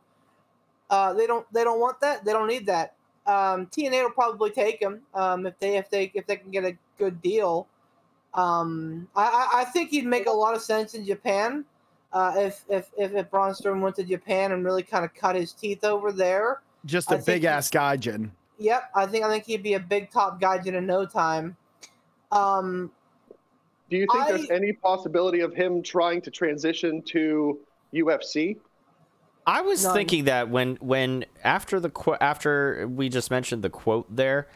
uh, 0.94 1.12
they 1.14 1.26
don't 1.26 1.52
they 1.52 1.64
don't 1.64 1.80
want 1.80 2.00
that. 2.02 2.24
They 2.24 2.32
don't 2.34 2.48
need 2.48 2.68
that. 2.68 2.94
Um, 3.26 3.66
TNA 3.68 4.04
will 4.04 4.12
probably 4.12 4.52
take 4.52 4.80
him 4.80 5.02
um, 5.16 5.48
if 5.48 5.58
they 5.58 5.78
if 5.78 5.90
they 5.90 6.12
if 6.14 6.28
they 6.28 6.36
can 6.36 6.52
get 6.52 6.64
a 6.66 6.78
good 7.00 7.20
deal. 7.22 7.68
Um, 8.36 9.08
I, 9.16 9.24
I 9.24 9.62
I 9.62 9.64
think 9.66 9.90
he'd 9.90 10.06
make 10.06 10.28
a 10.28 10.32
lot 10.32 10.56
of 10.56 10.62
sense 10.62 10.94
in 10.94 11.04
Japan. 11.04 11.66
Uh, 12.12 12.34
if 12.38 12.64
if 12.70 12.92
if 12.96 13.12
if 13.16 13.32
Braun 13.32 13.54
Strowman 13.54 13.82
went 13.82 13.96
to 13.96 14.04
Japan 14.04 14.52
and 14.52 14.64
really 14.64 14.84
kind 14.84 15.04
of 15.04 15.14
cut 15.16 15.36
his 15.36 15.52
teeth 15.52 15.84
over 15.84 16.12
there. 16.12 16.62
Just 16.86 17.12
I 17.12 17.16
a 17.16 17.18
think 17.18 17.26
big 17.26 17.42
he- 17.42 17.48
ass 17.48 17.72
gaijin. 17.72 18.30
Yep, 18.60 18.84
I 18.94 19.08
think 19.08 19.26
I 19.26 19.30
think 19.30 19.46
he'd 19.46 19.64
be 19.64 19.74
a 19.74 19.80
big 19.80 20.12
top 20.12 20.40
gaijin 20.40 20.76
in 20.76 20.86
no 20.86 21.08
time. 21.08 21.58
Um, 22.32 22.92
Do 23.90 23.98
you 23.98 24.06
think 24.12 24.26
I- 24.26 24.32
there's 24.32 24.50
any 24.52 24.74
possibility 24.74 25.40
of 25.40 25.56
him 25.56 25.82
trying 25.82 26.22
to 26.22 26.30
transition 26.30 27.02
to 27.14 27.60
UFC? 27.94 28.58
I 29.46 29.62
was 29.62 29.84
None. 29.84 29.94
thinking 29.94 30.24
that 30.26 30.50
when 30.50 30.76
when 30.78 31.26
after 31.44 31.80
the 31.80 31.90
qu- 31.90 32.16
after 32.22 32.88
we 32.88 33.10
just 33.10 33.30
mentioned 33.32 33.64
the 33.64 33.70
quote 33.70 34.14
there, 34.16 34.48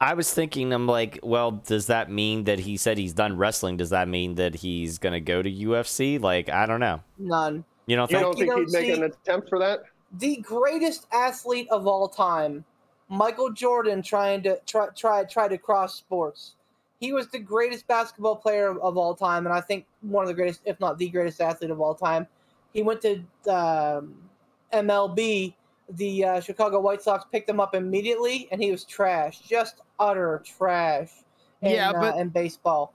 I 0.00 0.14
was 0.14 0.32
thinking 0.32 0.72
I'm 0.72 0.86
like, 0.86 1.18
well, 1.22 1.50
does 1.52 1.86
that 1.86 2.10
mean 2.10 2.44
that 2.44 2.60
he 2.60 2.76
said 2.76 2.98
he's 2.98 3.12
done 3.14 3.36
wrestling? 3.36 3.76
Does 3.76 3.90
that 3.90 4.06
mean 4.08 4.36
that 4.36 4.54
he's 4.54 4.98
gonna 4.98 5.20
go 5.20 5.42
to 5.42 5.50
UFC? 5.50 6.20
Like, 6.20 6.48
I 6.48 6.66
don't 6.66 6.80
know. 6.80 7.00
none. 7.18 7.64
You 7.86 7.96
don't 7.96 8.10
You 8.10 8.18
don't 8.20 8.38
you 8.38 8.44
think 8.44 8.50
don't 8.50 8.66
he'd 8.66 8.88
make 8.88 8.96
an 8.98 9.02
attempt 9.04 9.48
for 9.48 9.58
that? 9.58 9.80
The 10.18 10.36
greatest 10.36 11.06
athlete 11.12 11.66
of 11.70 11.86
all 11.86 12.06
time, 12.08 12.64
Michael 13.08 13.50
Jordan, 13.50 14.02
trying 14.02 14.42
to 14.42 14.60
try 14.66 14.88
try 14.94 15.24
try 15.24 15.48
to 15.48 15.58
cross 15.58 15.94
sports. 15.96 16.54
He 17.00 17.12
was 17.12 17.28
the 17.28 17.38
greatest 17.38 17.86
basketball 17.86 18.36
player 18.36 18.68
of, 18.68 18.78
of 18.78 18.96
all 18.96 19.14
time, 19.14 19.46
and 19.46 19.54
I 19.54 19.60
think 19.60 19.86
one 20.02 20.22
of 20.24 20.28
the 20.28 20.34
greatest, 20.34 20.60
if 20.64 20.78
not 20.80 20.98
the 20.98 21.08
greatest 21.08 21.40
athlete 21.40 21.70
of 21.70 21.80
all 21.80 21.94
time. 21.94 22.26
he 22.74 22.82
went 22.82 23.00
to 23.02 23.22
um, 23.50 24.14
MLB. 24.72 25.54
The 25.90 26.24
uh, 26.24 26.40
Chicago 26.40 26.80
White 26.80 27.00
Sox 27.00 27.24
picked 27.32 27.48
him 27.48 27.60
up 27.60 27.74
immediately, 27.74 28.46
and 28.52 28.62
he 28.62 28.70
was 28.70 28.84
trash, 28.84 29.40
just 29.40 29.76
utter 29.98 30.42
trash. 30.44 31.10
In, 31.62 31.72
Yeah, 31.72 31.92
but- 31.92 32.14
uh, 32.14 32.18
in 32.18 32.28
baseball. 32.28 32.92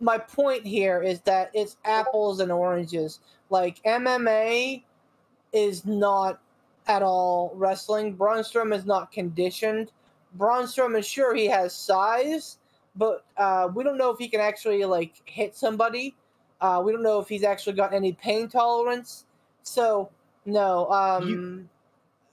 My 0.00 0.18
point 0.18 0.66
here 0.66 1.02
is 1.02 1.20
that 1.20 1.50
it's 1.54 1.76
apples 1.84 2.40
and 2.40 2.50
oranges. 2.50 3.20
Like 3.48 3.82
MMA 3.84 4.82
is 5.52 5.86
not 5.86 6.40
at 6.88 7.02
all 7.02 7.52
wrestling. 7.54 8.14
Braun 8.14 8.40
Strowman 8.40 8.76
is 8.76 8.84
not 8.84 9.12
conditioned. 9.12 9.92
Braun 10.34 10.64
is 10.64 11.06
sure, 11.06 11.34
he 11.34 11.46
has 11.46 11.72
size, 11.72 12.58
but 12.96 13.24
uh, 13.36 13.68
we 13.72 13.84
don't 13.84 13.96
know 13.96 14.10
if 14.10 14.18
he 14.18 14.28
can 14.28 14.40
actually 14.40 14.84
like 14.84 15.14
hit 15.26 15.56
somebody. 15.56 16.14
Uh, 16.60 16.82
we 16.84 16.92
don't 16.92 17.02
know 17.02 17.20
if 17.20 17.28
he's 17.28 17.44
actually 17.44 17.74
got 17.74 17.94
any 17.94 18.12
pain 18.12 18.48
tolerance. 18.48 19.26
So 19.62 20.10
no, 20.46 20.90
um, 20.90 21.68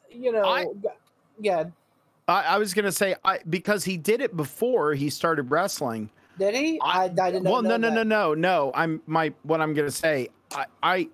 you, 0.09 0.31
know, 0.31 0.43
I- 0.43 0.65
yeah. 1.39 1.65
I, 2.27 2.41
I 2.43 2.57
was 2.57 2.73
gonna 2.73 2.91
say 2.91 3.15
I, 3.25 3.39
because 3.49 3.83
he 3.83 3.97
did 3.97 4.21
it 4.21 4.35
before 4.38 4.93
he 4.93 5.09
started 5.09 5.51
wrestling. 5.51 6.09
Did 6.39 6.55
he? 6.55 6.79
I, 6.81 7.03
I- 7.05 7.07
didn't 7.09 7.43
well, 7.43 7.61
know 7.61 7.77
no, 7.77 7.77
no, 7.77 7.89
no, 7.89 7.95
that. 7.95 8.05
no, 8.05 8.33
no. 8.33 8.71
I'm 8.75 9.01
my 9.07 9.33
what 9.43 9.59
I'm 9.61 9.73
gonna 9.73 9.91
say. 9.91 10.29
I, 10.53 10.65
I 10.83 11.09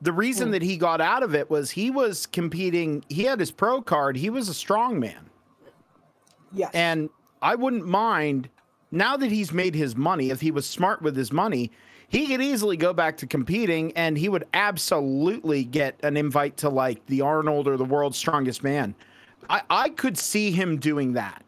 the 0.00 0.12
reason 0.12 0.48
Hmm. 0.48 0.52
that 0.52 0.62
he 0.62 0.76
got 0.76 1.00
out 1.00 1.22
of 1.22 1.34
it 1.34 1.50
was 1.50 1.70
he 1.72 1.90
was 1.90 2.26
competing. 2.26 3.04
He 3.08 3.24
had 3.24 3.38
his 3.38 3.50
pro 3.50 3.82
card. 3.82 4.16
He 4.16 4.30
was 4.30 4.48
a 4.48 4.54
strong 4.54 4.98
man, 4.98 5.28
Yes. 6.52 6.70
and 6.74 7.10
I 7.42 7.54
wouldn't 7.54 7.86
mind 7.86 8.48
now 8.90 9.16
that 9.16 9.30
he's 9.30 9.52
made 9.52 9.74
his 9.74 9.94
money. 9.96 10.30
If 10.30 10.40
he 10.40 10.50
was 10.50 10.66
smart 10.66 11.02
with 11.02 11.16
his 11.16 11.32
money, 11.32 11.70
he 12.10 12.26
could 12.26 12.42
easily 12.42 12.76
go 12.76 12.92
back 12.92 13.16
to 13.18 13.26
competing, 13.26 13.92
and 13.96 14.18
he 14.18 14.28
would 14.28 14.44
absolutely 14.52 15.64
get 15.64 15.98
an 16.02 16.16
invite 16.16 16.56
to 16.58 16.68
like 16.68 17.04
the 17.06 17.22
Arnold 17.22 17.66
or 17.66 17.76
the 17.78 17.84
World's 17.84 18.18
Strongest 18.18 18.62
Man. 18.62 18.94
I, 19.48 19.62
I 19.70 19.88
could 19.88 20.18
see 20.18 20.50
him 20.50 20.76
doing 20.78 21.14
that. 21.14 21.42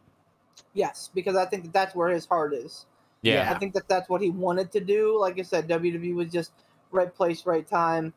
yes, 0.75 1.11
because 1.15 1.37
I 1.37 1.45
think 1.45 1.65
that 1.65 1.73
that's 1.73 1.95
where 1.95 2.09
his 2.09 2.25
heart 2.27 2.55
is. 2.55 2.87
Yeah. 3.23 3.53
I 3.55 3.59
think 3.59 3.75
that 3.75 3.87
that's 3.89 4.09
what 4.09 4.21
he 4.21 4.31
wanted 4.31 4.73
to 4.73 4.81
do. 4.81 5.17
Like 5.21 5.39
I 5.39 5.43
said, 5.43 5.69
WWE 5.69 6.15
was 6.15 6.29
just 6.33 6.51
right 6.91 7.15
place, 7.15 7.45
right 7.47 7.67
time. 7.69 8.13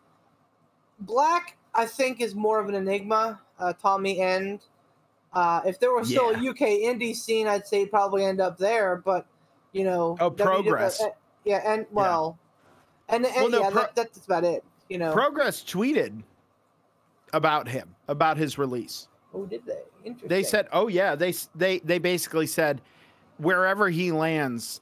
Black, 1.02 1.58
I 1.74 1.86
think, 1.86 2.22
is 2.22 2.34
more 2.36 2.60
of 2.60 2.70
an 2.70 2.76
enigma. 2.76 3.40
Uh, 3.60 3.74
Tommy 3.74 4.20
End. 4.22 4.62
Uh, 5.34 5.62
if 5.66 5.80
there 5.80 5.92
was 5.94 6.08
still 6.10 6.32
Yeah. 6.32 6.40
a 6.48 6.52
UK 6.52 6.60
indie 6.82 7.14
scene, 7.16 7.48
I'd 7.48 7.68
say 7.68 7.80
he'd 7.82 7.92
probably 7.92 8.24
end 8.24 8.40
up 8.42 8.58
there. 8.58 8.96
But 9.04 9.26
you 9.74 9.84
know, 9.84 10.16
Oh, 10.20 10.32
WWE 10.32 10.44
Progress. 10.64 11.02
uh, 11.02 11.08
yeah, 11.46 11.62
and 11.66 11.86
well, 11.92 12.38
and, 13.10 13.26
and 13.26 13.36
Well, 13.36 13.50
no, 13.50 13.60
yeah, 13.62 13.70
Pro- 13.70 13.82
that, 13.84 13.96
that's 13.96 14.26
about 14.26 14.44
it. 14.44 14.64
You 14.90 14.98
know, 14.98 15.14
Progress 15.14 15.64
tweeted 15.64 16.24
about 17.34 17.68
him 17.68 17.96
about 18.08 18.38
his 18.38 18.58
release. 18.58 19.08
oh, 19.34 19.46
did 19.46 19.66
they? 19.66 19.82
Interesting. 20.04 20.30
They 20.30 20.44
said, 20.44 20.68
"Oh 20.72 20.88
yeah." 20.88 21.16
They 21.16 21.34
they 21.56 21.80
they 21.80 21.98
basically 22.00 22.48
said, 22.48 22.82
wherever 23.38 23.90
he 23.90 24.12
lands, 24.12 24.82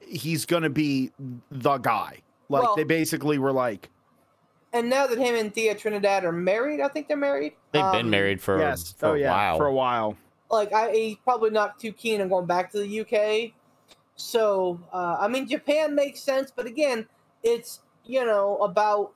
he's 0.00 0.44
gonna 0.46 0.70
be 0.70 1.12
the 1.50 1.78
guy. 1.78 2.18
Like 2.48 2.62
Well- 2.62 2.76
they 2.76 2.84
basically 2.84 3.38
were 3.38 3.52
like, 3.52 3.88
And 4.72 4.90
now 4.90 5.06
that 5.06 5.18
him 5.18 5.34
and 5.34 5.54
Thea 5.54 5.74
Trinidad 5.74 6.24
are 6.24 6.32
married, 6.32 6.80
I 6.80 6.88
think 6.88 7.08
they're 7.08 7.16
married. 7.16 7.54
They've 7.72 7.92
been 7.92 8.06
um, 8.06 8.10
married 8.10 8.40
for, 8.40 8.58
"Yes, 8.58 8.92
for 8.98 9.10
oh 9.10 9.14
a 9.14 9.18
yeah, 9.18 9.30
while. 9.30 9.56
for 9.58 9.66
a 9.66 9.74
while." 9.74 10.16
like 10.50 10.72
I, 10.72 10.92
he's 10.92 11.16
probably 11.24 11.50
not 11.50 11.78
too 11.78 11.92
keen 11.92 12.20
on 12.20 12.28
going 12.28 12.46
back 12.46 12.70
to 12.72 12.78
the 12.78 13.00
UK. 13.00 13.52
So 14.22 14.78
uh, 14.92 15.16
I 15.18 15.26
mean, 15.26 15.48
Japan 15.48 15.94
makes 15.94 16.20
sense, 16.20 16.52
but 16.54 16.64
again, 16.64 17.06
it's 17.42 17.80
you 18.06 18.24
know 18.24 18.56
about 18.58 19.12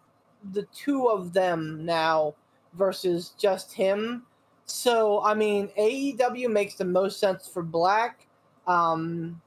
the 0.53 0.65
two 0.75 1.07
of 1.07 1.33
them 1.33 1.85
now 1.85 2.35
versus 2.75 3.33
just 3.39 3.73
him. 3.73 4.25
So 4.65 5.23
I 5.23 5.33
mean, 5.35 5.69
AEW 5.79 6.51
makes 6.51 6.75
the 6.75 6.85
most 6.85 7.21
sense 7.21 7.47
for 7.47 7.63
Black. 7.63 8.27
Um, 8.67 9.41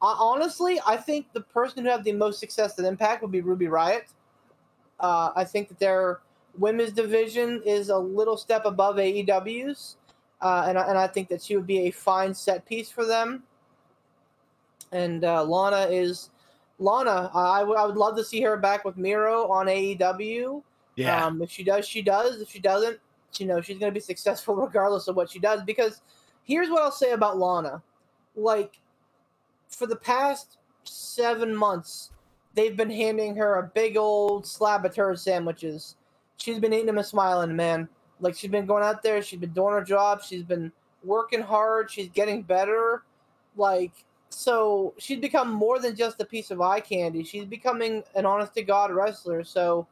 I, 0.00 0.16
honestly, 0.18 0.80
I 0.86 0.96
think 0.96 1.26
the 1.34 1.42
person 1.42 1.84
who 1.84 1.90
had 1.90 2.02
the 2.02 2.12
most 2.12 2.40
success 2.40 2.78
at 2.78 2.86
Impact 2.86 3.20
would 3.20 3.30
be 3.30 3.42
Ruby 3.42 3.66
Riott. 3.66 4.14
Uh, 4.98 5.32
I 5.36 5.44
think 5.44 5.68
that 5.68 5.78
their 5.78 6.20
women's 6.58 6.92
division 6.92 7.60
is 7.66 7.90
a 7.90 7.98
little 7.98 8.38
step 8.38 8.64
above 8.64 8.96
AEW's 8.96 9.96
uh, 10.40 10.64
and 10.68 10.78
and 10.78 10.98
I 10.98 11.06
think 11.06 11.28
that 11.28 11.42
she 11.42 11.56
would 11.56 11.66
be 11.66 11.88
a 11.88 11.90
fine 11.90 12.34
set 12.34 12.64
piece 12.66 12.90
for 12.90 13.04
them. 13.04 13.42
And 14.92 15.24
uh, 15.24 15.44
Lana 15.44 15.86
is 15.90 16.30
Lana. 16.78 17.30
I, 17.34 17.60
w- 17.60 17.78
I 17.78 17.86
would 17.86 17.96
love 17.96 18.16
to 18.16 18.24
see 18.24 18.40
her 18.42 18.56
back 18.56 18.84
with 18.84 18.96
Miro 18.96 19.48
on 19.48 19.66
AEW. 19.66 20.62
Yeah, 20.96 21.26
Um, 21.26 21.42
if 21.42 21.50
she 21.50 21.64
does, 21.64 21.86
she 21.86 22.02
does. 22.02 22.40
If 22.40 22.50
she 22.50 22.60
doesn't, 22.60 22.98
you 23.38 23.46
know, 23.46 23.60
she's 23.60 23.78
going 23.78 23.90
to 23.92 23.94
be 23.94 24.00
successful 24.04 24.54
regardless 24.54 25.08
of 25.08 25.16
what 25.16 25.30
she 25.30 25.38
does. 25.38 25.62
Because 25.62 26.00
here's 26.44 26.70
what 26.70 26.82
I'll 26.82 26.92
say 26.92 27.12
about 27.12 27.38
Lana: 27.38 27.82
like 28.36 28.78
for 29.68 29.86
the 29.86 29.96
past 29.96 30.58
seven 30.84 31.54
months, 31.54 32.10
they've 32.54 32.76
been 32.76 32.90
handing 32.90 33.34
her 33.36 33.56
a 33.56 33.70
big 33.74 33.96
old 33.96 34.46
slab 34.46 34.84
of 34.84 34.94
turd 34.94 35.18
sandwiches. 35.18 35.96
She's 36.36 36.58
been 36.60 36.72
eating 36.72 36.86
them 36.86 36.98
and 36.98 37.06
smiling, 37.06 37.56
man. 37.56 37.88
Like 38.20 38.36
she's 38.36 38.50
been 38.50 38.66
going 38.66 38.84
out 38.84 39.02
there, 39.02 39.20
she's 39.22 39.40
been 39.40 39.52
doing 39.52 39.72
her 39.74 39.82
job, 39.82 40.22
she's 40.22 40.42
been 40.44 40.70
working 41.02 41.40
hard, 41.42 41.90
she's 41.90 42.08
getting 42.10 42.42
better. 42.42 43.02
Like 43.56 43.92
so, 44.34 44.94
she's 44.98 45.18
become 45.18 45.50
more 45.50 45.78
than 45.78 45.96
just 45.96 46.20
a 46.20 46.24
piece 46.24 46.50
of 46.50 46.60
eye 46.60 46.80
candy. 46.80 47.24
She's 47.24 47.44
becoming 47.44 48.02
an 48.14 48.26
honest 48.26 48.54
to 48.54 48.62
god 48.62 48.92
wrestler. 48.92 49.44
So. 49.44 49.86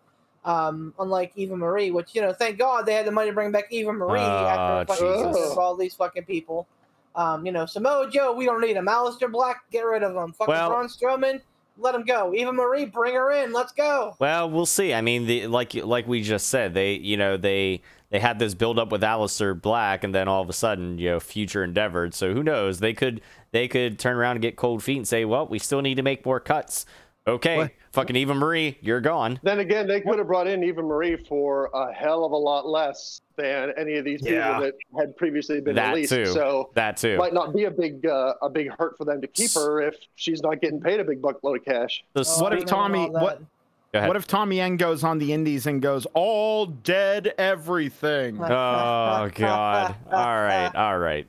Um, 0.45 0.93
unlike 0.99 1.31
Eva 1.37 1.57
Marie, 1.57 1.93
which 1.93 2.17
you 2.17 2.21
know, 2.21 2.33
thank 2.33 2.59
God 2.59 2.85
they 2.85 2.95
had 2.95 3.07
the 3.07 3.13
money 3.13 3.31
to 3.31 3.33
bring 3.33 3.53
back 3.53 3.67
Eva 3.71 3.93
Marie 3.93 4.19
Ah, 4.21 4.81
after 4.81 4.95
fucking 4.95 5.33
Jesus. 5.35 5.57
all 5.57 5.77
these 5.77 5.95
fucking 5.95 6.25
people. 6.25 6.67
Um, 7.15 7.47
you 7.47 7.53
know, 7.53 7.65
Samoa 7.65 8.11
Joe, 8.11 8.33
we 8.33 8.45
don't 8.45 8.61
need 8.61 8.75
him. 8.75 8.87
Aleister 8.87 9.31
Black, 9.31 9.63
get 9.71 9.83
rid 9.83 10.03
of 10.03 10.17
him. 10.17 10.33
Fucking 10.33 10.53
Well- 10.53 10.69
Braun 10.71 10.89
Strowman, 10.89 11.41
let 11.79 11.95
him 11.95 12.03
go. 12.03 12.35
Eva 12.35 12.53
Marie, 12.53 12.87
bring 12.87 13.15
her 13.15 13.31
in. 13.31 13.53
Let's 13.53 13.71
go. 13.71 14.17
Well, 14.19 14.51
we'll 14.51 14.67
see. 14.67 14.93
I 14.93 15.01
mean, 15.01 15.27
the, 15.27 15.47
like 15.47 15.75
like 15.75 16.09
we 16.09 16.23
just 16.23 16.49
said, 16.49 16.75
they 16.75 16.95
you 16.95 17.17
know 17.17 17.37
they 17.37 17.81
they 18.13 18.21
had 18.21 18.39
this 18.39 18.55
build 18.55 18.79
up 18.79 18.93
with 18.93 19.01
Aleister 19.01 19.61
Black, 19.61 20.05
and 20.05 20.15
then 20.15 20.29
all 20.29 20.43
of 20.43 20.49
a 20.51 20.53
sudden, 20.53 20.99
you 20.99 21.09
know, 21.11 21.19
future 21.21 21.65
endeavored. 21.65 22.13
So 22.15 22.35
who 22.35 22.43
knows? 22.43 22.79
They 22.79 22.93
could 22.93 23.23
they 23.53 23.67
could 23.67 23.99
turn 23.99 24.17
around 24.17 24.37
and 24.37 24.43
get 24.43 24.55
cold 24.55 24.83
feet 24.85 24.99
and 24.99 25.09
say, 25.09 25.25
well, 25.25 25.47
we 25.47 25.59
still 25.59 25.81
need 25.81 25.95
to 25.97 26.03
make 26.03 26.25
more 26.25 26.39
cuts. 26.39 26.85
Okay, 27.27 27.57
What? 27.57 27.71
fucking 27.93 28.17
Eva 28.17 28.35
Marie, 28.35 28.77
you're 28.81 29.01
gone. 29.01 29.39
Then 29.45 29.61
again, 29.61 29.87
they 29.87 30.01
could 30.01 30.19
have 30.19 30.27
brought 30.27 30.49
in 30.49 30.65
Eva 30.65 30.83
Marie 30.83 31.17
for 31.17 31.71
a 31.73 31.93
hell 31.93 32.25
of 32.25 32.33
a 32.33 32.37
lot 32.37 32.67
less 32.67 33.21
than 33.37 33.73
any 33.79 33.95
of 33.97 34.05
these 34.05 34.21
Yeah. 34.23 34.49
people 34.59 34.63
that 34.63 34.75
had 34.99 35.17
previously 35.17 35.61
been 35.61 35.77
That 35.77 35.91
released. 35.91 36.13
too. 36.13 36.27
So 36.27 36.71
That 36.75 36.97
too. 36.97 37.17
might 37.19 37.33
not 37.33 37.55
be 37.55 37.65
a 37.65 37.71
big 37.71 38.05
uh, 38.05 38.35
a 38.43 38.51
big 38.51 38.73
hurt 38.77 38.99
for 38.99 39.05
them 39.05 39.21
to 39.21 39.29
keep 39.29 39.53
her 39.55 39.81
if 39.81 39.95
she's 40.17 40.43
not 40.43 40.61
getting 40.61 40.81
paid 40.81 40.99
a 41.01 41.05
big 41.05 41.23
buckload 41.23 41.59
of 41.59 41.65
cash. 41.65 42.03
The 42.15 42.25
Oh, 42.29 42.43
What 42.43 42.53
if 42.55 42.65
Tommy- 42.67 43.09
what- 43.09 43.13
Go 43.13 43.27
ahead. 43.27 43.47
What 43.93 44.17
if 44.17 44.27
Tommy 44.27 44.59
End 44.61 44.79
goes 44.79 45.05
on 45.05 45.19
the 45.19 45.33
Indies 45.33 45.67
and 45.67 45.83
goes 45.83 46.07
all 46.15 46.65
dead 46.67 47.35
everything? 47.37 48.39
oh 48.43 49.31
god. 49.35 49.95
All 50.11 50.41
right. 50.43 50.75
All 50.75 50.99
right. 50.99 51.27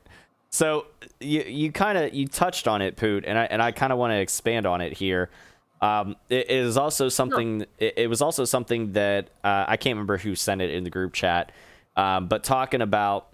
So 0.49 0.85
you 1.19 1.41
you 1.41 1.71
kind 1.71 1.97
of 1.97 2.13
you 2.13 2.27
touched 2.27 2.67
on 2.67 2.81
it 2.81 2.95
poot 2.95 3.23
and 3.25 3.37
i 3.37 3.45
and 3.45 3.61
i 3.61 3.71
kind 3.71 3.91
of 3.91 3.99
want 3.99 4.11
to 4.11 4.17
expand 4.17 4.65
on 4.65 4.81
it 4.81 4.93
here. 4.93 5.29
Um 5.81 6.15
it 6.29 6.49
is 6.49 6.77
also 6.77 7.09
something 7.09 7.65
it, 7.79 7.93
it 7.97 8.07
was 8.07 8.21
also 8.21 8.45
something 8.45 8.93
that 8.93 9.29
uh, 9.43 9.65
i 9.67 9.75
can't 9.75 9.95
remember 9.95 10.17
who 10.17 10.35
sent 10.35 10.61
it 10.61 10.69
in 10.69 10.83
the 10.85 10.89
group 10.89 11.11
chat 11.13 11.51
um 11.97 12.27
but 12.27 12.43
talking 12.43 12.81
about 12.81 13.27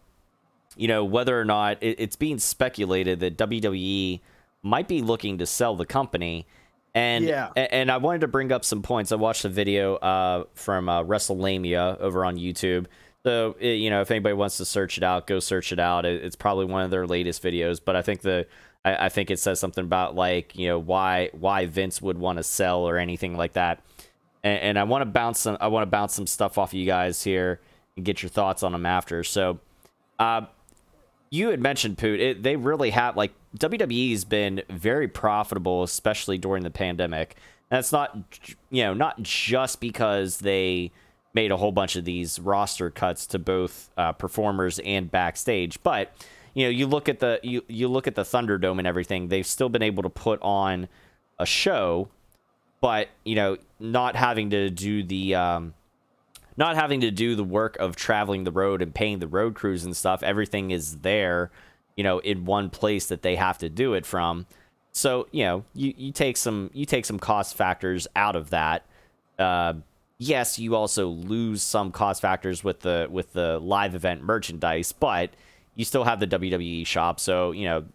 you 0.75 0.87
know 0.87 1.03
whether 1.05 1.39
or 1.39 1.45
not 1.45 1.77
it, 1.83 1.99
it's 1.99 2.15
being 2.15 2.39
speculated 2.39 3.19
that 3.19 3.37
wwe 3.37 4.19
might 4.63 4.87
be 4.87 5.01
looking 5.01 5.37
to 5.37 5.45
sell 5.45 5.75
the 5.75 5.85
company 5.85 6.47
and 6.93 7.25
Yeah. 7.25 7.49
and 7.55 7.91
I 7.91 7.97
wanted 7.97 8.21
to 8.21 8.27
bring 8.27 8.51
up 8.51 8.65
some 8.65 8.81
points. 8.81 9.11
I 9.11 9.15
watched 9.15 9.45
a 9.45 9.49
video 9.49 9.95
uh, 9.95 10.45
from 10.53 10.89
uh, 10.89 11.03
WrestleLamia 11.03 11.99
over 11.99 12.25
on 12.25 12.37
YouTube. 12.37 12.85
So 13.23 13.55
it- 13.59 13.75
you 13.75 13.89
know, 13.89 14.01
if 14.01 14.09
anybody 14.11 14.33
wants 14.33 14.57
to 14.57 14.65
search 14.65 14.97
it 14.97 15.03
out, 15.03 15.27
go 15.27 15.39
search 15.39 15.71
it 15.71 15.79
out. 15.79 16.05
It, 16.05 16.23
it's 16.23 16.35
probably 16.35 16.65
one 16.65 16.83
of 16.83 16.91
their 16.91 17.05
latest 17.05 17.43
videos. 17.43 17.79
But 17.83 17.95
I 17.95 18.01
think 18.01 18.21
the 18.21 18.47
I, 18.85 19.05
I 19.05 19.09
think 19.09 19.29
it 19.29 19.39
says 19.39 19.59
something 19.59 19.83
about 19.83 20.15
like 20.15 20.55
you 20.57 20.67
know 20.67 20.79
why 20.79 21.29
why 21.33 21.65
Vince 21.65 22.01
would 22.01 22.17
want 22.17 22.37
to 22.37 22.43
sell 22.43 22.87
or 22.87 22.97
anything 22.97 23.35
like 23.37 23.53
that. 23.53 23.83
And, 24.43 24.59
and 24.61 24.79
I 24.79 24.83
want 24.83 25.01
to 25.01 25.05
bounce 25.05 25.39
some 25.41 25.57
I 25.59 25.67
want 25.67 25.83
to 25.83 25.89
bounce 25.91 26.13
some 26.13 26.27
stuff 26.27 26.57
off 26.57 26.69
of 26.69 26.73
you 26.75 26.85
guys 26.85 27.21
here 27.23 27.59
and 27.97 28.05
get 28.05 28.23
your 28.23 28.29
thoughts 28.29 28.63
on 28.63 28.71
them 28.71 28.85
after. 28.85 29.23
So. 29.23 29.59
Uh, 30.17 30.41
you 31.29 31.49
had 31.49 31.59
mentioned 31.59 31.97
Poot. 31.97 32.19
It, 32.19 32.43
they 32.43 32.55
really 32.55 32.89
have 32.91 33.15
like 33.15 33.31
WWE's 33.57 34.25
been 34.25 34.63
very 34.69 35.07
profitable, 35.07 35.83
especially 35.83 36.37
during 36.37 36.63
the 36.63 36.69
pandemic. 36.69 37.35
That's 37.69 37.91
not 37.91 38.17
you 38.69 38.83
know 38.83 38.93
not 38.93 39.21
just 39.21 39.79
because 39.79 40.39
they 40.39 40.91
made 41.33 41.51
a 41.51 41.57
whole 41.57 41.71
bunch 41.71 41.95
of 41.95 42.05
these 42.05 42.39
roster 42.39 42.89
cuts 42.89 43.27
to 43.27 43.39
both 43.39 43.91
uh, 43.97 44.11
performers 44.13 44.79
and 44.79 45.11
backstage, 45.11 45.81
but 45.83 46.11
you 46.53 46.65
know 46.65 46.69
you 46.69 46.87
look 46.87 47.07
at 47.07 47.19
the 47.19 47.39
you 47.43 47.63
you 47.67 47.87
look 47.87 48.07
at 48.07 48.15
the 48.15 48.23
Thunderdome 48.23 48.79
and 48.79 48.87
everything. 48.87 49.27
They've 49.27 49.45
still 49.45 49.69
been 49.69 49.83
able 49.83 50.03
to 50.03 50.09
put 50.09 50.41
on 50.41 50.87
a 51.37 51.45
show, 51.45 52.09
but 52.81 53.09
you 53.23 53.35
know 53.35 53.57
not 53.79 54.15
having 54.15 54.49
to 54.49 54.69
do 54.71 55.03
the 55.03 55.35
um, 55.35 55.73
not 56.59 56.75
having 56.75 56.99
to 56.99 57.09
do 57.09 57.35
the 57.35 57.43
work 57.43 57.77
of 57.77 57.95
traveling 57.95 58.43
the 58.43 58.51
road 58.51 58.81
and 58.81 58.93
paying 58.93 59.19
the 59.19 59.27
road 59.27 59.55
crews 59.55 59.85
and 59.85 59.95
stuff. 59.95 60.21
Everything 60.21 60.71
is 60.71 60.97
there, 60.97 61.49
you 61.95 62.03
know, 62.03 62.19
in 62.19 62.43
one 62.43 62.69
place 62.69 63.07
that 63.07 63.21
they 63.21 63.37
have 63.37 63.57
to 63.59 63.69
do 63.69 63.93
it 63.93 64.05
from. 64.05 64.45
So 64.91 65.27
you 65.31 65.45
know, 65.45 65.63
you, 65.73 65.93
you 65.95 66.11
take 66.11 66.35
some 66.35 66.69
you 66.73 66.85
take 66.85 67.05
some 67.05 67.17
cost 67.17 67.55
factors 67.55 68.07
out 68.15 68.35
of 68.35 68.49
that. 68.49 68.85
Uh, 69.39 69.75
yes, 70.17 70.59
you 70.59 70.75
also 70.75 71.07
lose 71.07 71.63
some 71.63 71.91
cost 71.93 72.21
factors 72.21 72.61
with 72.61 72.81
the 72.81 73.07
with 73.09 73.31
the 73.31 73.57
live 73.59 73.95
event 73.95 74.21
merchandise, 74.21 74.91
but 74.91 75.31
you 75.75 75.85
still 75.85 76.03
have 76.03 76.19
the 76.19 76.27
WWE 76.27 76.85
shop, 76.85 77.21
so 77.21 77.51
you 77.51 77.63
know 77.63 77.85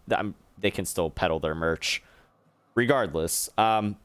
they 0.57 0.71
can 0.71 0.85
still 0.85 1.11
peddle 1.11 1.39
their 1.39 1.53
merch 1.53 2.01
regardless. 2.73 3.49
Um, 3.59 3.95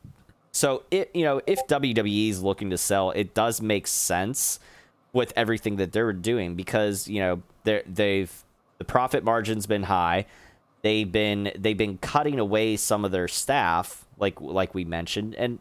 so 0.53 0.83
it 0.91 1.11
you 1.15 1.25
know 1.25 1.41
if 1.47 1.67
WWE 1.67 2.31
is 2.31 2.43
looking 2.43 2.71
to 2.71 2.79
sell, 2.79 3.11
it 3.11 3.35
does 3.35 3.61
make 3.61 3.87
sense 3.87 4.59
with 5.13 5.33
everything 5.37 5.77
that 5.77 5.93
they're 5.93 6.13
doing 6.13 6.55
because 6.55 7.09
you 7.09 7.21
know 7.21 7.43
they 7.65 7.83
they've 7.87 8.45
the 8.79 8.85
profit 8.85 9.25
margin's 9.25 9.67
been 9.67 9.85
high. 9.85 10.27
They've 10.83 11.11
been 11.11 11.53
they've 11.57 11.77
been 11.77 11.99
cutting 11.99 12.39
away 12.39 12.77
some 12.77 13.05
of 13.05 13.13
their 13.13 13.29
staff, 13.29 14.07
like 14.19 14.41
like 14.41 14.75
we 14.75 14.85
mentioned, 14.85 15.35
and 15.35 15.59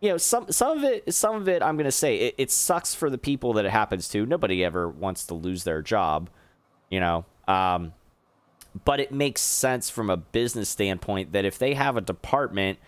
you 0.00 0.10
know 0.10 0.18
some 0.18 0.50
some 0.52 0.78
of 0.78 0.84
it 0.84 1.12
some 1.12 1.36
of 1.36 1.48
it 1.48 1.62
I'm 1.62 1.76
gonna 1.76 1.90
say 1.90 2.16
it, 2.16 2.34
it 2.38 2.50
sucks 2.50 2.94
for 2.94 3.10
the 3.10 3.18
people 3.18 3.54
that 3.54 3.64
it 3.64 3.70
happens 3.70 4.08
to. 4.10 4.26
Nobody 4.26 4.64
ever 4.64 4.88
wants 4.88 5.26
to 5.26 5.34
lose 5.34 5.64
their 5.64 5.82
job, 5.82 6.30
you 6.90 7.00
know. 7.00 7.24
Um, 7.46 7.94
but 8.84 9.00
it 9.00 9.10
makes 9.10 9.40
sense 9.40 9.88
from 9.88 10.10
a 10.10 10.16
business 10.16 10.68
standpoint 10.68 11.32
that 11.32 11.44
if 11.44 11.58
they 11.58 11.74
have 11.74 11.96
a 11.96 12.00
department 12.00 12.78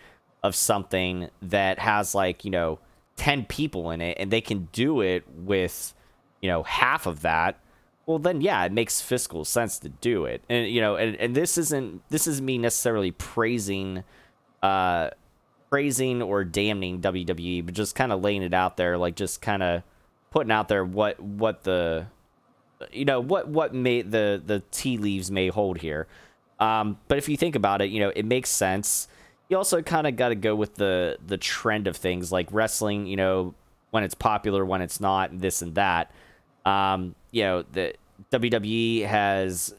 of 0.42 0.54
something 0.54 1.28
that 1.42 1.78
has 1.78 2.14
like 2.14 2.44
you 2.44 2.50
know 2.50 2.78
10 3.16 3.44
people 3.44 3.90
in 3.90 4.00
it 4.00 4.16
and 4.18 4.30
they 4.30 4.40
can 4.40 4.68
do 4.72 5.02
it 5.02 5.24
with 5.34 5.94
you 6.40 6.48
know 6.48 6.62
half 6.62 7.06
of 7.06 7.20
that 7.20 7.60
well 8.06 8.18
then 8.18 8.40
yeah 8.40 8.64
it 8.64 8.72
makes 8.72 9.00
fiscal 9.00 9.44
sense 9.44 9.78
to 9.78 9.88
do 9.88 10.24
it. 10.24 10.42
And 10.48 10.68
you 10.68 10.80
know 10.80 10.96
and, 10.96 11.16
and 11.16 11.34
this 11.34 11.58
isn't 11.58 12.02
this 12.08 12.26
isn't 12.26 12.44
me 12.44 12.58
necessarily 12.58 13.10
praising 13.10 14.04
uh 14.62 15.10
praising 15.68 16.22
or 16.22 16.44
damning 16.44 17.00
WWE 17.00 17.64
but 17.64 17.74
just 17.74 17.94
kind 17.94 18.10
of 18.10 18.22
laying 18.22 18.42
it 18.42 18.54
out 18.54 18.76
there 18.76 18.98
like 18.98 19.16
just 19.16 19.40
kind 19.40 19.62
of 19.62 19.82
putting 20.30 20.50
out 20.50 20.68
there 20.68 20.84
what 20.84 21.20
what 21.20 21.62
the 21.64 22.06
you 22.90 23.04
know 23.04 23.20
what 23.20 23.48
what 23.48 23.74
may 23.74 24.00
the 24.02 24.42
the 24.44 24.62
tea 24.70 24.96
leaves 24.96 25.30
may 25.30 25.48
hold 25.48 25.78
here. 25.78 26.08
Um 26.58 26.98
but 27.06 27.18
if 27.18 27.28
you 27.28 27.36
think 27.36 27.54
about 27.54 27.82
it 27.82 27.90
you 27.90 28.00
know 28.00 28.12
it 28.16 28.24
makes 28.24 28.48
sense 28.48 29.08
you 29.50 29.56
also 29.56 29.82
kind 29.82 30.06
of 30.06 30.16
got 30.16 30.28
to 30.30 30.36
go 30.36 30.54
with 30.54 30.76
the 30.76 31.18
the 31.26 31.36
trend 31.36 31.86
of 31.86 31.96
things 31.96 32.32
like 32.32 32.48
wrestling 32.52 33.06
you 33.06 33.16
know 33.16 33.54
when 33.90 34.04
it's 34.04 34.14
popular 34.14 34.64
when 34.64 34.80
it's 34.80 35.00
not 35.00 35.36
this 35.38 35.60
and 35.60 35.74
that. 35.74 36.10
Um 36.64 37.14
you 37.32 37.42
know 37.42 37.64
the 37.72 37.94
WWE 38.30 39.06
has 39.06 39.74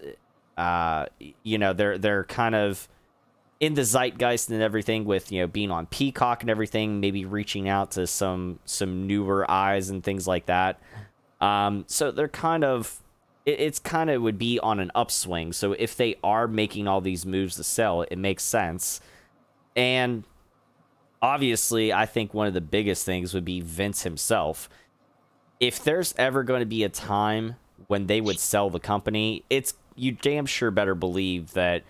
uh 0.57 1.05
you 1.43 1.57
know 1.57 1.73
they're 1.73 1.97
they're 1.97 2.25
kind 2.25 2.53
of 2.53 2.87
in 3.61 3.75
the 3.75 3.83
zeitgeist 3.83 4.49
and 4.49 4.61
everything 4.61 5.05
with 5.05 5.31
you 5.31 5.39
know 5.39 5.47
being 5.47 5.71
on 5.71 5.85
Peacock 5.85 6.43
and 6.43 6.49
everything 6.49 6.99
maybe 6.99 7.23
reaching 7.25 7.69
out 7.69 7.91
to 7.91 8.05
some 8.05 8.59
some 8.65 9.07
newer 9.07 9.49
eyes 9.49 9.89
and 9.89 10.03
things 10.03 10.27
like 10.27 10.47
that. 10.47 10.81
Um 11.39 11.85
so 11.87 12.11
they're 12.11 12.27
kind 12.27 12.65
of 12.65 13.01
it, 13.45 13.59
it's 13.61 13.79
kind 13.79 14.09
of 14.09 14.21
would 14.21 14.37
be 14.37 14.59
on 14.59 14.81
an 14.81 14.91
upswing. 14.93 15.53
So 15.53 15.71
if 15.71 15.95
they 15.95 16.17
are 16.23 16.47
making 16.47 16.89
all 16.89 16.99
these 16.99 17.25
moves 17.25 17.55
to 17.55 17.63
sell 17.63 18.01
it 18.01 18.17
makes 18.17 18.43
sense 18.43 18.99
and 19.75 20.23
obviously, 21.21 21.93
I 21.93 22.05
think 22.05 22.33
one 22.33 22.47
of 22.47 22.53
the 22.53 22.61
biggest 22.61 23.05
things 23.05 23.33
would 23.33 23.45
be 23.45 23.61
Vince 23.61 24.03
himself. 24.03 24.69
If 25.59 25.83
there's 25.83 26.13
ever 26.17 26.43
going 26.43 26.61
to 26.61 26.65
be 26.65 26.83
a 26.83 26.89
time 26.89 27.55
when 27.87 28.07
they 28.07 28.21
would 28.21 28.39
sell 28.39 28.69
the 28.69 28.79
company, 28.79 29.43
it's 29.49 29.73
you 29.95 30.11
damn 30.11 30.45
sure 30.45 30.71
better 30.71 30.95
believe 30.95 31.53
that 31.53 31.83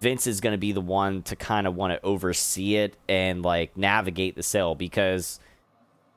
Vince 0.00 0.26
is 0.26 0.40
going 0.40 0.52
to 0.52 0.58
be 0.58 0.72
the 0.72 0.80
one 0.80 1.22
to 1.22 1.36
kind 1.36 1.66
of 1.66 1.74
want 1.74 1.92
to 1.92 2.04
oversee 2.04 2.76
it 2.76 2.96
and 3.08 3.42
like 3.42 3.76
navigate 3.76 4.36
the 4.36 4.42
sale 4.42 4.74
because 4.74 5.40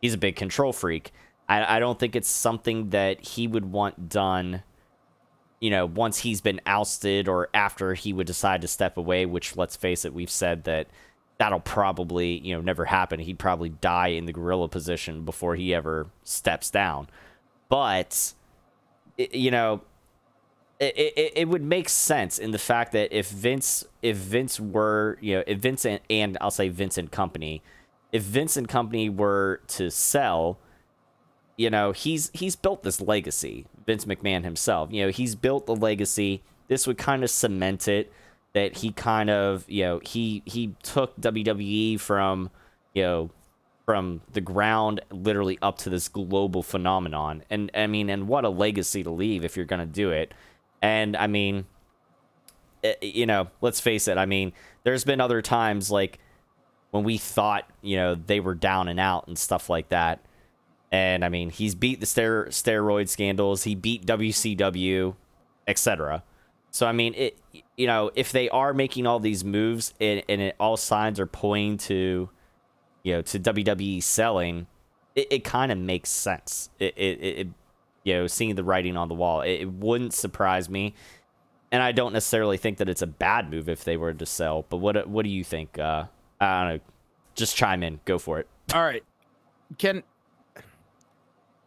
he's 0.01 0.13
a 0.13 0.17
big 0.17 0.35
control 0.35 0.71
freak. 0.71 1.11
I, 1.49 1.77
I 1.77 1.80
don't 1.80 1.99
think 1.99 2.15
it's 2.15 2.30
something 2.30 2.91
that 2.91 3.21
he 3.21 3.47
would 3.47 3.71
want 3.71 4.07
done 4.09 4.63
you 5.64 5.69
know, 5.69 5.85
once 5.85 6.18
he's 6.18 6.41
been 6.41 6.60
ousted 6.65 7.30
or 7.30 7.48
after 7.53 7.94
he 7.94 8.11
would 8.11 8.27
decide 8.27 8.61
to 8.61 8.68
step 8.68 8.98
away, 8.98 9.26
which 9.26 9.56
let's 9.56 9.77
face 9.77 10.03
it, 10.03 10.14
we've 10.14 10.30
said 10.30 10.65
that 10.65 10.88
that'll 11.38 11.61
probably, 11.61 12.38
you 12.40 12.53
know, 12.53 12.60
never 12.60 12.84
happen. 12.84 13.22
He'd 13.22 13.40
probably 13.40 13.69
die 13.69 14.10
in 14.10 14.26
the 14.26 14.34
gorilla 14.34 14.68
position 14.68 15.23
before 15.23 15.56
he 15.56 15.73
ever 15.73 16.07
steps 16.26 16.69
down. 16.69 17.07
But, 17.69 18.34
you 19.18 19.52
know, 19.52 19.84
it, 20.81 20.98
it, 20.98 21.31
it 21.34 21.48
would 21.48 21.64
make 21.64 21.88
sense 21.88 22.40
in 22.40 22.52
the 22.52 22.60
fact 22.60 22.91
that 22.91 23.18
if 23.18 23.30
Vince, 23.30 23.85
if 24.02 24.18
Vince 24.18 24.60
were, 24.60 25.18
you 25.22 25.38
know, 25.38 25.44
if 25.48 25.60
Vince 25.60 25.85
and, 25.85 26.02
and 26.10 26.38
I'll 26.41 26.52
say 26.52 26.68
Vince 26.68 26.98
and 26.98 27.10
Company, 27.10 27.61
if 28.11 28.22
Vince 28.22 28.57
and 28.57 28.68
Company 28.68 29.07
were 29.07 29.61
to 29.69 29.90
sell, 29.90 30.60
you 31.56 31.69
know, 31.69 31.94
he's 31.94 32.31
he's 32.34 32.57
built 32.57 32.84
this 32.84 32.99
legacy. 32.99 33.65
Vince 33.85 34.05
McMahon 34.05 34.43
himself, 34.43 34.91
you 34.91 35.03
know, 35.03 35.10
he's 35.10 35.35
built 35.35 35.65
the 35.65 35.76
legacy. 35.76 36.41
This 36.68 36.88
would 36.88 36.97
kind 36.97 37.23
of 37.23 37.30
cement 37.30 37.88
it 37.88 38.11
that 38.53 38.77
he 38.77 38.91
kind 38.91 39.30
of, 39.30 39.65
you 39.69 39.84
know, 39.84 39.99
he 40.03 40.41
he 40.45 40.76
took 40.84 41.19
WWE 41.19 41.99
from, 41.99 42.49
you 42.93 43.03
know, 43.03 43.30
from 43.85 44.22
the 44.31 44.41
ground 44.41 45.01
literally 45.11 45.57
up 45.61 45.77
to 45.80 45.89
this 45.89 46.07
global 46.07 46.64
phenomenon. 46.64 47.43
And 47.49 47.69
I 47.73 47.88
mean, 47.88 48.10
and 48.10 48.27
what 48.27 48.45
a 48.45 48.49
legacy 48.49 49.03
to 49.03 49.10
leave 49.10 49.43
if 49.43 49.57
you're 49.57 49.65
going 49.65 49.81
to 49.81 49.85
do 49.85 50.11
it. 50.11 50.34
And 50.81 51.18
I 51.18 51.27
mean, 51.27 51.65
eh, 52.84 52.93
you 53.01 53.26
know, 53.26 53.49
let's 53.61 53.80
face 53.80 54.07
it. 54.07 54.18
I 54.18 54.26
mean, 54.26 54.53
there's 54.84 55.03
been 55.03 55.19
other 55.19 55.41
times 55.41 55.91
like 55.91 56.19
when 56.91 57.03
we 57.03 57.18
thought, 57.18 57.69
you 57.81 57.97
know, 57.97 58.15
they 58.15 58.39
were 58.39 58.55
down 58.55 58.88
and 58.88 58.99
out 58.99 59.27
and 59.27 59.38
stuff 59.38 59.69
like 59.69 59.89
that 59.89 60.19
and 60.94 61.26
I 61.26 61.30
mean, 61.30 61.49
he's 61.49 61.74
beat 61.74 61.99
the 61.99 62.06
ster- 62.06 62.45
steroid 62.52 63.10
scandals, 63.10 63.64
he 63.64 63.74
beat 63.74 64.06
WCW, 64.06 65.15
etc. 65.68 66.24
So 66.70 66.86
I 66.86 66.91
mean, 66.91 67.15
it 67.15 67.40
you 67.76 67.88
know, 67.88 68.11
if 68.14 68.32
they 68.32 68.48
are 68.49 68.74
making 68.74 69.07
all 69.07 69.20
these 69.20 69.44
moves 69.44 69.95
and, 69.99 70.24
and 70.30 70.40
it, 70.40 70.56
all 70.60 70.78
signs 70.78 71.20
are 71.20 71.26
pointing 71.26 71.78
to 71.78 72.30
you 73.02 73.14
know, 73.14 73.22
to 73.24 73.40
WWE 73.40 74.02
selling, 74.02 74.68
it, 75.15 75.28
it 75.32 75.44
kind 75.44 75.72
of 75.72 75.78
makes 75.78 76.10
sense. 76.10 76.70
It, 76.80 76.94
it, 76.95 77.20
it, 77.22 77.48
you 78.03 78.14
know, 78.14 78.28
seeing 78.28 78.56
the 78.56 78.64
writing 78.64 78.95
on 78.95 79.10
the 79.10 79.15
wall, 79.15 79.41
it, 79.41 79.61
it 79.61 79.72
wouldn't 79.72 80.14
surprise 80.14 80.70
me. 80.70 80.94
And 81.72 81.82
I 81.82 81.91
don't 81.91 82.14
necessarily 82.14 82.57
think 82.57 82.78
that 82.78 82.88
it's 82.88 83.02
a 83.02 83.07
bad 83.07 83.49
move 83.49 83.68
if 83.68 83.84
they 83.84 83.98
were 83.98 84.14
to 84.14 84.26
sell. 84.28 84.65
But 84.70 84.78
what 84.78 85.07
what 85.10 85.24
do 85.24 85.30
you 85.30 85.44
think? 85.44 85.80
Uh, 85.80 86.06
I 86.40 86.64
don't 86.64 86.74
know. 86.76 86.80
Just 87.34 87.56
chime 87.56 87.82
in. 87.82 87.99
Go 88.06 88.20
for 88.20 88.40
it. 88.40 88.48
All 88.76 88.84
right. 88.84 89.03
Can 89.80 90.03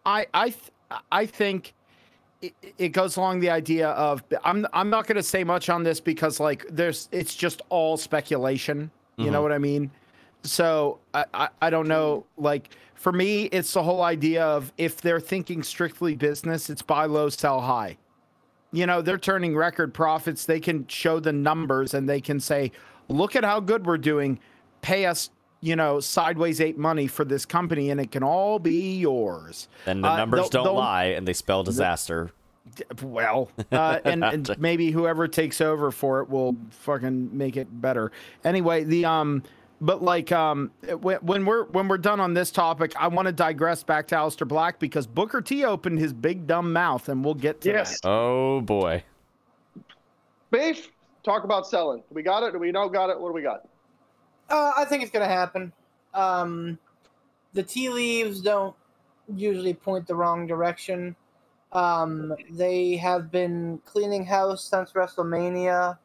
I 0.07 0.27
I 0.33 0.49
th- 0.51 0.73
I 1.11 1.27
think 1.27 1.75
it, 2.41 2.55
it, 2.79 2.89
goes 2.91 3.17
along 3.17 3.41
the 3.41 3.51
idea 3.51 3.89
of 3.89 4.23
I'm 4.45 4.67
I'm 4.73 4.89
not 4.89 5.07
going 5.07 5.17
to 5.17 5.23
say 5.23 5.43
much 5.45 5.69
on 5.69 5.83
this 5.83 6.01
because 6.01 6.39
like 6.39 6.65
there's 6.71 7.09
it's 7.13 7.35
just 7.35 7.61
all 7.69 7.97
speculation. 7.97 8.91
You 9.17 9.25
mm-hmm. 9.25 9.33
know 9.33 9.43
what 9.43 9.53
I 9.53 9.59
mean? 9.59 9.91
So 10.45 11.01
I, 11.13 11.25
I 11.35 11.49
I 11.61 11.71
don't 11.71 11.89
know. 11.89 12.25
Like 12.39 12.71
for 12.95 13.13
me, 13.13 13.45
it's 13.47 13.73
the 13.73 13.83
whole 13.83 14.03
idea 14.03 14.45
of 14.45 14.73
if 14.79 15.01
they're 15.01 15.21
thinking 15.21 15.63
strictly 15.63 16.15
business, 16.15 16.71
it's 16.71 16.83
buy 16.83 17.07
low, 17.07 17.29
sell 17.29 17.61
high. 17.61 17.99
You 18.73 18.87
know, 18.87 19.03
they're 19.03 19.19
turning 19.19 19.57
record 19.57 19.93
profits. 19.93 20.45
They 20.45 20.61
can 20.61 20.87
show 20.87 21.19
the 21.21 21.33
numbers 21.33 21.95
and 21.95 22.09
they 22.09 22.21
can 22.21 22.41
say, 22.41 22.73
look 23.09 23.37
at 23.37 23.45
how 23.45 23.61
good 23.61 23.87
we're 23.87 23.99
doing. 23.99 24.39
Pay 24.83 25.07
us 25.07 25.31
you 25.61 25.77
know, 25.77 26.01
sideways 26.01 26.61
eight 26.61 26.79
money 26.79 27.07
for 27.07 27.25
this 27.25 27.47
company 27.47 27.91
and 27.91 28.01
it 28.01 28.11
can 28.11 28.23
all 28.23 28.59
be 28.59 28.97
yours. 28.97 29.69
And 29.87 30.05
the 30.05 30.11
uh, 30.11 30.17
numbers 30.17 30.49
don't 30.49 30.75
lie 30.75 31.07
and 31.07 31.27
they 31.27 31.33
spell 31.33 31.63
disaster. 31.63 32.31
Well, 33.03 33.51
uh, 33.73 34.01
and, 34.05 34.25
and 34.25 34.59
maybe 34.59 34.91
whoever 34.91 35.29
takes 35.29 35.61
over 35.61 35.91
for 35.91 36.21
it 36.21 36.29
will 36.29 36.57
fucking 36.71 37.37
make 37.37 37.57
it 37.57 37.69
better. 37.81 38.13
Anyway, 38.45 38.85
the 38.85 39.05
um, 39.05 39.43
but 39.81 40.03
like 40.03 40.33
um, 40.33 40.71
when 41.01 41.45
we're 41.45 41.65
when 41.67 41.87
we're 41.87 41.99
done 41.99 42.19
on 42.19 42.35
this 42.35 42.51
topic, 42.51 42.93
I 42.99 43.09
want 43.09 43.27
to 43.27 43.33
digress 43.33 43.83
back 43.83 44.09
to 44.09 44.17
Aleister 44.17 44.49
Black 44.49 44.79
because 44.79 45.07
Booker 45.07 45.41
T 45.41 45.65
opened 45.65 45.99
his 45.99 46.13
big 46.13 46.47
dumb 46.47 46.73
mouth, 46.73 47.09
and 47.09 47.25
we'll 47.25 47.35
get 47.35 47.61
to 47.63 47.71
yes. 47.71 48.01
that. 48.01 48.09
Oh 48.09 48.61
boy, 48.63 49.03
beef. 50.51 50.91
Talk 51.23 51.45
about 51.45 51.67
selling. 51.67 52.03
We 52.11 52.23
got 52.23 52.43
it. 52.45 52.53
Do 52.53 52.59
we 52.59 52.71
know 52.71 52.89
got 52.89 53.11
it? 53.11 53.21
What 53.21 53.29
do 53.29 53.35
we 53.35 53.43
got? 53.43 53.67
Uh, 54.49 54.73
I 54.77 54.85
think 54.85 55.03
it's 55.03 55.11
going 55.11 55.27
to 55.27 55.35
happen. 55.35 55.73
Um, 56.15 56.79
the 57.53 57.63
tea 57.63 57.89
leaves 57.89 58.41
don't 58.41 58.77
usually 59.35 59.75
point 59.75 60.07
the 60.07 60.15
wrong 60.15 60.47
direction. 60.47 61.17
Um, 61.73 62.35
they 62.51 62.97
have 62.97 63.31
been 63.31 63.81
cleaning 63.85 64.25
house 64.25 64.65
since 64.65 64.93
WrestleMania. 64.93 65.99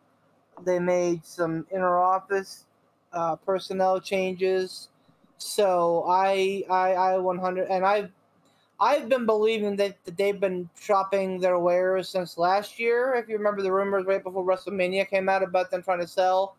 They 0.63 0.79
made 0.79 1.25
some 1.25 1.65
inner 1.71 1.97
office 1.97 2.65
uh, 3.13 3.35
personnel 3.35 3.99
changes. 3.99 4.89
So 5.37 6.05
I, 6.07 6.63
I, 6.69 6.93
I 6.93 7.17
100, 7.17 7.67
and 7.69 7.85
I, 7.85 8.09
I've 8.79 9.09
been 9.09 9.25
believing 9.25 9.75
that, 9.77 10.03
that 10.05 10.17
they've 10.17 10.39
been 10.39 10.69
shopping 10.79 11.39
their 11.39 11.59
wares 11.59 12.09
since 12.09 12.37
last 12.37 12.79
year. 12.79 13.13
If 13.15 13.29
you 13.29 13.37
remember 13.37 13.61
the 13.61 13.71
rumors 13.71 14.05
right 14.05 14.23
before 14.23 14.45
WrestleMania 14.45 15.07
came 15.09 15.29
out 15.29 15.43
about 15.43 15.71
them 15.71 15.83
trying 15.83 15.99
to 15.99 16.07
sell, 16.07 16.55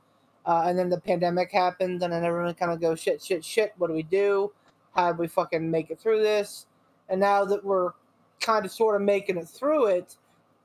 uh, 0.47 0.65
and 0.67 0.79
then 0.79 0.89
the 0.89 1.01
pandemic 1.01 1.53
happened, 1.53 2.03
and 2.03 2.13
then 2.13 2.25
everyone 2.25 2.55
kind 2.55 2.73
of 2.73 2.81
goes 2.81 3.01
shit, 3.01 3.23
shit, 3.23 3.45
shit. 3.45 3.73
What 3.79 3.89
do 3.89 3.95
we 3.95 4.03
do? 4.03 4.53
How 4.95 5.13
do 5.13 5.19
we 5.19 5.29
fucking 5.29 5.71
make 5.71 5.91
it 5.91 6.01
through 6.01 6.23
this? 6.23 6.67
And 7.09 7.21
now 7.21 7.45
that 7.45 7.65
we're 7.65 7.93
kind 8.41 8.65
of 8.65 8.73
sort 8.73 8.97
of 8.97 9.03
making 9.03 9.37
it 9.37 9.49
through 9.49 9.87
it, 9.87 10.17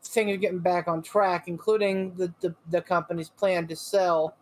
things 0.04 0.32
are 0.32 0.38
getting 0.38 0.60
back 0.60 0.88
on 0.88 1.02
track, 1.02 1.48
including 1.48 2.14
the 2.16 2.34
the, 2.42 2.56
the 2.72 2.82
company's 2.82 3.30
plan 3.30 3.68
to 3.68 3.76
sell. 3.76 4.36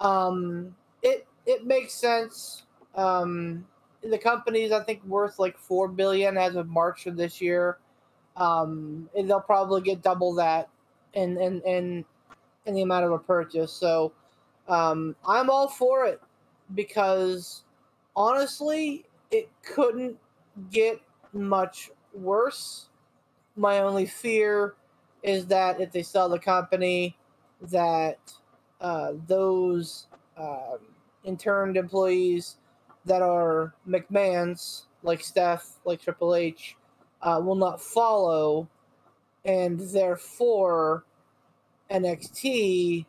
Um, 0.00 0.74
it 1.02 1.26
it 1.46 1.66
makes 1.66 1.94
sense. 1.94 2.64
Um, 2.94 3.66
the 4.02 4.18
company's 4.18 4.72
I 4.72 4.82
think 4.82 5.04
worth 5.04 5.38
like 5.38 5.58
four 5.58 5.88
billion 5.88 6.36
as 6.36 6.56
of 6.56 6.68
March 6.68 7.06
of 7.06 7.16
this 7.16 7.40
year. 7.40 7.78
Um, 8.36 9.10
and 9.16 9.28
they'll 9.28 9.40
probably 9.40 9.82
get 9.82 10.02
double 10.02 10.34
that 10.34 10.68
in 11.14 11.36
in 11.38 11.60
in, 11.62 12.04
in 12.66 12.74
the 12.74 12.82
amount 12.82 13.04
of 13.04 13.12
a 13.12 13.18
purchase. 13.18 13.72
So 13.72 14.12
um, 14.68 15.16
I'm 15.26 15.50
all 15.50 15.68
for 15.68 16.04
it 16.06 16.20
because 16.74 17.62
honestly, 18.14 19.04
it 19.30 19.48
couldn't 19.62 20.16
get 20.70 21.00
much 21.32 21.90
worse. 22.14 22.88
My 23.56 23.80
only 23.80 24.06
fear 24.06 24.74
is 25.22 25.46
that 25.46 25.80
if 25.80 25.92
they 25.92 26.02
sell 26.02 26.28
the 26.28 26.38
company, 26.38 27.16
that 27.62 28.18
uh, 28.80 29.12
those 29.26 30.06
um, 30.36 30.78
interned 31.24 31.76
employees 31.76 32.56
that 33.04 33.22
are 33.22 33.74
McMahon's, 33.88 34.86
like 35.02 35.22
Steph, 35.22 35.78
like 35.84 36.00
Triple 36.00 36.34
H, 36.34 36.76
uh, 37.22 37.40
will 37.42 37.54
not 37.54 37.80
follow, 37.80 38.68
and 39.44 39.78
therefore 39.80 41.04
NXT 41.90 43.06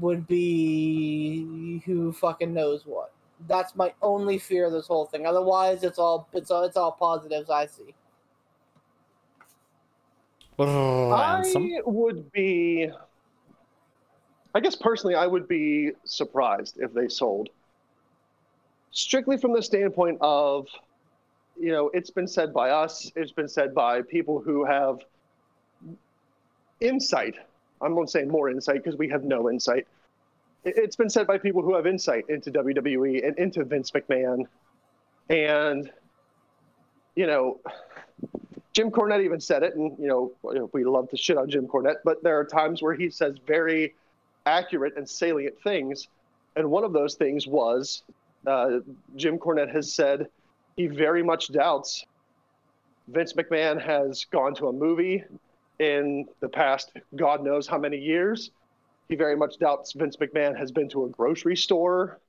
would 0.00 0.26
be 0.26 1.82
who 1.84 2.12
fucking 2.12 2.52
knows 2.52 2.86
what. 2.86 3.12
That's 3.48 3.74
my 3.74 3.92
only 4.02 4.38
fear 4.38 4.66
of 4.66 4.72
this 4.72 4.86
whole 4.86 5.06
thing. 5.06 5.26
Otherwise, 5.26 5.82
it's 5.82 5.98
all 5.98 6.28
it's 6.32 6.50
all 6.50 6.64
it's 6.64 6.76
all 6.76 6.92
positives 6.92 7.50
I 7.50 7.66
see. 7.66 7.94
Oh. 10.58 11.10
I 11.10 11.42
would 11.84 12.30
be. 12.32 12.90
I 14.54 14.60
guess 14.60 14.76
personally, 14.76 15.14
I 15.14 15.26
would 15.26 15.48
be 15.48 15.92
surprised 16.04 16.78
if 16.78 16.92
they 16.92 17.08
sold. 17.08 17.48
Strictly 18.90 19.38
from 19.38 19.54
the 19.54 19.62
standpoint 19.62 20.18
of, 20.20 20.68
you 21.58 21.72
know, 21.72 21.90
it's 21.94 22.10
been 22.10 22.28
said 22.28 22.52
by 22.52 22.68
us, 22.68 23.10
it's 23.16 23.32
been 23.32 23.48
said 23.48 23.74
by 23.74 24.02
people 24.02 24.40
who 24.40 24.66
have 24.66 24.98
insight. 26.80 27.36
I'm 27.82 27.94
not 27.94 28.10
saying 28.10 28.28
more 28.28 28.48
insight 28.50 28.82
because 28.82 28.96
we 28.98 29.08
have 29.08 29.24
no 29.24 29.50
insight. 29.50 29.86
It- 30.64 30.76
It's 30.76 30.96
been 30.96 31.10
said 31.10 31.26
by 31.26 31.38
people 31.38 31.62
who 31.62 31.74
have 31.74 31.86
insight 31.86 32.28
into 32.28 32.50
WWE 32.50 33.22
and 33.26 33.36
into 33.38 33.64
Vince 33.64 33.90
McMahon. 33.90 34.46
And, 35.28 35.90
you 37.14 37.26
know, 37.26 37.60
Jim 38.72 38.90
Cornette 38.90 39.22
even 39.24 39.40
said 39.40 39.62
it, 39.62 39.74
and 39.74 39.98
you 39.98 40.08
know 40.08 40.68
we 40.72 40.84
love 40.84 41.10
to 41.10 41.16
shit 41.16 41.36
on 41.36 41.48
Jim 41.50 41.66
Cornette, 41.68 41.98
but 42.04 42.22
there 42.22 42.38
are 42.38 42.44
times 42.44 42.80
where 42.82 42.94
he 42.94 43.10
says 43.10 43.36
very 43.46 43.94
accurate 44.46 44.96
and 44.96 45.08
salient 45.08 45.60
things, 45.62 46.08
and 46.56 46.70
one 46.70 46.82
of 46.84 46.92
those 46.92 47.14
things 47.14 47.46
was 47.46 48.02
uh, 48.46 48.78
Jim 49.16 49.38
Cornette 49.38 49.70
has 49.72 49.92
said 49.92 50.28
he 50.76 50.86
very 50.86 51.22
much 51.22 51.52
doubts 51.52 52.06
Vince 53.08 53.34
McMahon 53.34 53.80
has 53.80 54.24
gone 54.24 54.54
to 54.54 54.68
a 54.68 54.72
movie 54.72 55.22
in 55.82 56.26
the 56.40 56.48
past 56.48 56.92
God 57.16 57.42
knows 57.42 57.66
how 57.66 57.78
many 57.78 57.98
years. 57.98 58.52
He 59.08 59.16
very 59.16 59.36
much 59.36 59.58
doubts 59.58 59.92
Vince 59.92 60.16
McMahon 60.16 60.56
has 60.56 60.70
been 60.70 60.88
to 60.90 61.04
a 61.04 61.08
grocery 61.08 61.56
store. 61.56 62.20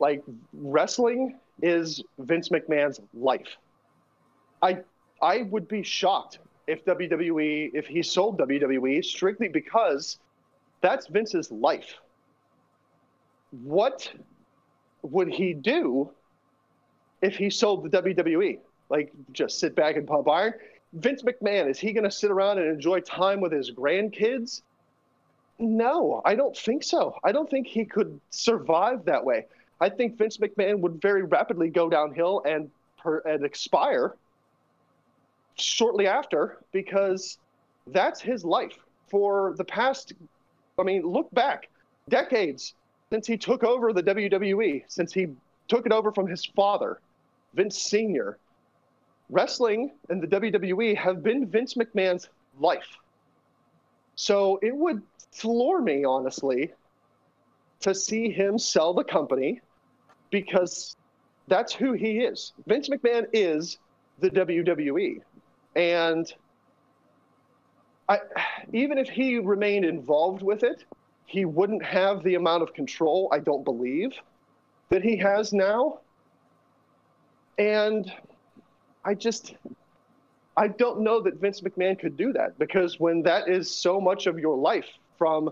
Like 0.00 0.22
wrestling 0.52 1.38
is 1.62 2.02
Vince 2.18 2.48
McMahon's 2.48 3.00
life. 3.14 3.56
I 4.62 4.78
I 5.22 5.42
would 5.42 5.68
be 5.68 5.82
shocked 5.82 6.38
if 6.66 6.84
WWE, 6.84 7.70
if 7.74 7.86
he 7.86 8.02
sold 8.02 8.38
WWE 8.38 9.04
strictly 9.04 9.48
because 9.48 10.18
that's 10.80 11.06
Vince's 11.06 11.50
life. 11.50 11.94
What 13.50 14.10
would 15.02 15.28
he 15.28 15.54
do 15.54 16.10
if 17.22 17.36
he 17.36 17.50
sold 17.50 17.90
the 17.90 18.02
WWE? 18.02 18.58
Like 18.88 19.12
just 19.32 19.60
sit 19.60 19.74
back 19.76 19.96
and 19.96 20.06
pump 20.06 20.28
iron? 20.28 20.54
Vince 20.96 21.22
McMahon, 21.22 21.68
is 21.68 21.78
he 21.78 21.92
going 21.92 22.04
to 22.04 22.10
sit 22.10 22.30
around 22.30 22.58
and 22.58 22.68
enjoy 22.68 23.00
time 23.00 23.40
with 23.40 23.52
his 23.52 23.70
grandkids? 23.70 24.62
No, 25.58 26.22
I 26.24 26.34
don't 26.34 26.56
think 26.56 26.82
so. 26.82 27.16
I 27.22 27.32
don't 27.32 27.48
think 27.48 27.66
he 27.66 27.84
could 27.84 28.18
survive 28.30 29.04
that 29.04 29.24
way. 29.24 29.46
I 29.80 29.90
think 29.90 30.16
Vince 30.16 30.38
McMahon 30.38 30.80
would 30.80 31.00
very 31.00 31.22
rapidly 31.22 31.68
go 31.68 31.90
downhill 31.90 32.42
and 32.46 32.70
per, 32.98 33.18
and 33.20 33.44
expire 33.44 34.14
shortly 35.56 36.06
after 36.06 36.58
because 36.72 37.38
that's 37.88 38.20
his 38.20 38.44
life 38.44 38.76
for 39.08 39.54
the 39.56 39.64
past 39.64 40.12
i 40.78 40.82
mean 40.82 41.02
look 41.02 41.32
back 41.32 41.68
decades 42.08 42.74
since 43.10 43.26
he 43.26 43.36
took 43.36 43.64
over 43.64 43.92
the 43.92 44.02
wwe 44.02 44.82
since 44.88 45.12
he 45.12 45.28
took 45.68 45.86
it 45.86 45.92
over 45.92 46.12
from 46.12 46.26
his 46.26 46.44
father 46.44 47.00
vince 47.54 47.78
senior 47.78 48.36
wrestling 49.28 49.92
and 50.08 50.22
the 50.22 50.26
wwe 50.26 50.96
have 50.96 51.22
been 51.22 51.46
vince 51.46 51.74
mcmahon's 51.74 52.28
life. 52.58 52.96
So 54.14 54.58
it 54.62 54.74
would 54.74 55.02
floor 55.32 55.80
me 55.80 56.04
honestly 56.04 56.72
to 57.80 57.94
see 57.94 58.30
him 58.30 58.58
sell 58.58 58.94
the 58.94 59.04
company 59.04 59.60
because 60.30 60.96
that's 61.48 61.72
who 61.72 61.92
he 61.92 62.20
is. 62.20 62.52
Vince 62.66 62.88
mcmahon 62.88 63.26
is 63.32 63.78
the 64.20 64.30
wwe 64.30 65.20
and 65.74 66.32
I, 68.08 68.20
even 68.72 68.98
if 68.98 69.08
he 69.08 69.38
remained 69.38 69.84
involved 69.84 70.42
with 70.42 70.62
it, 70.62 70.84
he 71.26 71.44
wouldn't 71.44 71.84
have 71.84 72.22
the 72.22 72.36
amount 72.36 72.62
of 72.62 72.72
control, 72.72 73.28
I 73.32 73.40
don't 73.40 73.64
believe, 73.64 74.12
that 74.90 75.02
he 75.02 75.16
has 75.16 75.52
now. 75.52 76.00
And 77.58 78.10
I 79.06 79.14
just, 79.14 79.54
I 80.56 80.66
don't 80.66 81.00
know 81.00 81.22
that 81.22 81.40
Vince 81.40 81.60
McMahon 81.60 81.98
could 81.98 82.16
do 82.16 82.32
that 82.32 82.58
because 82.58 82.98
when 82.98 83.22
that 83.22 83.48
is 83.48 83.70
so 83.70 84.00
much 84.00 84.26
of 84.26 84.36
your 84.36 84.56
life 84.56 84.88
from, 85.16 85.50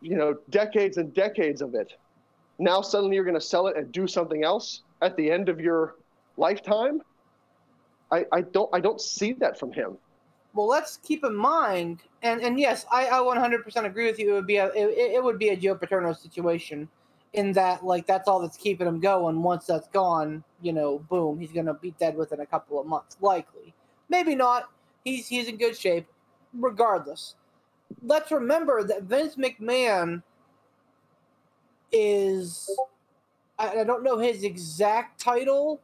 you 0.00 0.16
know, 0.16 0.38
decades 0.48 0.96
and 0.96 1.12
decades 1.12 1.60
of 1.60 1.74
it, 1.74 1.92
now 2.58 2.80
suddenly 2.80 3.14
you're 3.14 3.24
going 3.24 3.34
to 3.34 3.40
sell 3.40 3.66
it 3.66 3.76
and 3.76 3.92
do 3.92 4.08
something 4.08 4.42
else 4.42 4.80
at 5.02 5.16
the 5.18 5.30
end 5.30 5.50
of 5.50 5.60
your 5.60 5.96
lifetime. 6.38 7.02
I, 8.10 8.24
I 8.32 8.40
don't 8.40 8.70
I 8.72 8.80
don't 8.80 9.00
see 9.00 9.32
that 9.34 9.58
from 9.58 9.72
him. 9.72 9.98
Well, 10.54 10.68
let's 10.68 10.96
keep 10.98 11.24
in 11.24 11.34
mind, 11.34 12.00
and 12.22 12.40
and 12.40 12.58
yes, 12.58 12.86
I, 12.90 13.08
I 13.08 13.18
100% 13.18 13.84
agree 13.84 14.06
with 14.06 14.18
you. 14.18 14.30
It 14.30 14.32
would 14.32 14.46
be 14.46 14.56
a 14.56 14.68
it, 14.68 15.14
it 15.16 15.22
would 15.22 15.38
be 15.38 15.50
a 15.50 15.56
Joe 15.56 15.74
Paterno 15.74 16.12
situation, 16.14 16.88
in 17.32 17.52
that 17.52 17.84
like 17.84 18.06
that's 18.06 18.28
all 18.28 18.40
that's 18.40 18.56
keeping 18.56 18.86
him 18.86 19.00
going. 19.00 19.42
Once 19.42 19.66
that's 19.66 19.88
gone, 19.88 20.42
you 20.62 20.72
know, 20.72 20.98
boom, 21.10 21.38
he's 21.38 21.52
gonna 21.52 21.74
be 21.74 21.92
dead 21.98 22.16
within 22.16 22.40
a 22.40 22.46
couple 22.46 22.80
of 22.80 22.86
months, 22.86 23.16
likely. 23.20 23.74
Maybe 24.08 24.34
not. 24.34 24.70
He's 25.04 25.28
he's 25.28 25.48
in 25.48 25.56
good 25.56 25.76
shape, 25.76 26.06
regardless. 26.54 27.36
Let's 28.02 28.30
remember 28.32 28.82
that 28.84 29.04
Vince 29.04 29.36
McMahon 29.36 30.22
is 31.92 32.68
I, 33.58 33.80
I 33.80 33.84
don't 33.84 34.02
know 34.02 34.18
his 34.18 34.44
exact 34.44 35.20
title, 35.20 35.80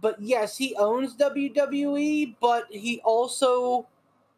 but 0.00 0.20
yes, 0.20 0.56
he 0.56 0.74
owns 0.76 1.16
WWE, 1.16 2.36
but 2.40 2.66
he 2.70 3.00
also 3.04 3.86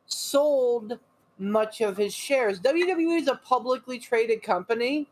sold 0.06 0.98
much 1.38 1.80
of 1.80 1.96
his 1.96 2.14
shares. 2.14 2.60
WWE 2.60 3.20
is 3.20 3.28
a 3.28 3.36
publicly 3.36 3.98
traded 3.98 4.42
company, 4.42 5.08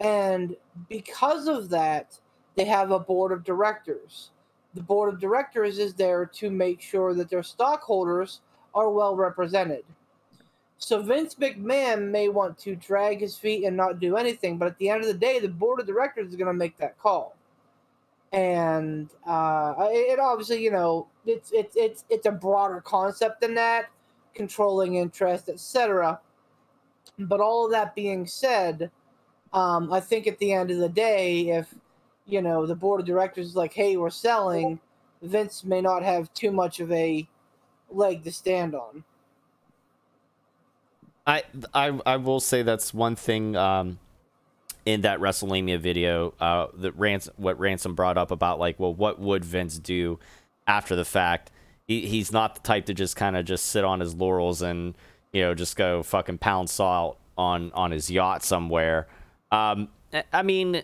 and 0.00 0.56
because 0.88 1.48
of 1.48 1.68
that, 1.70 2.18
they 2.54 2.64
have 2.64 2.90
a 2.90 2.98
board 2.98 3.32
of 3.32 3.44
directors. 3.44 4.30
The 4.74 4.82
board 4.82 5.12
of 5.12 5.20
directors 5.20 5.78
is 5.78 5.94
there 5.94 6.26
to 6.26 6.50
make 6.50 6.80
sure 6.80 7.14
that 7.14 7.30
their 7.30 7.42
stockholders 7.42 8.40
are 8.74 8.90
well 8.90 9.16
represented. 9.16 9.84
So 10.78 11.00
Vince 11.00 11.36
McMahon 11.36 12.10
may 12.10 12.28
want 12.28 12.58
to 12.58 12.76
drag 12.76 13.20
his 13.20 13.38
feet 13.38 13.64
and 13.64 13.76
not 13.76 13.98
do 13.98 14.16
anything, 14.16 14.58
but 14.58 14.68
at 14.68 14.76
the 14.78 14.90
end 14.90 15.00
of 15.00 15.06
the 15.06 15.14
day, 15.14 15.38
the 15.38 15.48
board 15.48 15.80
of 15.80 15.86
directors 15.86 16.28
is 16.28 16.36
going 16.36 16.48
to 16.48 16.52
make 16.52 16.76
that 16.76 16.98
call 16.98 17.36
and 18.32 19.08
uh, 19.26 19.74
it, 19.90 20.18
obviously 20.18 20.62
you 20.62 20.70
know 20.70 21.06
it's 21.24 21.50
it's 21.52 21.76
it's 21.76 22.04
it's 22.10 22.26
a 22.26 22.30
broader 22.30 22.80
concept 22.80 23.40
than 23.40 23.54
that, 23.54 23.86
controlling 24.34 24.96
interest, 24.96 25.48
etc. 25.48 26.20
But 27.18 27.40
all 27.40 27.64
of 27.64 27.70
that 27.72 27.94
being 27.94 28.26
said, 28.26 28.90
um, 29.56 29.90
I 29.90 30.00
think 30.00 30.26
at 30.26 30.38
the 30.38 30.52
end 30.52 30.70
of 30.70 30.78
the 30.78 30.88
day, 30.88 31.48
if 31.48 31.74
you 32.26 32.42
know 32.42 32.66
the 32.66 32.76
board 32.76 33.00
of 33.00 33.06
directors 33.06 33.46
is 33.46 33.56
like, 33.56 33.72
"Hey, 33.72 33.96
we're 33.96 34.10
selling," 34.10 34.78
Vince 35.22 35.64
may 35.64 35.80
not 35.80 36.02
have 36.02 36.32
too 36.34 36.52
much 36.52 36.78
of 36.78 36.92
a 36.92 37.26
leg 37.90 38.22
to 38.24 38.32
stand 38.32 38.74
on. 38.74 39.02
I 41.26 41.42
I 41.74 41.98
I 42.04 42.16
will 42.18 42.40
say 42.40 42.62
that's 42.62 42.92
one 42.92 43.16
thing 43.16 43.56
um 43.56 43.98
in 44.84 45.00
that 45.00 45.20
WrestleLamia 45.20 45.80
video 45.80 46.34
uh 46.38 46.66
that 46.74 46.92
Ransom 46.98 47.34
what 47.38 47.58
Ransom 47.58 47.94
brought 47.94 48.18
up 48.18 48.30
about 48.30 48.58
like 48.58 48.78
well 48.78 48.94
what 48.94 49.18
would 49.18 49.44
Vince 49.44 49.78
do 49.78 50.18
after 50.66 50.94
the 50.94 51.04
fact 51.04 51.50
he, 51.88 52.06
he's 52.06 52.30
not 52.30 52.56
the 52.56 52.60
type 52.60 52.86
to 52.86 52.94
just 52.94 53.16
kind 53.16 53.36
of 53.36 53.46
just 53.46 53.66
sit 53.66 53.84
on 53.84 54.00
his 54.00 54.14
laurels 54.14 54.60
and 54.60 54.94
you 55.32 55.42
know 55.42 55.54
just 55.54 55.76
go 55.76 56.02
fucking 56.02 56.38
pound 56.38 56.68
salt 56.68 57.18
on 57.38 57.72
on 57.72 57.90
his 57.90 58.10
yacht 58.10 58.44
somewhere 58.44 59.08
um 59.52 59.88
I- 60.32 60.42
mean 60.42 60.82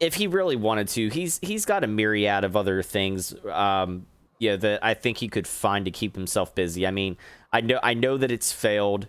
if 0.00 0.14
he 0.14 0.26
really 0.26 0.56
wanted 0.56 0.88
to 0.88 1.08
he's 1.08 1.38
he's 1.42 1.64
got 1.64 1.84
a 1.84 1.86
myriad 1.86 2.44
of 2.44 2.56
other 2.56 2.82
things 2.82 3.34
um 3.50 4.06
yeah 4.38 4.56
that 4.56 4.84
I 4.84 4.94
think 4.94 5.18
he 5.18 5.28
could 5.28 5.46
find 5.46 5.84
to 5.84 5.90
keep 5.90 6.14
himself 6.14 6.54
busy 6.54 6.86
I 6.86 6.90
mean 6.90 7.16
I 7.52 7.60
know 7.60 7.80
I 7.82 7.94
know 7.94 8.16
that 8.16 8.30
it's 8.30 8.52
failed 8.52 9.08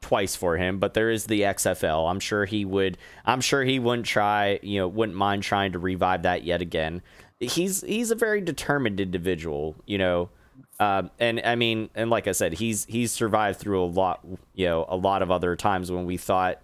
twice 0.00 0.34
for 0.34 0.56
him, 0.56 0.78
but 0.78 0.94
there 0.94 1.10
is 1.10 1.26
the 1.26 1.42
XFL. 1.42 2.10
I'm 2.10 2.20
sure 2.20 2.44
he 2.44 2.64
would. 2.64 2.98
I'm 3.24 3.40
sure 3.40 3.64
he 3.64 3.78
wouldn't 3.78 4.06
try. 4.06 4.58
You 4.62 4.80
know, 4.80 4.88
wouldn't 4.88 5.16
mind 5.16 5.42
trying 5.42 5.72
to 5.72 5.78
revive 5.78 6.22
that 6.22 6.44
yet 6.44 6.62
again. 6.62 7.02
He's 7.38 7.82
he's 7.82 8.10
a 8.10 8.14
very 8.14 8.40
determined 8.40 9.00
individual. 9.00 9.76
You 9.86 9.98
know, 9.98 10.30
um, 10.78 11.10
and 11.18 11.40
I 11.44 11.54
mean, 11.54 11.90
and 11.94 12.10
like 12.10 12.26
I 12.26 12.32
said, 12.32 12.54
he's 12.54 12.84
he's 12.86 13.12
survived 13.12 13.58
through 13.58 13.82
a 13.82 13.86
lot. 13.86 14.20
You 14.54 14.66
know, 14.66 14.86
a 14.88 14.96
lot 14.96 15.22
of 15.22 15.30
other 15.30 15.56
times 15.56 15.90
when 15.90 16.06
we 16.06 16.16
thought 16.16 16.60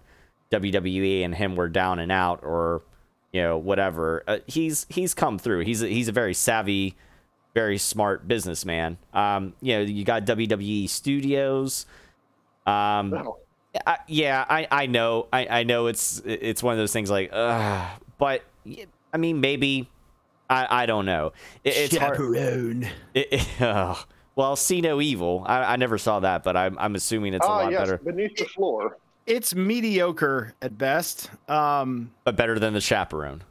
WWE 0.51 1.23
and 1.25 1.35
him 1.35 1.55
were 1.55 1.69
down 1.69 1.99
and 1.99 2.11
out, 2.11 2.41
or 2.43 2.81
you 3.33 3.41
know, 3.41 3.57
whatever. 3.57 4.23
Uh, 4.27 4.37
he's 4.47 4.85
he's 4.89 5.13
come 5.13 5.37
through. 5.37 5.61
He's 5.61 5.81
a, 5.83 5.87
he's 5.87 6.07
a 6.07 6.11
very 6.13 6.33
savvy 6.33 6.95
very 7.53 7.77
smart 7.79 8.27
businessman. 8.27 8.97
Um, 9.13 9.53
you 9.61 9.73
know, 9.73 9.81
you 9.81 10.03
got 10.05 10.25
WWE 10.25 10.87
Studios. 10.89 11.85
Um. 12.65 13.27
I, 13.85 13.97
yeah, 14.07 14.43
I, 14.49 14.67
I 14.71 14.85
know, 14.87 15.27
I, 15.31 15.59
I 15.59 15.63
know 15.63 15.85
it's 15.85 16.19
it's 16.25 16.63
one 16.63 16.71
of 16.73 16.79
those 16.79 16.91
things 16.93 17.11
like, 17.11 17.29
uh, 17.31 17.85
but 18.17 18.41
I 19.13 19.17
mean, 19.17 19.39
maybe 19.39 19.87
I, 20.49 20.83
I 20.83 20.85
don't 20.87 21.05
know. 21.05 21.33
It, 21.63 21.75
it's 21.77 21.97
hard. 21.97 22.15
Chaperone. 22.17 22.87
It, 23.13 23.27
it- 23.31 23.61
ugh. 23.61 23.97
well, 24.35 24.55
see 24.55 24.81
no 24.81 24.99
evil. 24.99 25.43
I, 25.45 25.73
I 25.73 25.75
never 25.75 25.99
saw 25.99 26.19
that, 26.21 26.43
but 26.43 26.57
I'm 26.57 26.75
I'm 26.79 26.95
assuming 26.95 27.35
it's 27.35 27.45
a 27.45 27.49
Ah, 27.49 27.57
lot 27.57 27.71
yes, 27.71 27.81
better, 27.81 27.97
beneath 27.99 28.35
the 28.37 28.45
floor. 28.45 28.97
It's 29.27 29.53
mediocre 29.53 30.55
at 30.61 30.77
best. 30.77 31.29
Um, 31.49 32.11
but 32.23 32.35
better 32.35 32.57
than 32.57 32.73
the 32.73 32.81
chaperone. 32.81 33.43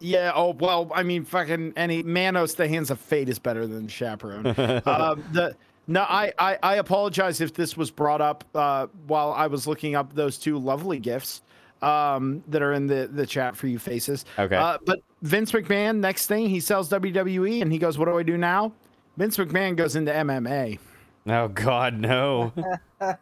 yeah. 0.00 0.32
Oh 0.34 0.56
well. 0.58 0.90
I 0.94 1.02
mean, 1.02 1.24
fucking 1.24 1.74
any 1.76 2.02
Manos, 2.02 2.54
the 2.54 2.66
Hands 2.66 2.90
of 2.90 2.98
Fate 2.98 3.28
is 3.28 3.38
better 3.38 3.66
than 3.66 3.86
Chaperone. 3.88 4.46
um, 4.86 5.22
the 5.32 5.54
no, 5.86 6.00
I, 6.02 6.32
I 6.38 6.58
I 6.62 6.74
apologize 6.76 7.40
if 7.40 7.54
this 7.54 7.76
was 7.76 7.90
brought 7.90 8.20
up 8.20 8.44
uh, 8.54 8.86
while 9.06 9.32
I 9.32 9.46
was 9.48 9.66
looking 9.66 9.94
up 9.94 10.14
those 10.14 10.38
two 10.38 10.58
lovely 10.58 10.98
gifts 10.98 11.42
um, 11.82 12.42
that 12.48 12.62
are 12.62 12.72
in 12.72 12.86
the 12.86 13.08
the 13.12 13.26
chat 13.26 13.56
for 13.56 13.66
you 13.66 13.78
faces. 13.78 14.24
Okay. 14.38 14.56
Uh, 14.56 14.78
but 14.86 15.00
Vince 15.22 15.52
McMahon, 15.52 15.98
next 15.98 16.26
thing 16.26 16.48
he 16.48 16.60
sells 16.60 16.88
WWE, 16.88 17.60
and 17.60 17.70
he 17.70 17.78
goes, 17.78 17.98
"What 17.98 18.06
do 18.06 18.18
I 18.18 18.22
do 18.22 18.38
now?" 18.38 18.72
Vince 19.18 19.36
McMahon 19.36 19.76
goes 19.76 19.94
into 19.94 20.10
MMA. 20.10 20.78
Oh 21.26 21.48
God, 21.48 21.94
no! 21.98 22.52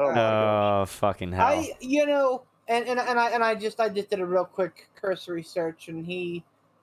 Oh, 0.00 0.08
oh 0.08 0.86
fucking 0.86 1.32
hell! 1.32 1.46
I, 1.46 1.72
you 1.78 2.06
know, 2.06 2.44
and, 2.68 2.88
and 2.88 2.98
and 2.98 3.20
I 3.20 3.30
and 3.30 3.44
I 3.44 3.54
just 3.54 3.78
I 3.80 3.90
just 3.90 4.08
did 4.08 4.20
a 4.20 4.24
real 4.24 4.46
quick 4.46 4.88
cursory 4.96 5.42
search, 5.42 5.88
and 5.88 6.06
he, 6.06 6.42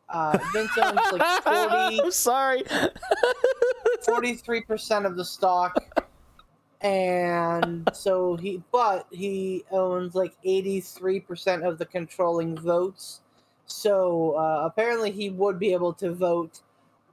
uh, 0.09 0.37
Vince 0.53 0.77
owns 0.77 0.99
like 1.11 1.43
40, 1.43 2.01
I'm 2.03 2.11
sorry. 2.11 2.63
43 4.05 4.61
percent 4.61 5.07
of 5.07 5.15
the 5.15 5.25
stock, 5.25 6.05
and 6.81 7.89
so 7.91 8.35
he, 8.35 8.61
but 8.71 9.07
he 9.11 9.65
owns 9.71 10.13
like 10.13 10.33
eighty 10.43 10.79
three 10.79 11.19
percent 11.19 11.65
of 11.65 11.79
the 11.79 11.87
controlling 11.87 12.55
votes. 12.55 13.21
So 13.65 14.33
uh, 14.33 14.61
apparently, 14.65 15.09
he 15.09 15.31
would 15.31 15.57
be 15.57 15.73
able 15.73 15.93
to 15.93 16.13
vote. 16.13 16.61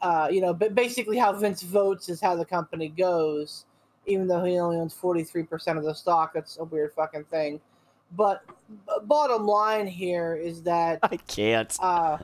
Uh, 0.02 0.28
you 0.30 0.42
know, 0.42 0.52
but 0.52 0.74
basically, 0.74 1.16
how 1.16 1.32
Vince 1.32 1.62
votes 1.62 2.10
is 2.10 2.20
how 2.20 2.36
the 2.36 2.44
company 2.44 2.88
goes. 2.90 3.64
Even 4.06 4.26
though 4.26 4.44
he 4.44 4.58
only 4.58 4.76
owns 4.76 4.94
forty 4.94 5.24
three 5.24 5.44
percent 5.44 5.78
of 5.78 5.84
the 5.84 5.94
stock, 5.94 6.34
that's 6.34 6.58
a 6.58 6.64
weird 6.64 6.92
fucking 6.92 7.24
thing. 7.24 7.60
But 8.12 8.44
bottom 9.04 9.46
line 9.46 9.86
here 9.86 10.36
is 10.36 10.62
that 10.62 11.00
I 11.02 11.16
can't. 11.16 11.76
uh, 11.80 12.18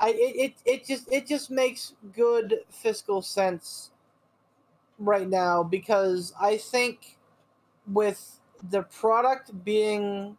I 0.00 0.08
it, 0.10 0.36
it 0.36 0.54
it 0.64 0.86
just 0.86 1.12
it 1.12 1.26
just 1.26 1.50
makes 1.50 1.94
good 2.14 2.60
fiscal 2.70 3.22
sense 3.22 3.90
right 4.98 5.28
now 5.28 5.62
because 5.62 6.32
I 6.40 6.56
think 6.56 7.18
with 7.86 8.40
the 8.70 8.82
product 8.82 9.64
being 9.64 10.36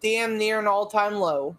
damn 0.00 0.38
near 0.38 0.58
an 0.58 0.66
all 0.66 0.86
time 0.86 1.14
low, 1.14 1.56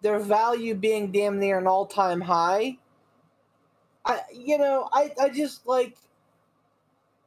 their 0.00 0.18
value 0.18 0.74
being 0.74 1.12
damn 1.12 1.38
near 1.38 1.58
an 1.58 1.66
all 1.66 1.86
time 1.86 2.20
high. 2.20 2.78
I 4.04 4.20
you 4.32 4.56
know 4.58 4.88
I 4.92 5.12
I 5.20 5.28
just 5.28 5.66
like 5.66 5.96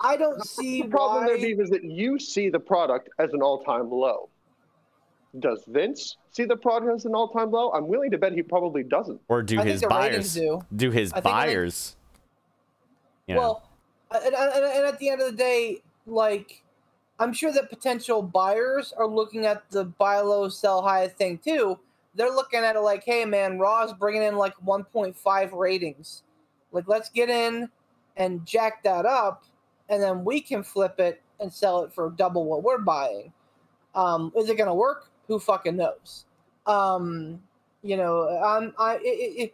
I 0.03 0.17
don't 0.17 0.43
see 0.45 0.81
The 0.83 0.89
problem 0.89 1.23
why. 1.23 1.27
there, 1.29 1.37
Beef, 1.37 1.59
is 1.59 1.69
that 1.69 1.83
you 1.83 2.19
see 2.19 2.49
the 2.49 2.59
product 2.59 3.09
as 3.19 3.33
an 3.33 3.41
all-time 3.41 3.89
low. 3.91 4.29
Does 5.39 5.63
Vince 5.67 6.17
see 6.31 6.43
the 6.45 6.57
product 6.57 6.91
as 6.93 7.05
an 7.05 7.15
all-time 7.15 7.51
low? 7.51 7.71
I'm 7.71 7.87
willing 7.87 8.11
to 8.11 8.17
bet 8.17 8.33
he 8.33 8.43
probably 8.43 8.83
doesn't. 8.83 9.21
Or 9.29 9.41
do 9.41 9.59
I 9.59 9.63
his 9.63 9.83
buyers 9.83 10.33
do. 10.33 10.91
his 10.91 11.11
I 11.13 11.15
think- 11.15 11.23
think- 11.23 11.23
buyers? 11.23 11.95
You. 13.27 13.35
Well, 13.37 13.63
and, 14.13 14.33
and, 14.33 14.35
and 14.35 14.85
at 14.85 14.99
the 14.99 15.09
end 15.09 15.21
of 15.21 15.31
the 15.31 15.37
day, 15.37 15.81
like, 16.05 16.63
I'm 17.19 17.31
sure 17.31 17.51
that 17.53 17.69
potential 17.69 18.21
buyers 18.21 18.93
are 18.97 19.07
looking 19.07 19.45
at 19.45 19.69
the 19.69 19.85
buy 19.85 20.19
low, 20.19 20.49
sell 20.49 20.81
high 20.81 21.07
thing 21.07 21.37
too. 21.37 21.77
They're 22.15 22.31
looking 22.31 22.59
at 22.61 22.75
it 22.75 22.81
like, 22.81 23.03
hey, 23.05 23.23
man, 23.23 23.57
Raw's 23.57 23.93
bringing 23.93 24.23
in 24.23 24.35
like 24.35 24.55
1.5 24.65 25.53
ratings. 25.53 26.23
Like, 26.73 26.87
let's 26.87 27.07
get 27.09 27.29
in 27.29 27.69
and 28.17 28.45
jack 28.45 28.83
that 28.83 29.05
up, 29.05 29.43
and 29.91 30.01
then 30.01 30.23
we 30.23 30.41
can 30.41 30.63
flip 30.63 30.99
it 30.99 31.22
and 31.39 31.53
sell 31.53 31.84
it 31.84 31.93
for 31.93 32.09
double 32.11 32.45
what 32.45 32.63
we're 32.63 32.80
buying. 32.80 33.31
Um, 33.93 34.31
is 34.35 34.49
it 34.49 34.57
going 34.57 34.69
to 34.69 34.73
work? 34.73 35.09
Who 35.27 35.38
fucking 35.38 35.76
knows? 35.76 36.26
Um, 36.65 37.39
you 37.84 37.97
know, 37.97 38.23
I, 38.80 38.95
it, 38.95 39.01
it, 39.03 39.38
it, 39.38 39.53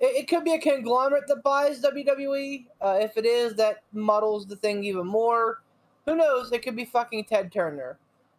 it, 0.00 0.16
it 0.16 0.28
could 0.28 0.42
be 0.42 0.54
a 0.54 0.58
conglomerate 0.58 1.26
that 1.28 1.42
buys 1.42 1.82
WWE. 1.82 2.64
Uh, 2.80 2.98
if 3.00 3.16
it 3.16 3.26
is, 3.26 3.54
that 3.54 3.82
muddles 3.92 4.46
the 4.46 4.56
thing 4.56 4.82
even 4.84 5.06
more. 5.06 5.62
Who 6.06 6.16
knows? 6.16 6.50
It 6.52 6.62
could 6.62 6.76
be 6.76 6.86
fucking 6.86 7.24
Ted 7.24 7.52
Turner. 7.52 7.98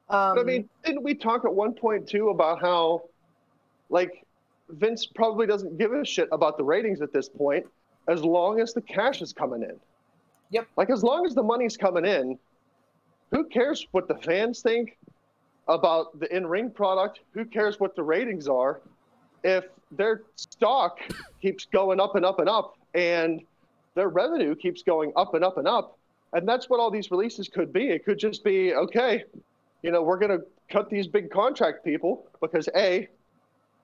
Um, 0.09 0.39
I 0.39 0.43
mean, 0.43 0.67
didn't 0.83 1.03
we 1.03 1.13
talk 1.13 1.45
at 1.45 1.53
one 1.53 1.73
point 1.73 2.07
too 2.07 2.29
about 2.29 2.59
how, 2.59 3.03
like, 3.91 4.25
Vince 4.69 5.05
probably 5.05 5.45
doesn't 5.45 5.77
give 5.77 5.93
a 5.93 6.03
shit 6.03 6.27
about 6.31 6.57
the 6.57 6.63
ratings 6.63 7.01
at 7.01 7.13
this 7.13 7.29
point, 7.29 7.67
as 8.07 8.23
long 8.23 8.59
as 8.59 8.73
the 8.73 8.81
cash 8.81 9.21
is 9.21 9.31
coming 9.33 9.61
in. 9.61 9.79
Yep. 10.51 10.67
Like 10.77 10.89
as 10.89 11.03
long 11.03 11.25
as 11.25 11.35
the 11.35 11.43
money's 11.43 11.77
coming 11.77 12.05
in, 12.05 12.37
who 13.31 13.45
cares 13.45 13.87
what 13.91 14.07
the 14.07 14.15
fans 14.15 14.61
think 14.61 14.97
about 15.67 16.19
the 16.19 16.35
in-ring 16.35 16.71
product? 16.71 17.19
Who 17.33 17.45
cares 17.45 17.79
what 17.79 17.95
the 17.95 18.03
ratings 18.03 18.47
are? 18.47 18.81
If 19.43 19.65
their 19.91 20.23
stock 20.35 20.99
keeps 21.41 21.65
going 21.65 21.99
up 21.99 22.15
and 22.15 22.25
up 22.25 22.39
and 22.39 22.49
up, 22.49 22.75
and 22.95 23.41
their 23.95 24.09
revenue 24.09 24.55
keeps 24.55 24.81
going 24.81 25.13
up 25.15 25.35
and 25.35 25.43
up 25.43 25.57
and 25.57 25.67
up, 25.67 25.97
and 26.33 26.47
that's 26.47 26.69
what 26.69 26.79
all 26.79 26.89
these 26.89 27.11
releases 27.11 27.47
could 27.47 27.71
be. 27.71 27.89
It 27.89 28.03
could 28.05 28.17
just 28.17 28.43
be 28.43 28.73
okay 28.73 29.23
you 29.81 29.91
know, 29.91 30.01
we're 30.01 30.19
to 30.39 30.45
cut 30.69 30.89
these 30.89 31.07
big 31.07 31.31
contract 31.31 31.83
people 31.85 32.27
because 32.41 32.67
A, 32.75 33.07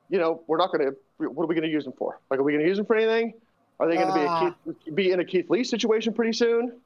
you 0.10 0.20
know, 0.20 0.44
we're 0.48 0.58
not 0.58 0.72
to, 0.86 0.96
what 1.30 1.44
are 1.44 1.48
we 1.48 1.56
to 1.68 1.74
use 1.74 1.86
them 1.86 1.94
for? 1.98 2.20
Like, 2.30 2.40
are 2.40 2.44
we 2.44 2.54
to 2.58 2.68
use 2.68 2.78
them 2.78 2.86
for 2.86 2.96
anything? 2.96 3.34
Are 3.80 3.88
they 3.88 3.96
going 3.96 4.08
to 4.08 4.14
be, 4.14 4.26
Ah. 4.28 4.48
a 4.48 4.74
Keith, 4.74 4.96
be 4.96 5.12
in 5.12 5.20
a 5.20 5.26
Keith 5.26 5.50
Lee 5.50 5.64
situation 5.64 6.14
pretty 6.14 6.34
soon? 6.34 6.80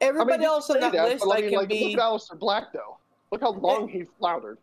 I 0.00 0.04
everybody 0.06 0.38
mean, 0.38 0.46
else 0.48 0.70
on 0.70 0.76
say 0.76 0.80
that, 0.80 0.92
list, 0.92 1.24
I 1.28 1.40
mean, 1.40 1.48
can 1.50 1.58
like, 1.58 1.68
be. 1.68 1.94
look 1.96 1.98
at 1.98 2.10
Aleister 2.10 2.38
Black, 2.38 2.72
though. 2.72 2.96
Look 3.30 3.40
how 3.42 3.52
long 3.52 3.88
he 3.88 4.04
floundered. 4.18 4.58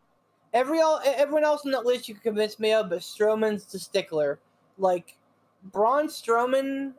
Every 0.54 0.80
all, 0.82 1.02
everyone 1.06 1.44
else 1.44 1.66
on 1.66 1.72
that 1.72 1.86
list 1.86 2.08
you 2.08 2.16
can 2.16 2.24
convince 2.24 2.60
me 2.60 2.74
of, 2.74 2.90
but 2.90 3.00
Strowman's 3.00 3.66
the 3.66 3.78
stickler. 3.80 4.40
Like 4.78 5.18
Braun 5.72 6.08
Strowman, 6.08 6.94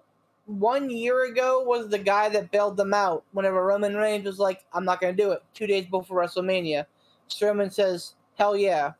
one 0.46 0.90
year 0.90 1.24
ago 1.24 1.62
was 1.64 1.88
the 1.88 1.98
guy 1.98 2.28
that 2.28 2.50
bailed 2.50 2.76
them 2.76 2.94
out. 2.94 3.24
Whenever 3.32 3.64
Roman 3.64 3.96
Reigns 3.96 4.26
was 4.26 4.38
like, 4.38 4.64
"I'm 4.72 4.84
not 4.84 5.00
going 5.00 5.16
to 5.16 5.22
do 5.22 5.32
it," 5.32 5.42
two 5.54 5.66
days 5.66 5.86
before 5.86 6.22
WrestleMania, 6.22 6.86
Strowman 7.28 7.72
says, 7.72 8.14
"Hell 8.36 8.56
yeah." 8.56 8.92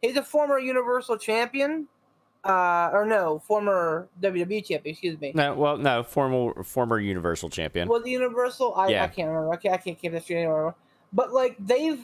He's 0.00 0.16
a 0.16 0.22
former 0.22 0.58
Universal 0.58 1.18
Champion, 1.18 1.86
uh, 2.44 2.90
or 2.92 3.04
no, 3.06 3.38
former 3.40 4.08
WWE 4.20 4.64
Champion. 4.64 4.92
Excuse 4.92 5.20
me. 5.20 5.32
no, 5.34 5.54
well, 5.54 5.76
no, 5.76 6.02
former 6.02 6.62
former 6.64 6.98
Universal 6.98 7.50
Champion. 7.50 7.88
Was 7.88 8.02
the 8.02 8.10
Universal? 8.10 8.74
I, 8.74 8.88
Yeah. 8.88 9.04
I 9.04 9.08
can't 9.08 9.28
remember. 9.28 9.54
Okay, 9.54 9.70
I 9.70 9.76
can't 9.76 9.98
keep 9.98 10.12
this 10.12 10.24
straight 10.24 10.38
anymore. 10.38 10.74
But 11.12 11.32
like 11.32 11.56
they've 11.60 12.00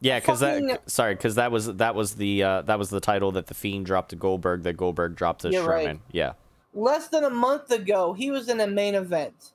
Yeah, 0.00 0.20
because 0.20 0.40
Fucking- 0.40 0.66
that 0.68 0.90
sorry, 0.90 1.14
because 1.14 1.34
that 1.36 1.50
was 1.50 1.66
that 1.76 1.94
was 1.94 2.14
the 2.16 2.42
uh, 2.42 2.62
that 2.62 2.78
was 2.78 2.90
the 2.90 3.00
title 3.00 3.32
that 3.32 3.46
the 3.46 3.54
Fiend 3.54 3.86
dropped 3.86 4.10
to 4.10 4.16
Goldberg, 4.16 4.62
that 4.64 4.76
Goldberg 4.76 5.16
dropped 5.16 5.42
to 5.42 5.50
You're 5.50 5.64
Strowman. 5.64 5.86
right. 5.86 6.00
Yeah, 6.12 6.32
less 6.74 7.08
than 7.08 7.24
a 7.24 7.30
month 7.30 7.70
ago, 7.70 8.12
he 8.12 8.30
was 8.30 8.48
in 8.48 8.60
a 8.60 8.66
main 8.66 8.94
event. 8.94 9.52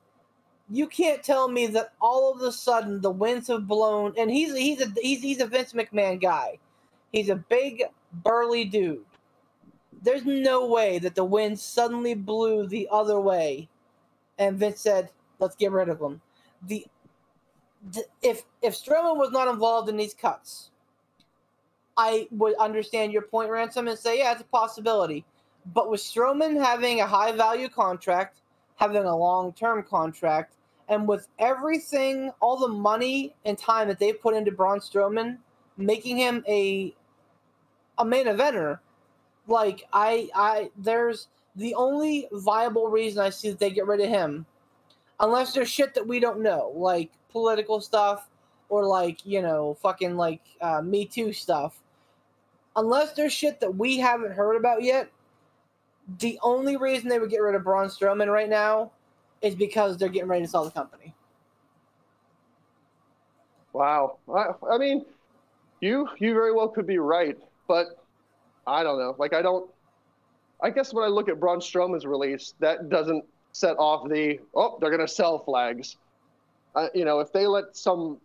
You 0.70 0.88
can't 0.88 1.24
tell 1.24 1.48
me 1.48 1.68
that 1.68 1.94
all 2.02 2.34
of 2.34 2.42
a 2.42 2.52
sudden 2.52 3.00
the 3.00 3.10
winds 3.12 3.48
have 3.48 3.68
blown, 3.68 4.14
and 4.18 4.30
he's 4.30 4.54
he's 4.56 4.82
a 4.82 4.92
he's, 5.02 5.22
he's 5.22 5.40
a 5.40 5.46
Vince 5.48 5.72
McMahon 5.74 6.22
guy. 6.22 6.60
He's 7.14 7.30
a 7.30 7.36
big 7.38 7.84
burly 8.12 8.66
dude. 8.66 9.06
There's 10.02 10.26
no 10.26 10.66
way 10.66 11.00
that 11.00 11.16
the 11.16 11.24
wind 11.24 11.60
suddenly 11.60 12.14
blew 12.14 12.68
the 12.68 12.88
other 12.92 13.20
way, 13.20 13.70
and 14.38 14.58
Vince 14.58 14.82
said, 14.82 15.12
"Let's 15.40 15.56
get 15.56 15.72
rid 15.72 15.90
of 15.90 16.00
him." 16.00 16.22
The, 16.64 16.86
the 17.92 18.06
if 18.22 18.44
if 18.62 18.74
Strowman 18.76 19.18
was 19.18 19.32
not 19.32 19.48
involved 19.48 19.90
in 19.90 19.98
these 19.98 20.14
cuts, 20.14 20.72
I 21.96 22.28
would 22.32 22.56
understand 22.56 23.12
your 23.12 23.24
point, 23.24 23.50
Ransom, 23.50 23.88
and 23.88 23.98
say, 23.98 24.20
"Yeah, 24.20 24.34
it's 24.34 24.42
a 24.42 24.46
possibility." 24.46 25.26
But 25.74 25.90
with 25.90 26.02
Strowman 26.02 26.64
having 26.64 27.02
a 27.02 27.08
high 27.08 27.32
value 27.32 27.70
contract, 27.70 28.42
having 28.76 29.04
a 29.04 29.18
long 29.18 29.52
term 29.54 29.84
contract, 29.84 30.56
and 30.88 31.08
with 31.08 31.28
everything, 31.40 32.32
all 32.40 32.58
the 32.58 32.68
money 32.68 33.36
and 33.46 33.58
time 33.58 33.88
that 33.88 34.00
they've 34.00 34.22
put 34.22 34.36
into 34.36 34.52
Braun 34.52 34.80
Strowman, 34.80 35.38
making 35.78 36.18
him 36.18 36.44
a 36.48 36.96
a 37.98 38.06
main 38.06 38.28
eventer, 38.28 38.80
like 39.48 39.88
I 39.94 40.30
I 40.36 40.70
there's 40.78 41.28
the 41.56 41.74
only 41.76 42.28
viable 42.32 42.88
reason 42.88 43.24
I 43.24 43.30
see 43.30 43.50
that 43.50 43.60
they 43.60 43.72
get 43.72 43.88
rid 43.88 44.02
of 44.02 44.10
him, 44.10 44.46
unless 45.20 45.54
there's 45.54 45.70
shit 45.70 45.94
that 45.96 46.08
we 46.08 46.20
don't 46.20 46.42
know, 46.42 46.72
like 46.76 47.10
political 47.32 47.82
stuff 47.82 48.30
or 48.70 48.86
like 48.86 49.26
you 49.26 49.42
know 49.42 49.78
fucking 49.82 50.16
like 50.16 50.42
uh, 50.62 50.82
Me 50.82 51.06
Too 51.06 51.34
stuff. 51.34 51.82
Unless 52.76 53.14
there's 53.14 53.34
shit 53.34 53.60
that 53.62 53.76
we 53.76 53.98
haven't 53.98 54.34
heard 54.34 54.56
about 54.56 54.84
yet, 54.84 55.10
the 56.20 56.38
only 56.44 56.78
reason 56.78 57.10
they 57.10 57.18
would 57.18 57.32
get 57.32 57.42
rid 57.42 57.56
of 57.56 57.64
Braun 57.64 57.88
Strowman 57.88 58.32
right 58.32 58.50
now 58.50 58.92
is 59.42 59.56
because 59.56 59.98
they're 59.98 60.10
getting 60.10 60.30
ready 60.30 60.46
to 60.46 60.48
sell 60.50 60.64
the 60.64 60.72
company. 60.72 61.14
Wow. 63.74 64.18
I, 64.34 64.52
I 64.72 64.78
mean, 64.78 65.06
you 65.82 66.08
you 66.20 66.34
very 66.34 66.54
well 66.54 66.68
could 66.68 66.88
be 66.88 67.00
right, 67.00 67.38
but 67.68 68.07
I 68.68 68.84
don't 68.84 69.00
know. 69.00 69.16
Like 69.18 69.34
I 69.34 69.42
don't. 69.42 69.70
I 70.62 70.70
guess 70.70 70.94
when 70.94 71.04
I 71.04 71.08
look 71.08 71.30
at 71.30 71.40
Braun 71.40 71.60
Strowman's 71.60 72.06
release, 72.06 72.54
that 72.60 72.90
doesn't 72.90 73.24
set 73.54 73.78
off 73.78 74.08
the 74.10 74.40
oh 74.54 74.78
they're 74.80 74.92
gonna 74.92 75.08
sell 75.08 75.40
flags. 75.40 75.96
Uh, 76.76 76.90
you 76.94 77.06
know, 77.06 77.20
if 77.20 77.32
they 77.32 77.48
let 77.48 77.76
some, 77.76 78.18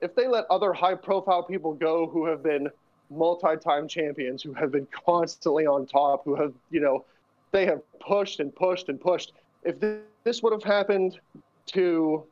if 0.00 0.14
they 0.14 0.26
let 0.26 0.44
other 0.48 0.72
high-profile 0.72 1.42
people 1.42 1.74
go 1.74 2.06
who 2.08 2.24
have 2.24 2.42
been 2.42 2.70
multi-time 3.10 3.86
champions, 3.86 4.42
who 4.42 4.54
have 4.54 4.72
been 4.72 4.86
constantly 5.04 5.66
on 5.66 5.86
top, 5.86 6.24
who 6.24 6.34
have 6.36 6.54
you 6.70 6.80
know, 6.80 7.04
they 7.52 7.66
have 7.66 7.80
pushed 8.00 8.40
and 8.40 8.54
pushed 8.54 8.88
and 8.88 9.00
pushed. 9.00 9.32
If 9.64 9.78
thi- 9.78 9.98
this 10.24 10.42
would 10.42 10.52
have 10.52 10.62
happened 10.62 11.18
to 11.66 12.24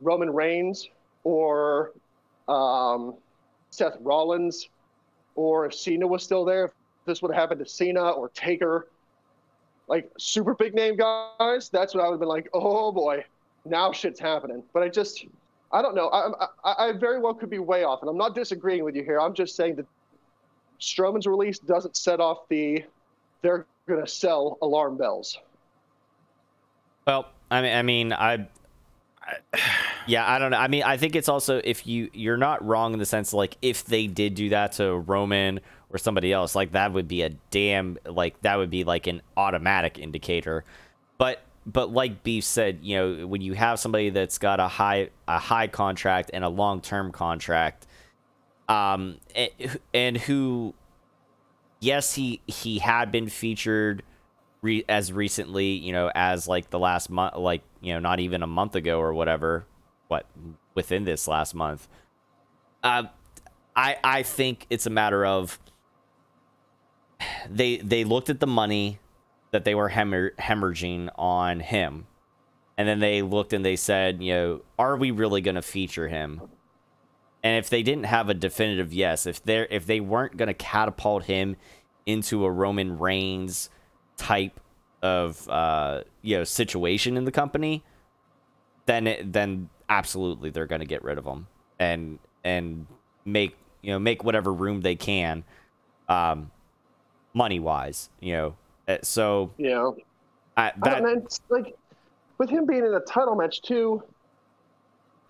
Roman 0.00 0.30
Reigns 0.32 0.88
or 1.24 1.92
um, 2.48 3.14
Seth 3.70 3.96
Rollins, 4.00 4.68
or 5.34 5.66
if 5.66 5.74
Cena 5.74 6.06
was 6.06 6.22
still 6.22 6.44
there, 6.44 6.70
this 7.06 7.22
would 7.22 7.32
have 7.32 7.40
happened 7.40 7.64
to 7.64 7.70
Cena 7.70 8.10
or 8.10 8.28
Taker, 8.30 8.88
like 9.88 10.10
super 10.18 10.54
big 10.54 10.74
name 10.74 10.96
guys, 10.96 11.68
that's 11.68 11.94
what 11.94 12.02
I 12.02 12.06
would 12.08 12.14
have 12.14 12.20
been 12.20 12.28
like, 12.28 12.48
oh 12.54 12.92
boy, 12.92 13.24
now 13.64 13.92
shit's 13.92 14.20
happening. 14.20 14.62
But 14.72 14.82
I 14.82 14.88
just, 14.88 15.24
I 15.72 15.82
don't 15.82 15.94
know. 15.94 16.08
I, 16.08 16.46
I, 16.64 16.88
I 16.88 16.92
very 16.92 17.18
well 17.18 17.34
could 17.34 17.50
be 17.50 17.58
way 17.58 17.84
off, 17.84 18.00
and 18.02 18.08
I'm 18.10 18.16
not 18.16 18.34
disagreeing 18.34 18.84
with 18.84 18.94
you 18.94 19.04
here. 19.04 19.20
I'm 19.20 19.34
just 19.34 19.56
saying 19.56 19.76
that 19.76 19.86
Strowman's 20.80 21.26
release 21.26 21.58
doesn't 21.58 21.96
set 21.96 22.20
off 22.20 22.48
the 22.48 22.84
they're 23.42 23.66
going 23.88 24.04
to 24.04 24.10
sell 24.10 24.58
alarm 24.62 24.96
bells. 24.96 25.38
Well, 27.06 27.26
I 27.50 27.62
mean, 27.62 27.76
I 27.76 27.82
mean, 27.82 28.12
I, 28.12 28.46
I- 29.20 29.36
yeah, 30.06 30.30
I 30.30 30.38
don't 30.38 30.50
know. 30.50 30.58
I 30.58 30.68
mean, 30.68 30.82
I 30.84 30.96
think 30.96 31.16
it's 31.16 31.28
also 31.28 31.60
if 31.64 31.86
you 31.86 32.10
you're 32.12 32.36
not 32.36 32.64
wrong 32.64 32.92
in 32.92 32.98
the 32.98 33.06
sense 33.06 33.32
like 33.32 33.56
if 33.62 33.84
they 33.84 34.06
did 34.06 34.34
do 34.34 34.48
that 34.50 34.72
to 34.72 34.96
Roman 34.96 35.60
or 35.92 35.98
somebody 35.98 36.32
else, 36.32 36.54
like 36.54 36.72
that 36.72 36.92
would 36.92 37.08
be 37.08 37.22
a 37.22 37.30
damn 37.50 37.98
like 38.06 38.40
that 38.42 38.56
would 38.56 38.70
be 38.70 38.84
like 38.84 39.06
an 39.06 39.22
automatic 39.36 39.98
indicator. 39.98 40.64
But 41.18 41.42
but 41.66 41.92
like 41.92 42.22
Beef 42.22 42.44
said, 42.44 42.80
you 42.82 42.96
know, 42.96 43.26
when 43.26 43.40
you 43.40 43.52
have 43.52 43.78
somebody 43.78 44.10
that's 44.10 44.38
got 44.38 44.58
a 44.58 44.68
high 44.68 45.10
a 45.28 45.38
high 45.38 45.68
contract 45.68 46.30
and 46.32 46.44
a 46.44 46.48
long 46.48 46.80
term 46.80 47.12
contract, 47.12 47.86
um, 48.68 49.18
and, 49.34 49.50
and 49.92 50.16
who, 50.16 50.74
yes, 51.80 52.14
he 52.14 52.40
he 52.46 52.78
had 52.78 53.12
been 53.12 53.28
featured 53.28 54.02
re- 54.62 54.84
as 54.88 55.12
recently, 55.12 55.72
you 55.72 55.92
know, 55.92 56.10
as 56.14 56.48
like 56.48 56.70
the 56.70 56.78
last 56.78 57.10
month, 57.10 57.36
like 57.36 57.62
you 57.80 57.92
know, 57.92 58.00
not 58.00 58.18
even 58.18 58.42
a 58.42 58.46
month 58.46 58.74
ago 58.74 58.98
or 58.98 59.12
whatever. 59.12 59.66
What 60.08 60.26
within 60.74 61.04
this 61.04 61.28
last 61.28 61.54
month? 61.54 61.86
Uh, 62.82 63.04
I 63.76 63.96
I 64.02 64.22
think 64.22 64.66
it's 64.68 64.86
a 64.86 64.90
matter 64.90 65.24
of 65.24 65.58
they 67.50 67.78
they 67.78 68.04
looked 68.04 68.30
at 68.30 68.40
the 68.40 68.46
money 68.46 68.98
that 69.50 69.64
they 69.64 69.74
were 69.74 69.90
hemor- 69.90 70.34
hemorrhaging 70.36 71.10
on 71.16 71.60
him, 71.60 72.06
and 72.76 72.88
then 72.88 73.00
they 73.00 73.22
looked 73.22 73.52
and 73.52 73.64
they 73.64 73.76
said, 73.76 74.22
you 74.22 74.32
know, 74.32 74.60
are 74.78 74.96
we 74.96 75.10
really 75.10 75.40
going 75.40 75.54
to 75.54 75.62
feature 75.62 76.08
him? 76.08 76.42
And 77.42 77.58
if 77.58 77.68
they 77.68 77.82
didn't 77.82 78.04
have 78.04 78.28
a 78.28 78.34
definitive 78.34 78.92
yes, 78.92 79.26
if 79.26 79.42
they 79.42 79.66
if 79.70 79.86
they 79.86 80.00
weren't 80.00 80.36
going 80.36 80.48
to 80.48 80.54
catapult 80.54 81.24
him 81.24 81.56
into 82.06 82.44
a 82.44 82.50
Roman 82.50 82.98
Reigns 82.98 83.68
type 84.16 84.60
of 85.02 85.48
uh, 85.48 86.02
you 86.22 86.38
know 86.38 86.44
situation 86.44 87.16
in 87.16 87.24
the 87.24 87.32
company, 87.32 87.82
then 88.86 89.06
it, 89.06 89.32
then 89.32 89.68
absolutely 89.88 90.50
they're 90.50 90.66
going 90.66 90.80
to 90.80 90.86
get 90.86 91.02
rid 91.02 91.18
of 91.18 91.24
him 91.24 91.46
and 91.78 92.18
and 92.44 92.86
make 93.24 93.56
you 93.82 93.92
know 93.92 93.98
make 93.98 94.22
whatever 94.22 94.52
room 94.52 94.80
they 94.80 94.94
can, 94.94 95.42
um, 96.08 96.51
money 97.34 97.60
wise, 97.60 98.10
you 98.20 98.32
know. 98.32 98.54
Uh, 98.88 98.98
So 99.02 99.52
yeah, 99.58 99.90
I, 100.56 100.68
I 100.68 100.72
that 100.84 101.02
don't 101.02 101.40
like 101.50 101.76
with 102.38 102.50
him 102.50 102.66
being 102.66 102.84
in 102.84 102.94
a 102.94 103.00
title 103.00 103.34
match 103.36 103.62
too. 103.62 104.02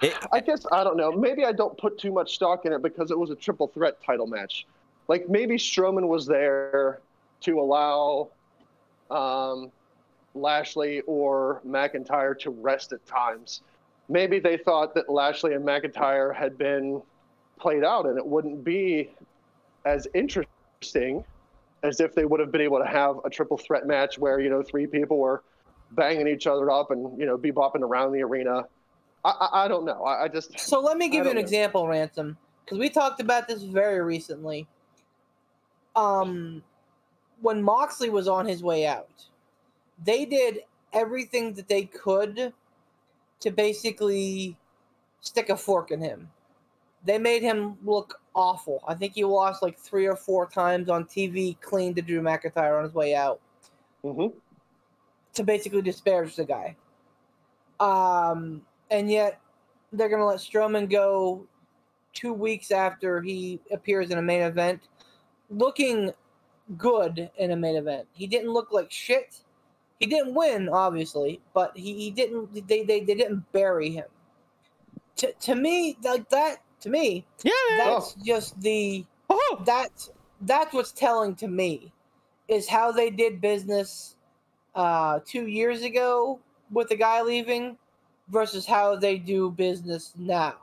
it, 0.01 0.17
I 0.33 0.41
guess 0.41 0.65
I 0.73 0.85
don't 0.85 0.97
know. 0.97 1.13
Maybe 1.13 1.45
I 1.45 1.53
don't 1.53 1.77
put 1.79 1.99
too 1.99 2.13
much 2.13 2.35
stock 2.35 2.65
in 2.65 2.73
it 2.73 2.83
because 2.83 3.11
it 3.11 3.19
was 3.19 3.31
a 3.31 3.37
triple 3.37 3.69
threat 3.69 4.03
title 4.05 4.27
match. 4.27 4.67
Like 5.09 5.29
maybe 5.29 5.57
Strowman 5.57 6.09
was 6.09 6.27
there 6.27 7.01
to 7.43 7.61
allow 7.61 8.31
um, 9.11 9.71
Lashley 10.35 11.01
or 11.03 11.61
McIntyre 11.67 12.39
to 12.41 12.51
rest 12.51 12.93
at 12.93 13.05
times. 13.07 13.63
Maybe 14.09 14.39
they 14.39 14.57
thought 14.57 14.95
that 14.95 15.11
Lashley 15.11 15.55
and 15.55 15.65
McIntyre 15.65 16.35
had 16.35 16.57
been 16.57 17.03
played 17.59 17.85
out 17.85 18.07
and 18.07 18.19
it 18.19 18.27
wouldn't 18.27 18.65
be 18.65 19.11
as 19.85 20.09
interesting 20.15 21.25
as 21.83 22.01
if 22.01 22.15
they 22.15 22.25
would 22.25 22.41
have 22.41 22.53
been 22.53 22.61
able 22.61 22.79
to 22.79 22.87
have 22.87 23.17
a 23.25 23.31
triple 23.31 23.57
threat 23.57 23.87
match 23.87 24.19
where 24.19 24.41
you 24.41 24.51
know 24.51 24.63
three 24.63 24.87
people 24.87 25.19
were 25.19 25.43
banging 25.93 26.27
each 26.29 26.47
other 26.47 26.71
up 26.71 26.91
and 26.91 27.19
you 27.19 27.27
know 27.27 27.37
be 27.37 27.53
bopping 27.53 27.81
around 27.81 28.13
the 28.13 28.23
arena. 28.23 28.65
I, 29.25 29.31
I, 29.31 29.65
I 29.65 29.69
don't 29.69 29.85
know. 29.85 30.05
I, 30.05 30.25
I 30.25 30.29
just 30.29 30.59
So 30.59 30.81
let 30.81 30.97
me 30.97 31.09
give 31.09 31.25
you 31.25 31.31
an 31.31 31.37
know. 31.37 31.41
example, 31.43 31.87
Ransom, 31.87 32.37
because 32.65 32.79
we 32.79 32.89
talked 32.89 33.21
about 33.21 33.49
this 33.49 33.63
very 33.63 34.01
recently. 34.01 34.67
Um, 35.95 36.63
when 37.41 37.63
Moxley 37.63 38.09
was 38.09 38.29
on 38.29 38.47
his 38.47 38.63
way 38.63 38.87
out, 38.87 39.27
they 40.03 40.25
did 40.25 40.61
everything 40.93 41.55
that 41.55 41.69
they 41.69 41.85
could 41.85 42.53
to 43.41 43.51
basically 43.51 44.57
stick 45.21 45.49
a 45.49 45.57
fork 45.57 45.91
in 45.91 46.01
him. 46.01 46.31
They 47.05 47.19
made 47.19 47.43
him 47.43 47.77
look 47.85 48.21
awful. 48.35 48.83
I 48.87 48.95
think 48.95 49.15
he 49.15 49.25
lost 49.25 49.63
like 49.63 49.79
three 49.79 50.07
or 50.07 50.17
four 50.17 50.47
times 50.47 50.89
on 50.89 51.05
TV, 51.05 51.61
clean 51.61 51.95
to 51.95 52.03
Drew 52.03 52.21
McIntyre 52.21 52.79
on 52.79 52.85
his 52.85 52.95
way 52.95 53.15
out 53.15 53.41
Mhm. 54.05 54.33
to 55.35 55.45
basically 55.45 55.83
disparage 55.83 56.37
the 56.37 56.45
guy. 56.45 56.77
Um, 57.81 58.65
and 58.91 59.11
yet 59.11 59.41
they're 59.93 60.09
gonna 60.09 60.27
let 60.27 60.39
Strowman 60.39 60.89
go 60.89 61.47
two 62.13 62.33
weeks 62.33 62.71
after 62.71 63.21
he 63.21 63.61
appears 63.71 64.11
in 64.11 64.19
a 64.19 64.23
main 64.23 64.43
event, 64.43 64.89
looking 65.51 66.13
good 66.79 67.31
in 67.37 67.51
a 67.51 67.57
main 67.57 67.77
event. 67.77 68.07
He 68.13 68.27
didn't 68.27 68.51
look 68.53 68.73
like 68.73 68.91
shit. 68.91 69.43
He 69.99 70.07
didn't 70.07 70.35
win, 70.35 70.69
obviously, 70.69 71.41
but 71.53 71.77
he, 71.77 71.95
he 71.95 72.11
didn't. 72.11 72.53
They, 72.55 72.83
they 72.83 73.01
they 73.01 73.15
didn't 73.15 73.51
bury 73.53 73.91
him. 73.91 74.09
To 75.17 75.33
to 75.33 75.55
me, 75.55 75.97
like 76.03 76.29
that. 76.31 76.62
To 76.83 76.91
me, 76.91 77.25
yeah, 77.43 77.53
that's 77.77 78.15
just 78.15 78.61
the 78.61 79.07
Oh. 79.31 79.63
that's 79.65 80.11
that's 80.43 80.75
what's 80.75 80.93
telling 80.93 81.35
to 81.37 81.49
me 81.49 81.93
is 82.49 82.69
how 82.69 82.93
they 82.93 83.11
did 83.11 83.41
business 83.41 84.17
uh 84.75 85.21
two 85.25 85.47
years 85.47 85.83
ago 85.83 86.41
with 86.71 86.89
the 86.89 86.97
guy 86.97 87.23
leaving 87.23 87.79
versus 88.29 88.67
how 88.67 88.97
they 88.97 89.19
do 89.19 89.51
business 89.51 90.13
now 90.17 90.57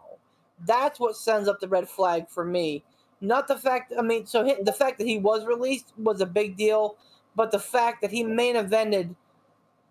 That's 0.65 0.99
what 0.99 1.15
sends 1.15 1.47
up 1.47 1.59
the 1.59 1.67
red 1.67 1.89
flag 1.89 2.29
for 2.29 2.43
me. 2.45 2.83
Not 3.21 3.47
the 3.47 3.57
fact. 3.57 3.93
I 3.97 4.01
mean, 4.01 4.25
so 4.25 4.43
the 4.61 4.73
fact 4.73 4.97
that 4.99 5.07
he 5.07 5.19
was 5.19 5.45
released 5.45 5.93
was 5.97 6.21
a 6.21 6.25
big 6.25 6.57
deal, 6.57 6.97
but 7.35 7.51
the 7.51 7.59
fact 7.59 8.01
that 8.01 8.11
he 8.11 8.23
main 8.23 8.55
evented 8.55 9.15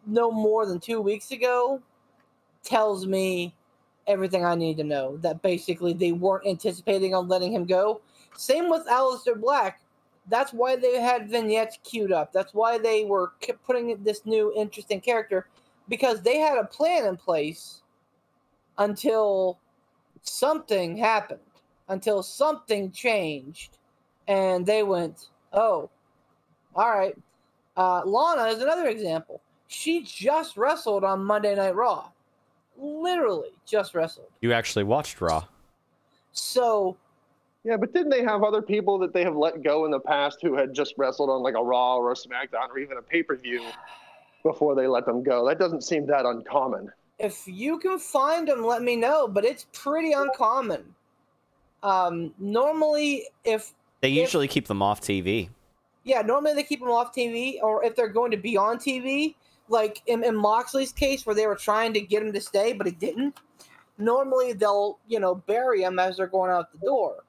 no 0.07 0.31
more 0.31 0.67
than 0.67 0.81
two 0.81 1.01
weeks 1.01 1.31
ago 1.31 1.83
tells 2.63 3.07
me 3.07 3.55
everything 4.09 4.45
I 4.45 4.55
need 4.55 4.77
to 4.79 4.85
know. 4.85 5.19
That 5.19 5.43
basically 5.43 5.93
they 5.93 6.13
weren't 6.13 6.47
anticipating 6.47 7.15
on 7.15 7.29
letting 7.29 7.53
him 7.53 7.65
go. 7.65 8.01
Same 8.37 8.69
with 8.69 8.87
Aleister 8.87 9.41
Black. 9.41 9.81
That's 10.29 10.53
why 10.53 10.77
they 10.77 11.01
had 11.01 11.31
vignettes 11.31 11.79
queued 11.85 12.13
up. 12.13 12.33
That's 12.33 12.53
why 12.53 12.79
they 12.79 13.05
were 13.05 13.33
putting 13.65 14.03
this 14.03 14.27
new 14.27 14.53
interesting 14.57 15.01
character 15.01 15.47
because 15.89 16.23
they 16.23 16.39
had 16.39 16.59
a 16.59 16.65
plan 16.65 17.07
in 17.07 17.17
place 17.17 17.83
until 18.77 19.59
something 20.23 20.97
happened, 20.97 21.41
until 21.89 22.23
something 22.23 22.91
changed, 22.93 23.79
and 24.27 24.67
they 24.67 24.83
went, 24.83 25.31
"Oh, 25.53 25.89
all 26.75 26.91
right." 26.91 27.17
Uh, 27.77 28.03
Lana 28.05 28.49
is 28.49 28.61
another 28.63 28.89
example. 28.89 29.41
She 29.69 30.03
just 30.03 30.57
wrestled 30.57 31.05
on 31.05 31.25
Monday 31.25 31.55
Night 31.55 31.75
Raw, 31.75 32.11
literally 32.79 33.51
just 33.67 33.95
wrestled. 33.95 34.29
You 34.41 34.53
actually 34.53 34.85
watched 34.85 35.21
Raw. 35.21 35.45
So 36.33 36.97
Yeah, 37.65 37.77
but 37.77 37.93
didn't 37.93 38.11
they 38.11 38.23
have 38.23 38.43
other 38.45 38.63
people 38.63 38.99
that 39.01 39.13
they 39.13 39.25
have 39.25 39.37
let 39.37 39.63
go 39.63 39.85
in 39.85 39.91
the 39.91 40.01
past 40.01 40.39
who 40.43 40.55
had 40.55 40.73
just 40.73 40.95
wrestled 40.97 41.29
on 41.31 41.43
like 41.43 41.55
a 41.55 41.63
Raw 41.63 41.97
or 41.97 42.13
a 42.13 42.15
SmackDown 42.15 42.69
or 42.71 42.79
even 42.79 42.97
a 42.99 43.03
pay 43.03 43.23
per 43.23 43.37
view 43.37 43.63
before 44.43 44.75
they 44.75 44.87
let 44.87 45.05
them 45.07 45.23
go? 45.23 45.47
That 45.47 45.59
doesn't 45.59 45.83
seem 45.83 46.07
that 46.07 46.25
uncommon. 46.25 46.93
if 47.19 47.43
you 47.49 47.79
can 47.81 47.99
find 47.99 48.47
them, 48.47 48.65
let 48.65 48.81
me 48.83 48.95
know. 48.95 49.27
But 49.27 49.45
it's 49.45 49.67
pretty 49.73 50.13
uncommon. 50.13 50.95
Um, 51.83 52.33
normally, 52.39 53.27
if 53.45 53.73
They 54.01 54.11
If- 54.13 54.17
usually 54.19 54.47
keep 54.47 54.69
them 54.69 54.81
off 54.83 55.01
TV. 55.01 55.49
yeah, 56.05 56.23
normally 56.23 56.55
they 56.55 56.63
keep 56.63 56.79
them 56.81 56.91
off 56.91 57.13
TV, 57.13 57.59
or 57.61 57.85
if 57.85 57.97
they're 57.97 58.09
going 58.09 58.31
to 58.31 58.37
be 58.37 58.57
on 58.57 58.79
TV, 58.79 59.35
like 59.69 60.03
in, 60.07 60.25
in 60.25 60.37
Moxley's 60.37 60.93
case, 60.93 61.27
where 61.27 61.35
they 61.35 61.47
were 61.47 61.57
trying 61.57 61.93
to 61.95 62.01
get 62.01 62.23
him 62.23 62.33
to 62.33 62.41
stay, 62.41 62.73
but 62.73 62.87
he 62.87 62.93
didn't. 62.93 63.39
Normally, 63.99 64.53
they'll 64.53 64.99
you 65.09 65.21
know 65.21 65.35
bury 65.35 65.83
him 65.83 65.99
as 65.99 66.17
they're 66.17 66.27
going 66.27 66.51
out 66.51 66.73
the 66.73 66.79
door. 66.79 67.25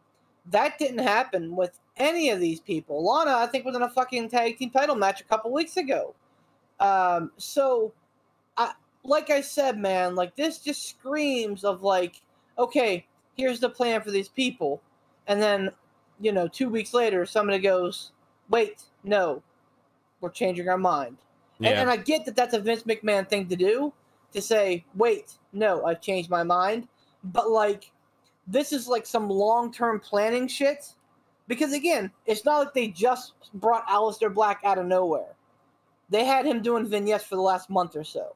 That 0.51 0.79
didn't 0.79 0.99
happen 0.99 1.55
with 1.55 1.79
any 1.97 2.29
of 2.29 2.39
these 2.39 2.59
people. 2.59 3.03
Lana, 3.03 3.37
I 3.37 3.45
think, 3.47 3.65
was 3.65 3.75
in 3.75 3.81
a 3.81 3.89
fucking 3.89 4.29
tag 4.29 4.57
team 4.57 4.71
title 4.71 4.95
match 4.95 5.21
a 5.21 5.25
couple 5.25 5.51
weeks 5.51 5.77
ago. 5.77 6.15
Um, 6.79 7.31
so, 7.37 7.91
I 8.57 8.73
like 9.03 9.29
I 9.29 9.41
said, 9.41 9.77
man, 9.77 10.15
like 10.15 10.35
this 10.35 10.59
just 10.59 10.87
screams 10.87 11.63
of 11.63 11.83
like, 11.83 12.21
okay, 12.57 13.05
here's 13.35 13.59
the 13.59 13.69
plan 13.69 14.01
for 14.01 14.11
these 14.11 14.29
people, 14.29 14.81
and 15.27 15.41
then, 15.41 15.71
you 16.19 16.31
know, 16.31 16.47
two 16.47 16.69
weeks 16.69 16.93
later, 16.93 17.25
somebody 17.25 17.59
goes, 17.59 18.11
wait, 18.49 18.83
no, 19.03 19.41
we're 20.21 20.29
changing 20.29 20.67
our 20.67 20.77
mind. 20.77 21.17
And, 21.59 21.67
Yeah. 21.67 21.81
and 21.81 21.89
I 21.89 21.97
get 21.97 22.25
that 22.25 22.35
that's 22.35 22.53
a 22.53 22.59
Vince 22.59 22.83
McMahon 22.83 23.27
thing 23.27 23.47
to 23.47 23.55
do, 23.55 23.93
to 24.33 24.41
say, 24.41 24.85
wait, 24.95 25.33
no, 25.53 25.85
I've 25.85 26.01
changed 26.01 26.29
my 26.29 26.43
mind. 26.43 26.87
But 27.23 27.49
like, 27.49 27.91
this 28.47 28.71
is 28.71 28.87
like 28.87 29.05
some 29.05 29.29
long 29.29 29.71
term 29.71 29.99
planning 29.99 30.47
shit. 30.47 30.93
Because 31.47 31.73
again, 31.73 32.11
it's 32.25 32.45
not 32.45 32.59
like 32.59 32.73
they 32.73 32.87
just 32.87 33.33
brought 33.55 33.85
Aleister 33.87 34.33
Black 34.33 34.61
out 34.63 34.77
of 34.77 34.85
nowhere. 34.85 35.35
They 36.09 36.23
had 36.23 36.45
him 36.45 36.61
doing 36.61 36.85
vignettes 36.87 37.23
for 37.25 37.35
the 37.35 37.41
last 37.41 37.69
month 37.69 37.95
or 37.95 38.03
so. 38.03 38.35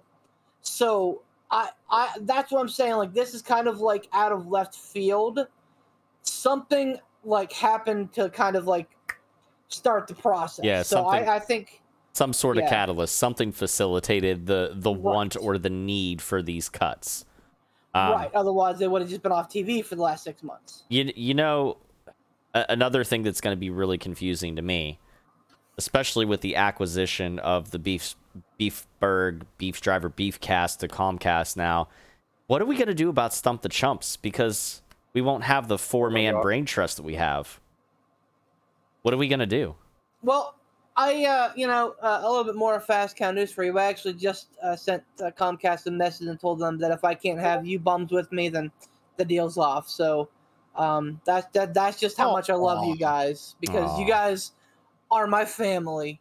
So 0.61 1.21
I, 1.51 1.69
I 1.89 2.09
that's 2.21 2.51
what 2.51 2.59
I'm 2.59 2.69
saying. 2.69 2.95
Like 2.95 3.13
this 3.13 3.33
is 3.33 3.41
kind 3.41 3.67
of 3.67 3.81
like 3.81 4.07
out 4.13 4.31
of 4.31 4.47
left 4.47 4.75
field. 4.75 5.47
Something 6.23 6.97
like 7.23 7.51
happened 7.51 8.11
to 8.13 8.29
kind 8.29 8.55
of 8.55 8.65
like 8.65 8.89
start 9.67 10.07
the 10.07 10.15
process. 10.15 10.65
Yeah, 10.65 10.81
So 10.81 11.05
I, 11.05 11.35
I 11.35 11.39
think 11.39 11.81
Some 12.13 12.31
sort 12.33 12.57
of 12.57 12.69
catalyst, 12.69 13.15
something 13.15 13.51
facilitated 13.51 14.45
the 14.45 14.71
the 14.73 14.91
want 14.91 15.35
or 15.35 15.57
the 15.57 15.71
need 15.71 16.21
for 16.21 16.43
these 16.43 16.69
cuts. 16.69 17.25
Um, 17.95 18.11
right. 18.11 18.33
Otherwise, 18.33 18.79
they 18.79 18.87
would 18.87 19.01
have 19.01 19.09
just 19.09 19.23
been 19.23 19.31
off 19.31 19.49
TV 19.49 19.83
for 19.83 19.95
the 19.95 20.01
last 20.01 20.23
six 20.23 20.43
months. 20.43 20.83
You 20.89 21.11
you 21.15 21.33
know, 21.33 21.77
a- 22.53 22.65
another 22.69 23.03
thing 23.03 23.23
that's 23.23 23.41
going 23.41 23.55
to 23.55 23.59
be 23.59 23.69
really 23.71 23.97
confusing 23.97 24.55
to 24.55 24.61
me, 24.61 24.99
especially 25.77 26.25
with 26.25 26.41
the 26.41 26.55
acquisition 26.55 27.39
of 27.39 27.71
the 27.71 27.79
beef 27.79 28.15
Beefberg 28.59 29.43
Beef 29.57 29.81
Driver 29.81 30.09
Beefcast 30.09 30.79
to 30.79 30.87
Comcast 30.87 31.57
now. 31.57 31.87
What 32.47 32.61
are 32.61 32.65
we 32.65 32.75
going 32.75 32.87
to 32.87 32.93
do 32.93 33.09
about 33.09 33.33
Stump 33.33 33.61
the 33.61 33.69
Chumps? 33.69 34.17
Because 34.17 34.81
we 35.13 35.21
won't 35.21 35.43
have 35.43 35.67
the 35.67 35.77
four 35.77 36.09
man 36.09 36.33
God. 36.33 36.41
brain 36.41 36.65
trust 36.65 36.97
that 36.97 37.03
we 37.03 37.15
have. 37.15 37.59
What 39.01 39.13
are 39.13 39.17
we 39.17 39.27
going 39.27 39.39
to 39.39 39.45
do? 39.45 39.75
Well, 40.21 40.55
I, 40.95 41.25
uh, 41.25 41.51
you 41.55 41.65
know, 41.65 41.95
uh, 42.01 42.21
a 42.23 42.29
little 42.29 42.43
bit 42.43 42.55
more 42.55 42.79
fast 42.79 43.15
count 43.15 43.35
news 43.35 43.51
for 43.51 43.63
you. 43.63 43.77
I 43.79 43.85
actually 43.85 44.13
just 44.13 44.49
uh, 44.61 44.75
sent 44.75 45.03
uh, 45.19 45.31
Comcast 45.31 45.87
a 45.87 45.91
message 45.91 46.27
and 46.27 46.39
told 46.39 46.59
them 46.59 46.77
that 46.79 46.91
if 46.91 47.03
I 47.03 47.15
can't 47.15 47.39
have 47.39 47.65
you 47.65 47.79
bums 47.79 48.11
with 48.11 48.31
me, 48.31 48.49
then 48.49 48.71
the 49.17 49.25
deal's 49.25 49.57
off. 49.57 49.89
So 49.89 50.29
um, 50.75 51.19
that's 51.25 51.47
that, 51.53 51.73
that's 51.73 51.99
just 51.99 52.17
how 52.17 52.29
Oh, 52.29 52.33
much 52.33 52.49
I 52.49 52.55
love 52.55 52.85
you 52.85 52.95
guys 52.95 53.55
because 53.59 53.99
you 53.99 54.05
guys 54.05 54.51
are 55.09 55.25
my 55.25 55.45
family, 55.45 56.19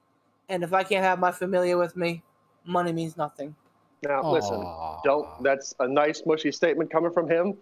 and 0.48 0.62
if 0.62 0.72
I 0.72 0.82
can't 0.84 1.04
have 1.04 1.18
my 1.18 1.32
familia 1.32 1.76
with 1.76 1.96
me, 1.96 2.22
money 2.64 2.92
means 2.92 3.16
nothing. 3.16 3.54
Now, 4.02 4.30
listen, 4.32 4.60
don't. 5.04 5.42
That's 5.42 5.74
a 5.80 5.88
nice 5.88 6.22
mushy 6.26 6.50
statement 6.50 6.90
coming 6.90 7.12
from 7.12 7.28
him, 7.28 7.54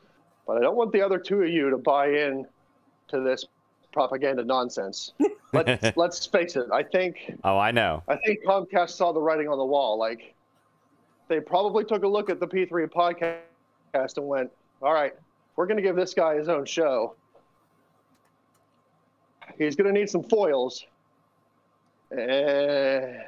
but 0.46 0.56
I 0.56 0.60
don't 0.60 0.76
want 0.76 0.92
the 0.92 1.02
other 1.02 1.18
two 1.18 1.42
of 1.42 1.48
you 1.48 1.70
to 1.70 1.78
buy 1.78 2.08
in 2.08 2.46
to 3.08 3.20
this 3.20 3.46
propaganda 3.92 4.44
nonsense. 4.44 5.12
Let's 5.52 5.97
let's 5.97 6.27
face 6.27 6.56
it. 6.56 6.66
I 6.72 6.82
think 6.82 7.35
Oh, 7.44 7.59
I 7.59 7.70
know. 7.70 8.02
I 8.09 8.16
think 8.16 8.44
Comcast 8.44 8.90
saw 8.90 9.12
the 9.12 9.20
writing 9.20 9.48
on 9.48 9.59
the 9.59 9.64
wall. 9.64 9.98
Like 9.98 10.35
they 11.28 11.40
probably 11.40 11.85
took 11.85 12.02
a 12.05 12.09
look 12.09 12.31
at 12.31 12.40
the 12.40 12.47
P3 12.47 12.89
podcast 12.90 14.16
and 14.16 14.27
went, 14.27 14.51
"All 14.82 14.93
right, 14.93 15.14
we're 15.56 15.66
going 15.66 15.77
to 15.77 15.82
give 15.82 15.97
this 15.97 16.14
guy 16.14 16.36
his 16.36 16.48
own 16.48 16.64
show. 16.64 17.14
He's 19.59 19.77
going 19.77 19.93
to 19.93 19.98
need 19.98 20.09
some 20.10 20.22
foils." 20.22 20.85
And 22.10 23.18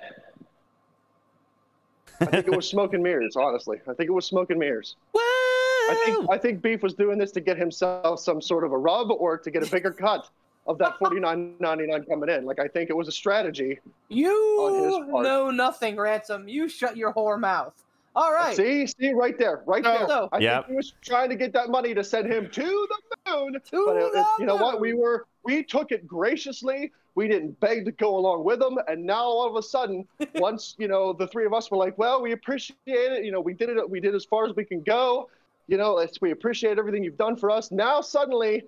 I 2.20 2.24
think 2.24 2.47
it 2.47 2.57
was 2.57 2.69
smoke 2.70 2.94
and 2.94 3.03
mirrors. 3.03 3.36
Honestly, 3.36 3.78
I 3.89 3.94
think 3.94 4.09
it 4.09 4.12
was 4.12 4.27
smoke 4.27 4.51
and 4.51 4.59
mirrors. 4.59 4.97
I 5.15 6.01
think 6.05 6.31
I 6.31 6.39
think 6.39 6.62
Beef 6.62 6.82
was 6.82 6.94
doing 6.94 7.19
this 7.19 7.32
to 7.32 7.40
get 7.40 7.57
himself 7.57 8.20
some 8.20 8.40
sort 8.40 8.65
of 8.65 8.73
a 8.73 8.78
rub 8.78 9.11
or 9.11 9.36
to 9.39 9.51
get 9.51 9.66
a 9.66 9.70
bigger 9.70 9.93
cut 9.93 10.28
of 10.66 10.78
that 10.78 10.98
forty 10.98 11.18
nine 11.20 11.55
ninety 11.59 11.86
nine 11.86 12.05
coming 12.05 12.28
in. 12.28 12.44
Like 12.44 12.59
I 12.60 12.68
think 12.68 12.90
it 12.90 12.97
was 12.97 13.09
a 13.09 13.12
strategy. 13.12 13.78
On 13.84 14.16
You 14.16 14.84
his 14.84 15.10
part. 15.10 15.24
know 15.24 15.51
nothing, 15.51 15.97
ransom. 15.97 16.48
You 16.48 16.68
shut 16.68 16.97
your 16.97 17.12
whore 17.12 17.39
mouth. 17.39 17.74
All 18.14 18.30
right. 18.32 18.55
See, 18.55 18.86
see, 18.86 19.12
right 19.14 19.39
there, 19.39 19.62
right 19.64 19.82
there. 19.82 20.06
So- 20.06 20.28
I 20.32 20.39
Yep. 20.39 20.55
think 20.66 20.70
he 20.70 20.76
was 20.76 20.93
trying 21.01 21.30
to 21.30 21.34
get 21.36 21.52
that 21.55 21.70
money 21.70 21.94
to 21.94 22.05
send 22.05 22.30
him 22.30 22.51
to 22.51 22.62
the 22.62 23.30
moon. 23.32 23.55
To 23.55 23.84
but 23.86 23.97
it- 23.97 24.12
the 24.12 24.20
uh, 24.20 24.24
you 24.39 24.44
know 24.47 24.56
what? 24.56 24.80
We 24.80 24.93
were 24.93 25.26
we 25.44 25.62
took 25.62 25.93
it 25.93 26.06
graciously. 26.06 26.93
We 27.14 27.28
didn't 27.28 27.59
beg 27.60 27.84
to 27.86 27.93
go 27.93 28.16
along 28.16 28.44
with 28.44 28.62
him, 28.62 28.78
and 28.89 29.05
now 29.05 29.24
all 29.24 29.47
of 29.48 29.56
a 29.56 29.62
sudden, 29.62 30.06
once 30.36 30.74
you 30.78 30.89
know, 30.89 31.12
the 31.12 31.26
three 31.26 31.44
of 31.47 31.52
us 31.52 31.70
were 31.70 31.76
like, 31.76 31.97
"Well, 31.98 32.22
we 32.22 32.32
appreciate 32.32 32.76
it. 32.86 33.24
You 33.24 33.32
know, 33.32 33.40
we 33.40 33.52
did 33.55 33.68
it. 33.70 33.90
We 33.90 33.98
did 34.01 34.14
as 34.14 34.24
far 34.24 34.47
as 34.47 34.55
we 34.55 34.64
can 34.64 34.80
go. 34.82 35.28
You 35.68 35.76
know, 35.78 35.98
it's, 35.98 36.20
we 36.20 36.30
appreciate 36.32 36.78
everything 36.78 37.02
you've 37.02 37.18
done 37.18 37.36
for 37.36 37.51
us." 37.51 37.70
Now 37.72 38.01
suddenly, 38.02 38.64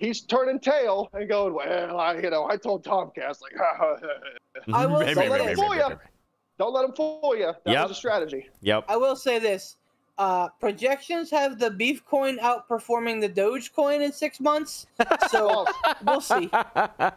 he's 0.00 0.22
turning 0.22 0.58
tail 0.58 1.08
and 1.12 1.28
going, 1.28 1.54
"Well, 1.54 1.98
I, 2.00 2.14
you 2.16 2.30
know, 2.30 2.48
I 2.48 2.56
told 2.56 2.82
Tomcast 2.84 3.40
like, 3.42 3.54
I 4.72 4.86
will 4.86 5.00
Maybe, 5.00 5.14
say 5.14 5.28
maybe, 5.28 5.44
this. 5.44 5.58
maybe, 5.58 5.68
maybe, 5.70 5.82
maybe. 5.88 5.94
don't 6.58 6.72
let 6.74 6.84
him 6.86 6.92
fool 6.92 7.36
you. 7.36 7.52
That 7.64 7.72
Yep. 7.72 7.82
was 7.88 7.90
a 7.92 7.94
strategy." 7.94 8.48
Yep. 8.62 8.84
I 8.88 8.96
will 8.96 9.14
say 9.16 9.38
this. 9.38 9.76
Uh, 10.18 10.48
projections 10.60 11.30
have 11.30 11.58
the 11.58 11.70
beef 11.70 12.04
coin 12.04 12.36
outperforming 12.38 13.22
the 13.22 13.28
Doge 13.28 13.72
coin 13.72 14.02
in 14.02 14.12
six 14.12 14.38
months. 14.38 14.86
So 15.30 15.64
we'll 16.06 16.20
see. 16.20 16.50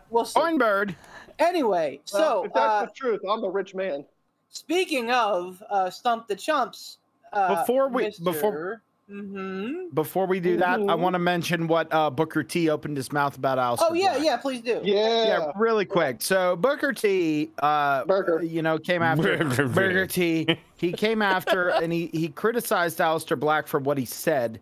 We'll 0.10 0.24
see. 0.26 0.40
Oinbird. 0.40 0.96
Anyway, 1.40 2.00
Well, 2.14 2.22
so 2.22 2.44
if 2.46 2.54
that's 2.54 2.66
uh, 2.84 2.86
the 2.86 2.92
truth, 2.96 3.20
I'm 3.30 3.44
a 3.44 3.50
rich 3.50 3.76
man. 3.76 4.06
speaking 4.50 5.12
of 5.12 5.62
uh, 5.70 5.90
Stump 5.90 6.28
the 6.30 6.36
Chumps, 6.36 7.00
uh, 7.34 7.60
Before 7.62 7.90
we- 7.90 8.14
before- 8.24 8.82
hmm 9.10 9.90
Before 9.94 10.26
we 10.26 10.40
do 10.40 10.58
that, 10.58 10.80
I 10.80 10.84
Mhm. 10.84 11.00
want 11.00 11.14
to 11.14 11.20
mention 11.20 11.68
what 11.68 11.94
uh, 11.94 12.10
Booker 12.10 12.42
T 12.44 12.70
opened 12.70 12.98
his 12.98 13.12
mouth 13.12 13.38
about 13.38 13.58
Aleister 13.58 13.88
Oh 13.90 13.94
yeah, 13.94 14.14
Black. 14.14 14.26
yeah. 14.26 14.38
Please 14.38 14.62
do. 14.62 14.80
Yeah. 14.84 15.26
Yeah, 15.26 15.52
really 15.56 15.86
quick. 15.86 16.22
So 16.22 16.56
Booker 16.56 16.94
T, 16.94 17.52
uh, 17.60 18.06
Burger. 18.06 18.42
you 18.44 18.62
know, 18.62 18.78
came 18.78 19.02
after 19.02 19.38
Burger 19.68 20.08
T. 20.08 20.58
He 20.78 20.94
came 20.94 21.22
after 21.36 21.70
and 21.70 21.92
he 21.92 22.10
he 22.14 22.30
criticized 22.30 23.00
Aleister 23.00 23.40
Black 23.40 23.68
for 23.68 23.80
what 23.80 23.98
he 23.98 24.06
said 24.06 24.60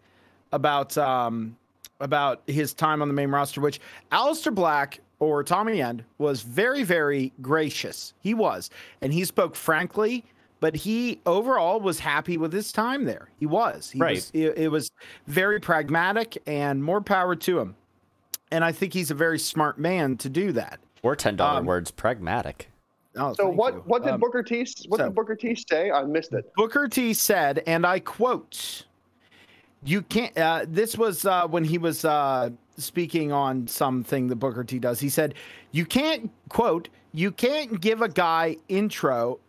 about 0.51 0.97
um 0.97 1.55
about 1.99 2.41
his 2.47 2.73
time 2.73 3.01
on 3.01 3.07
the 3.07 3.13
main 3.13 3.29
roster, 3.29 3.61
which 3.61 3.79
Aleister 4.11 4.53
Black 4.53 4.99
or 5.19 5.43
Tommy 5.43 5.81
End 5.83 6.03
was 6.17 6.41
very 6.41 6.83
very 6.83 7.31
gracious. 7.41 8.13
He 8.21 8.33
was, 8.33 8.69
and 9.01 9.13
he 9.13 9.23
spoke 9.23 9.55
frankly. 9.55 10.25
But 10.61 10.75
he 10.75 11.19
overall 11.25 11.81
was 11.81 11.99
happy 11.99 12.37
with 12.37 12.53
his 12.53 12.71
time 12.71 13.03
there. 13.03 13.27
He 13.37 13.45
was. 13.45 13.91
He 13.91 13.99
Right. 13.99 14.15
was 14.15 14.31
it, 14.33 14.57
it 14.57 14.67
was 14.71 14.91
very 15.27 15.59
pragmatic 15.59 16.41
and 16.47 16.81
more 16.81 17.01
power 17.01 17.35
to 17.35 17.59
him. 17.59 17.75
And 18.51 18.63
I 18.63 18.71
think 18.71 18.93
he's 18.93 19.11
a 19.11 19.15
very 19.15 19.39
smart 19.39 19.77
man 19.77 20.15
to 20.17 20.29
do 20.29 20.53
that. 20.53 20.79
Or 21.03 21.15
ten 21.17 21.35
dollar 21.35 21.59
Um, 21.59 21.65
words, 21.65 21.91
pragmatic. 21.91 22.69
Oh, 23.17 23.33
So 23.33 23.49
what 23.49 23.73
you. 23.73 23.79
what 23.81 24.03
did 24.03 24.13
Um, 24.13 24.19
Booker 24.21 24.43
T 24.43 24.59
what 24.87 24.99
so- 24.99 25.05
did 25.07 25.15
Booker 25.15 25.35
T 25.35 25.55
say? 25.55 25.91
I 25.91 26.03
missed 26.03 26.31
it. 26.33 26.49
Booker 26.55 26.87
T 26.87 27.13
said, 27.13 27.63
and 27.65 27.85
I 27.85 27.99
quote, 27.99 28.85
"You 29.83 30.03
can't." 30.03 30.37
Uh, 30.37 30.65
this 30.67 30.97
was 30.97 31.25
uh, 31.25 31.47
when 31.47 31.63
he 31.65 31.77
was 31.79 32.05
uh, 32.05 32.51
speaking 32.77 33.31
on 33.31 33.67
something 33.67 34.27
that 34.27 34.35
Booker 34.37 34.63
T 34.63 34.79
does. 34.79 34.99
He 34.99 35.09
said, 35.09 35.33
"You 35.71 35.85
can't 35.85 36.29
quote. 36.49 36.87
You 37.13 37.31
can't 37.31 37.81
give 37.81 38.01
a 38.01 38.07
guy 38.07 38.55
intro, 38.69 39.39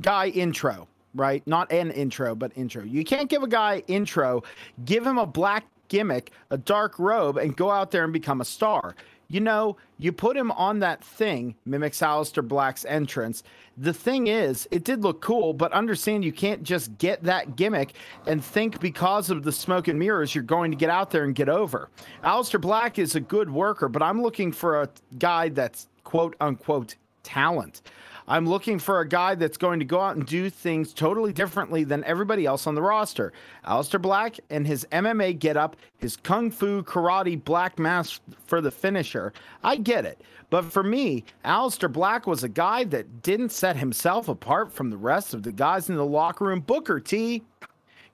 guy 0.00 0.28
intro, 0.28 0.88
right? 1.14 1.46
Not 1.46 1.70
an 1.72 1.90
intro, 1.90 2.34
but 2.34 2.52
intro. 2.56 2.82
You 2.82 3.04
can't 3.04 3.28
give 3.28 3.42
a 3.42 3.48
guy 3.48 3.82
intro. 3.86 4.42
Give 4.84 5.06
him 5.06 5.18
a 5.18 5.26
black 5.26 5.64
gimmick, 5.88 6.32
a 6.50 6.58
dark 6.58 6.98
robe, 6.98 7.36
and 7.36 7.56
go 7.56 7.70
out 7.70 7.90
there 7.90 8.04
and 8.04 8.12
become 8.12 8.40
a 8.40 8.44
star." 8.44 8.94
You 9.28 9.40
know, 9.40 9.78
you 9.98 10.12
put 10.12 10.36
him 10.36 10.52
on 10.52 10.80
that 10.80 11.02
thing, 11.02 11.54
mimics 11.64 12.00
Aleister 12.00 12.46
Black's 12.46 12.84
entrance. 12.84 13.42
The 13.76 13.92
thing 13.92 14.26
is, 14.26 14.68
it 14.70 14.84
did 14.84 15.02
look 15.02 15.20
cool, 15.22 15.52
but 15.54 15.72
understand 15.72 16.24
you 16.24 16.32
can't 16.32 16.62
just 16.62 16.96
get 16.98 17.22
that 17.24 17.56
gimmick 17.56 17.94
and 18.26 18.44
think 18.44 18.80
because 18.80 19.30
of 19.30 19.42
the 19.42 19.50
smoke 19.50 19.88
and 19.88 19.98
mirrors 19.98 20.34
you're 20.34 20.44
going 20.44 20.70
to 20.70 20.76
get 20.76 20.90
out 20.90 21.10
there 21.10 21.24
and 21.24 21.34
get 21.34 21.48
over. 21.48 21.88
Aleister 22.22 22.60
Black 22.60 22.98
is 22.98 23.16
a 23.16 23.20
good 23.20 23.50
worker, 23.50 23.88
but 23.88 24.02
I'm 24.02 24.22
looking 24.22 24.52
for 24.52 24.82
a 24.82 24.88
guy 25.18 25.48
that's 25.48 25.88
quote 26.04 26.36
unquote 26.40 26.94
talent. 27.22 27.82
I'm 28.26 28.48
looking 28.48 28.78
for 28.78 29.00
a 29.00 29.08
guy 29.08 29.34
that's 29.34 29.58
going 29.58 29.78
to 29.80 29.84
go 29.84 30.00
out 30.00 30.16
and 30.16 30.24
do 30.24 30.48
things 30.48 30.94
totally 30.94 31.32
differently 31.32 31.84
than 31.84 32.02
everybody 32.04 32.46
else 32.46 32.66
on 32.66 32.74
the 32.74 32.80
roster. 32.80 33.32
Aleister 33.66 34.00
Black 34.00 34.38
and 34.48 34.66
his 34.66 34.86
MMA 34.92 35.38
getup, 35.38 35.76
his 35.98 36.16
kung 36.16 36.50
fu 36.50 36.82
karate 36.82 37.42
black 37.44 37.78
mask 37.78 38.22
for 38.46 38.62
the 38.62 38.70
finisher. 38.70 39.34
I 39.62 39.76
get 39.76 40.06
it. 40.06 40.22
But 40.48 40.64
for 40.64 40.82
me, 40.82 41.24
Aleister 41.44 41.92
Black 41.92 42.26
was 42.26 42.42
a 42.42 42.48
guy 42.48 42.84
that 42.84 43.22
didn't 43.22 43.52
set 43.52 43.76
himself 43.76 44.28
apart 44.28 44.72
from 44.72 44.88
the 44.88 44.96
rest 44.96 45.34
of 45.34 45.42
the 45.42 45.52
guys 45.52 45.90
in 45.90 45.96
the 45.96 46.04
locker 46.04 46.46
room. 46.46 46.60
Booker 46.60 47.00
T, 47.00 47.42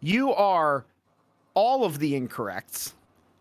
you 0.00 0.32
are 0.32 0.84
all 1.54 1.84
of 1.84 1.98
the 2.00 2.20
incorrects. 2.20 2.94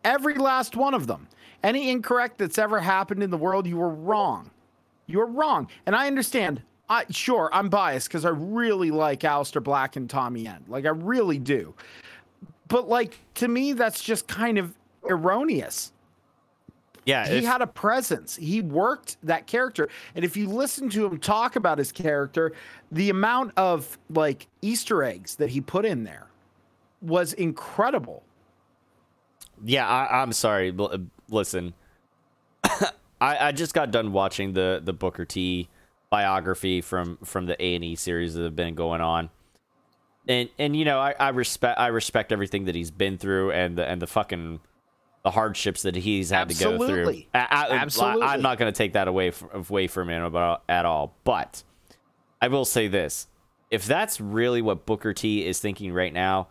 Every 0.04 0.36
last 0.36 0.76
one 0.76 0.94
of 0.94 1.08
them. 1.08 1.28
Any 1.64 1.90
incorrect 1.90 2.38
that's 2.38 2.58
ever 2.58 2.80
happened 2.80 3.24
in 3.24 3.32
the 3.32 3.38
world, 3.38 3.66
you 3.66 3.78
were 3.78 3.90
wrong. 3.90 4.52
You're 5.10 5.26
wrong. 5.26 5.68
And 5.86 5.96
I 5.96 6.08
understand. 6.08 6.62
I 6.88 7.06
sure 7.10 7.50
I'm 7.52 7.70
biased 7.70 8.08
because 8.08 8.26
I 8.26 8.30
really 8.30 8.92
like 8.92 9.22
Aleister 9.22 9.64
Black 9.64 9.96
and 9.96 10.10
Tommy 10.10 10.48
End. 10.48 10.66
Like 10.68 10.86
I 10.86 10.90
really 10.90 11.40
do. 11.40 11.74
But 12.68 12.88
like 12.88 13.18
to 13.36 13.48
me, 13.48 13.74
that's 13.74 14.04
just 14.04 14.28
kind 14.28 14.58
of 14.58 14.74
erroneous. 15.04 15.92
Yeah, 17.06 17.28
He 17.28 17.38
if- 17.38 17.46
had 17.46 17.62
a 17.64 17.68
presence. 17.68 18.36
He 18.36 18.62
worked 18.62 19.18
that 19.24 19.48
character. 19.48 19.90
And 20.16 20.24
if 20.24 20.38
you 20.38 20.48
listen 20.48 20.90
to 20.92 21.06
him 21.08 21.18
talk 21.20 21.56
about 21.56 21.78
his 21.80 21.92
character, 21.92 22.54
the 22.92 23.10
amount 23.10 23.54
of 23.58 23.98
like 24.12 24.48
Easter 24.62 25.04
eggs 25.04 25.36
that 25.38 25.50
he 25.50 25.62
put 25.62 25.86
in 25.86 26.04
there 26.04 26.28
was 27.02 27.34
incredible. 27.34 28.22
Yeah, 29.64 29.88
I, 29.88 30.22
I'm 30.22 30.34
sorry. 30.34 30.74
Uh, 30.78 30.98
listen, 31.30 31.74
I, 33.22 33.48
I 33.48 33.52
just 33.52 33.74
got 33.74 33.92
done 33.92 34.12
watching 34.12 34.54
the 34.54 34.82
the 34.84 34.94
Booker 34.94 35.26
T 35.26 35.70
biography 36.10 36.82
from 36.82 37.18
from 37.24 37.46
the 37.46 37.62
A 37.64 37.76
and 37.76 37.84
E 37.84 37.96
series 37.96 38.34
that 38.34 38.44
have 38.44 38.56
been 38.56 38.76
going 38.76 39.02
on, 39.02 39.30
and 40.28 40.50
and 40.58 40.76
you 40.76 40.86
know 40.86 41.00
I, 41.00 41.16
I 41.20 41.30
respect 41.30 41.80
I 41.80 41.88
respect 41.88 42.32
everything 42.32 42.66
that 42.66 42.76
he's 42.76 42.92
been 42.92 43.18
through 43.18 43.52
and 43.52 43.78
the 43.78 43.88
and 43.88 44.02
the 44.02 44.08
fucking 44.08 44.60
the 45.24 45.32
hardships 45.32 45.82
that 45.82 45.96
he's 45.96 46.30
had 46.30 46.50
to 46.50 46.56
go 46.56 46.78
through. 46.78 47.00
Absolutely. 47.00 47.30
I, 47.34 47.40
I, 47.40 47.68
Absolutely. 47.72 48.22
I, 48.22 48.34
am 48.36 48.42
not 48.42 48.58
going 48.58 48.72
to 48.72 48.78
take 48.78 48.94
that 48.94 49.10
away 49.10 49.32
from, 49.32 49.50
away 49.54 49.88
from 49.88 50.10
him 50.10 50.24
about, 50.24 50.64
at 50.70 50.86
all. 50.86 51.14
But 51.26 51.64
I 52.42 52.48
will 52.48 52.66
say 52.66 52.88
this: 52.88 53.28
if 53.70 53.86
that's 53.86 54.22
really 54.22 54.62
what 54.62 54.86
Booker 54.86 55.14
T 55.14 55.46
is 55.46 55.60
thinking 55.60 55.92
right 55.94 56.14
now, 56.14 56.48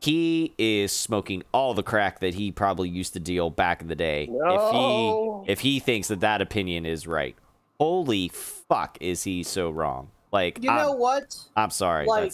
he 0.00 0.54
is 0.58 0.92
smoking 0.92 1.42
all 1.52 1.74
the 1.74 1.82
crack 1.82 2.20
that 2.20 2.34
he 2.34 2.50
probably 2.50 2.88
used 2.88 3.12
to 3.12 3.20
deal 3.20 3.50
back 3.50 3.82
in 3.82 3.88
the 3.88 3.94
day. 3.94 4.28
No. 4.30 5.44
If 5.46 5.46
he 5.46 5.52
if 5.52 5.60
he 5.60 5.78
thinks 5.80 6.08
that 6.08 6.20
that 6.20 6.40
opinion 6.40 6.86
is 6.86 7.06
right, 7.06 7.36
holy 7.78 8.28
fuck, 8.28 8.96
is 9.00 9.22
he 9.24 9.42
so 9.42 9.70
wrong? 9.70 10.10
Like, 10.32 10.62
You 10.62 10.70
I'm, 10.70 10.76
know 10.78 10.92
what? 10.92 11.36
I'm 11.56 11.70
sorry. 11.70 12.06
like 12.06 12.32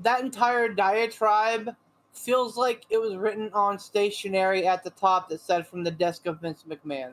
that 0.00 0.20
entire 0.20 0.68
diatribe 0.68 1.74
feels 2.12 2.56
like 2.56 2.84
it 2.90 2.98
was 2.98 3.14
written 3.16 3.50
on 3.54 3.78
stationery 3.78 4.66
at 4.66 4.84
the 4.84 4.90
top 4.90 5.28
that 5.30 5.40
said 5.40 5.66
from 5.66 5.84
the 5.84 5.90
desk 5.90 6.26
of 6.26 6.40
Vince 6.40 6.64
McMahon. 6.68 7.12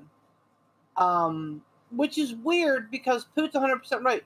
Um, 0.98 1.62
which 1.92 2.18
is 2.18 2.36
weird 2.36 2.92
because 2.92 3.26
Poot's 3.36 3.56
100% 3.56 4.04
right. 4.04 4.24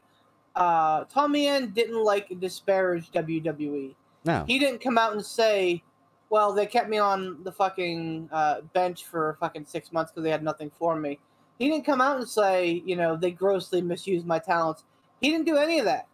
Uh, 0.55 1.03
Tommy 1.05 1.47
End 1.47 1.73
didn't 1.73 2.03
like 2.03 2.27
disparage 2.39 3.11
WWE. 3.11 3.93
No. 4.25 4.43
He 4.47 4.59
didn't 4.59 4.81
come 4.81 4.97
out 4.97 5.13
and 5.13 5.25
say, 5.25 5.83
well, 6.29 6.53
they 6.53 6.65
kept 6.65 6.89
me 6.89 6.97
on 6.97 7.43
the 7.43 7.51
fucking 7.51 8.29
uh, 8.31 8.61
bench 8.73 9.05
for 9.05 9.37
fucking 9.39 9.65
six 9.65 9.91
months 9.91 10.11
because 10.11 10.23
they 10.23 10.31
had 10.31 10.43
nothing 10.43 10.71
for 10.77 10.95
me. 10.95 11.19
He 11.59 11.69
didn't 11.69 11.85
come 11.85 12.01
out 12.01 12.17
and 12.17 12.27
say, 12.27 12.81
you 12.85 12.95
know, 12.95 13.15
they 13.15 13.31
grossly 13.31 13.81
misused 13.81 14.25
my 14.25 14.39
talents. 14.39 14.83
He 15.21 15.29
didn't 15.29 15.45
do 15.45 15.57
any 15.57 15.79
of 15.79 15.85
that. 15.85 16.07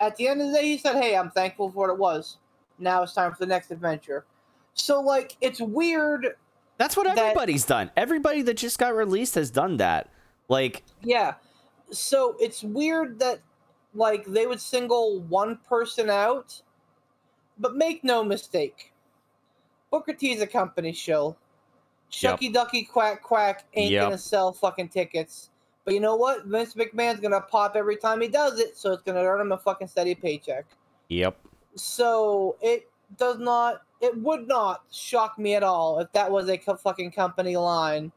At 0.00 0.16
the 0.16 0.28
end 0.28 0.40
of 0.40 0.48
the 0.48 0.54
day, 0.54 0.64
he 0.64 0.78
said, 0.78 0.96
hey, 1.00 1.16
I'm 1.16 1.30
thankful 1.30 1.70
for 1.70 1.76
what 1.86 1.90
it 1.90 1.98
was. 1.98 2.38
Now 2.78 3.02
it's 3.02 3.12
time 3.12 3.32
for 3.32 3.38
the 3.38 3.46
next 3.46 3.70
adventure. 3.70 4.24
So, 4.74 5.00
like, 5.00 5.36
it's 5.40 5.60
weird. 5.60 6.34
That's 6.78 6.96
what 6.96 7.04
that- 7.04 7.18
everybody's 7.18 7.64
done. 7.66 7.90
Everybody 7.96 8.42
that 8.42 8.54
just 8.54 8.78
got 8.78 8.94
released 8.94 9.34
has 9.34 9.50
done 9.50 9.76
that. 9.76 10.08
Like, 10.48 10.82
Yeah. 11.02 11.34
So 11.92 12.36
it's 12.40 12.62
weird 12.62 13.18
that, 13.20 13.40
like, 13.94 14.24
they 14.24 14.46
would 14.46 14.60
single 14.60 15.20
one 15.22 15.58
person 15.68 16.08
out. 16.08 16.62
But 17.60 17.76
make 17.76 18.02
no 18.02 18.24
mistake, 18.24 18.92
Booker 19.90 20.14
T 20.14 20.32
is 20.32 20.40
a 20.40 20.46
company 20.46 20.92
show. 20.92 21.36
Yep. 22.12 22.40
Shucky 22.40 22.52
Ducky 22.52 22.84
Quack 22.84 23.22
Quack 23.22 23.64
ain't 23.74 23.92
Yep. 23.92 24.02
gonna 24.04 24.18
sell 24.18 24.52
fucking 24.52 24.88
tickets. 24.88 25.50
But 25.84 25.94
you 25.94 26.00
know 26.00 26.16
what? 26.16 26.46
Vince 26.46 26.74
McMahon's 26.74 27.20
gonna 27.20 27.40
pop 27.40 27.76
every 27.76 27.96
time 27.96 28.20
he 28.20 28.28
does 28.28 28.58
it, 28.58 28.76
so 28.76 28.92
it's 28.92 29.02
gonna 29.02 29.22
earn 29.22 29.40
him 29.40 29.52
a 29.52 29.58
fucking 29.58 29.88
steady 29.88 30.14
paycheck. 30.14 30.64
yep. 31.08 31.36
So 31.76 32.56
it 32.60 32.88
does 33.16 33.38
not, 33.38 33.82
it 34.00 34.16
would 34.18 34.46
not 34.48 34.82
shock 34.90 35.38
me 35.38 35.54
at 35.54 35.62
all 35.62 35.98
if 36.00 36.10
that 36.12 36.30
was 36.30 36.48
a 36.48 36.56
co- 36.58 36.76
fucking 36.76 37.10
company 37.12 37.56
line 37.56 38.10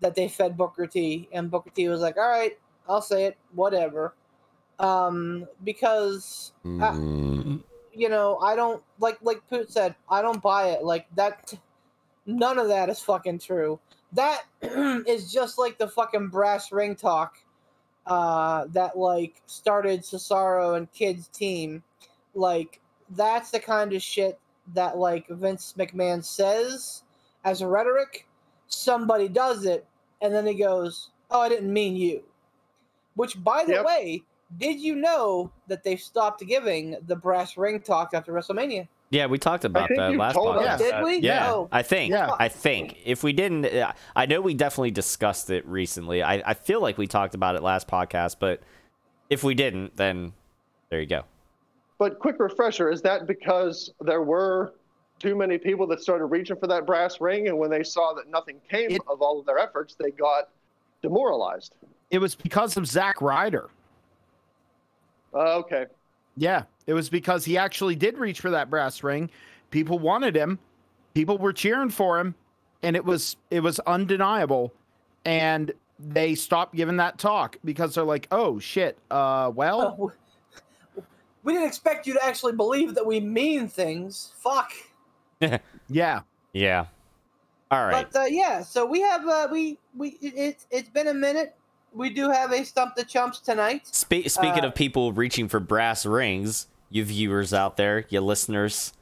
that 0.00 0.14
they 0.14 0.28
fed 0.28 0.56
Booker 0.56 0.86
T, 0.86 1.28
and 1.32 1.50
Booker 1.50 1.70
T 1.70 1.88
was 1.88 2.00
like, 2.00 2.16
"All 2.16 2.28
right, 2.28 2.58
I'll 2.88 3.00
say 3.02 3.24
it, 3.26 3.36
whatever," 3.54 4.14
um, 4.78 5.46
because 5.64 6.52
Mm, 6.64 7.45
you 7.96 8.08
know 8.08 8.38
I 8.38 8.56
don't 8.56 8.82
like 9.00 9.18
like 9.22 9.46
Poot 9.48 9.70
said, 9.72 9.94
I 10.10 10.22
don't 10.22 10.42
buy 10.42 10.68
it. 10.70 10.84
Like 10.84 11.06
that, 11.16 11.54
none 12.26 12.58
of 12.58 12.68
that 12.68 12.88
is 12.88 13.00
fucking 13.00 13.38
true. 13.40 13.80
That 14.12 14.42
is 14.62 15.32
just 15.32 15.58
like 15.58 15.78
the 15.78 15.88
fucking 15.88 16.28
brass 16.28 16.72
ring 16.72 16.96
talk 16.96 17.38
uh, 18.06 18.66
that 18.72 18.96
like 18.98 19.42
started 19.46 20.02
Cesaro 20.02 20.76
and 20.76 20.90
Kidd's 20.92 21.28
team. 21.28 21.82
Like 22.34 22.80
that's 23.10 23.50
the 23.50 23.60
kind 23.60 23.92
of 23.92 24.02
shit 24.02 24.38
that 24.74 24.98
like 24.98 25.28
Vince 25.28 25.74
McMahon 25.78 26.24
says 26.24 27.02
as 27.44 27.60
a 27.62 27.68
rhetoric. 27.68 28.26
Somebody 28.68 29.28
does 29.28 29.64
it, 29.64 29.86
and 30.20 30.34
then 30.34 30.46
he 30.46 30.54
goes, 30.54 31.10
"Oh, 31.30 31.40
I 31.40 31.48
didn't 31.48 31.72
mean 31.72 31.96
you." 31.96 32.24
Which, 33.14 33.42
by 33.42 33.64
the 33.64 33.74
Yep. 33.74 33.84
way, 33.84 34.24
did 34.58 34.80
you 34.80 34.94
know 34.94 35.50
that 35.68 35.82
they 35.84 35.96
stopped 35.96 36.44
giving 36.46 36.96
the 37.06 37.16
brass 37.16 37.56
ring 37.56 37.80
talk 37.80 38.10
after 38.14 38.32
WrestleMania? 38.32 38.88
yeah, 39.10 39.26
we 39.26 39.38
talked 39.38 39.64
about 39.64 39.88
that 39.94 40.16
last 40.16 40.34
told 40.34 40.56
podcast. 40.56 40.74
us 40.74 40.80
Did 40.80 41.04
we? 41.04 41.18
Yeah, 41.18 41.52
Oh. 41.52 41.68
I 41.70 41.82
think. 41.82 42.10
Yeah. 42.10 42.30
I 42.40 42.48
think 42.48 42.98
if 43.04 43.22
we 43.22 43.32
didn't, 43.32 43.64
uh, 43.66 43.92
I 44.16 44.26
know 44.26 44.40
we 44.40 44.52
definitely 44.54 44.90
discussed 44.90 45.48
it 45.50 45.64
recently. 45.66 46.22
I, 46.24 46.42
I 46.44 46.54
feel 46.54 46.80
like 46.80 46.98
we 46.98 47.06
talked 47.06 47.34
about 47.36 47.54
it 47.54 47.62
last 47.62 47.86
podcast, 47.86 48.36
but 48.40 48.60
if 49.30 49.44
we 49.44 49.54
didn't, 49.54 49.96
then 49.96 50.32
there 50.90 51.00
you 51.00 51.06
go. 51.06 51.22
But 51.98 52.18
quick 52.18 52.36
refresher, 52.40 52.90
is 52.90 53.00
that 53.02 53.26
because 53.28 53.92
there 54.00 54.22
were 54.22 54.74
too 55.18 55.34
many 55.36 55.56
people 55.56 55.86
that 55.86 56.00
started 56.02 56.26
reaching 56.26 56.56
for 56.56 56.66
that 56.66 56.84
brass 56.84 57.20
ring 57.20 57.48
and 57.48 57.56
when 57.58 57.70
they 57.70 57.82
saw 57.84 58.12
that 58.14 58.28
nothing 58.28 58.60
came 58.70 58.90
It- 58.90 59.00
of 59.08 59.22
all 59.22 59.38
of 59.38 59.46
their 59.46 59.58
efforts, 59.58 59.94
they 59.98 60.10
got 60.10 60.48
demoralized? 61.00 61.74
It 62.10 62.18
was 62.18 62.34
because 62.34 62.76
of 62.76 62.86
Zack 62.86 63.20
Ryder. 63.22 63.70
Uh, 65.36 65.58
okay. 65.58 65.86
Yeah, 66.36 66.64
it 66.86 66.94
was 66.94 67.08
because 67.08 67.44
he 67.44 67.58
actually 67.58 67.94
did 67.94 68.18
reach 68.18 68.40
for 68.40 68.50
that 68.50 68.70
brass 68.70 69.02
ring. 69.02 69.30
People 69.70 69.98
wanted 69.98 70.36
him. 70.36 70.58
People 71.14 71.38
were 71.38 71.52
cheering 71.52 71.90
for 71.90 72.18
him, 72.18 72.34
and 72.82 72.96
it 72.96 73.04
was 73.04 73.36
it 73.50 73.60
was 73.60 73.78
undeniable. 73.80 74.72
And 75.24 75.72
they 75.98 76.34
stopped 76.34 76.74
giving 76.74 76.98
that 76.98 77.18
talk 77.18 77.56
because 77.64 77.94
they're 77.94 78.04
like, 78.04 78.28
"Oh 78.30 78.58
shit, 78.58 78.98
uh, 79.10 79.50
well, 79.54 80.12
we 81.42 81.52
didn't 81.52 81.68
expect 81.68 82.06
you 82.06 82.14
to 82.14 82.24
actually 82.24 82.52
believe 82.52 82.94
that 82.94 83.06
we 83.06 83.20
mean 83.20 83.68
things. 83.68 84.32
Fuck. 84.36 84.72
Yeah. 85.88 86.22
Yeah. 86.52 86.86
All 87.70 87.86
right. 87.86 88.10
But 88.10 88.20
uh, 88.22 88.24
yeah, 88.24 88.62
so 88.62 88.84
we 88.84 89.00
have 89.02 89.26
uh, 89.26 89.48
we 89.50 89.78
we 89.96 90.18
it, 90.20 90.34
it's 90.36 90.66
it's 90.70 90.88
been 90.88 91.06
a 91.06 91.14
minute. 91.14 91.54
We 91.92 92.10
do 92.10 92.30
have 92.30 92.52
a 92.52 92.64
stump 92.64 92.94
the 92.94 93.04
chumps 93.04 93.40
tonight. 93.40 93.86
Spe- 93.86 94.26
speaking 94.28 94.64
uh, 94.64 94.68
of 94.68 94.74
people 94.74 95.12
reaching 95.12 95.48
for 95.48 95.60
brass 95.60 96.04
rings, 96.04 96.66
you 96.90 97.04
viewers 97.04 97.54
out 97.54 97.76
there, 97.76 98.04
you 98.10 98.20
listeners, 98.20 98.92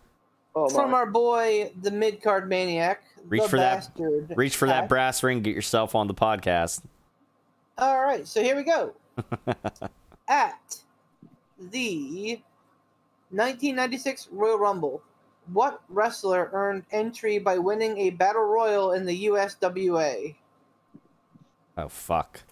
Oh 0.56 0.68
from 0.68 0.94
our 0.94 1.06
boy, 1.06 1.72
the 1.80 1.90
mid 1.90 2.22
card 2.22 2.48
maniac. 2.48 3.02
Reach 3.26 3.42
the 3.42 3.48
for 3.48 3.56
that- 3.56 3.90
reach 4.36 4.56
for 4.56 4.68
that 4.68 4.88
brass 4.88 5.22
ring, 5.22 5.40
get 5.42 5.54
yourself 5.54 5.94
on 5.94 6.06
the 6.06 6.14
podcast. 6.14 6.82
All 7.76 8.02
right, 8.02 8.26
so 8.26 8.42
here 8.42 8.54
we 8.54 8.62
go. 8.62 8.92
At 10.28 10.76
the 11.58 12.40
1996 13.30 14.28
Royal 14.30 14.58
Rumble, 14.58 15.02
what 15.52 15.82
wrestler 15.88 16.50
earned 16.52 16.84
entry 16.92 17.38
by 17.38 17.58
winning 17.58 17.98
a 17.98 18.10
battle 18.10 18.44
royal 18.44 18.92
in 18.92 19.04
the 19.04 19.26
USWA? 19.26 20.36
Oh 21.76 21.88
fuck. 21.88 22.42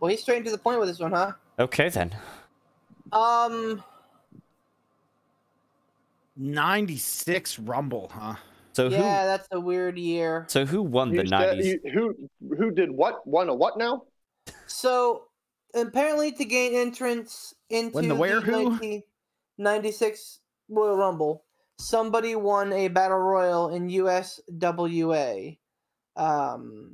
Well, 0.00 0.10
he's 0.10 0.22
straight 0.22 0.44
to 0.46 0.50
the 0.50 0.58
point 0.58 0.80
with 0.80 0.88
this 0.88 0.98
one, 0.98 1.12
huh? 1.12 1.32
Okay 1.58 1.88
then. 1.90 2.14
Um, 3.12 3.82
96 6.36 7.58
Rumble, 7.58 8.10
huh? 8.12 8.34
So 8.72 8.88
yeah, 8.88 8.96
who? 8.98 9.02
that's 9.26 9.48
a 9.52 9.60
weird 9.60 9.98
year. 9.98 10.46
So 10.48 10.64
who 10.64 10.82
won 10.82 11.10
the 11.10 11.22
You 11.22 11.28
said- 11.28 11.30
nineties? 11.30 11.76
who 11.92 12.14
who 12.56 12.70
did 12.70 12.90
what? 12.90 13.26
Won 13.26 13.48
a 13.48 13.54
what 13.54 13.76
now? 13.76 14.04
So 14.66 15.24
apparently, 15.74 16.30
to 16.32 16.44
gain 16.44 16.74
entrance 16.74 17.54
into 17.68 17.94
When 17.96 18.08
the 18.08 18.14
where 18.14 18.40
who? 18.40 18.52
1996 19.58 20.38
Royal 20.68 20.96
Rumble, 20.96 21.42
somebody 21.78 22.36
won 22.36 22.72
a 22.72 22.86
battle 22.88 23.18
royal 23.18 23.70
in 23.74 23.88
USWA. 23.90 25.58
Um, 26.16 26.92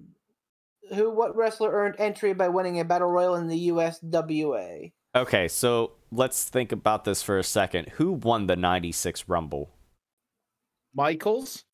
who? 0.95 1.11
What 1.11 1.37
wrestler 1.37 1.71
earned 1.73 1.97
entry 1.99 2.33
by 2.35 2.49
winning 2.49 2.81
a 2.81 2.85
battle 2.85 3.09
royal 3.09 3.35
in 3.37 3.49
the 3.49 3.69
USWA? 3.69 4.93
Okay, 5.15 5.49
so 5.49 5.93
let's 6.13 6.45
think 6.45 6.73
about 6.73 7.05
this 7.05 7.23
for 7.23 7.39
a 7.39 7.45
second. 7.45 7.89
Who 7.97 8.13
won 8.13 8.47
the 8.47 8.57
'96 8.57 9.29
Rumble? 9.29 9.71
Michaels? 10.95 11.65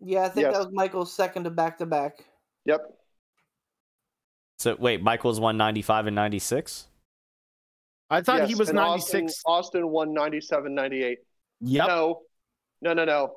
Yeah, 0.00 0.24
I 0.24 0.28
think 0.28 0.44
Yes. 0.44 0.54
that 0.54 0.64
was 0.64 0.72
Michael's 0.72 1.12
second 1.12 1.44
to 1.44 1.50
back 1.50 1.78
to 1.78 1.86
back. 1.86 2.24
Yep. 2.64 2.80
So 4.58 4.76
wait, 4.78 5.02
Michaels 5.02 5.40
won 5.40 5.56
'95 5.56 6.06
and 6.08 6.16
'96. 6.16 6.86
I 8.12 8.22
thought 8.22 8.48
he 8.48 8.54
was 8.56 8.72
96. 8.72 9.42
Austin, 9.46 9.82
Austin 9.82 9.88
won 9.88 10.12
97, 10.12 10.74
98. 10.74 11.18
Yep. 11.60 11.86
No, 11.86 12.20
no, 12.82 12.92
no, 12.92 13.04
no. 13.04 13.36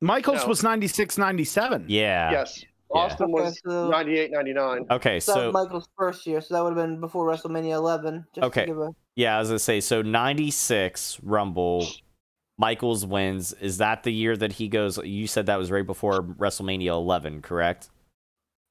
Michaels 0.00 0.42
No. 0.42 0.48
was 0.48 0.62
96, 0.64 1.16
97. 1.16 1.84
Yeah. 1.88 2.30
yes, 2.32 2.62
yeah. 2.62 2.68
Austin 2.92 3.24
Okay, 3.24 3.32
was 3.32 3.60
so- 3.64 3.88
98, 3.90 4.30
99. 4.32 4.86
Okay, 4.90 5.20
So, 5.20 5.32
that 5.32 5.38
so 5.38 5.46
was 5.46 5.54
Michael's 5.54 5.88
first 5.96 6.26
year, 6.26 6.40
so 6.40 6.54
that 6.54 6.62
would 6.64 6.76
have 6.76 6.88
been 6.88 7.00
before 7.00 7.26
WrestleMania 7.26 7.74
11. 7.74 8.26
Just 8.34 8.44
Okay. 8.46 8.62
To 8.62 8.66
give 8.66 8.78
a, 8.78 8.90
yeah, 9.16 9.36
I 9.36 9.38
was 9.40 9.48
gonna 9.48 9.58
say 9.58 9.80
so 9.80 10.02
'96 10.02 11.20
Rumble. 11.22 11.86
Michaels 12.58 13.06
wins. 13.06 13.54
Is 13.54 13.78
that 13.78 14.02
the 14.02 14.12
year 14.12 14.36
that 14.36 14.52
he 14.52 14.68
goes? 14.68 14.98
You 14.98 15.26
said 15.26 15.46
that 15.46 15.56
was 15.56 15.70
right 15.70 15.86
before 15.86 16.22
WrestleMania 16.22 16.88
11, 16.88 17.40
correct? 17.42 17.88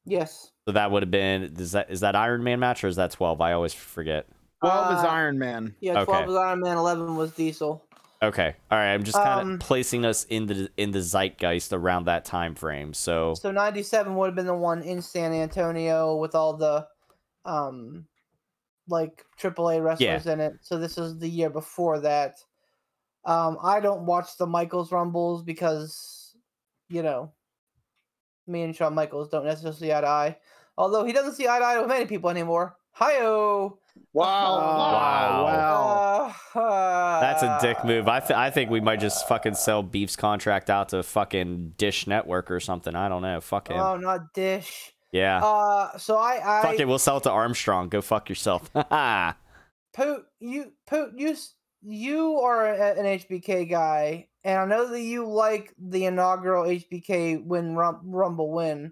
yes. 0.05 0.51
So 0.67 0.73
that 0.73 0.91
would 0.91 1.01
have 1.01 1.09
been 1.09 1.55
is 1.57 1.71
that 1.71 1.89
is 1.89 2.01
that 2.01 2.15
Iron 2.15 2.43
Man 2.43 2.59
match 2.59 2.83
or 2.83 2.87
is 2.87 2.97
that 2.97 3.09
12? 3.09 3.41
I 3.41 3.53
always 3.53 3.73
forget. 3.73 4.27
12 4.61 4.99
is 4.99 5.03
Uh, 5.03 5.07
Iron 5.07 5.39
Man. 5.39 5.73
Yeah, 5.79 5.93
12 6.03 6.09
Okay. 6.09 6.25
was 6.27 6.35
Iron 6.35 6.59
Man, 6.59 6.77
11 6.77 7.15
was 7.15 7.31
Diesel. 7.31 7.83
Okay, 8.21 8.55
all 8.69 8.77
right. 8.77 8.93
I'm 8.93 9.03
just 9.03 9.15
kind 9.17 9.39
of 9.39 9.47
Um, 9.47 9.59
placing 9.59 10.05
us 10.05 10.25
in 10.25 10.45
the 10.47 10.69
in 10.75 10.91
the 10.91 10.99
zeitgeist 11.01 11.71
around 11.71 12.05
that 12.05 12.25
time 12.25 12.53
frame. 12.53 12.93
So 12.93 13.33
So 13.33 13.51
97 13.51 14.13
would 14.15 14.25
have 14.27 14.35
been 14.35 14.45
the 14.45 14.53
one 14.53 14.81
in 14.81 15.01
San 15.01 15.31
Antonio 15.33 16.15
with 16.17 16.35
all 16.35 16.57
the 16.57 16.87
um 17.45 18.07
like 18.89 19.25
AAA 19.37 19.79
wrestlers 19.79 20.27
in 20.27 20.39
it. 20.41 20.53
So 20.61 20.77
this 20.77 20.97
is 20.97 21.17
the 21.19 21.29
year 21.29 21.49
before 21.49 21.99
that. 22.01 22.35
Um 23.23 23.57
I 23.63 23.79
don't 23.79 24.05
watch 24.05 24.35
the 24.37 24.47
Michaels 24.47 24.91
Rumbles 24.91 25.43
because 25.43 26.35
you 26.89 27.03
know 27.03 27.31
me 28.47 28.63
and 28.63 28.75
Shawn 28.75 28.95
Michaels 28.95 29.29
don't 29.29 29.45
necessarily 29.45 29.77
see 29.77 29.93
eye 29.93 30.01
to 30.01 30.07
eye. 30.07 30.37
Although 30.77 31.05
he 31.05 31.13
doesn't 31.13 31.35
see 31.35 31.47
eye 31.47 31.59
to 31.59 31.65
eye 31.65 31.79
with 31.79 31.87
many 31.87 32.05
people 32.05 32.29
anymore. 32.29 32.77
Hi-oh! 32.91 33.79
Wow. 34.13 34.57
Wow. 34.57 36.33
Wow. 36.55 36.61
Uh, 36.61 37.19
that's 37.21 37.43
a 37.43 37.57
dick 37.61 37.83
move. 37.85 38.07
I 38.07 38.19
th- 38.19 38.37
I 38.37 38.49
think 38.49 38.69
we 38.69 38.79
might 38.81 38.99
just 38.99 39.27
fucking 39.27 39.55
sell 39.55 39.83
Beef's 39.83 40.15
contract 40.15 40.69
out 40.69 40.89
to 40.89 41.03
fucking 41.03 41.73
Dish 41.77 42.07
Network 42.07 42.49
or 42.51 42.59
something. 42.59 42.95
I 42.95 43.09
don't 43.09 43.21
know. 43.21 43.39
Fuck 43.41 43.69
him. 43.69 43.77
Oh, 43.77 43.97
not 43.97 44.33
Dish. 44.33 44.93
yeah. 45.11 45.43
Uh, 45.43 45.97
so 45.97 46.17
I, 46.17 46.59
I 46.59 46.61
fuck 46.61 46.79
it. 46.79 46.87
We'll 46.87 46.99
sell 46.99 47.17
it 47.17 47.23
to 47.23 47.31
Armstrong. 47.31 47.89
Go 47.89 48.01
fuck 48.01 48.29
yourself. 48.29 48.69
Ha 48.73 49.37
Poot, 49.93 50.25
you 50.39 50.71
Poot, 50.87 51.13
you 51.17 51.35
you 51.81 52.39
are 52.39 52.67
a, 52.67 52.99
an 52.99 53.05
HBK 53.05 53.69
guy, 53.69 54.27
and 54.43 54.59
I 54.59 54.65
know 54.65 54.89
that 54.89 55.01
you 55.01 55.27
like 55.27 55.73
the 55.79 56.05
inaugural 56.05 56.63
HBK 56.65 57.43
win 57.43 57.75
rum, 57.75 58.01
Rumble 58.03 58.51
win. 58.51 58.91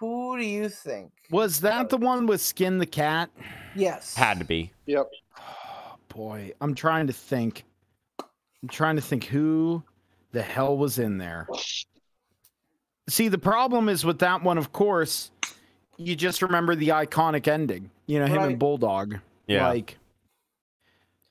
Who 0.00 0.38
do 0.38 0.44
you 0.44 0.68
think? 0.68 1.10
Was 1.30 1.60
that 1.60 1.88
the 1.88 1.96
one 1.96 2.26
with 2.26 2.40
Skin 2.40 2.78
the 2.78 2.86
Cat? 2.86 3.30
Yes, 3.74 4.14
Had 4.14 4.38
to 4.38 4.44
be. 4.44 4.72
Yep. 4.86 5.08
Oh, 5.38 5.96
boy, 6.08 6.52
I'm 6.60 6.74
trying 6.74 7.06
to 7.08 7.12
think. 7.12 7.64
I'm 8.18 8.68
trying 8.70 8.96
to 8.96 9.02
think 9.02 9.24
who 9.24 9.82
the 10.32 10.42
hell 10.42 10.76
was 10.76 10.98
in 10.98 11.18
there. 11.18 11.48
See, 13.08 13.28
the 13.28 13.38
problem 13.38 13.88
is 13.88 14.04
with 14.04 14.18
that 14.20 14.42
one, 14.42 14.58
of 14.58 14.72
course, 14.72 15.30
you 15.96 16.14
just 16.14 16.42
remember 16.42 16.74
the 16.74 16.88
iconic 16.88 17.48
ending. 17.48 17.90
You 18.06 18.18
know, 18.20 18.26
him 18.26 18.36
Right. 18.36 18.50
and 18.50 18.58
Bulldog. 18.58 19.16
Yeah. 19.46 19.68
Like, 19.68 19.96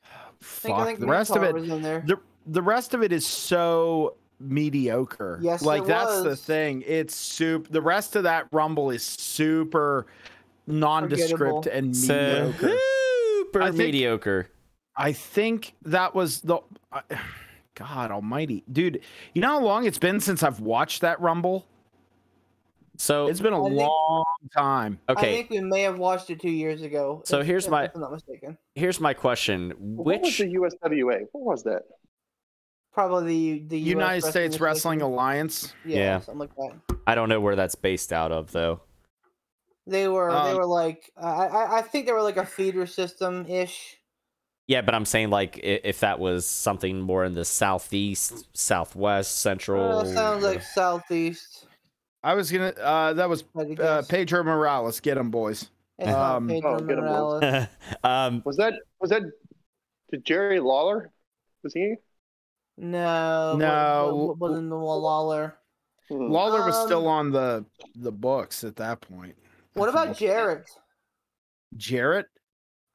I 0.03 0.07
think, 0.41 0.75
fuck. 0.75 0.79
I 0.79 0.85
think 0.85 0.99
the 0.99 1.07
rest 1.07 1.35
of 1.35 1.43
it, 1.43 1.55
in 1.55 1.81
there. 1.81 2.03
the 2.05 2.17
the 2.47 2.61
rest 2.61 2.93
of 2.93 3.03
it 3.03 3.11
is 3.11 3.25
so 3.27 4.15
mediocre. 4.39 5.39
Yes, 5.41 5.61
like 5.61 5.83
it 5.83 5.87
that's 5.87 6.21
the 6.23 6.35
thing. 6.35 6.83
It's 6.85 7.15
super. 7.15 7.69
The 7.71 7.81
rest 7.81 8.15
of 8.15 8.23
that 8.23 8.47
Rumble 8.51 8.89
is 8.91 9.03
super 9.03 10.07
nondescript 10.67 11.67
and 11.67 11.87
mediocre. 11.91 12.77
super 12.77 13.61
I 13.61 13.65
think- 13.67 13.77
mediocre. 13.77 14.49
I 14.95 15.13
think 15.13 15.75
that 15.83 16.15
was 16.15 16.41
the. 16.41 16.59
I 16.91 17.01
God 17.75 18.09
Almighty, 18.09 18.63
dude! 18.71 19.01
You 19.35 19.41
know 19.43 19.49
how 19.49 19.59
long 19.61 19.85
it's 19.85 19.99
been 19.99 20.19
since 20.19 20.41
I've 20.41 20.59
watched 20.59 21.01
that 21.01 21.21
Rumble? 21.21 21.67
So 22.99 23.27
It's 23.27 23.39
been 23.39 23.53
a 23.53 23.63
I 23.63 23.67
think- 23.69 23.79
long 23.81 24.25
time. 24.57 24.99
Okay. 25.07 25.29
I 25.29 25.33
think 25.35 25.49
we 25.51 25.59
may 25.59 25.81
have 25.83 25.99
watched 25.99 26.31
it 26.31 26.39
two 26.39 26.49
years 26.49 26.81
ago. 26.81 27.21
So 27.25 27.41
if- 27.41 27.45
here's 27.45 27.65
if- 27.65 27.71
my- 27.71 27.83
if 27.85 27.91
I'm 27.93 28.01
not 28.01 28.11
mistaken. 28.11 28.57
Here's 28.73 28.99
my 28.99 29.13
question: 29.13 29.69
What 29.77 30.21
was 30.21 30.23
Which 30.23 30.37
the 30.39 30.47
USWA? 30.47 31.27
What 31.33 31.43
was 31.43 31.63
that? 31.65 31.83
Probably 32.97 33.59
the 33.59 33.67
the 33.67 33.77
US 33.79 33.87
United 33.87 34.21
States 34.23 34.59
Wrestling 34.59 35.01
Association. 35.01 35.13
Alliance. 35.13 35.73
Yeah, 35.85 35.97
Yeah. 35.97 36.19
something 36.21 36.39
like 36.39 36.55
that. 36.55 36.97
I 37.05 37.13
don't 37.13 37.29
know 37.29 37.39
where 37.39 37.55
that's 37.55 37.75
based 37.75 38.11
out 38.11 38.31
of 38.31 38.51
though. 38.51 38.81
They 39.85 40.07
were 40.07 40.31
they 40.31 40.51
Um, 40.51 40.57
were 40.57 40.65
like 40.65 41.11
uh, 41.15 41.21
I 41.25 41.45
I- 41.45 41.77
I 41.77 41.81
think 41.83 42.07
they 42.07 42.11
were 42.11 42.23
like 42.23 42.37
a 42.37 42.45
feeder 42.45 42.87
system 42.87 43.45
ish. 43.47 43.97
Yeah, 44.65 44.81
but 44.81 44.95
I'm 44.95 45.05
saying 45.05 45.29
like 45.29 45.57
i- 45.57 45.79
if 45.83 45.99
that 45.99 46.17
was 46.19 46.47
something 46.47 46.99
more 46.99 47.23
in 47.23 47.35
the 47.35 47.45
southeast, 47.45 48.47
southwest, 48.57 49.41
central. 49.41 49.99
Uh, 49.99 50.05
sounds 50.05 50.43
like 50.43 50.63
southeast. 50.63 51.67
I 52.23 52.33
was 52.33 52.51
gonna. 52.51 52.69
Uh, 52.69 53.13
that 53.13 53.29
was 53.29 53.43
I'd 53.55 53.79
uh, 53.79 53.97
guess. 54.01 54.07
Pedro 54.07 54.43
Morales. 54.43 54.99
Get 55.01 55.17
him, 55.19 55.29
boys. 55.29 55.69
It's 55.99 56.07
not 56.07 56.35
um, 56.37 56.47
Pedro 56.47 56.77
Oh, 56.77 56.79
get 56.79 56.97
'em, 56.97 57.05
boys. 57.05 57.41
Morales. 57.43 57.67
um, 58.03 58.41
Was 58.43 58.57
that 58.57 58.73
was 58.99 59.11
that 59.11 59.21
did 60.11 60.25
Jerry 60.25 60.59
Lawler? 60.59 61.11
Was 61.63 61.73
he? 61.75 61.93
No, 62.77 63.55
No, 63.57 64.11
what, 64.15 64.27
what 64.27 64.37
wasn't 64.51 64.69
the 64.69 64.75
Lawler? 64.75 65.57
Hmm. 66.09 66.31
Lawler 66.31 66.65
was 66.65 66.75
still 66.85 67.07
Um, 67.09 67.27
on 67.27 67.31
the 67.31 67.65
the 67.95 68.11
books 68.11 68.63
at 68.63 68.75
that 68.77 69.01
point. 69.01 69.35
What 69.73 69.89
about 69.89 70.05
think. 70.07 70.17
Jarrett? 70.17 70.69
Jarrett? 71.75 72.27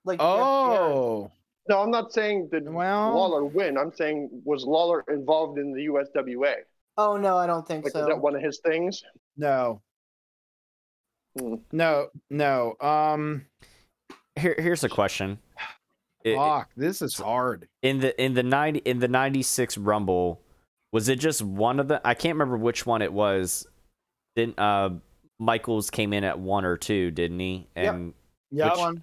Like 0.05 0.19
Jeff 0.19 0.27
Jarrett. 0.27 0.41
Oh, 0.41 1.31
No, 1.69 1.83
I'm 1.83 1.91
not 1.91 2.13
saying 2.13 2.49
did 2.51 2.69
Well- 2.73 3.15
Lawler 3.15 3.45
win. 3.45 3.77
I'm 3.77 3.93
saying 3.93 4.31
was 4.45 4.65
Lawler 4.65 5.05
involved 5.09 5.59
in 5.59 5.73
the 5.73 5.83
USWA? 5.87 6.55
Oh 6.97 7.17
no, 7.17 7.37
I 7.37 7.47
don't 7.47 7.67
think 7.67 7.85
Like, 7.85 7.93
so. 7.93 8.01
is 8.01 8.07
that 8.07 8.19
one 8.21 8.35
of 8.37 8.43
his 8.43 8.61
things? 8.65 9.03
no, 9.37 9.83
Hmm. 11.39 11.57
no, 11.73 12.09
no. 12.31 12.77
Um, 12.81 13.47
here, 14.37 14.55
here's 14.59 14.85
a 14.85 14.89
question. 14.89 15.39
I- 16.27 16.35
fuck, 16.37 16.71
this 16.77 17.03
is 17.03 17.17
hard. 17.17 17.69
in 17.83 18.01
the 18.01 18.21
in 18.23 18.35
the 18.35 18.43
90 18.43 18.81
in 18.81 18.99
the 19.01 19.09
96 19.09 19.77
rumble 19.79 20.41
was 20.93 21.09
it 21.09 21.17
just 21.19 21.43
one 21.43 21.81
of 21.81 21.89
the 21.89 22.01
i 22.07 22.15
can't 22.15 22.35
remember 22.37 22.57
which 22.57 22.85
one 22.87 23.03
it 23.03 23.13
was 23.13 23.67
didn't 24.37 24.59
uh 24.59 24.91
michaels 25.39 25.91
came 25.91 26.13
in 26.13 26.23
at 26.25 26.39
one 26.39 26.65
or 26.65 26.77
two 26.77 27.11
didn't 27.11 27.41
he 27.41 27.67
Yep. 27.77 27.95
and 27.95 28.15
Yeah, 28.51 28.71
Which- 28.71 28.79
one. 28.79 29.03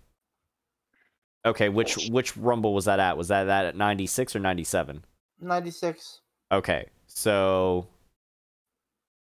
Okay, 1.46 1.70
which 1.70 2.10
which 2.12 2.36
Rumble 2.36 2.74
was 2.74 2.86
that 2.86 3.00
at? 3.00 3.16
Was 3.18 3.30
that 3.30 3.46
that 3.46 3.66
at 3.66 3.76
96 3.76 4.36
or 4.36 4.40
97? 4.40 5.06
96. 5.40 6.20
Okay, 6.52 6.88
so 7.08 7.88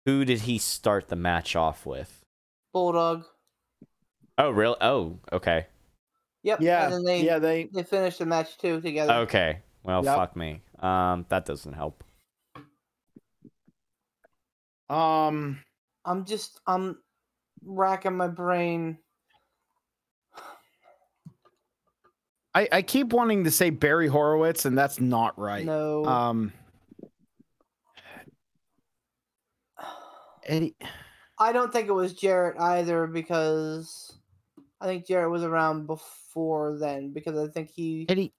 who 0.07 0.25
did 0.25 0.41
he 0.41 0.57
start 0.57 1.09
the 1.09 1.15
match 1.15 1.55
off 1.55 1.85
with? 1.85 2.23
Bulldog. 2.73 3.23
Oh, 4.37 4.49
real? 4.49 4.77
Oh, 4.81 5.19
okay. 5.31 5.67
Yep. 6.43 6.61
Yeah, 6.61 6.83
And 6.85 6.93
then 6.93 7.03
they 7.03 7.23
yeah, 7.23 7.39
they 7.39 7.69
they 7.71 7.83
finished 7.83 8.19
the 8.19 8.25
match 8.25 8.57
too 8.57 8.81
together. 8.81 9.13
Okay. 9.13 9.59
Well, 9.83 10.03
Yep. 10.03 10.15
fuck 10.15 10.35
me. 10.35 10.61
Um, 10.79 11.25
that 11.29 11.45
doesn't 11.45 11.73
help. 11.73 12.03
um 14.89 15.59
I'm 16.03 16.25
just 16.25 16.59
I'm 16.67 16.97
racking 17.63 18.17
my 18.17 18.27
brain. 18.27 18.97
I, 22.53 22.67
I 22.71 22.81
keep 22.81 23.13
wanting 23.13 23.45
to 23.45 23.51
say 23.51 23.69
Barry 23.69 24.07
Horowitz, 24.09 24.65
and 24.65 24.77
that's 24.77 24.99
not 24.99 25.39
right. 25.39 25.65
No. 25.65 26.03
Um 26.05 26.53
Eddie 30.43 30.75
I 31.39 31.53
don't 31.53 31.71
think 31.71 31.87
it 31.87 31.93
was 31.93 32.13
Jarrett 32.13 32.59
either 32.59 33.07
because 33.07 34.17
I 34.81 34.85
think 34.85 35.07
Jarrett 35.07 35.31
was 35.31 35.43
around 35.43 35.87
before 35.87 36.07
then 36.79 37.11
because 37.13 37.37
I 37.37 37.51
think 37.51 37.69
he 37.75 38.05
Eddie 38.09 38.33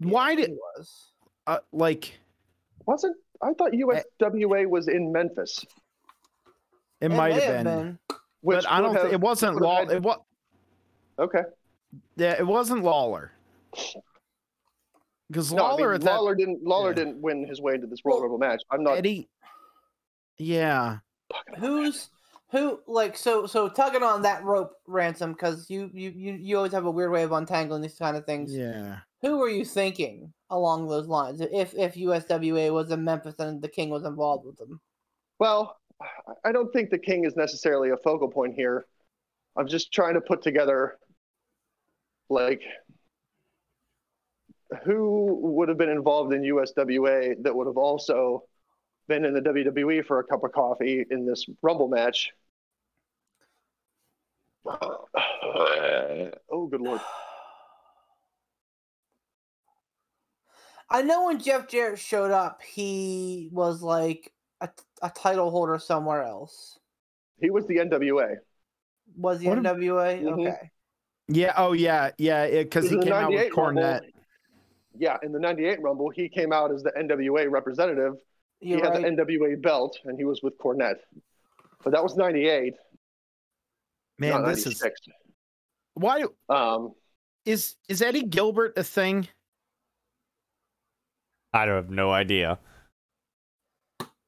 yeah, 0.00 0.08
why 0.08 0.34
did 0.34 0.48
he 0.50 0.54
was. 0.76 1.12
uh, 1.46 1.58
like 1.72 2.18
Wasn't 2.86 3.16
I 3.40 3.52
thought 3.54 3.72
USWA 3.72 4.68
was 4.68 4.88
in 4.88 5.12
Memphis, 5.12 5.64
it 7.00 7.10
might 7.10 7.34
have 7.34 7.64
been, 7.64 7.98
which 8.40 8.62
but 8.62 8.70
I 8.70 8.80
don't. 8.80 8.94
thi- 8.94 9.00
have- 9.02 9.12
it 9.12 9.20
wasn't 9.20 9.54
would 9.54 9.64
have 9.66 9.88
Law. 9.88 9.94
It 9.94 10.02
was 10.02 10.18
Okay. 11.18 11.42
yeah. 12.16 12.36
It 12.38 12.46
wasn't 12.46 12.82
Lawler. 12.84 13.32
Because 15.28 15.52
No, 15.52 15.64
I 15.64 15.68
Lawler 15.70 15.86
mean, 15.88 15.94
at 15.96 16.00
that 16.02 16.14
Lawler 16.14 16.34
didn't 16.34 16.62
Lawler 16.64 16.90
yeah. 16.90 16.94
didn't 16.94 17.20
win 17.20 17.46
his 17.46 17.60
way 17.60 17.74
into 17.74 17.86
this 17.86 18.00
Royal 18.04 18.16
Well, 18.18 18.22
Rumble 18.28 18.38
match. 18.38 18.62
I'm 18.70 18.82
not 18.84 18.98
Eddie. 18.98 19.28
Yeah. 20.38 20.98
Who's 21.58 22.10
who 22.52 22.78
like 22.86 23.16
so 23.16 23.46
so 23.46 23.68
tugging 23.68 24.02
on 24.02 24.22
that 24.22 24.44
rope 24.44 24.72
ransom 24.86 25.32
because 25.32 25.68
you, 25.70 25.90
you 25.92 26.10
you 26.14 26.32
you 26.34 26.56
always 26.56 26.72
have 26.72 26.84
a 26.84 26.90
weird 26.90 27.10
way 27.10 27.22
of 27.22 27.32
untangling 27.32 27.80
these 27.82 27.98
kind 27.98 28.16
of 28.16 28.24
things. 28.26 28.54
Yeah. 28.54 28.98
Who 29.22 29.38
were 29.38 29.48
you 29.48 29.64
thinking 29.64 30.32
along 30.50 30.86
those 30.88 31.06
lines? 31.08 31.40
If 31.40 31.74
if 31.74 31.94
USWA 31.94 32.72
was 32.72 32.90
in 32.90 33.02
Memphis 33.04 33.36
and 33.38 33.60
the 33.62 33.68
King 33.68 33.88
was 33.90 34.04
involved 34.04 34.44
with 34.46 34.56
them? 34.58 34.80
Well, 35.38 35.76
I- 36.00 36.48
I 36.48 36.52
don't 36.52 36.72
think 36.72 36.90
the 36.90 36.98
king 36.98 37.24
is 37.24 37.36
necessarily 37.36 37.90
a 37.90 37.96
focal 37.96 38.28
point 38.28 38.54
here. 38.54 38.84
I'm 39.56 39.68
just 39.68 39.92
trying 39.92 40.14
to 40.14 40.20
put 40.20 40.42
together 40.42 40.98
like 42.28 42.60
who 44.84 45.38
would 45.40 45.68
have 45.68 45.78
been 45.78 45.90
involved 45.90 46.32
in 46.32 46.42
USWA 46.42 47.42
that 47.42 47.54
would 47.54 47.66
have 47.66 47.76
also 47.76 48.44
been 49.08 49.24
in 49.24 49.34
the 49.34 49.40
WWE 49.40 50.04
for 50.06 50.18
a 50.20 50.24
cup 50.24 50.44
of 50.44 50.52
coffee 50.52 51.04
in 51.10 51.26
this 51.26 51.44
Rumble 51.60 51.88
match. 51.88 52.30
Oh, 56.54 56.66
good 56.66 56.80
lord. 56.80 57.00
I 60.90 61.02
know 61.02 61.26
when 61.26 61.38
Jeff 61.40 61.68
Jarrett 61.68 61.98
showed 61.98 62.30
up, 62.30 62.60
he 62.62 63.48
was 63.50 63.82
like 63.82 64.30
a, 64.60 64.68
a 65.02 65.10
title 65.10 65.50
holder 65.50 65.78
somewhere 65.78 66.22
else. 66.22 66.78
He 67.40 67.50
was 67.50 67.66
the 67.66 67.76
NWA. 67.76 68.36
Was 69.16 69.40
he 69.40 69.48
What 69.48 69.58
ab- 69.58 69.76
NWA? 69.78 70.22
Mhm. 70.22 70.46
Okay. 70.48 70.70
Yeah. 71.28 71.54
Oh, 71.56 71.72
yeah. 71.72 72.10
Yeah. 72.18 72.46
Because 72.48 72.90
he 72.90 72.98
came 72.98 73.12
out 73.12 73.30
with 73.30 73.40
98 73.40 73.56
Rumble- 73.56 73.82
Cornette. 73.82 74.02
Yeah, 74.98 75.16
in 75.22 75.32
the 75.32 75.40
98 75.40 75.80
Rumble, 75.80 76.10
he 76.10 76.28
came 76.28 76.52
out 76.52 76.70
as 76.70 76.82
the 76.82 76.90
NWA 76.90 77.50
representative. 77.50 78.16
You're 78.60 78.78
he 78.78 78.84
had 78.84 78.92
right. 78.92 79.16
the 79.16 79.22
NWA 79.24 79.60
belt, 79.60 79.98
and 80.04 80.18
he 80.18 80.24
was 80.24 80.42
with 80.42 80.58
Cornette. 80.58 80.98
But 81.82 81.92
that 81.92 82.02
was 82.02 82.16
98, 82.16 82.74
Man, 84.22 84.42
not 84.42 84.48
this 84.48 84.66
is 84.66 84.80
96. 84.80 85.00
why 85.94 86.24
Um, 86.48 86.94
is 87.44 87.76
is 87.88 88.02
Eddie 88.02 88.22
Gilbert 88.22 88.74
a 88.76 88.84
thing? 88.84 89.28
I 91.52 91.66
don't 91.66 91.74
have 91.74 91.90
no 91.90 92.10
idea. 92.10 92.58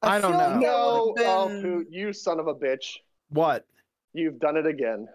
I 0.01 0.19
don't 0.19 0.33
feel 0.33 0.39
know. 0.39 0.59
no, 0.59 1.13
would've 1.15 1.65
oh, 1.65 1.83
you 1.89 2.13
son 2.13 2.39
of 2.39 2.47
a 2.47 2.53
bitch. 2.53 2.97
What? 3.29 3.65
You've 4.13 4.39
done 4.39 4.57
it 4.57 4.67
again. 4.67 5.07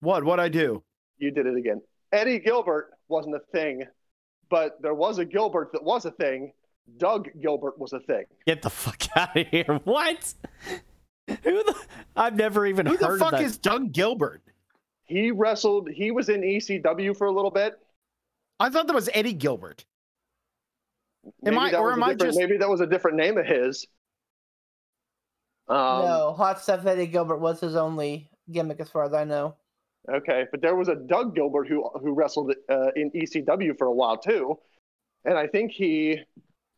What? 0.00 0.24
What 0.24 0.40
I 0.40 0.48
do? 0.48 0.82
You 1.18 1.30
did 1.30 1.46
it 1.46 1.56
again. 1.56 1.80
Eddie 2.12 2.40
Gilbert 2.40 2.92
wasn't 3.08 3.36
a 3.36 3.40
thing, 3.52 3.84
but 4.50 4.80
there 4.80 4.94
was 4.94 5.18
a 5.18 5.24
Gilbert 5.24 5.70
that 5.72 5.84
was 5.84 6.06
a 6.06 6.10
thing. 6.10 6.52
Doug 6.98 7.28
Gilbert 7.40 7.78
was 7.78 7.92
a 7.92 8.00
thing. 8.00 8.24
Get 8.46 8.62
the 8.62 8.70
fuck 8.70 9.02
out 9.16 9.36
of 9.36 9.46
here. 9.48 9.80
What? 9.84 10.34
Who 11.28 11.34
the? 11.64 11.74
I've 12.16 12.36
never 12.36 12.66
even 12.66 12.86
Who 12.86 12.96
heard 12.96 13.14
the 13.14 13.24
fuck 13.24 13.32
of 13.34 13.38
that. 13.40 13.44
is 13.44 13.58
Doug 13.58 13.92
Gilbert? 13.92 14.42
He 15.04 15.30
wrestled, 15.30 15.88
he 15.90 16.10
was 16.10 16.28
in 16.28 16.40
ECW 16.42 17.16
for 17.16 17.26
a 17.26 17.32
little 17.32 17.50
bit. 17.50 17.78
I 18.58 18.70
thought 18.70 18.86
that 18.86 18.94
was 18.94 19.08
Eddie 19.12 19.32
Gilbert. 19.34 19.84
Am 21.24 21.32
Maybe 21.54 21.56
I- 21.56 21.70
that 21.72 21.78
or 21.78 21.86
was 21.86 21.92
a 21.92 21.96
am 21.96 22.02
I 22.02 22.06
different- 22.14 22.20
just- 22.34 22.38
Maybe 22.38 22.56
that 22.58 22.68
was 22.68 22.80
a 22.80 22.86
different 22.86 23.16
name 23.16 23.38
of 23.38 23.46
his. 23.46 23.86
Um, 25.68 25.76
no, 26.04 26.34
Hot 26.36 26.60
Stuff 26.60 26.86
Eddie 26.86 27.06
Gilbert 27.08 27.38
was 27.38 27.58
his 27.60 27.74
only 27.74 28.30
gimmick, 28.50 28.78
as 28.80 28.88
far 28.88 29.04
as 29.04 29.12
I 29.12 29.24
know. 29.24 29.56
Okay, 30.08 30.46
but 30.52 30.60
there 30.60 30.76
was 30.76 30.86
a 30.88 30.94
Doug 30.94 31.34
Gilbert 31.34 31.66
who 31.66 31.88
who 32.00 32.12
wrestled 32.12 32.54
uh, 32.68 32.90
in 32.94 33.10
ECW 33.10 33.76
for 33.76 33.88
a 33.88 33.92
while 33.92 34.16
too, 34.16 34.56
and 35.24 35.36
I 35.36 35.48
think 35.48 35.72
he 35.72 36.20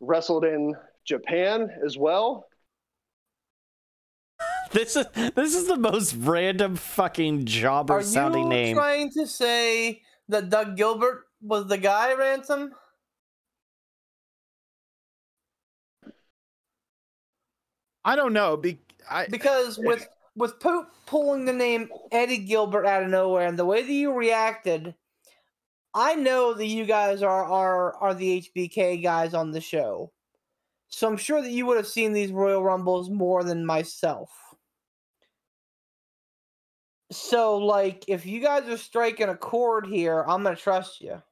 wrestled 0.01 0.47
in 0.47 0.75
Japan 1.05 1.71
as 1.85 1.99
well. 1.99 2.48
This 4.73 4.97
is 4.97 5.07
this 5.35 5.55
is 5.55 5.67
the 5.67 5.77
most 5.77 6.15
random 6.15 6.77
fucking 6.77 7.47
jobber 7.47 7.95
Are 7.95 8.03
sounding 8.03 8.45
you 8.45 8.49
name. 8.49 8.77
trying 8.77 9.11
to 9.13 9.27
say 9.27 10.03
that 10.29 10.51
Doug 10.51 10.77
Gilbert 10.77 11.25
was 11.41 11.67
the 11.67 11.79
guy, 11.79 12.13
Ransom? 12.15 12.75
I 18.05 18.17
don't 18.17 18.33
know. 18.33 18.57
Be, 18.57 18.79
I, 19.11 19.27
Because 19.29 19.79
with 19.79 20.07
with 20.37 20.61
Poop 20.61 20.89
pulling 21.07 21.45
the 21.45 21.53
name 21.53 21.89
Eddie 22.13 22.39
Gilbert 22.39 22.87
out 22.87 23.03
of 23.03 23.09
nowhere 23.11 23.47
and 23.47 23.59
the 23.59 23.65
way 23.65 23.83
that 23.83 23.93
you 23.93 24.13
reacted, 24.13 24.95
I 25.95 26.15
know 26.15 26.55
that 26.55 26.67
you 26.67 26.85
guys 26.85 27.23
are 27.23 27.45
are 27.45 27.95
are 27.97 28.15
the 28.15 28.43
HBK 28.43 29.03
guys 29.03 29.35
on 29.35 29.51
the 29.51 29.61
show. 29.61 30.13
So 30.89 31.07
I'm 31.09 31.17
sure 31.17 31.43
that 31.43 31.51
you 31.51 31.67
would 31.67 31.77
have 31.77 31.87
seen 31.87 32.13
these 32.13 32.33
Royal 32.33 32.63
Rumbles 32.63 33.11
more 33.11 33.45
than 33.45 33.65
myself. 33.67 34.31
So 37.11 37.57
like 37.57 38.05
if 38.09 38.27
you 38.27 38.41
guys 38.41 38.69
are 38.69 38.77
striking 38.77 39.29
a 39.29 39.37
chord 39.37 39.87
here, 39.87 40.25
I'm 40.29 40.43
gonna 40.43 40.57
trust 40.57 41.01
you. 41.01 41.23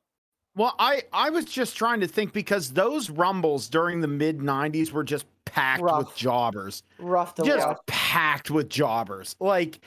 well, 0.54 0.74
I 0.78 1.02
I 1.12 1.30
was 1.30 1.44
just 1.44 1.76
trying 1.76 2.00
to 2.00 2.06
think 2.08 2.32
because 2.32 2.72
those 2.72 3.10
rumbles 3.10 3.68
during 3.68 4.00
the 4.00 4.08
mid 4.08 4.38
'90s 4.38 4.90
were 4.92 5.04
just 5.04 5.26
packed 5.44 5.82
with 5.82 6.14
jobbers, 6.16 6.82
Rough 6.98 7.34
to 7.36 7.42
just 7.44 7.66
watch. 7.66 7.78
packed 7.86 8.50
with 8.50 8.68
jobbers. 8.70 9.36
Like, 9.38 9.80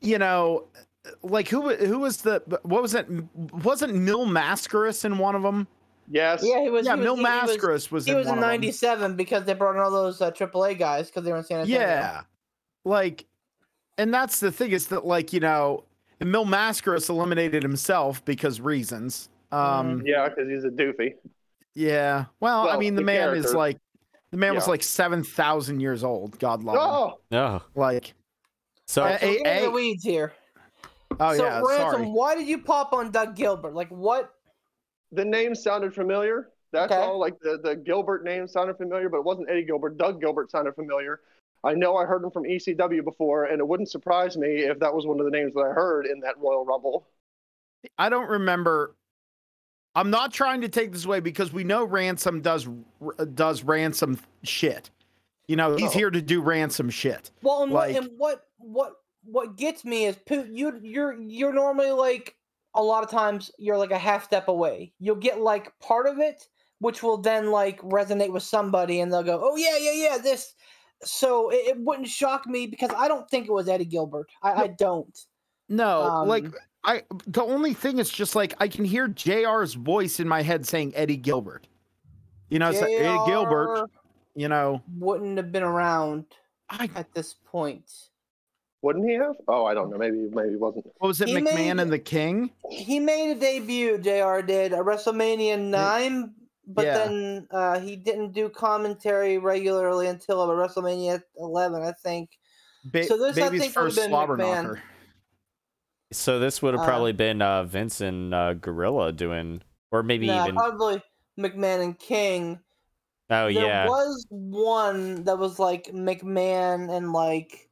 you 0.00 0.18
know, 0.18 0.66
like 1.22 1.48
who 1.48 1.74
who 1.76 2.00
was 2.00 2.18
the 2.22 2.42
what 2.62 2.82
was 2.82 2.94
it? 2.94 3.06
Wasn't 3.34 3.94
Mil 3.94 4.26
Máscaras 4.26 5.04
in 5.04 5.18
one 5.18 5.36
of 5.36 5.42
them? 5.42 5.68
Yes. 6.12 6.40
Yeah, 6.42 6.60
he 6.60 6.70
was. 6.70 6.84
yeah, 6.84 6.96
he 6.96 7.02
was, 7.02 7.04
Mil 7.04 7.16
he, 7.16 7.22
he 7.22 7.28
was, 7.28 7.56
Máscaras 7.56 7.90
was, 7.92 8.04
he 8.04 8.10
in 8.10 8.16
was 8.18 8.26
one 8.26 8.38
in 8.38 8.42
of 8.44 8.50
'em. 8.50 8.50
'97 8.60 9.14
because 9.14 9.44
they 9.44 9.54
brought 9.54 9.76
in 9.76 9.80
all 9.80 9.92
those 9.92 10.20
uh, 10.20 10.32
AAA 10.32 10.76
guys 10.76 11.06
because 11.06 11.22
they 11.22 11.30
were 11.30 11.38
in 11.38 11.44
San 11.44 11.60
Antonio. 11.60 11.78
Yeah. 11.78 12.22
Like, 12.84 13.26
and 14.00 14.12
that's 14.14 14.40
the 14.40 14.50
thing 14.50 14.70
is 14.72 14.86
that, 14.88 15.04
like, 15.06 15.32
you 15.32 15.40
know, 15.40 15.84
and 16.20 16.30
Mil 16.32 16.44
Máscaras 16.44 17.08
eliminated 17.08 17.62
himself 17.62 18.24
because 18.24 18.60
reasons. 18.60 19.28
Um, 19.52 20.02
Yeah, 20.04 20.28
because 20.28 20.48
he's 20.48 20.64
a 20.64 20.68
doofy. 20.70 21.14
yeah. 21.74 22.26
Well, 22.40 22.68
I 22.68 22.76
mean, 22.76 22.94
the, 22.94 23.00
the 23.02 23.06
man 23.06 23.34
is 23.36 23.52
like, 23.54 23.78
the 24.30 24.36
man 24.36 24.54
was 24.54 24.68
like 24.68 24.82
7,000 24.82 25.80
years 25.80 26.04
old. 26.04 26.38
God 26.38 26.62
love 26.62 26.76
him. 26.76 27.38
Oh, 27.38 27.38
Oh, 27.58 27.62
Like, 27.74 28.14
so 28.86 29.02
So 29.08 29.16
Hey, 29.16 29.38
in 29.44 29.62
the 29.64 29.70
weeds 29.70 30.04
here. 30.04 30.32
oh, 31.18 31.36
so 31.36 31.44
yeah. 31.44 31.60
Ransom, 31.60 31.90
Sorry. 32.02 32.06
why 32.06 32.34
did 32.36 32.46
you 32.46 32.58
pop 32.58 32.92
on 32.92 33.10
Doug 33.10 33.34
Gilbert? 33.36 33.74
Like 33.74 33.88
what? 33.88 34.34
the 35.12 35.24
name 35.24 35.56
sounded 35.56 35.92
familiar. 35.92 36.50
That's 36.72 36.92
Okay. 36.92 37.02
all. 37.02 37.18
Like 37.18 37.34
the, 37.40 37.58
the 37.62 37.74
Gilbert 37.74 38.22
name 38.24 38.46
sounded 38.46 38.76
familiar, 38.76 39.08
but 39.08 39.18
it 39.18 39.24
wasn't 39.24 39.50
Eddie 39.50 39.64
Gilbert. 39.64 39.98
Doug 39.98 40.20
Gilbert 40.20 40.52
sounded 40.52 40.76
familiar. 40.76 41.18
I 41.62 41.74
know 41.74 41.96
I 41.96 42.06
heard 42.06 42.24
him 42.24 42.30
from 42.30 42.44
ECW 42.44 43.04
before, 43.04 43.44
and 43.44 43.60
it 43.60 43.66
wouldn't 43.68 43.90
surprise 43.90 44.36
me 44.36 44.60
if 44.62 44.78
that 44.80 44.94
was 44.94 45.06
one 45.06 45.20
of 45.20 45.26
the 45.26 45.30
names 45.30 45.52
that 45.54 45.60
I 45.60 45.72
heard 45.72 46.06
in 46.06 46.20
that 46.20 46.38
Royal 46.38 46.64
Rumble. 46.64 47.06
I 47.98 48.08
don't 48.08 48.28
remember. 48.28 48.96
I'm 49.94 50.10
not 50.10 50.32
trying 50.32 50.60
to 50.62 50.68
take 50.68 50.92
this 50.92 51.04
away 51.04 51.20
because 51.20 51.52
we 51.52 51.64
know 51.64 51.84
Ransom 51.84 52.40
does 52.40 52.68
does 53.34 53.64
ransom 53.64 54.18
shit. 54.42 54.90
You 55.48 55.56
know, 55.56 55.74
he's 55.76 55.90
Oh. 55.90 55.98
here 55.98 56.10
to 56.10 56.22
do 56.22 56.40
ransom 56.40 56.90
shit. 56.90 57.30
Well, 57.42 57.64
and, 57.64 57.72
Like- 57.72 57.94
what, 57.94 58.02
and 58.04 58.18
what 58.18 58.46
what 58.58 58.92
what 59.24 59.56
gets 59.56 59.84
me 59.84 60.06
is 60.06 60.16
Poot, 60.16 60.48
you 60.50 60.78
you're 60.82 61.14
you're 61.20 61.52
normally 61.52 61.90
like 61.90 62.36
a 62.74 62.82
lot 62.82 63.02
of 63.02 63.10
times 63.10 63.50
you're 63.58 63.76
like 63.76 63.90
a 63.90 63.98
half 63.98 64.24
step 64.24 64.48
away. 64.48 64.92
You'll 65.00 65.16
get 65.16 65.40
like 65.40 65.76
part 65.80 66.06
of 66.06 66.18
it, 66.20 66.46
which 66.78 67.02
will 67.02 67.16
then 67.18 67.50
like 67.50 67.80
resonate 67.80 68.32
with 68.32 68.44
somebody, 68.44 69.00
and 69.00 69.12
they'll 69.12 69.24
go, 69.24 69.40
"Oh 69.42 69.56
yeah, 69.56 69.76
yeah, 69.76 69.92
yeah." 69.92 70.18
This, 70.18 70.54
so 71.02 71.50
it, 71.50 71.56
it 71.68 71.80
wouldn't 71.80 72.08
shock 72.08 72.46
me 72.46 72.66
because 72.66 72.90
I 72.96 73.08
don't 73.08 73.28
think 73.30 73.46
it 73.48 73.52
was 73.52 73.68
Eddie 73.68 73.84
Gilbert. 73.84 74.28
I, 74.42 74.52
I 74.52 74.66
don't. 74.68 75.18
No, 75.68 76.24
like 76.26 76.44
Um, 76.44 76.54
I 76.84 77.02
the 77.26 77.42
only 77.42 77.74
thing 77.74 77.98
is 77.98 78.10
just 78.10 78.34
like 78.34 78.54
I 78.58 78.68
can 78.68 78.84
hear 78.84 79.06
JR's 79.08 79.74
voice 79.74 80.18
in 80.20 80.26
my 80.26 80.42
head 80.42 80.66
saying 80.66 80.92
Eddie 80.96 81.16
Gilbert. 81.16 81.66
You 82.48 82.58
know, 82.58 82.70
it's 82.70 82.80
like, 82.80 82.90
Eddie 82.90 83.18
Gilbert, 83.26 83.88
you 84.34 84.48
know. 84.48 84.82
wouldn't 84.98 85.36
have 85.36 85.52
been 85.52 85.62
around 85.62 86.24
I 86.68 86.90
at 86.96 87.12
this 87.14 87.34
point. 87.46 87.88
Wouldn't 88.82 89.06
he 89.08 89.14
have? 89.16 89.36
Oh, 89.46 89.66
I 89.66 89.74
don't 89.74 89.90
know. 89.90 89.98
Maybe 89.98 90.28
maybe 90.32 90.50
he 90.50 90.56
wasn't. 90.56 90.86
what 90.98 91.08
was 91.08 91.20
it, 91.20 91.28
He 91.28 91.34
McMahon 91.34 91.54
made- 91.76 91.80
and 91.80 91.92
the 91.92 91.98
King? 91.98 92.50
He 92.70 92.98
made 92.98 93.30
a 93.30 93.34
debut. 93.38 93.98
Jr. 93.98 94.40
did 94.44 94.72
at 94.72 94.80
WrestleMania 94.80 95.60
nine, 95.60 96.32
but 96.74 96.84
Yeah. 96.86 96.94
then 96.94 97.46
uh, 97.50 97.78
he 97.80 97.96
didn't 97.96 98.32
do 98.32 98.48
commentary 98.48 99.38
regularly 99.38 100.06
until 100.06 100.46
WrestleMania 100.48 101.22
eleven, 101.36 101.82
I 101.82 101.92
think. 101.92 102.30
Ba- 102.84 103.04
So 103.04 103.18
this, 103.18 103.36
I 103.36 103.48
think, 103.48 103.52
would've 103.52 103.72
first 103.72 104.02
slobber 104.04 104.36
McMahon. 104.36 104.62
knocker. 104.62 104.82
So 106.12 106.38
this 106.38 106.60
would 106.62 106.74
have 106.74 106.82
Uh, 106.82 106.86
probably 106.86 107.12
been 107.12 107.40
uh, 107.42 107.64
Vince 107.64 108.00
and 108.00 108.34
uh, 108.34 108.54
Gorilla 108.54 109.12
doing, 109.12 109.62
or 109.92 110.02
maybe 110.02 110.26
Nah, 110.26 110.44
even. 110.44 110.56
probably 110.56 111.02
McMahon 111.38 111.82
and 111.82 111.98
King. 111.98 112.60
Oh 113.32 113.44
there 113.44 113.50
yeah, 113.50 113.86
was 113.86 114.26
one 114.30 115.22
that 115.24 115.38
was 115.38 115.60
like 115.60 115.84
McMahon 115.92 116.90
and 116.90 117.12
like 117.12 117.70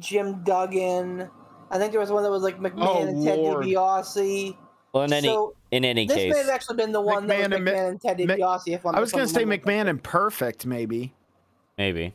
Jim 0.00 0.42
Duggan. 0.42 1.30
I 1.70 1.78
think 1.78 1.92
there 1.92 2.00
was 2.00 2.10
one 2.10 2.24
that 2.24 2.30
was 2.30 2.42
like 2.42 2.58
McMahon 2.58 2.86
Oh, 2.88 3.06
and 3.06 3.24
Ted 3.24 3.38
Lord. 3.38 3.64
DiBiase. 3.64 4.56
Well 4.92 5.04
in 5.04 5.12
any 5.12 5.28
so 5.28 5.54
in 5.70 5.84
any 5.84 6.06
this 6.06 6.16
case, 6.16 6.32
may 6.32 6.38
have 6.38 6.48
actually 6.48 6.76
been 6.76 6.92
the 6.92 7.00
one 7.00 7.26
that 7.26 7.50
was 7.50 7.60
McMahon 7.60 7.88
and 7.88 8.00
Ted 8.00 8.18
Mi- 8.18 8.26
DiBiase. 8.26 8.62
If 8.66 8.86
I'm, 8.86 8.94
I 8.94 9.00
was 9.00 9.12
gonna 9.12 9.28
say 9.28 9.44
McMahon 9.44 9.88
and 9.88 10.02
Perfect, 10.02 10.66
maybe. 10.66 11.12
maybe. 11.78 12.14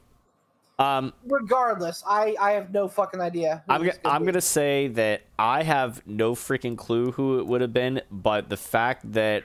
Um, 0.80 1.12
regardless, 1.26 2.04
I 2.08 2.36
I 2.40 2.52
have 2.52 2.72
no 2.72 2.88
fucking 2.88 3.20
idea. 3.20 3.64
I'm 3.68 3.82
this 3.84 3.96
gonna, 3.96 4.02
could 4.04 4.12
I'm 4.12 4.26
gonna 4.26 4.42
say 4.42 4.88
that 4.90 5.24
I 5.40 5.64
have 5.64 6.06
no 6.06 6.36
freaking 6.36 6.78
clue 6.78 7.12
who 7.12 7.40
it 7.40 7.48
would 7.48 7.62
have 7.62 7.74
been, 7.74 8.02
but 8.12 8.50
the 8.50 8.58
fact 8.58 9.12
that 9.14 9.44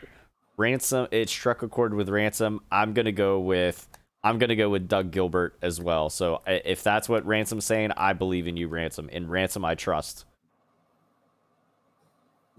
Ransom 0.59 1.09
it 1.11 1.31
struck 1.31 1.63
a 1.63 1.69
chord 1.69 1.95
with 1.95 2.11
Ransom, 2.11 2.61
I'm 2.71 2.93
gonna 2.93 3.13
go 3.13 3.41
with 3.41 3.89
I'm 4.23 4.39
gonna 4.39 4.57
go 4.57 4.69
with 4.69 4.89
Doug 4.89 5.11
Gilbert 5.11 5.57
as 5.63 5.81
well. 5.81 6.11
So 6.11 6.43
if 6.47 6.83
that's 6.83 7.09
what 7.09 7.25
Ransom's 7.25 7.65
saying, 7.65 7.93
I 7.97 8.13
believe 8.13 8.47
in 8.47 8.59
you, 8.59 8.69
Ransom. 8.69 9.09
In 9.09 9.29
Ransom, 9.29 9.65
I 9.65 9.75
trust. 9.75 10.27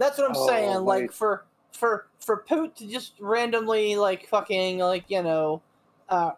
That's 0.04 0.18
what 0.18 0.30
I'm 0.30 0.36
Oh, 0.36 0.48
saying. 0.48 0.80
Like 0.84 1.02
wait. 1.04 1.14
for 1.14 1.46
for 1.72 2.08
for 2.20 2.38
Poot 2.48 2.76
to 2.78 2.88
just 2.88 3.14
randomly 3.22 3.96
like 3.96 4.28
fucking 4.28 4.80
like 4.80 5.06
you 5.10 5.24
know, 5.24 5.62
uh, 6.10 6.32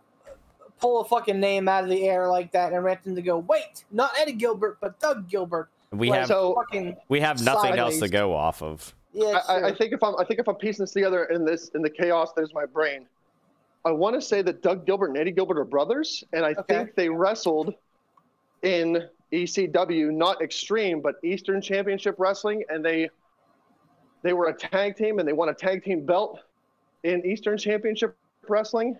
pull 0.80 1.02
a 1.02 1.06
fucking 1.06 1.40
name 1.40 1.68
out 1.68 1.84
of 1.84 1.90
the 1.90 2.08
air 2.08 2.28
like 2.28 2.52
that 2.52 2.74
and 2.74 2.84
Ransom 2.84 3.16
to 3.16 3.24
go, 3.24 3.40
wait, 3.40 3.86
not 3.92 4.12
Eddie 4.20 4.34
Gilbert, 4.34 4.78
but 4.82 5.00
Doug 5.00 5.28
Gilbert. 5.28 5.70
We 5.92 6.10
Like, 6.12 6.20
have 6.20 6.28
So- 6.28 6.54
fucking 6.54 6.96
we 7.10 7.20
have 7.22 7.42
nothing 7.44 7.74
else 7.80 7.98
to 8.00 8.08
go 8.08 8.36
off 8.36 8.62
of. 8.62 8.94
yeah. 9.14 9.40
I, 9.48 9.54
I, 9.62 9.68
I 9.70 9.74
think 9.76 9.94
if 9.94 10.04
I'm 10.04 10.14
I 10.20 10.26
think 10.26 10.40
if 10.40 10.48
I'm 10.48 10.56
piecing 10.56 10.84
this 10.84 10.92
together 10.94 11.26
in 11.26 11.44
this 11.44 11.70
in 11.70 11.82
the 11.82 11.90
chaos, 11.90 12.34
there's 12.36 12.54
my 12.54 12.66
brain. 12.68 13.08
I 13.84 13.92
want 13.92 14.16
to 14.16 14.22
say 14.22 14.44
that 14.44 14.62
Doug 14.62 14.86
Gilbert 14.86 15.08
and 15.08 15.18
Eddie 15.18 15.32
Gilbert 15.32 15.58
are 15.60 15.66
brothers, 15.66 16.24
and 16.34 16.46
I 16.46 16.52
Okay. 16.52 16.62
think 16.68 16.96
they 16.96 17.10
wrestled 17.10 17.74
in 18.62 19.08
ECW, 19.32 20.12
not 20.12 20.42
Extreme, 20.42 21.02
but 21.02 21.16
Eastern 21.24 21.62
Championship 21.62 22.16
Wrestling, 22.20 22.64
and 22.70 22.84
they 22.86 23.10
they 24.22 24.34
were 24.34 24.48
a 24.48 24.54
tag 24.54 24.96
team 24.96 25.20
and 25.20 25.28
they 25.28 25.34
won 25.34 25.50
a 25.50 25.54
tag 25.54 25.84
team 25.84 26.06
belt 26.06 26.40
in 27.04 27.26
Eastern 27.26 27.58
Championship 27.58 28.16
Wrestling, 28.48 28.98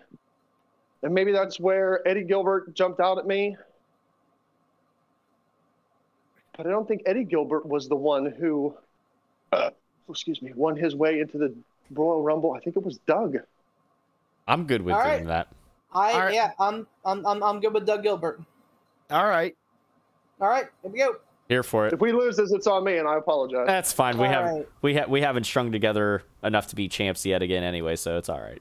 and 1.02 1.14
maybe 1.14 1.32
that's 1.32 1.58
where 1.60 2.06
Eddie 2.06 2.24
Gilbert 2.24 2.74
jumped 2.74 3.00
out 3.00 3.18
at 3.18 3.26
me. 3.26 3.56
But 6.56 6.66
I 6.66 6.70
don't 6.70 6.88
think 6.88 7.02
Eddie 7.06 7.24
Gilbert 7.24 7.66
was 7.66 7.88
the 7.88 7.96
one 7.96 8.26
who 8.26 8.74
uh, 9.52 9.70
excuse 10.08 10.40
me, 10.42 10.52
won 10.54 10.76
his 10.76 10.94
way 10.94 11.20
into 11.20 11.38
the 11.38 11.54
Royal 11.90 12.22
Rumble. 12.22 12.54
I 12.54 12.60
think 12.60 12.76
it 12.76 12.82
was 12.82 12.98
Doug. 13.06 13.36
I'm 14.48 14.66
good 14.66 14.82
with 14.82 14.94
All 14.94 15.02
doing 15.02 15.26
right. 15.26 15.26
that. 15.26 15.48
I 15.92 16.12
Alright. 16.12 16.34
yeah, 16.34 16.52
I'm 16.58 16.86
I'm 17.04 17.26
I'm 17.26 17.42
I'm 17.42 17.60
good 17.60 17.74
with 17.74 17.86
Doug 17.86 18.02
Gilbert. 18.02 18.40
All 19.10 19.26
right. 19.26 19.54
All 20.40 20.48
right, 20.48 20.66
here 20.82 20.90
we 20.90 20.98
go. 20.98 21.16
Here 21.48 21.62
for 21.62 21.86
it. 21.86 21.92
If 21.92 22.00
we 22.00 22.12
lose 22.12 22.36
this, 22.36 22.52
it's 22.52 22.66
on 22.66 22.82
me, 22.84 22.98
and 22.98 23.06
I 23.06 23.16
apologize. 23.16 23.66
That's 23.66 23.92
fine. 23.92 24.18
We 24.18 24.26
have 24.26 24.46
Alright. 24.46 24.68
we 24.82 24.94
have 24.94 25.08
we 25.08 25.20
haven't 25.20 25.44
strung 25.44 25.70
together 25.70 26.22
enough 26.42 26.66
to 26.68 26.76
be 26.76 26.88
champs 26.88 27.24
yet 27.24 27.42
again 27.42 27.62
anyway, 27.62 27.94
so 27.96 28.18
it's 28.18 28.28
all 28.28 28.40
right. 28.40 28.60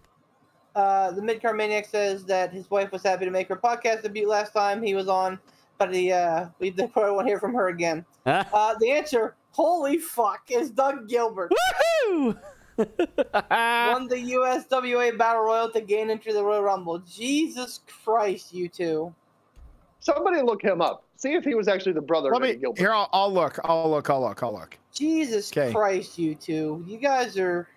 Uh, 0.76 1.12
the 1.12 1.22
Midcard 1.22 1.56
Maniac 1.56 1.88
says 1.88 2.26
that 2.26 2.52
his 2.52 2.70
wife 2.70 2.92
was 2.92 3.02
happy 3.02 3.26
to 3.26 3.32
make 3.32 3.48
her 3.48 3.56
podcast 3.56 4.04
debut 4.04 4.28
last 4.28 4.52
time 4.52 4.84
he 4.84 4.94
was 4.94 5.08
on, 5.08 5.40
but 5.78 5.94
he 5.94 6.12
uh, 6.12 6.48
we 6.60 6.72
probably 6.94 7.12
won't 7.12 7.28
hear 7.28 7.40
from 7.40 7.54
her 7.54 7.70
again. 7.70 8.06
Huh? 8.26 8.44
Uh, 8.54 8.76
the 8.80 8.92
answer, 8.92 9.36
holy 9.52 9.98
fuck, 9.98 10.44
is 10.50 10.70
Doug 10.70 11.08
Gilbert. 11.08 11.52
Woohoo! 12.08 12.38
Won 12.78 14.08
the 14.08 14.18
USWA 14.18 15.18
Battle 15.18 15.44
Royal 15.44 15.72
to 15.72 15.80
gain 15.80 16.10
entry 16.10 16.34
to 16.34 16.38
the 16.38 16.44
Royal 16.44 16.62
Rumble. 16.62 17.00
Jesus 17.00 17.80
Christ, 18.04 18.54
you 18.54 18.68
two. 18.68 19.16
Somebody 20.02 20.42
look 20.42 20.62
him 20.62 20.82
up. 20.82 21.05
See 21.18 21.34
if 21.34 21.44
he 21.44 21.56
was 21.56 21.68
actually 21.68 21.94
the 21.94 22.02
brother 22.02 22.30
Let 22.32 22.42
of 22.42 22.44
Eddie 22.44 22.54
me 22.58 22.62
Gilbert. 22.62 22.80
here. 22.80 22.92
I'll, 22.94 23.10
I'll 23.14 23.34
look. 23.34 23.58
I'll 23.64 23.90
look. 23.90 24.10
I'll 24.10 24.22
look. 24.22 24.44
I'll 24.44 24.54
look. 24.54 24.78
Jesus 24.92 25.50
'Kay. 25.50 25.72
Christ, 25.72 26.18
you 26.20 26.36
two. 26.36 26.84
You 26.88 26.98
guys 26.98 27.38
are. 27.38 27.68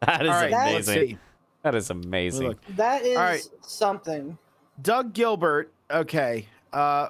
that 0.00 0.22
is 0.22 0.28
All 0.28 0.34
right. 0.34 0.50
Let's 0.50 0.88
amazing. 0.88 1.18
That 1.62 1.74
is 1.74 1.90
amazing. 1.90 2.56
That 2.76 3.02
is 3.02 3.16
right. 3.16 3.48
something. 3.62 4.36
Doug 4.82 5.12
Gilbert. 5.12 5.72
Okay. 5.90 6.46
Uh, 6.72 7.08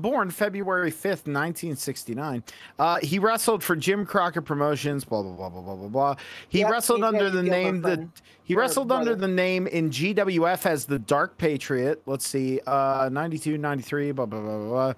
born 0.00 0.30
February 0.30 0.90
fifth, 0.90 1.26
nineteen 1.26 1.76
sixty 1.76 2.14
nine. 2.14 2.42
Uh, 2.78 2.98
he 3.02 3.18
wrestled 3.18 3.62
for 3.62 3.76
Jim 3.76 4.04
Crockett 4.04 4.44
Promotions. 4.44 5.04
Blah 5.04 5.22
blah 5.22 5.32
blah 5.32 5.48
blah 5.48 5.62
blah 5.62 5.76
blah 5.76 5.88
blah. 5.88 6.14
He 6.48 6.60
Yep, 6.60 6.70
wrestled 6.70 7.04
under 7.04 7.30
the 7.30 7.42
name 7.42 7.82
friend. 7.82 8.12
He 8.50 8.56
wrestled 8.56 8.90
under 8.90 9.14
the 9.14 9.28
name 9.28 9.68
in 9.68 9.90
GWF 9.90 10.66
as 10.66 10.84
the 10.84 10.98
Dark 10.98 11.38
Patriot. 11.38 12.02
Let's 12.06 12.26
see, 12.26 12.60
uh, 12.66 13.08
92, 13.12 13.56
93, 13.56 14.10
blah, 14.10 14.26
blah, 14.26 14.40
blah, 14.40 14.58
blah, 14.58 14.68
blah. 14.68 14.92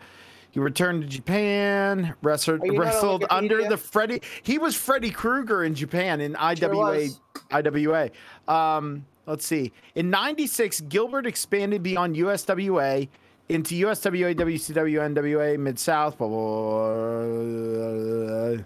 He 0.52 0.60
returned 0.60 1.02
to 1.02 1.08
Japan, 1.08 2.14
wrestled, 2.22 2.62
Are 2.62 2.66
you 2.66 2.72
not 2.72 2.80
on 2.80 2.86
wrestled 2.86 3.24
under 3.30 3.68
the 3.68 3.76
Freddy. 3.76 4.20
He 4.42 4.58
was 4.58 4.74
Freddy 4.74 5.10
Krueger 5.10 5.64
in 5.64 5.74
Japan 5.74 6.20
in 6.20 6.34
IWA. 6.36 6.74
was. 6.74 7.20
IWA. 7.50 8.10
Um, 8.48 9.04
let's 9.26 9.46
see. 9.46 9.72
In 9.94 10.10
96, 10.10 10.82
Gilbert 10.82 11.26
expanded 11.26 11.82
beyond 11.82 12.16
USWA 12.16 13.08
into 13.52 13.74
USWA, 13.86 14.34
WCW, 14.34 15.14
NWA, 15.14 15.58
Mid 15.58 15.78
South, 15.78 16.18
blah, 16.18 16.26
uh, 16.26 17.26
blah, 17.26 17.92
blah, 17.92 18.54
blah. 18.56 18.64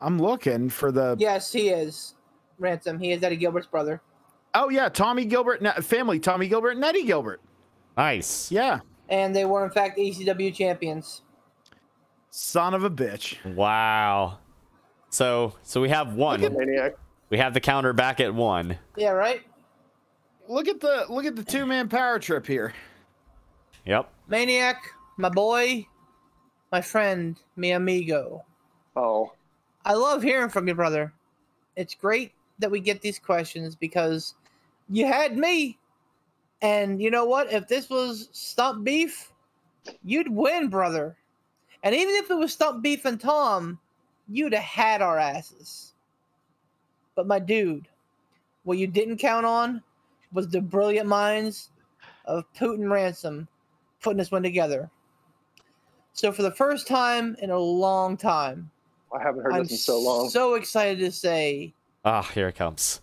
I'm 0.00 0.18
looking 0.18 0.68
for 0.68 0.92
the. 0.92 1.16
Yes, 1.18 1.52
he 1.52 1.68
is. 1.68 2.14
Ransom. 2.58 2.98
He 2.98 3.12
is 3.12 3.22
Eddie 3.22 3.36
Gilbert's 3.36 3.66
brother. 3.66 4.00
Oh, 4.54 4.68
yeah. 4.70 4.88
Tommy 4.88 5.24
Gilbert, 5.24 5.62
family, 5.84 6.18
Tommy 6.18 6.48
Gilbert, 6.48 6.76
and 6.76 6.84
Eddie 6.84 7.04
Gilbert. 7.04 7.40
Nice. 7.96 8.50
Yeah. 8.50 8.80
And 9.08 9.34
they 9.34 9.44
were, 9.44 9.64
in 9.64 9.70
fact, 9.70 9.98
ECW 9.98 10.54
champions. 10.54 11.22
Son 12.30 12.74
of 12.74 12.84
a 12.84 12.90
bitch. 12.90 13.42
Wow. 13.54 14.38
So 15.10 15.54
so 15.62 15.80
we 15.80 15.88
have 15.88 16.14
one. 16.14 16.42
We 17.30 17.38
have 17.38 17.54
the 17.54 17.60
counter 17.60 17.94
back 17.94 18.20
at 18.20 18.34
one. 18.34 18.76
Yeah, 18.96 19.10
right? 19.10 19.40
Look 20.46 20.68
at 20.68 20.80
the 20.80 21.06
look 21.08 21.24
at 21.24 21.34
the 21.34 21.42
two 21.42 21.64
man 21.64 21.88
power 21.88 22.18
trip 22.18 22.46
here. 22.46 22.74
Yep. 23.86 24.12
Maniac, 24.26 24.82
my 25.16 25.28
boy, 25.28 25.86
my 26.72 26.80
friend, 26.80 27.38
mi 27.54 27.70
amigo. 27.70 28.44
Oh, 28.96 29.32
I 29.84 29.94
love 29.94 30.24
hearing 30.24 30.48
from 30.48 30.66
you, 30.66 30.74
brother. 30.74 31.12
It's 31.76 31.94
great 31.94 32.32
that 32.58 32.70
we 32.70 32.80
get 32.80 33.00
these 33.00 33.20
questions 33.20 33.76
because 33.76 34.34
you 34.88 35.06
had 35.06 35.36
me. 35.36 35.78
And 36.62 37.00
you 37.00 37.10
know 37.10 37.26
what? 37.26 37.52
If 37.52 37.68
this 37.68 37.88
was 37.88 38.28
Stump 38.32 38.82
Beef, 38.82 39.30
you'd 40.02 40.34
win, 40.34 40.68
brother. 40.68 41.16
And 41.84 41.94
even 41.94 42.16
if 42.16 42.30
it 42.30 42.34
was 42.34 42.52
Stump 42.52 42.82
Beef 42.82 43.04
and 43.04 43.20
Tom, 43.20 43.78
you'd 44.28 44.54
have 44.54 44.62
had 44.62 45.02
our 45.02 45.18
asses. 45.18 45.92
But 47.14 47.28
my 47.28 47.38
dude, 47.38 47.86
what 48.64 48.78
you 48.78 48.88
didn't 48.88 49.18
count 49.18 49.46
on 49.46 49.82
was 50.32 50.48
the 50.48 50.60
brilliant 50.60 51.06
minds 51.06 51.70
of 52.24 52.44
Putin 52.54 52.90
Ransom 52.90 53.46
putting 54.06 54.18
this 54.18 54.30
one 54.30 54.44
together. 54.44 54.88
So 56.12 56.30
for 56.30 56.42
the 56.42 56.52
first 56.52 56.86
time 56.86 57.36
in 57.42 57.50
a 57.50 57.58
long 57.58 58.16
time, 58.16 58.70
I 59.12 59.20
haven't 59.20 59.42
heard 59.42 59.52
I'm 59.52 59.62
this 59.64 59.72
in 59.72 59.76
so 59.78 59.98
long. 59.98 60.30
so 60.30 60.54
excited 60.54 61.00
to 61.00 61.10
say, 61.10 61.74
Ah, 62.04 62.22
here 62.22 62.46
it 62.46 62.54
comes. 62.54 63.00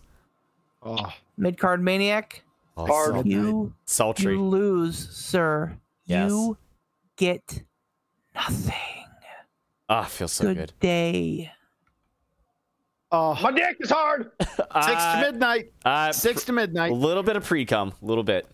Oh, 0.82 1.12
mid 1.36 1.58
card 1.58 1.82
maniac, 1.82 2.42
Oh, 2.78 2.86
Hard. 2.86 3.12
sul- 3.16 3.26
you 3.26 3.74
sultry. 3.84 4.32
you 4.34 4.42
lose, 4.42 5.10
sir. 5.10 5.76
Yes. 6.06 6.30
You 6.30 6.56
get 7.16 7.62
nothing. 8.34 8.74
Ah, 9.90 10.04
feels 10.04 10.32
so 10.32 10.44
good, 10.46 10.56
good. 10.56 10.72
day. 10.80 11.52
Oh, 13.12 13.38
My 13.42 13.52
dick 13.52 13.76
is 13.78 13.90
hard. 13.90 14.30
six 14.40 14.56
Uh, 14.70 15.20
to 15.20 15.30
midnight. 15.30 15.70
uh, 15.84 16.10
Six 16.12 16.44
to 16.44 16.52
midnight. 16.52 16.90
A 16.90 16.94
little 16.94 17.22
bit 17.22 17.36
of 17.36 17.44
pre 17.44 17.64
cum, 17.66 17.92
a 18.02 18.04
little 18.04 18.24
bit. 18.24 18.46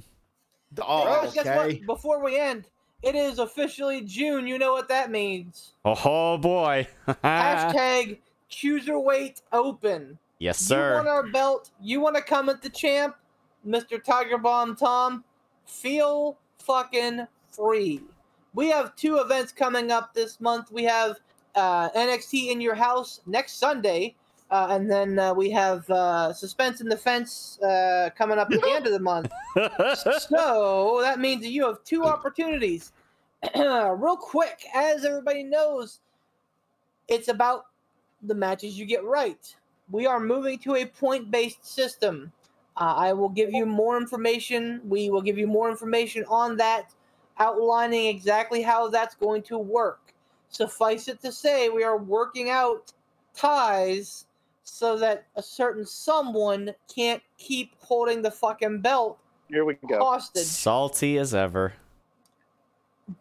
Oh, 0.81 1.05
Guys, 1.23 1.35
guess 1.35 1.47
okay. 1.47 1.57
what? 1.79 1.87
Before 1.87 2.23
we 2.23 2.39
end, 2.39 2.69
it 3.03 3.15
is 3.15 3.39
officially 3.39 4.03
June. 4.03 4.47
You 4.47 4.59
know 4.59 4.73
what 4.73 4.89
that 4.89 5.11
means. 5.11 5.73
Oh 5.85 6.39
boy. 6.39 6.87
Hashtag 7.09 8.19
Chooserweight 8.51 9.43
Open. 9.53 10.19
yes, 10.39 10.59
sir. 10.59 10.91
You 10.91 10.95
want 10.97 11.09
our 11.09 11.27
belt? 11.29 11.71
You 11.81 12.01
want 12.01 12.17
to 12.17 12.23
come 12.23 12.49
at 12.49 12.63
the 12.63 12.69
champ, 12.69 13.17
Mr. 13.67 14.03
Tiger 14.03 14.39
Bomb 14.39 14.77
Tom? 14.77 15.25
Feel 15.67 16.37
fucking 16.59 17.27
free. 17.51 18.01
We 18.55 18.69
have 18.71 18.97
two 18.97 19.19
events 19.19 19.53
coming 19.53 19.91
up 19.93 20.13
this 20.15 20.41
month. 20.41 20.73
We 20.73 20.83
have 20.85 21.17
uh, 21.55 21.91
NXT 21.91 22.51
in 22.51 22.61
your 22.61 22.75
house 22.75 23.21
next 23.27 23.59
Sunday, 23.59 24.15
uh, 24.51 24.69
and 24.71 24.91
then 24.91 25.19
uh, 25.19 25.33
we 25.33 25.49
have 25.51 25.89
uh, 25.91 26.33
Suspense 26.33 26.81
in 26.81 26.89
the 26.89 26.97
Fence 26.97 27.59
uh, 27.61 28.11
coming 28.17 28.39
up 28.39 28.51
at 28.51 28.61
the 28.61 28.71
end 28.71 28.87
of 28.87 28.93
the 28.93 28.99
month. 28.99 29.31
so 30.29 30.99
that 31.03 31.21
means 31.21 31.43
that 31.43 31.51
you 31.51 31.65
have 31.67 31.85
two 31.85 32.05
opportunities. 32.05 32.93
Real 33.55 34.17
quick, 34.17 34.65
as 34.75 35.05
everybody 35.05 35.45
knows, 35.45 36.01
it's 37.07 37.29
about 37.29 37.67
the 38.23 38.35
matches 38.35 38.77
you 38.79 38.87
get 38.87 39.05
right. 39.05 39.55
We 39.91 40.07
are 40.07 40.21
moving 40.21 40.59
to 40.61 40.77
a 40.77 40.87
point 40.87 41.31
based 41.31 41.65
system. 41.65 42.33
Uh, 42.77 42.95
I 42.97 43.13
will 43.13 43.29
give 43.29 43.53
you 43.53 43.67
more 43.67 43.97
information. 43.97 44.81
We 44.85 45.11
will 45.11 45.23
give 45.23 45.39
you 45.39 45.47
more 45.47 45.71
information 45.71 46.25
on 46.29 46.57
that, 46.57 46.93
outlining 47.39 48.07
exactly 48.07 48.63
how 48.63 48.89
that's 48.89 49.15
going 49.15 49.43
to 49.45 49.59
work. 49.59 50.13
Suffice 50.49 51.07
it 51.07 51.21
to 51.23 51.31
say, 51.31 51.69
we 51.69 51.85
are 51.85 51.99
working 51.99 52.51
out 52.51 52.93
ties 53.35 54.27
so 54.71 54.97
that 54.97 55.27
a 55.37 55.43
certain 55.43 55.85
someone 55.85 56.73
can't 56.95 57.23
keep 57.39 57.75
holding 57.81 58.23
the 58.23 58.31
fucking 58.31 58.81
belt 58.81 59.19
Here 59.49 59.65
we 59.65 59.75
go. 59.89 59.99
hostage. 59.99 60.45
Salty 60.45 61.19
as 61.19 61.35
ever. 61.35 61.75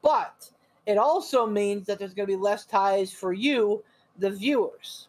But 0.02 0.52
it 0.86 0.98
also 0.98 1.48
means 1.48 1.88
that 1.88 1.98
there's 2.00 2.14
going 2.14 2.28
to 2.28 2.34
be 2.34 2.42
less 2.42 2.66
ties 2.66 3.12
for 3.12 3.34
you, 3.34 3.84
the 4.20 4.30
viewers. 4.30 5.08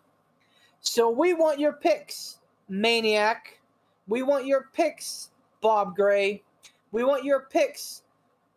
So 0.80 1.10
we 1.10 1.34
want 1.34 1.60
your 1.60 1.74
picks, 1.74 2.38
Maniac. 2.68 3.60
We 4.08 4.22
want 4.22 4.46
your 4.46 4.68
picks, 4.72 5.30
Bob 5.60 5.94
Gray. 5.94 6.42
We 6.90 7.04
want 7.04 7.24
your 7.24 7.40
picks, 7.50 8.02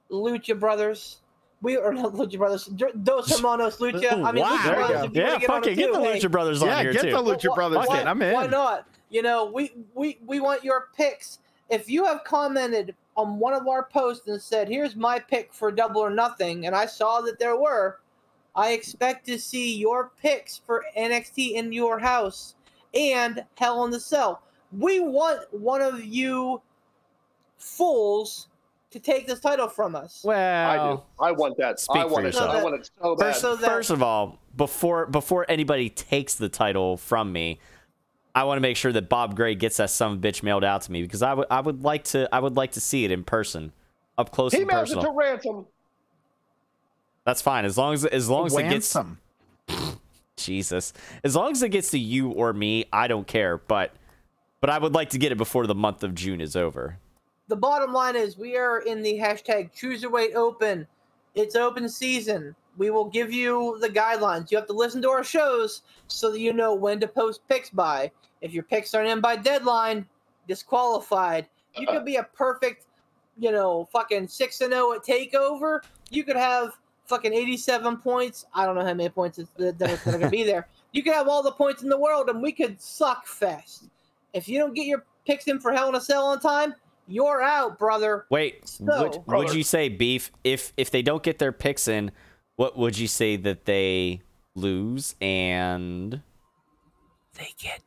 Lucha 0.10 0.58
Brothers. 0.58 1.20
We 1.64 1.78
are 1.78 1.94
not 1.94 2.14
Lucha 2.14 2.38
Brothers. 2.38 2.66
Dr- 2.66 3.04
Dos 3.04 3.36
Hermanos 3.36 3.78
Lucha. 3.78 4.24
I 4.24 4.32
mean, 4.32 4.44
Wow. 4.44 4.58
Lucha 4.58 4.64
There 4.66 4.74
you 4.74 4.88
Brothers. 4.88 5.12
go. 5.12 5.20
Yeah, 5.22 5.38
get 5.40 5.48
fuck 5.48 5.66
it. 5.66 5.72
it 5.72 5.76
Get 5.76 5.86
too, 5.88 5.94
the 5.94 6.00
hey. 6.04 6.20
Lucha 6.20 6.32
Brothers 6.32 6.62
on 6.62 6.68
Yeah, 6.68 6.82
here 6.82 6.94
get 6.94 7.02
the 7.04 7.08
Lucha 7.10 7.50
Why- 7.50 7.56
Brothers 7.56 7.86
why, 7.88 8.02
in. 8.02 8.08
I'm 8.08 8.22
in. 8.22 8.34
Why 8.34 8.48
not? 8.48 8.88
You 9.10 9.22
know, 9.24 9.46
we 9.46 9.72
we 9.96 10.20
we 10.26 10.40
want 10.40 10.64
your 10.64 10.90
picks. 10.96 11.40
If 11.70 11.90
you 11.90 12.04
have 12.06 12.24
commented 12.26 12.94
on 13.16 13.40
one 13.40 13.54
of 13.54 13.68
our 13.68 13.84
posts 13.86 14.28
and 14.28 14.40
said, 14.42 14.68
"Here's 14.68 14.96
my 14.96 15.18
pick 15.20 15.54
for 15.54 15.72
Double 15.72 16.02
or 16.02 16.10
Nothing," 16.10 16.66
and 16.68 16.76
I 16.76 16.86
saw 16.86 17.22
that 17.22 17.40
there 17.40 17.56
were, 17.56 18.00
I 18.56 18.72
expect 18.74 19.26
to 19.28 19.40
see 19.40 19.76
your 19.78 20.12
picks 20.22 20.58
for 20.58 20.84
NXT 20.98 21.54
in 21.56 21.72
your 21.72 21.98
house 21.98 22.56
and 22.94 23.44
Hell 23.58 23.86
in 23.86 23.92
the 23.92 24.00
Cell. 24.00 24.42
We 24.78 25.00
want 25.00 25.42
one 25.54 25.82
of 25.82 26.04
you 26.04 26.62
fools 27.58 28.48
to 28.94 29.00
take 29.00 29.28
this 29.28 29.40
title 29.40 29.68
from 29.68 29.96
us. 29.96 30.24
I 30.24 30.28
well, 30.28 30.98
do. 30.98 31.24
I 31.24 31.32
want 31.32 31.58
that. 31.58 31.80
Speak 31.80 31.98
I 31.98 32.04
for 32.04 32.10
want 32.10 32.26
it. 32.26 32.28
yourself. 32.30 32.50
I 32.52 32.64
want 32.64 32.76
it 32.76 32.90
so 33.02 33.16
bad. 33.16 33.26
First, 33.28 33.42
So 33.42 33.56
that- 33.56 33.70
first 33.70 33.90
of 33.90 34.02
all, 34.02 34.40
before 34.56 35.06
before 35.06 35.46
anybody 35.50 35.90
takes 35.90 36.36
the 36.36 36.50
title 36.50 36.98
from 36.98 37.32
me, 37.34 37.60
I 38.36 38.46
want 38.46 38.58
to 38.58 38.62
make 38.62 38.78
sure 38.78 38.92
that 38.92 39.10
Bob 39.10 39.36
Gray 39.36 39.56
gets 39.56 39.78
that 39.78 39.90
some 39.90 40.22
bitch 40.22 40.44
mailed 40.44 40.64
out 40.64 40.84
to 40.84 40.92
me 40.92 41.02
because 41.02 41.22
I 41.22 41.34
would 41.34 41.48
I 41.52 41.60
would 41.60 41.84
like 41.84 42.06
to 42.06 42.28
I 42.34 42.40
would 42.40 42.56
like 42.56 42.72
to 42.74 42.82
see 42.82 43.04
it 43.06 43.12
in 43.12 43.24
person, 43.24 43.74
up 44.18 44.32
close 44.32 44.54
he 44.54 44.60
and 44.60 44.68
mails 44.68 44.92
it 44.92 45.02
to 45.02 45.12
ransom. 45.12 45.66
That's 47.26 47.42
fine 47.42 47.66
as 47.66 47.78
long 47.78 47.94
as 47.94 48.06
as 48.06 48.30
long 48.30 48.46
as 48.46 48.56
it 48.56 48.70
gets 48.70 48.96
Ransom. 48.96 49.20
Jesus, 50.36 50.94
as 51.24 51.36
long 51.36 51.52
as 51.52 51.62
it 51.62 51.70
gets 51.70 51.92
to 51.92 52.00
you 52.00 52.30
or 52.32 52.54
me, 52.54 52.86
I 52.92 53.08
don't 53.08 53.28
care. 53.28 53.58
But 53.58 53.94
but 54.62 54.70
I 54.70 54.78
would 54.78 54.94
like 54.94 55.10
to 55.12 55.18
get 55.18 55.32
it 55.32 55.38
before 55.38 55.68
the 55.68 55.76
month 55.76 56.04
of 56.04 56.16
June 56.16 56.42
is 56.42 56.56
over. 56.56 56.98
The 57.48 57.56
bottom 57.56 57.94
line 57.94 58.16
is 58.16 58.38
we 58.38 58.58
are 58.58 58.80
in 58.80 59.02
the 59.02 59.20
hashtag 59.20 59.72
Cruiserweight 59.78 60.36
Open. 60.36 60.88
It's 61.36 61.56
open 61.56 61.90
season. 61.90 62.56
We 62.78 62.90
will 62.90 63.06
give 63.06 63.32
you 63.32 63.78
the 63.82 63.90
guidelines. 63.90 64.50
You 64.52 64.58
have 64.58 64.68
to 64.68 64.74
listen 64.74 65.02
to 65.02 65.10
our 65.10 65.24
shows 65.24 65.84
so 66.08 66.32
that 66.32 66.40
you 66.40 66.54
know 66.54 66.74
when 66.74 67.00
to 67.00 67.08
post 67.08 67.42
picks 67.48 67.70
by. 67.70 68.12
If 68.42 68.54
your 68.54 68.64
picks 68.64 68.94
aren't 68.94 69.10
in 69.10 69.22
by 69.22 69.36
deadline, 69.36 70.06
disqualified. 70.48 71.48
You 71.76 71.88
could 71.88 71.98
uh-huh. 71.98 72.06
be 72.06 72.18
a 72.18 72.24
perfect, 72.24 72.86
you 73.38 73.52
know, 73.52 73.88
fucking 73.92 74.28
six 74.28 74.62
and 74.62 74.74
zero 74.74 74.94
at 74.94 75.04
Takeover. 75.04 75.80
You 76.10 76.24
could 76.24 76.36
have 76.36 76.78
fucking 77.06 77.34
eighty-seven 77.34 77.98
points. 77.98 78.46
I 78.54 78.66
don't 78.66 78.76
know 78.76 78.86
how 78.86 78.94
many 78.94 79.10
points 79.10 79.40
it's- 79.40 79.76
that 79.78 80.06
going 80.06 80.20
to 80.22 80.30
be 80.30 80.44
there. 80.44 80.68
You 80.94 81.02
could 81.02 81.16
have 81.16 81.28
all 81.28 81.42
the 81.42 81.52
points 81.52 81.82
in 81.82 81.90
the 81.90 81.98
world, 81.98 82.30
and 82.30 82.40
we 82.40 82.52
could 82.52 82.80
suck 82.80 83.26
fest. 83.26 83.86
If 84.34 84.48
you 84.48 84.60
don't 84.60 84.76
get 84.76 84.86
your 84.86 85.06
picks 85.26 85.48
in 85.48 85.60
for 85.60 85.74
Hell 85.74 85.90
in 85.90 85.96
a 85.96 86.00
Cell 86.00 86.28
on 86.28 86.40
time, 86.40 86.76
you're 87.08 87.42
out, 87.42 87.78
brother. 87.80 88.26
Wait, 88.30 88.68
So- 88.68 89.22
would, 89.26 89.28
would 89.28 89.54
you 89.54 89.64
say 89.64 89.90
beef 89.90 90.32
if 90.44 90.74
if 90.78 90.92
they 90.92 91.02
don't 91.02 91.24
get 91.24 91.40
their 91.40 91.52
picks 91.52 91.88
in? 91.88 92.12
What 92.56 92.78
would 92.78 92.98
you 92.98 93.08
say 93.08 93.36
that 93.38 93.66
they 93.66 94.22
lose 94.56 95.16
and? 95.22 96.22
They 97.38 97.50
get 97.58 97.82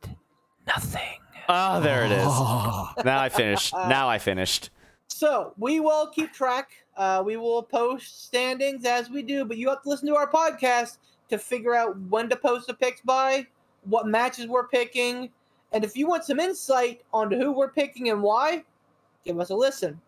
nothing. 0.65 1.19
Oh, 1.47 1.79
there 1.79 2.03
it 2.03 2.11
is. 2.11 3.05
now 3.05 3.19
I 3.21 3.29
finished. 3.29 3.73
Now 3.73 4.09
I 4.09 4.17
finished. 4.17 4.69
So 5.07 5.53
we 5.57 5.79
will 5.79 6.07
keep 6.07 6.33
track. 6.33 6.71
Uh, 6.97 7.23
we 7.25 7.37
will 7.37 7.63
post 7.63 8.25
standings 8.25 8.83
as 8.83 9.09
we 9.09 9.21
do, 9.21 9.45
but 9.45 9.57
you 9.57 9.69
have 9.69 9.81
to 9.83 9.89
listen 9.89 10.07
to 10.09 10.15
our 10.15 10.29
podcast 10.29 10.97
to 11.29 11.37
figure 11.37 11.73
out 11.73 11.97
when 12.09 12.27
to 12.29 12.35
post 12.35 12.67
the 12.67 12.73
picks 12.73 13.01
by, 13.01 13.47
what 13.85 14.07
matches 14.07 14.47
we're 14.47 14.67
picking, 14.67 15.29
and 15.71 15.83
if 15.83 15.95
you 15.97 16.07
want 16.07 16.23
some 16.23 16.39
insight 16.39 17.01
onto 17.13 17.37
who 17.37 17.51
we're 17.51 17.71
picking 17.71 18.09
and 18.09 18.21
why, 18.21 18.63
give 19.27 19.39
us 19.39 19.49
a 19.49 19.55
listen. 19.55 19.99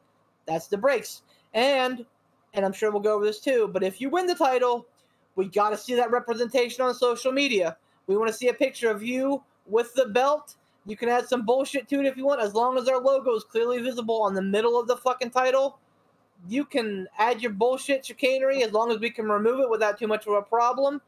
That's 0.46 0.68
the 0.68 0.78
breaks. 0.78 1.22
And 1.54 2.06
and 2.54 2.66
I'm 2.66 2.74
sure 2.74 2.90
we'll 2.90 3.02
go 3.02 3.14
over 3.14 3.26
this 3.26 3.40
too, 3.40 3.70
but 3.72 3.84
if 3.84 4.02
you 4.02 4.10
win 4.10 4.26
the 4.26 4.34
title, 4.34 4.88
we 5.36 5.48
got 5.48 5.70
to 5.70 5.78
see 5.78 5.94
that 5.94 6.10
representation 6.10 6.84
on 6.84 6.96
social 6.96 7.32
media. 7.32 7.78
We 8.08 8.18
want 8.18 8.30
to 8.30 8.34
see 8.34 8.48
a 8.48 8.54
picture 8.54 8.90
of 8.90 9.04
you 9.04 9.44
with 9.68 9.94
the 9.94 10.06
belt. 10.06 10.56
You 10.88 10.98
can 10.98 11.10
add 11.10 11.28
some 11.30 11.46
bullshit 11.46 11.88
to 11.90 12.00
it 12.00 12.08
if 12.08 12.18
you 12.18 12.26
want, 12.26 12.42
as 12.42 12.56
long 12.56 12.76
as 12.80 12.88
our 12.88 13.00
logo 13.00 13.36
is 13.36 13.44
clearly 13.44 13.80
visible 13.80 14.20
on 14.24 14.34
the 14.34 14.42
middle 14.42 14.80
of 14.80 14.88
the 14.88 14.98
fucking 14.98 15.30
title. 15.30 15.78
You 16.48 16.66
can 16.66 17.08
add 17.20 17.40
your 17.40 17.52
bullshit 17.52 18.04
chicanery 18.04 18.64
as 18.64 18.72
long 18.72 18.92
as 18.92 18.98
we 18.98 19.12
can 19.12 19.30
remove 19.30 19.60
it 19.60 19.70
without 19.70 20.00
too 20.00 20.08
much 20.08 20.26
of 20.26 20.34
a 20.34 20.42
problem. 20.42 21.02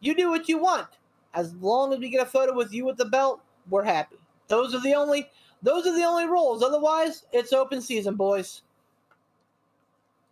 You 0.00 0.16
do 0.16 0.30
what 0.30 0.48
you 0.48 0.58
want. 0.58 0.88
As 1.34 1.54
long 1.54 1.92
as 1.92 2.00
we 2.00 2.10
get 2.10 2.26
a 2.26 2.28
photo 2.28 2.56
with 2.56 2.72
you 2.72 2.84
with 2.84 2.96
the 2.96 3.04
belt, 3.04 3.40
we're 3.70 3.84
happy. 3.84 4.16
Those 4.48 4.74
are 4.74 4.80
the 4.80 4.94
only 4.94 5.30
those 5.62 5.86
are 5.86 5.94
the 5.94 6.04
only 6.04 6.26
rules. 6.26 6.62
Otherwise, 6.62 7.24
it's 7.32 7.52
open 7.52 7.80
season, 7.80 8.14
boys. 8.14 8.62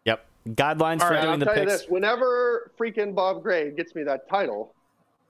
Yep. 0.04 0.24
Guidelines 0.50 1.00
All 1.00 1.08
for 1.08 1.14
right, 1.14 1.20
doing 1.22 1.32
I'll 1.32 1.38
the 1.38 1.44
tell 1.46 1.56
you 1.56 1.60
picks. 1.62 1.80
this: 1.82 1.90
whenever 1.90 2.70
freaking 2.78 3.14
Bob 3.14 3.42
Gray 3.42 3.70
gets 3.70 3.94
me 3.94 4.02
that 4.04 4.28
title, 4.28 4.72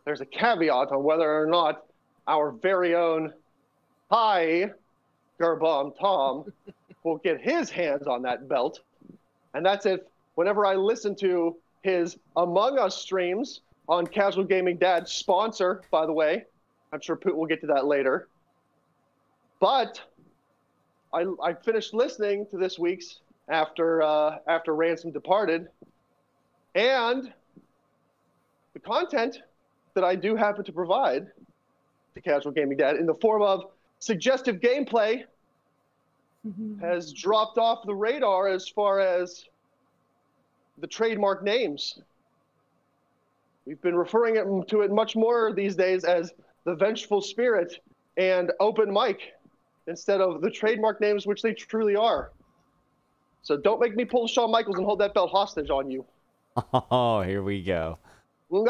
there's 0.04 0.20
a 0.20 0.26
caveat 0.26 0.92
on 0.92 1.02
whether 1.02 1.42
or 1.42 1.46
not 1.46 1.86
our 2.28 2.50
very 2.50 2.94
own 2.94 3.32
Tiger 4.10 4.74
Bomb 5.38 5.92
Tom 5.98 6.52
will 7.04 7.18
get 7.18 7.40
his 7.40 7.70
hands 7.70 8.06
on 8.06 8.22
that 8.22 8.48
belt, 8.48 8.80
and 9.54 9.64
that's 9.64 9.86
if 9.86 10.00
whenever 10.34 10.66
I 10.66 10.74
listen 10.74 11.14
to 11.16 11.56
his 11.82 12.18
Among 12.36 12.78
Us 12.78 13.00
streams 13.00 13.60
on 13.88 14.06
Casual 14.06 14.44
Gaming 14.44 14.76
Dad's 14.76 15.12
sponsor, 15.12 15.82
by 15.90 16.04
the 16.04 16.12
way. 16.12 16.44
I'm 16.92 17.00
sure 17.00 17.16
Poot 17.16 17.36
will 17.36 17.46
get 17.46 17.60
to 17.62 17.66
that 17.68 17.86
later. 17.86 18.28
But 19.60 20.00
I, 21.12 21.26
I 21.42 21.54
finished 21.54 21.94
listening 21.94 22.46
to 22.50 22.58
this 22.58 22.78
week's 22.78 23.20
after 23.48 24.02
uh, 24.02 24.38
after 24.46 24.74
Ransom 24.74 25.12
departed, 25.12 25.68
and 26.74 27.32
the 28.74 28.80
content 28.80 29.40
that 29.94 30.04
I 30.04 30.14
do 30.14 30.36
happen 30.36 30.64
to 30.64 30.72
provide 30.72 31.28
to 32.14 32.20
Casual 32.20 32.52
Gaming 32.52 32.76
Dad 32.76 32.96
in 32.96 33.06
the 33.06 33.14
form 33.14 33.42
of 33.42 33.70
suggestive 33.98 34.56
gameplay 34.56 35.24
has 36.80 37.12
dropped 37.12 37.58
off 37.58 37.84
the 37.86 37.94
radar 37.94 38.46
as 38.46 38.68
far 38.68 39.00
as 39.00 39.46
the 40.78 40.86
trademark 40.86 41.42
names. 41.42 41.98
We've 43.64 43.80
been 43.82 43.96
referring 43.96 44.36
it, 44.36 44.68
to 44.68 44.82
it 44.82 44.92
much 44.92 45.16
more 45.16 45.52
these 45.52 45.74
days 45.74 46.04
as 46.04 46.32
the 46.64 46.76
Vengeful 46.76 47.20
Spirit 47.20 47.80
and 48.16 48.52
Open 48.60 48.92
Mic 48.92 49.32
instead 49.86 50.20
of 50.20 50.40
the 50.40 50.50
trademark 50.50 51.00
names 51.00 51.26
which 51.26 51.42
they 51.42 51.52
truly 51.52 51.96
are. 51.96 52.32
So 53.42 53.56
don't 53.56 53.80
make 53.80 53.94
me 53.94 54.04
pull 54.04 54.26
Shawn 54.26 54.50
Michaels 54.50 54.76
and 54.76 54.84
hold 54.84 54.98
that 55.00 55.14
belt 55.14 55.30
hostage 55.30 55.70
on 55.70 55.90
you. 55.90 56.04
Oh, 56.90 57.20
here 57.20 57.42
we 57.42 57.62
go. 57.62 57.98
Oh, 58.50 58.64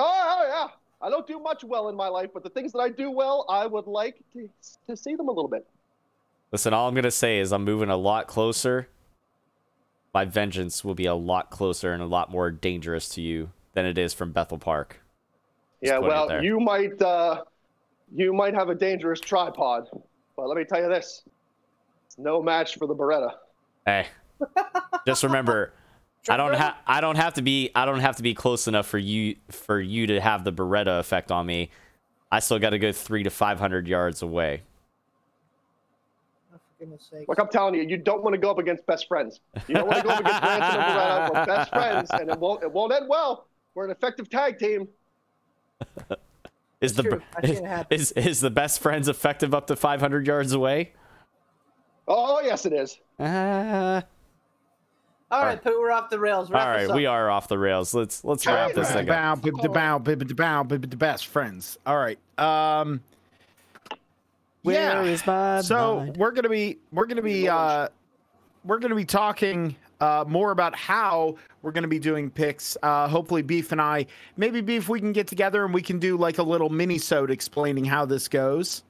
yeah. 0.49 0.69
I 1.01 1.09
don't 1.09 1.27
do 1.27 1.39
much 1.39 1.63
well 1.63 1.89
in 1.89 1.95
my 1.95 2.09
life, 2.09 2.31
but 2.35 2.43
the 2.43 2.51
things 2.51 2.73
that 2.73 2.79
I 2.79 2.89
do 2.89 3.11
well, 3.11 3.45
I 3.49 3.67
would 3.67 3.87
like 3.87 4.17
to, 4.33 4.49
to 4.89 4.97
see 4.97 5.15
them 5.15 5.29
a 5.29 5.33
little 5.33 5.49
bit. 5.49 5.67
Listen, 6.53 6.73
all 6.73 6.89
I'm 6.89 6.95
gonna 6.95 7.11
say 7.11 7.39
is 7.39 7.53
I'm 7.53 7.65
moving 7.65 7.91
a 7.91 7.97
lot 7.97 8.27
closer. 8.27 8.89
My 10.15 10.25
vengeance 10.25 10.85
will 10.85 10.95
be 10.95 11.07
a 11.07 11.15
lot 11.15 11.51
closer 11.51 11.93
and 11.93 12.03
a 12.03 12.07
lot 12.07 12.31
more 12.31 12.51
dangerous 12.51 13.09
to 13.11 13.21
you 13.21 13.51
than 13.75 13.85
it 13.85 13.99
is 13.99 14.15
from 14.15 14.33
Bethel 14.33 14.59
Park. 14.59 15.01
Just 15.83 15.93
yeah, 15.93 15.99
well, 15.99 16.43
you 16.43 16.59
might 16.59 17.01
uh, 17.03 17.45
you 18.15 18.33
might 18.33 18.55
have 18.55 18.71
a 18.71 18.75
dangerous 18.75 19.21
tripod, 19.21 19.89
but 20.37 20.49
let 20.49 20.57
me 20.57 20.65
tell 20.65 20.81
you 20.81 20.89
this: 20.89 21.23
it's 22.07 22.19
no 22.19 22.43
match 22.43 22.77
for 22.77 22.87
the 22.87 22.95
Beretta. 22.95 23.35
Hey, 23.85 24.07
just 25.07 25.23
remember, 25.23 25.73
I 26.29 26.37
don't 26.37 26.55
have 26.55 26.77
I 26.87 27.01
don't 27.01 27.17
have 27.17 27.35
to 27.35 27.43
be 27.43 27.71
I 27.75 27.85
don't 27.85 28.01
have 28.01 28.17
to 28.17 28.23
be 28.23 28.35
close 28.35 28.69
enough 28.69 28.87
for 28.87 28.99
you 28.99 29.37
for 29.51 29.81
you 29.81 30.07
to 30.09 30.21
have 30.21 30.45
the 30.45 30.53
Beretta 30.53 30.99
effect 30.99 31.31
on 31.31 31.47
me. 31.47 31.71
I 32.31 32.41
still 32.41 32.59
got 32.59 32.71
to 32.71 32.79
go 32.79 32.93
three 32.93 33.23
to 33.23 33.31
five 33.31 33.59
hundred 33.59 33.87
yards 33.87 34.23
away. 34.23 34.63
Oh, 36.53 36.59
for 36.59 36.85
goodness 36.85 37.09
sake. 37.11 37.29
Like 37.29 37.39
I'm 37.39 37.49
telling 37.49 37.75
you, 37.75 37.83
you 37.83 37.97
don't 37.97 38.23
want 38.23 38.35
to 38.35 38.39
go 38.39 38.51
up 38.51 38.59
against 38.59 38.85
best 38.87 39.09
friends. 39.09 39.41
You 39.69 39.77
don't 39.77 39.87
want 39.87 39.99
to 39.99 40.05
go 40.05 40.11
up 40.11 40.21
against 40.21 40.43
Branson 40.43 40.81
and 40.81 40.99
Beretta. 40.99 41.35
We're 41.35 41.47
best 41.47 41.71
friends, 41.71 42.11
and 42.13 42.31
it 42.31 42.39
won't 42.39 42.63
it 42.63 42.73
won't 42.73 42.93
end 42.93 43.09
well. 43.09 43.47
We're 43.75 43.85
an 43.85 43.91
effective 43.91 44.29
tag 44.29 44.59
team. 44.59 44.89
Is 46.81 46.95
the 46.95 47.03
true. 47.03 47.23
I've 47.37 47.47
seen 47.49 47.57
it 47.57 47.65
happen. 47.69 47.99
is 47.99 48.13
is 48.13 48.41
the 48.41 48.51
best 48.51 48.81
friends 48.81 49.09
effective 49.09 49.55
up 49.55 49.67
to 49.69 49.77
five 49.77 50.01
hundred 50.01 50.27
yards 50.27 50.53
away? 50.53 50.93
Oh 52.07 52.41
yes, 52.43 52.67
it 52.67 52.73
is. 52.73 52.99
Uh, 53.19 54.03
All 55.31 55.43
right, 55.43 55.63
Pooh, 55.63 55.81
we're 55.81 55.91
off 55.91 56.11
the 56.11 56.21
rails. 56.21 56.51
all 56.51 56.57
right, 56.69 56.89
we 56.89 57.07
are 57.07 57.31
off 57.31 57.49
the 57.49 57.59
rails. 57.59 57.95
Let's 57.95 58.23
let's 58.25 58.47
wrap 58.47 58.75
this 58.75 58.91
thing 58.93 59.09
up. 59.11 59.17
Bow, 59.17 59.35
bib, 59.37 59.59
da, 59.59 59.69
bow, 59.69 59.99
bib, 59.99 60.29
da, 60.29 60.35
bow, 60.35 60.63
bib, 60.63 60.99
best 60.99 61.27
friends. 61.27 61.79
All 61.87 61.97
right. 61.99 62.19
Um. 62.39 63.01
Where 64.63 64.75
yeah. 64.75 65.03
is 65.03 65.27
my 65.27 65.61
so 65.63 65.99
mind? 66.01 66.17
we're 66.17 66.33
gonna 66.33 66.49
be 66.49 66.79
we're 66.93 67.07
gonna 67.07 67.23
be 67.23 67.49
uh 67.49 67.89
we're 68.65 68.81
gonna 68.81 68.97
be 68.97 69.05
talking 69.05 69.77
uh 70.01 70.25
more 70.29 70.51
about 70.51 70.75
how 70.77 71.37
we're 71.63 71.73
gonna 71.73 71.89
be 71.89 71.99
doing 71.99 72.31
picks. 72.31 72.77
Uh 72.83 73.09
hopefully 73.09 73.43
Beef 73.43 73.73
and 73.73 73.81
I 73.81 74.07
maybe 74.37 74.61
Beef 74.61 74.89
we 74.89 75.01
can 75.01 75.13
get 75.13 75.27
together 75.27 75.65
and 75.65 75.73
we 75.75 75.83
can 75.83 75.99
do 75.99 76.17
like 76.17 76.39
a 76.39 76.43
little 76.43 76.69
mini 76.71 76.99
sode 76.99 77.31
explaining 77.31 77.85
how 77.85 78.05
this 78.05 78.29
goes. 78.29 78.83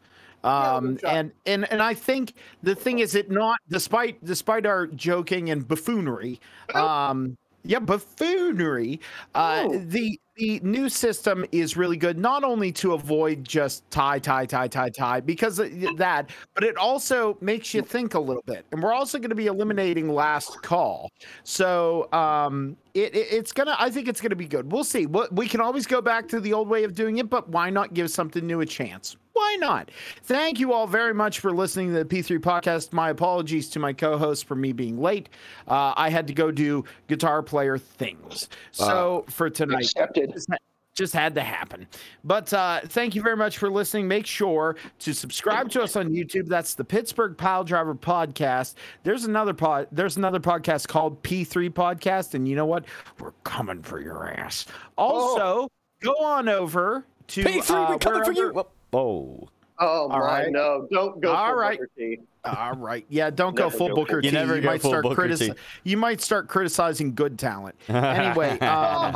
Um 0.45 0.99
and 1.07 1.33
and 1.47 1.71
and 1.73 1.83
I 1.83 1.95
think 1.95 2.35
the 2.63 2.75
thing 2.75 2.99
is 3.01 3.15
it 3.15 3.31
not 3.31 3.59
despite 3.69 4.23
despite 4.25 4.67
our 4.67 4.87
joking 4.89 5.51
and 5.51 5.67
buffoonery 5.67 6.41
um 6.75 7.37
yeah 7.69 7.79
buffoonery. 7.79 9.01
Uh 9.35 9.65
Oh. 9.67 9.79
the 9.79 10.21
the 10.37 10.61
new 10.63 10.89
system 10.91 11.47
is 11.51 11.77
really 11.79 11.97
good 11.97 12.19
not 12.19 12.45
only 12.45 12.71
to 12.71 12.93
avoid 12.93 13.43
just 13.43 13.91
tie 13.91 14.19
tie 14.19 14.45
tie 14.45 14.69
tie 14.69 14.91
tie 14.91 15.19
because 15.21 15.59
of 15.59 15.71
that 15.97 16.29
but 16.55 16.63
it 16.63 16.77
also 16.77 17.39
makes 17.41 17.73
you 17.73 17.81
think 17.81 18.13
a 18.15 18.21
little 18.21 18.43
bit 18.47 18.67
and 18.71 18.83
we're 18.83 18.93
also 18.93 19.19
going 19.19 19.31
to 19.31 19.35
be 19.37 19.47
eliminating 19.47 20.09
last 20.13 20.61
call. 20.63 21.11
So 21.45 22.13
um 22.13 22.77
it, 22.95 23.15
it 23.15 23.29
it's 23.31 23.53
gonna 23.53 23.77
i 23.79 23.91
think 23.91 24.09
it's 24.09 24.21
gonna 24.21 24.37
be 24.37 24.47
good. 24.49 24.71
We'll 24.71 24.85
see. 24.85 25.07
What 25.07 25.35
we 25.35 25.49
can 25.49 25.61
always 25.61 25.87
go 25.87 26.01
back 26.03 26.29
to 26.29 26.41
the 26.41 26.53
old 26.53 26.69
way 26.69 26.85
of 26.85 26.95
doing 26.95 27.19
it 27.19 27.31
but 27.31 27.49
why 27.49 27.71
not 27.71 27.95
give 27.95 28.11
something 28.11 28.47
new 28.47 28.61
a 28.61 28.67
chance 28.67 29.17
why 29.37 29.57
not? 29.61 29.91
Thank 30.23 30.59
you 30.59 30.73
all 30.73 30.87
very 30.87 31.13
much 31.13 31.41
for 31.41 31.53
listening 31.53 31.93
to 31.93 32.03
the 32.03 32.05
P3 32.05 32.39
podcast. 32.39 32.93
My 32.93 33.11
apologies 33.11 33.69
to 33.71 33.79
my 33.79 33.93
co 33.93 34.17
host 34.17 34.47
for 34.47 34.55
me 34.55 34.73
being 34.73 34.99
late. 34.99 35.29
Uh, 35.69 35.93
I 35.97 36.09
had 36.09 36.27
to 36.29 36.33
go 36.33 36.51
do 36.51 36.85
guitar 37.07 37.43
player 37.43 37.77
things. 37.77 38.49
So 38.73 39.25
for 39.29 39.51
tonight, 39.51 39.85
Accepted. 39.85 40.33
just 40.33 40.49
just 40.95 41.13
had 41.13 41.35
to 41.35 41.43
happen. 41.43 41.87
But 42.25 42.51
uh, 42.55 42.81
thank 42.87 43.15
you 43.15 43.21
very 43.21 43.37
much 43.37 43.59
for 43.59 43.69
listening. 43.71 44.09
Make 44.09 44.25
sure 44.25 44.77
to 45.01 45.13
subscribe 45.13 45.69
to 45.73 45.83
us 45.83 45.95
on 45.95 46.09
YouTube. 46.09 46.47
That's 46.49 46.73
the 46.73 46.85
Pittsburgh 46.85 47.37
Pile 47.37 47.65
Driver 47.65 47.95
Podcast. 47.95 48.77
There's 49.03 49.27
another 49.27 49.53
pod. 49.53 49.89
There's 49.93 50.17
another 50.17 50.41
podcast 50.41 50.89
called 50.89 51.23
P3 51.23 51.69
Podcast, 51.69 52.33
and 52.33 52.49
you 52.49 52.57
know 52.57 52.65
what? 52.65 52.87
We're 53.21 53.33
coming 53.45 53.83
for 53.83 54.01
your 54.01 54.27
ass. 54.41 54.65
Also, 54.97 55.69
go 56.01 56.15
on 56.25 56.49
over 56.49 57.05
to 57.29 57.45
P3, 57.45 57.71
uh, 57.71 57.87
we're 57.91 57.99
coming 57.99 58.25
for 58.25 58.33
you. 58.33 58.41
wherever- 58.53 58.69
Whoa. 58.97 59.49
Oh 59.79 60.09
my 60.09 60.19
right. 60.19 60.51
no! 60.51 60.89
Don't 60.91 61.21
go. 61.21 61.31
All 61.35 61.51
for 61.51 61.57
right. 61.59 61.79
Booker 61.79 61.91
T. 61.99 62.21
All 62.47 62.77
right. 62.77 63.05
Yeah, 63.11 63.29
don't 63.29 63.55
go 63.55 63.69
full 63.69 63.95
Booker 63.95 64.23
T. 64.23 64.29
You 64.29 64.33
never 64.33 64.59
go 64.59 64.67
might 64.71 64.81
full 64.81 64.93
start 64.93 65.03
Booker 65.03 65.29
critici- 65.29 65.53
T. 65.55 65.61
You 65.85 65.99
might 65.99 66.23
start 66.23 66.49
criticizing 66.49 67.15
good 67.15 67.39
talent. 67.39 67.75
Anyway, 67.89 68.59
um, 68.61 69.15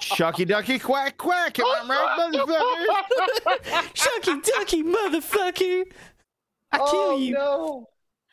shucky 0.00 0.46
ducky 0.48 0.80
quack 0.80 1.16
quack. 1.16 1.58
Am 1.60 1.64
I 1.90 1.94
right, 1.94 2.32
motherfucker? 2.34 3.94
Shucky 3.94 4.42
ducky 4.42 4.82
motherfucker. 4.82 5.84
I 6.72 6.78
kill 6.78 6.88
oh 6.88 7.18
you. 7.18 7.34
no! 7.34 7.86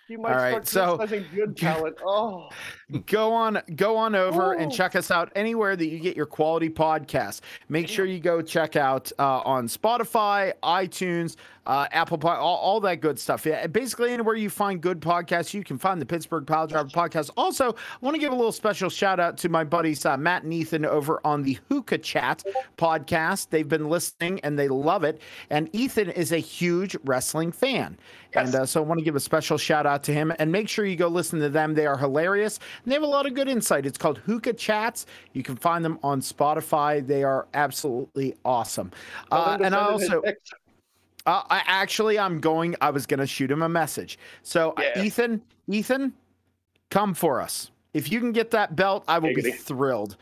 You 0.07 0.17
might 0.17 0.31
All 0.31 0.35
right, 0.37 0.67
start 0.67 0.67
so- 0.67 0.97
criticizing 0.97 1.25
good 1.35 1.55
talent. 1.57 1.97
Oh, 2.03 2.49
go 3.05 3.33
on 3.33 3.61
go 3.75 3.95
on 3.95 4.15
over 4.15 4.53
and 4.53 4.71
check 4.71 4.95
us 4.95 5.11
out 5.11 5.31
anywhere 5.35 5.75
that 5.75 5.87
you 5.87 5.99
get 5.99 6.15
your 6.15 6.25
quality 6.25 6.69
podcasts. 6.69 7.41
Make 7.67 7.87
sure 7.87 8.05
you 8.05 8.19
go 8.19 8.41
check 8.41 8.75
out 8.75 9.11
uh, 9.19 9.41
on 9.41 9.67
spotify 9.67 10.53
itunes 10.63 11.35
uh, 11.65 11.87
apple 11.91 12.17
Pod, 12.17 12.39
all, 12.39 12.57
all 12.57 12.79
that 12.79 12.99
good 13.01 13.19
stuff. 13.19 13.45
Yeah 13.45 13.67
basically 13.67 14.11
anywhere 14.11 14.35
you 14.35 14.49
find 14.49 14.81
good 14.81 14.99
podcasts 14.99 15.53
you 15.53 15.63
can 15.63 15.77
find 15.77 16.01
the 16.01 16.05
pittsburgh 16.05 16.47
pile 16.47 16.67
driver 16.67 16.89
podcast. 16.89 17.29
Also 17.37 17.71
i 17.73 17.75
want 18.01 18.15
to 18.15 18.19
give 18.19 18.31
a 18.31 18.35
little 18.35 18.51
special 18.51 18.89
shout 18.89 19.19
out 19.19 19.37
to 19.37 19.49
my 19.49 19.63
buddies 19.63 20.05
uh, 20.05 20.17
matt 20.17 20.43
and 20.43 20.53
ethan 20.53 20.85
over 20.85 21.21
on 21.23 21.43
the 21.43 21.59
hookah 21.69 21.99
chat 21.99 22.43
podcast. 22.77 23.49
They've 23.49 23.67
been 23.67 23.89
listening 23.89 24.39
and 24.41 24.57
they 24.57 24.67
love 24.67 25.03
it. 25.03 25.21
And 25.49 25.69
ethan 25.73 26.09
is 26.09 26.31
a 26.31 26.37
huge 26.37 26.95
wrestling 27.03 27.51
fan. 27.51 27.97
And 28.33 28.53
uh, 28.53 28.65
so 28.65 28.81
I 28.81 28.85
want 28.85 28.99
to 28.99 29.03
give 29.03 29.15
a 29.15 29.19
special 29.19 29.57
shout 29.57 29.85
out 29.85 30.03
to 30.03 30.13
him 30.13 30.31
and 30.37 30.51
make 30.51 30.69
sure 30.69 30.85
you 30.85 30.95
go 30.95 31.07
listen 31.07 31.39
to 31.39 31.49
them. 31.49 31.73
They 31.73 31.87
are 31.87 31.97
hilarious 31.97 32.59
and 32.83 32.91
they 32.91 32.95
have 32.95 33.03
a 33.03 33.07
lot 33.07 33.25
of 33.25 33.33
good 33.33 33.47
insight. 33.47 33.85
It's 33.85 33.97
called 33.97 34.19
Hookah 34.19 34.53
Chats. 34.53 35.05
You 35.33 35.43
can 35.43 35.55
find 35.55 35.83
them 35.83 35.99
on 36.03 36.21
Spotify. 36.21 37.05
They 37.05 37.23
are 37.23 37.47
absolutely 37.53 38.35
awesome. 38.45 38.91
Uh, 39.31 39.57
and 39.61 39.75
I 39.75 39.79
send 39.79 39.93
in 39.93 39.99
his 39.99 40.09
also, 40.09 40.23
uh, 41.25 41.43
I 41.49 41.61
actually, 41.65 42.17
I'm 42.17 42.39
going. 42.39 42.75
I 42.81 42.89
was 42.89 43.05
going 43.05 43.19
to 43.19 43.27
shoot 43.27 43.51
him 43.51 43.61
a 43.61 43.69
message. 43.69 44.17
So 44.41 44.71
uh, 44.71 44.81
Yeah. 44.95 45.03
Ethan, 45.03 45.41
Ethan, 45.67 46.13
come 46.89 47.13
for 47.13 47.41
us. 47.41 47.71
If 47.93 48.11
you 48.11 48.19
can 48.19 48.31
get 48.31 48.51
that 48.51 48.75
belt, 48.75 49.03
I 49.07 49.19
will 49.19 49.33
be 49.33 49.51
thrilled. 49.51 50.17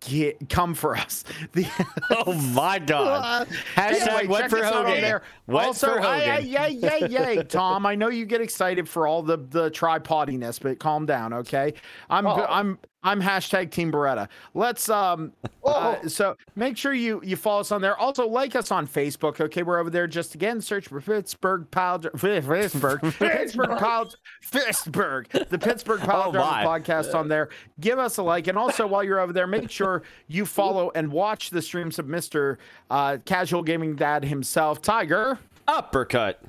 Get 0.00 0.48
come 0.48 0.74
for 0.74 0.96
us. 0.96 1.24
The, 1.52 1.66
Oh 2.26 2.32
my 2.34 2.78
god. 2.78 3.48
Hashtag 3.76 4.08
Anyway, 4.08 4.48
for 4.48 4.58
us 4.58 4.64
out 4.64 4.74
on 4.76 4.86
Hogan. 4.86 5.00
there. 5.00 5.22
Wet 5.46 5.66
also, 5.66 5.94
for 5.94 6.00
Hogan. 6.00 6.46
yay, 6.46 6.70
yay, 6.70 7.08
yay, 7.08 7.42
Tom. 7.44 7.86
I 7.86 7.94
know 7.94 8.08
you 8.08 8.24
get 8.26 8.40
excited 8.40 8.88
for 8.88 9.06
all 9.06 9.22
the 9.22 9.36
the 9.36 9.70
tripodiness, 9.70 10.60
but 10.60 10.78
calm 10.78 11.06
down, 11.06 11.32
okay? 11.32 11.74
I'm 12.08 12.26
Oh. 12.26 12.46
I'm 12.48 12.78
I'm 13.02 13.20
hashtag 13.20 13.70
Team 13.70 13.90
Beretta. 13.90 14.28
Let's 14.54 14.88
um. 14.88 15.32
uh, 15.64 16.06
so 16.08 16.36
make 16.56 16.76
sure 16.76 16.92
you 16.92 17.20
you 17.24 17.36
follow 17.36 17.60
us 17.60 17.72
on 17.72 17.80
there. 17.80 17.96
Also 17.96 18.26
like 18.26 18.54
us 18.54 18.70
on 18.70 18.86
Facebook. 18.86 19.40
Okay, 19.40 19.62
we're 19.62 19.78
over 19.78 19.90
there. 19.90 20.06
Just 20.06 20.34
again, 20.34 20.60
search 20.60 20.88
for 20.88 21.00
Pittsburgh 21.00 21.70
Pile 21.70 21.98
Pittsburgh 22.16 23.00
Pittsburgh 23.18 23.78
Pile 23.78 24.12
Pittsburgh 24.50 25.28
the 25.48 25.58
Pittsburgh 25.58 26.00
Pile 26.00 26.24
Oh, 26.28 26.32
Driver 26.32 26.68
podcast 26.68 27.14
on 27.14 27.28
there. 27.28 27.48
Give 27.80 27.98
us 27.98 28.18
a 28.18 28.22
like, 28.22 28.46
and 28.46 28.58
also 28.58 28.86
while 28.86 29.02
you're 29.02 29.20
over 29.20 29.32
there, 29.32 29.46
make 29.46 29.70
sure 29.70 30.02
you 30.28 30.44
follow 30.44 30.90
and 30.94 31.10
watch 31.10 31.50
the 31.50 31.62
streams 31.62 31.98
of 31.98 32.06
Mister 32.06 32.58
uh, 32.90 33.18
Casual 33.24 33.62
Gaming 33.62 33.96
Dad 33.96 34.24
himself, 34.24 34.82
Tiger. 34.82 35.38
Uppercut. 35.66 36.42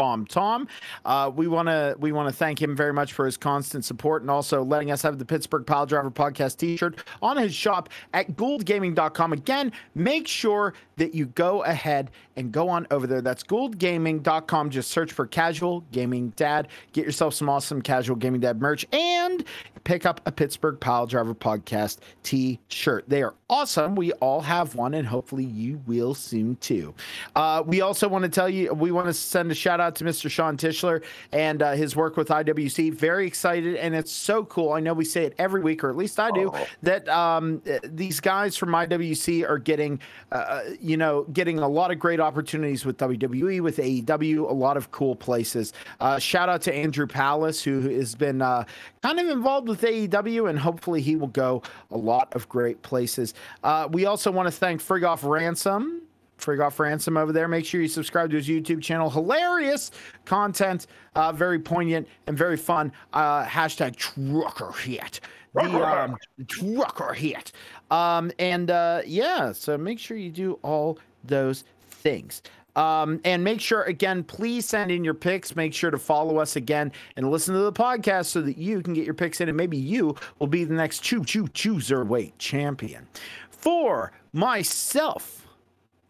Tom. 0.00 0.66
Uh, 1.04 1.30
we 1.34 1.46
want 1.46 1.68
to 1.68 1.94
we 1.98 2.12
want 2.12 2.28
to 2.28 2.34
thank 2.34 2.60
him 2.60 2.74
very 2.74 2.92
much 2.92 3.12
for 3.12 3.26
his 3.26 3.36
constant 3.36 3.84
support 3.84 4.22
and 4.22 4.30
also 4.30 4.62
letting 4.62 4.90
us 4.90 5.02
have 5.02 5.18
the 5.18 5.24
Pittsburgh 5.24 5.66
Pile 5.66 5.86
Driver 5.86 6.10
podcast 6.10 6.56
T-shirt 6.56 7.04
on 7.20 7.36
his 7.36 7.54
shop 7.54 7.90
at 8.14 8.32
gouldgaming.com. 8.36 9.32
Again, 9.32 9.72
make 9.94 10.26
sure 10.26 10.74
that 10.96 11.14
you 11.14 11.26
go 11.26 11.62
ahead 11.64 12.10
and 12.36 12.52
go 12.52 12.68
on 12.68 12.86
over 12.90 13.06
there. 13.06 13.20
That's 13.20 13.42
gouldgaming.com. 13.42 14.70
Just 14.70 14.90
search 14.90 15.12
for 15.12 15.26
Casual 15.26 15.84
Gaming 15.92 16.30
Dad. 16.36 16.68
Get 16.92 17.04
yourself 17.04 17.34
some 17.34 17.48
awesome 17.48 17.82
Casual 17.82 18.16
Gaming 18.16 18.40
Dad 18.40 18.60
merch 18.60 18.86
and 18.92 19.44
pick 19.84 20.06
up 20.06 20.20
a 20.26 20.32
Pittsburgh 20.32 20.78
Pile 20.78 21.06
Driver 21.06 21.34
podcast 21.34 21.98
T-shirt. 22.22 23.04
They 23.08 23.22
are 23.22 23.34
awesome. 23.48 23.94
We 23.94 24.12
all 24.14 24.40
have 24.40 24.74
one, 24.74 24.94
and 24.94 25.06
hopefully 25.06 25.44
you 25.44 25.80
will 25.86 26.14
soon 26.14 26.56
too. 26.56 26.94
Uh, 27.34 27.62
we 27.66 27.80
also 27.80 28.08
want 28.08 28.24
to 28.24 28.28
tell 28.28 28.48
you 28.48 28.72
we 28.72 28.92
want 28.92 29.06
to 29.06 29.14
send 29.14 29.50
a 29.50 29.54
shout 29.54 29.80
out 29.80 29.89
out 29.90 29.96
to 29.96 30.04
Mr. 30.04 30.30
Sean 30.30 30.56
Tischler 30.56 31.02
and 31.32 31.62
uh, 31.62 31.72
his 31.72 31.96
work 31.96 32.16
with 32.16 32.28
IWC. 32.28 32.94
Very 32.94 33.26
excited, 33.26 33.74
and 33.76 33.94
it's 33.94 34.12
so 34.12 34.44
cool. 34.44 34.72
I 34.72 34.80
know 34.80 34.94
we 34.94 35.04
say 35.04 35.24
it 35.24 35.34
every 35.38 35.60
week, 35.62 35.82
or 35.82 35.90
at 35.90 35.96
least 35.96 36.20
I 36.20 36.30
do, 36.30 36.50
Oh. 36.54 36.66
that 36.82 37.08
um, 37.08 37.60
uh, 37.68 37.78
these 37.82 38.20
guys 38.20 38.56
from 38.56 38.70
IWC 38.70 39.48
are 39.48 39.58
getting, 39.58 40.00
uh, 40.30 40.60
you 40.80 40.96
know, 40.96 41.24
getting 41.32 41.58
a 41.58 41.68
lot 41.68 41.90
of 41.90 41.98
great 41.98 42.20
opportunities 42.20 42.84
with 42.86 42.96
WWE, 42.98 43.60
with 43.60 43.78
AEW, 43.78 44.48
a 44.48 44.52
lot 44.52 44.76
of 44.76 44.90
cool 44.92 45.16
places. 45.16 45.72
Uh, 46.00 46.18
shout 46.18 46.48
out 46.48 46.62
to 46.62 46.74
Andrew 46.74 47.06
Palace, 47.06 47.62
who 47.62 47.80
has 47.88 48.14
been 48.14 48.40
uh, 48.42 48.64
kind 49.02 49.18
of 49.18 49.28
involved 49.28 49.68
with 49.68 49.80
AEW, 49.82 50.48
and 50.48 50.58
hopefully 50.58 51.00
he 51.00 51.16
will 51.16 51.26
go 51.28 51.62
a 51.90 51.96
lot 51.96 52.32
of 52.34 52.48
great 52.48 52.80
places. 52.82 53.34
Uh, 53.64 53.88
we 53.90 54.04
also 54.06 54.30
want 54.30 54.46
to 54.46 54.52
thank 54.52 54.80
Frig 54.80 55.06
Off 55.06 55.24
Ransom. 55.24 56.02
Frig 56.40 56.64
Off 56.64 56.80
Ransom 56.80 57.16
over 57.16 57.32
there. 57.32 57.48
Make 57.48 57.64
sure 57.64 57.80
you 57.80 57.88
subscribe 57.88 58.30
to 58.30 58.36
his 58.36 58.48
YouTube 58.48 58.82
channel. 58.82 59.10
Hilarious 59.10 59.90
content, 60.24 60.86
uh, 61.14 61.32
very 61.32 61.58
poignant 61.58 62.08
and 62.26 62.36
very 62.36 62.56
fun. 62.56 62.92
Uh, 63.12 63.44
hashtag 63.44 63.96
trucker 63.96 64.72
hit. 64.72 65.20
The 65.54 65.62
um, 65.62 66.16
trucker 66.46 67.12
hit. 67.12 67.52
Um, 67.90 68.30
and 68.38 68.70
uh, 68.70 69.02
yeah, 69.04 69.52
so 69.52 69.76
make 69.76 69.98
sure 69.98 70.16
you 70.16 70.30
do 70.30 70.58
all 70.62 70.98
those 71.24 71.64
things. 71.90 72.42
Um, 72.76 73.20
and 73.24 73.42
make 73.42 73.60
sure, 73.60 73.82
again, 73.82 74.22
please 74.22 74.64
send 74.64 74.90
in 74.90 75.02
your 75.04 75.14
picks. 75.14 75.56
Make 75.56 75.74
sure 75.74 75.90
to 75.90 75.98
follow 75.98 76.38
us 76.38 76.56
again 76.56 76.92
and 77.16 77.30
listen 77.30 77.54
to 77.54 77.60
the 77.60 77.72
podcast 77.72 78.26
so 78.26 78.40
that 78.42 78.58
you 78.58 78.80
can 78.80 78.94
get 78.94 79.04
your 79.04 79.14
picks 79.14 79.40
in, 79.40 79.48
and 79.48 79.56
maybe 79.56 79.76
you 79.76 80.14
will 80.38 80.46
be 80.46 80.64
the 80.64 80.74
next 80.74 81.00
choo 81.00 81.24
choo 81.24 81.48
chooser 81.48 82.04
weight 82.04 82.38
champion. 82.38 83.08
For 83.50 84.12
myself, 84.32 85.39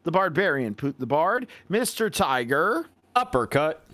the 0.04 0.10
barbarian, 0.10 0.74
Poot 0.74 0.98
the 0.98 1.06
Bard, 1.06 1.46
Mr. 1.70 2.12
Tiger, 2.12 2.86
Uppercut. 3.14 3.84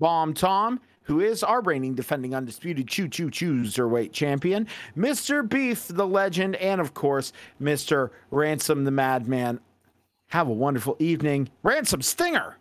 Bomb 0.00 0.34
Tom, 0.34 0.80
who 1.04 1.20
is 1.20 1.42
our 1.42 1.62
reigning 1.62 1.94
defending 1.94 2.34
undisputed 2.34 2.88
choo 2.88 3.08
choo 3.08 3.30
chooser 3.30 3.88
weight 3.88 4.12
champion, 4.12 4.66
Mr. 4.96 5.48
Beef, 5.48 5.86
the 5.88 6.06
legend, 6.06 6.56
and 6.56 6.80
of 6.80 6.94
course, 6.94 7.32
Mr. 7.62 8.10
Ransom, 8.30 8.84
the 8.84 8.90
madman. 8.90 9.60
Have 10.28 10.48
a 10.48 10.52
wonderful 10.52 10.96
evening. 10.98 11.48
Ransom 11.62 12.02
Stinger. 12.02 12.56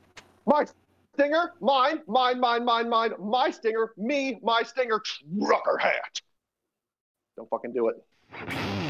My 0.45 0.65
stinger, 1.13 1.53
mine, 1.59 2.01
mine, 2.07 2.39
mine, 2.39 2.65
mine, 2.65 2.89
mine, 2.89 3.11
my 3.19 3.49
stinger, 3.49 3.93
me, 3.97 4.39
my 4.43 4.61
stinger, 4.63 5.01
trucker 5.41 5.77
hat. 5.77 6.21
Don't 7.35 7.49
fucking 7.49 7.73
do 7.73 7.89
it. 7.89 8.82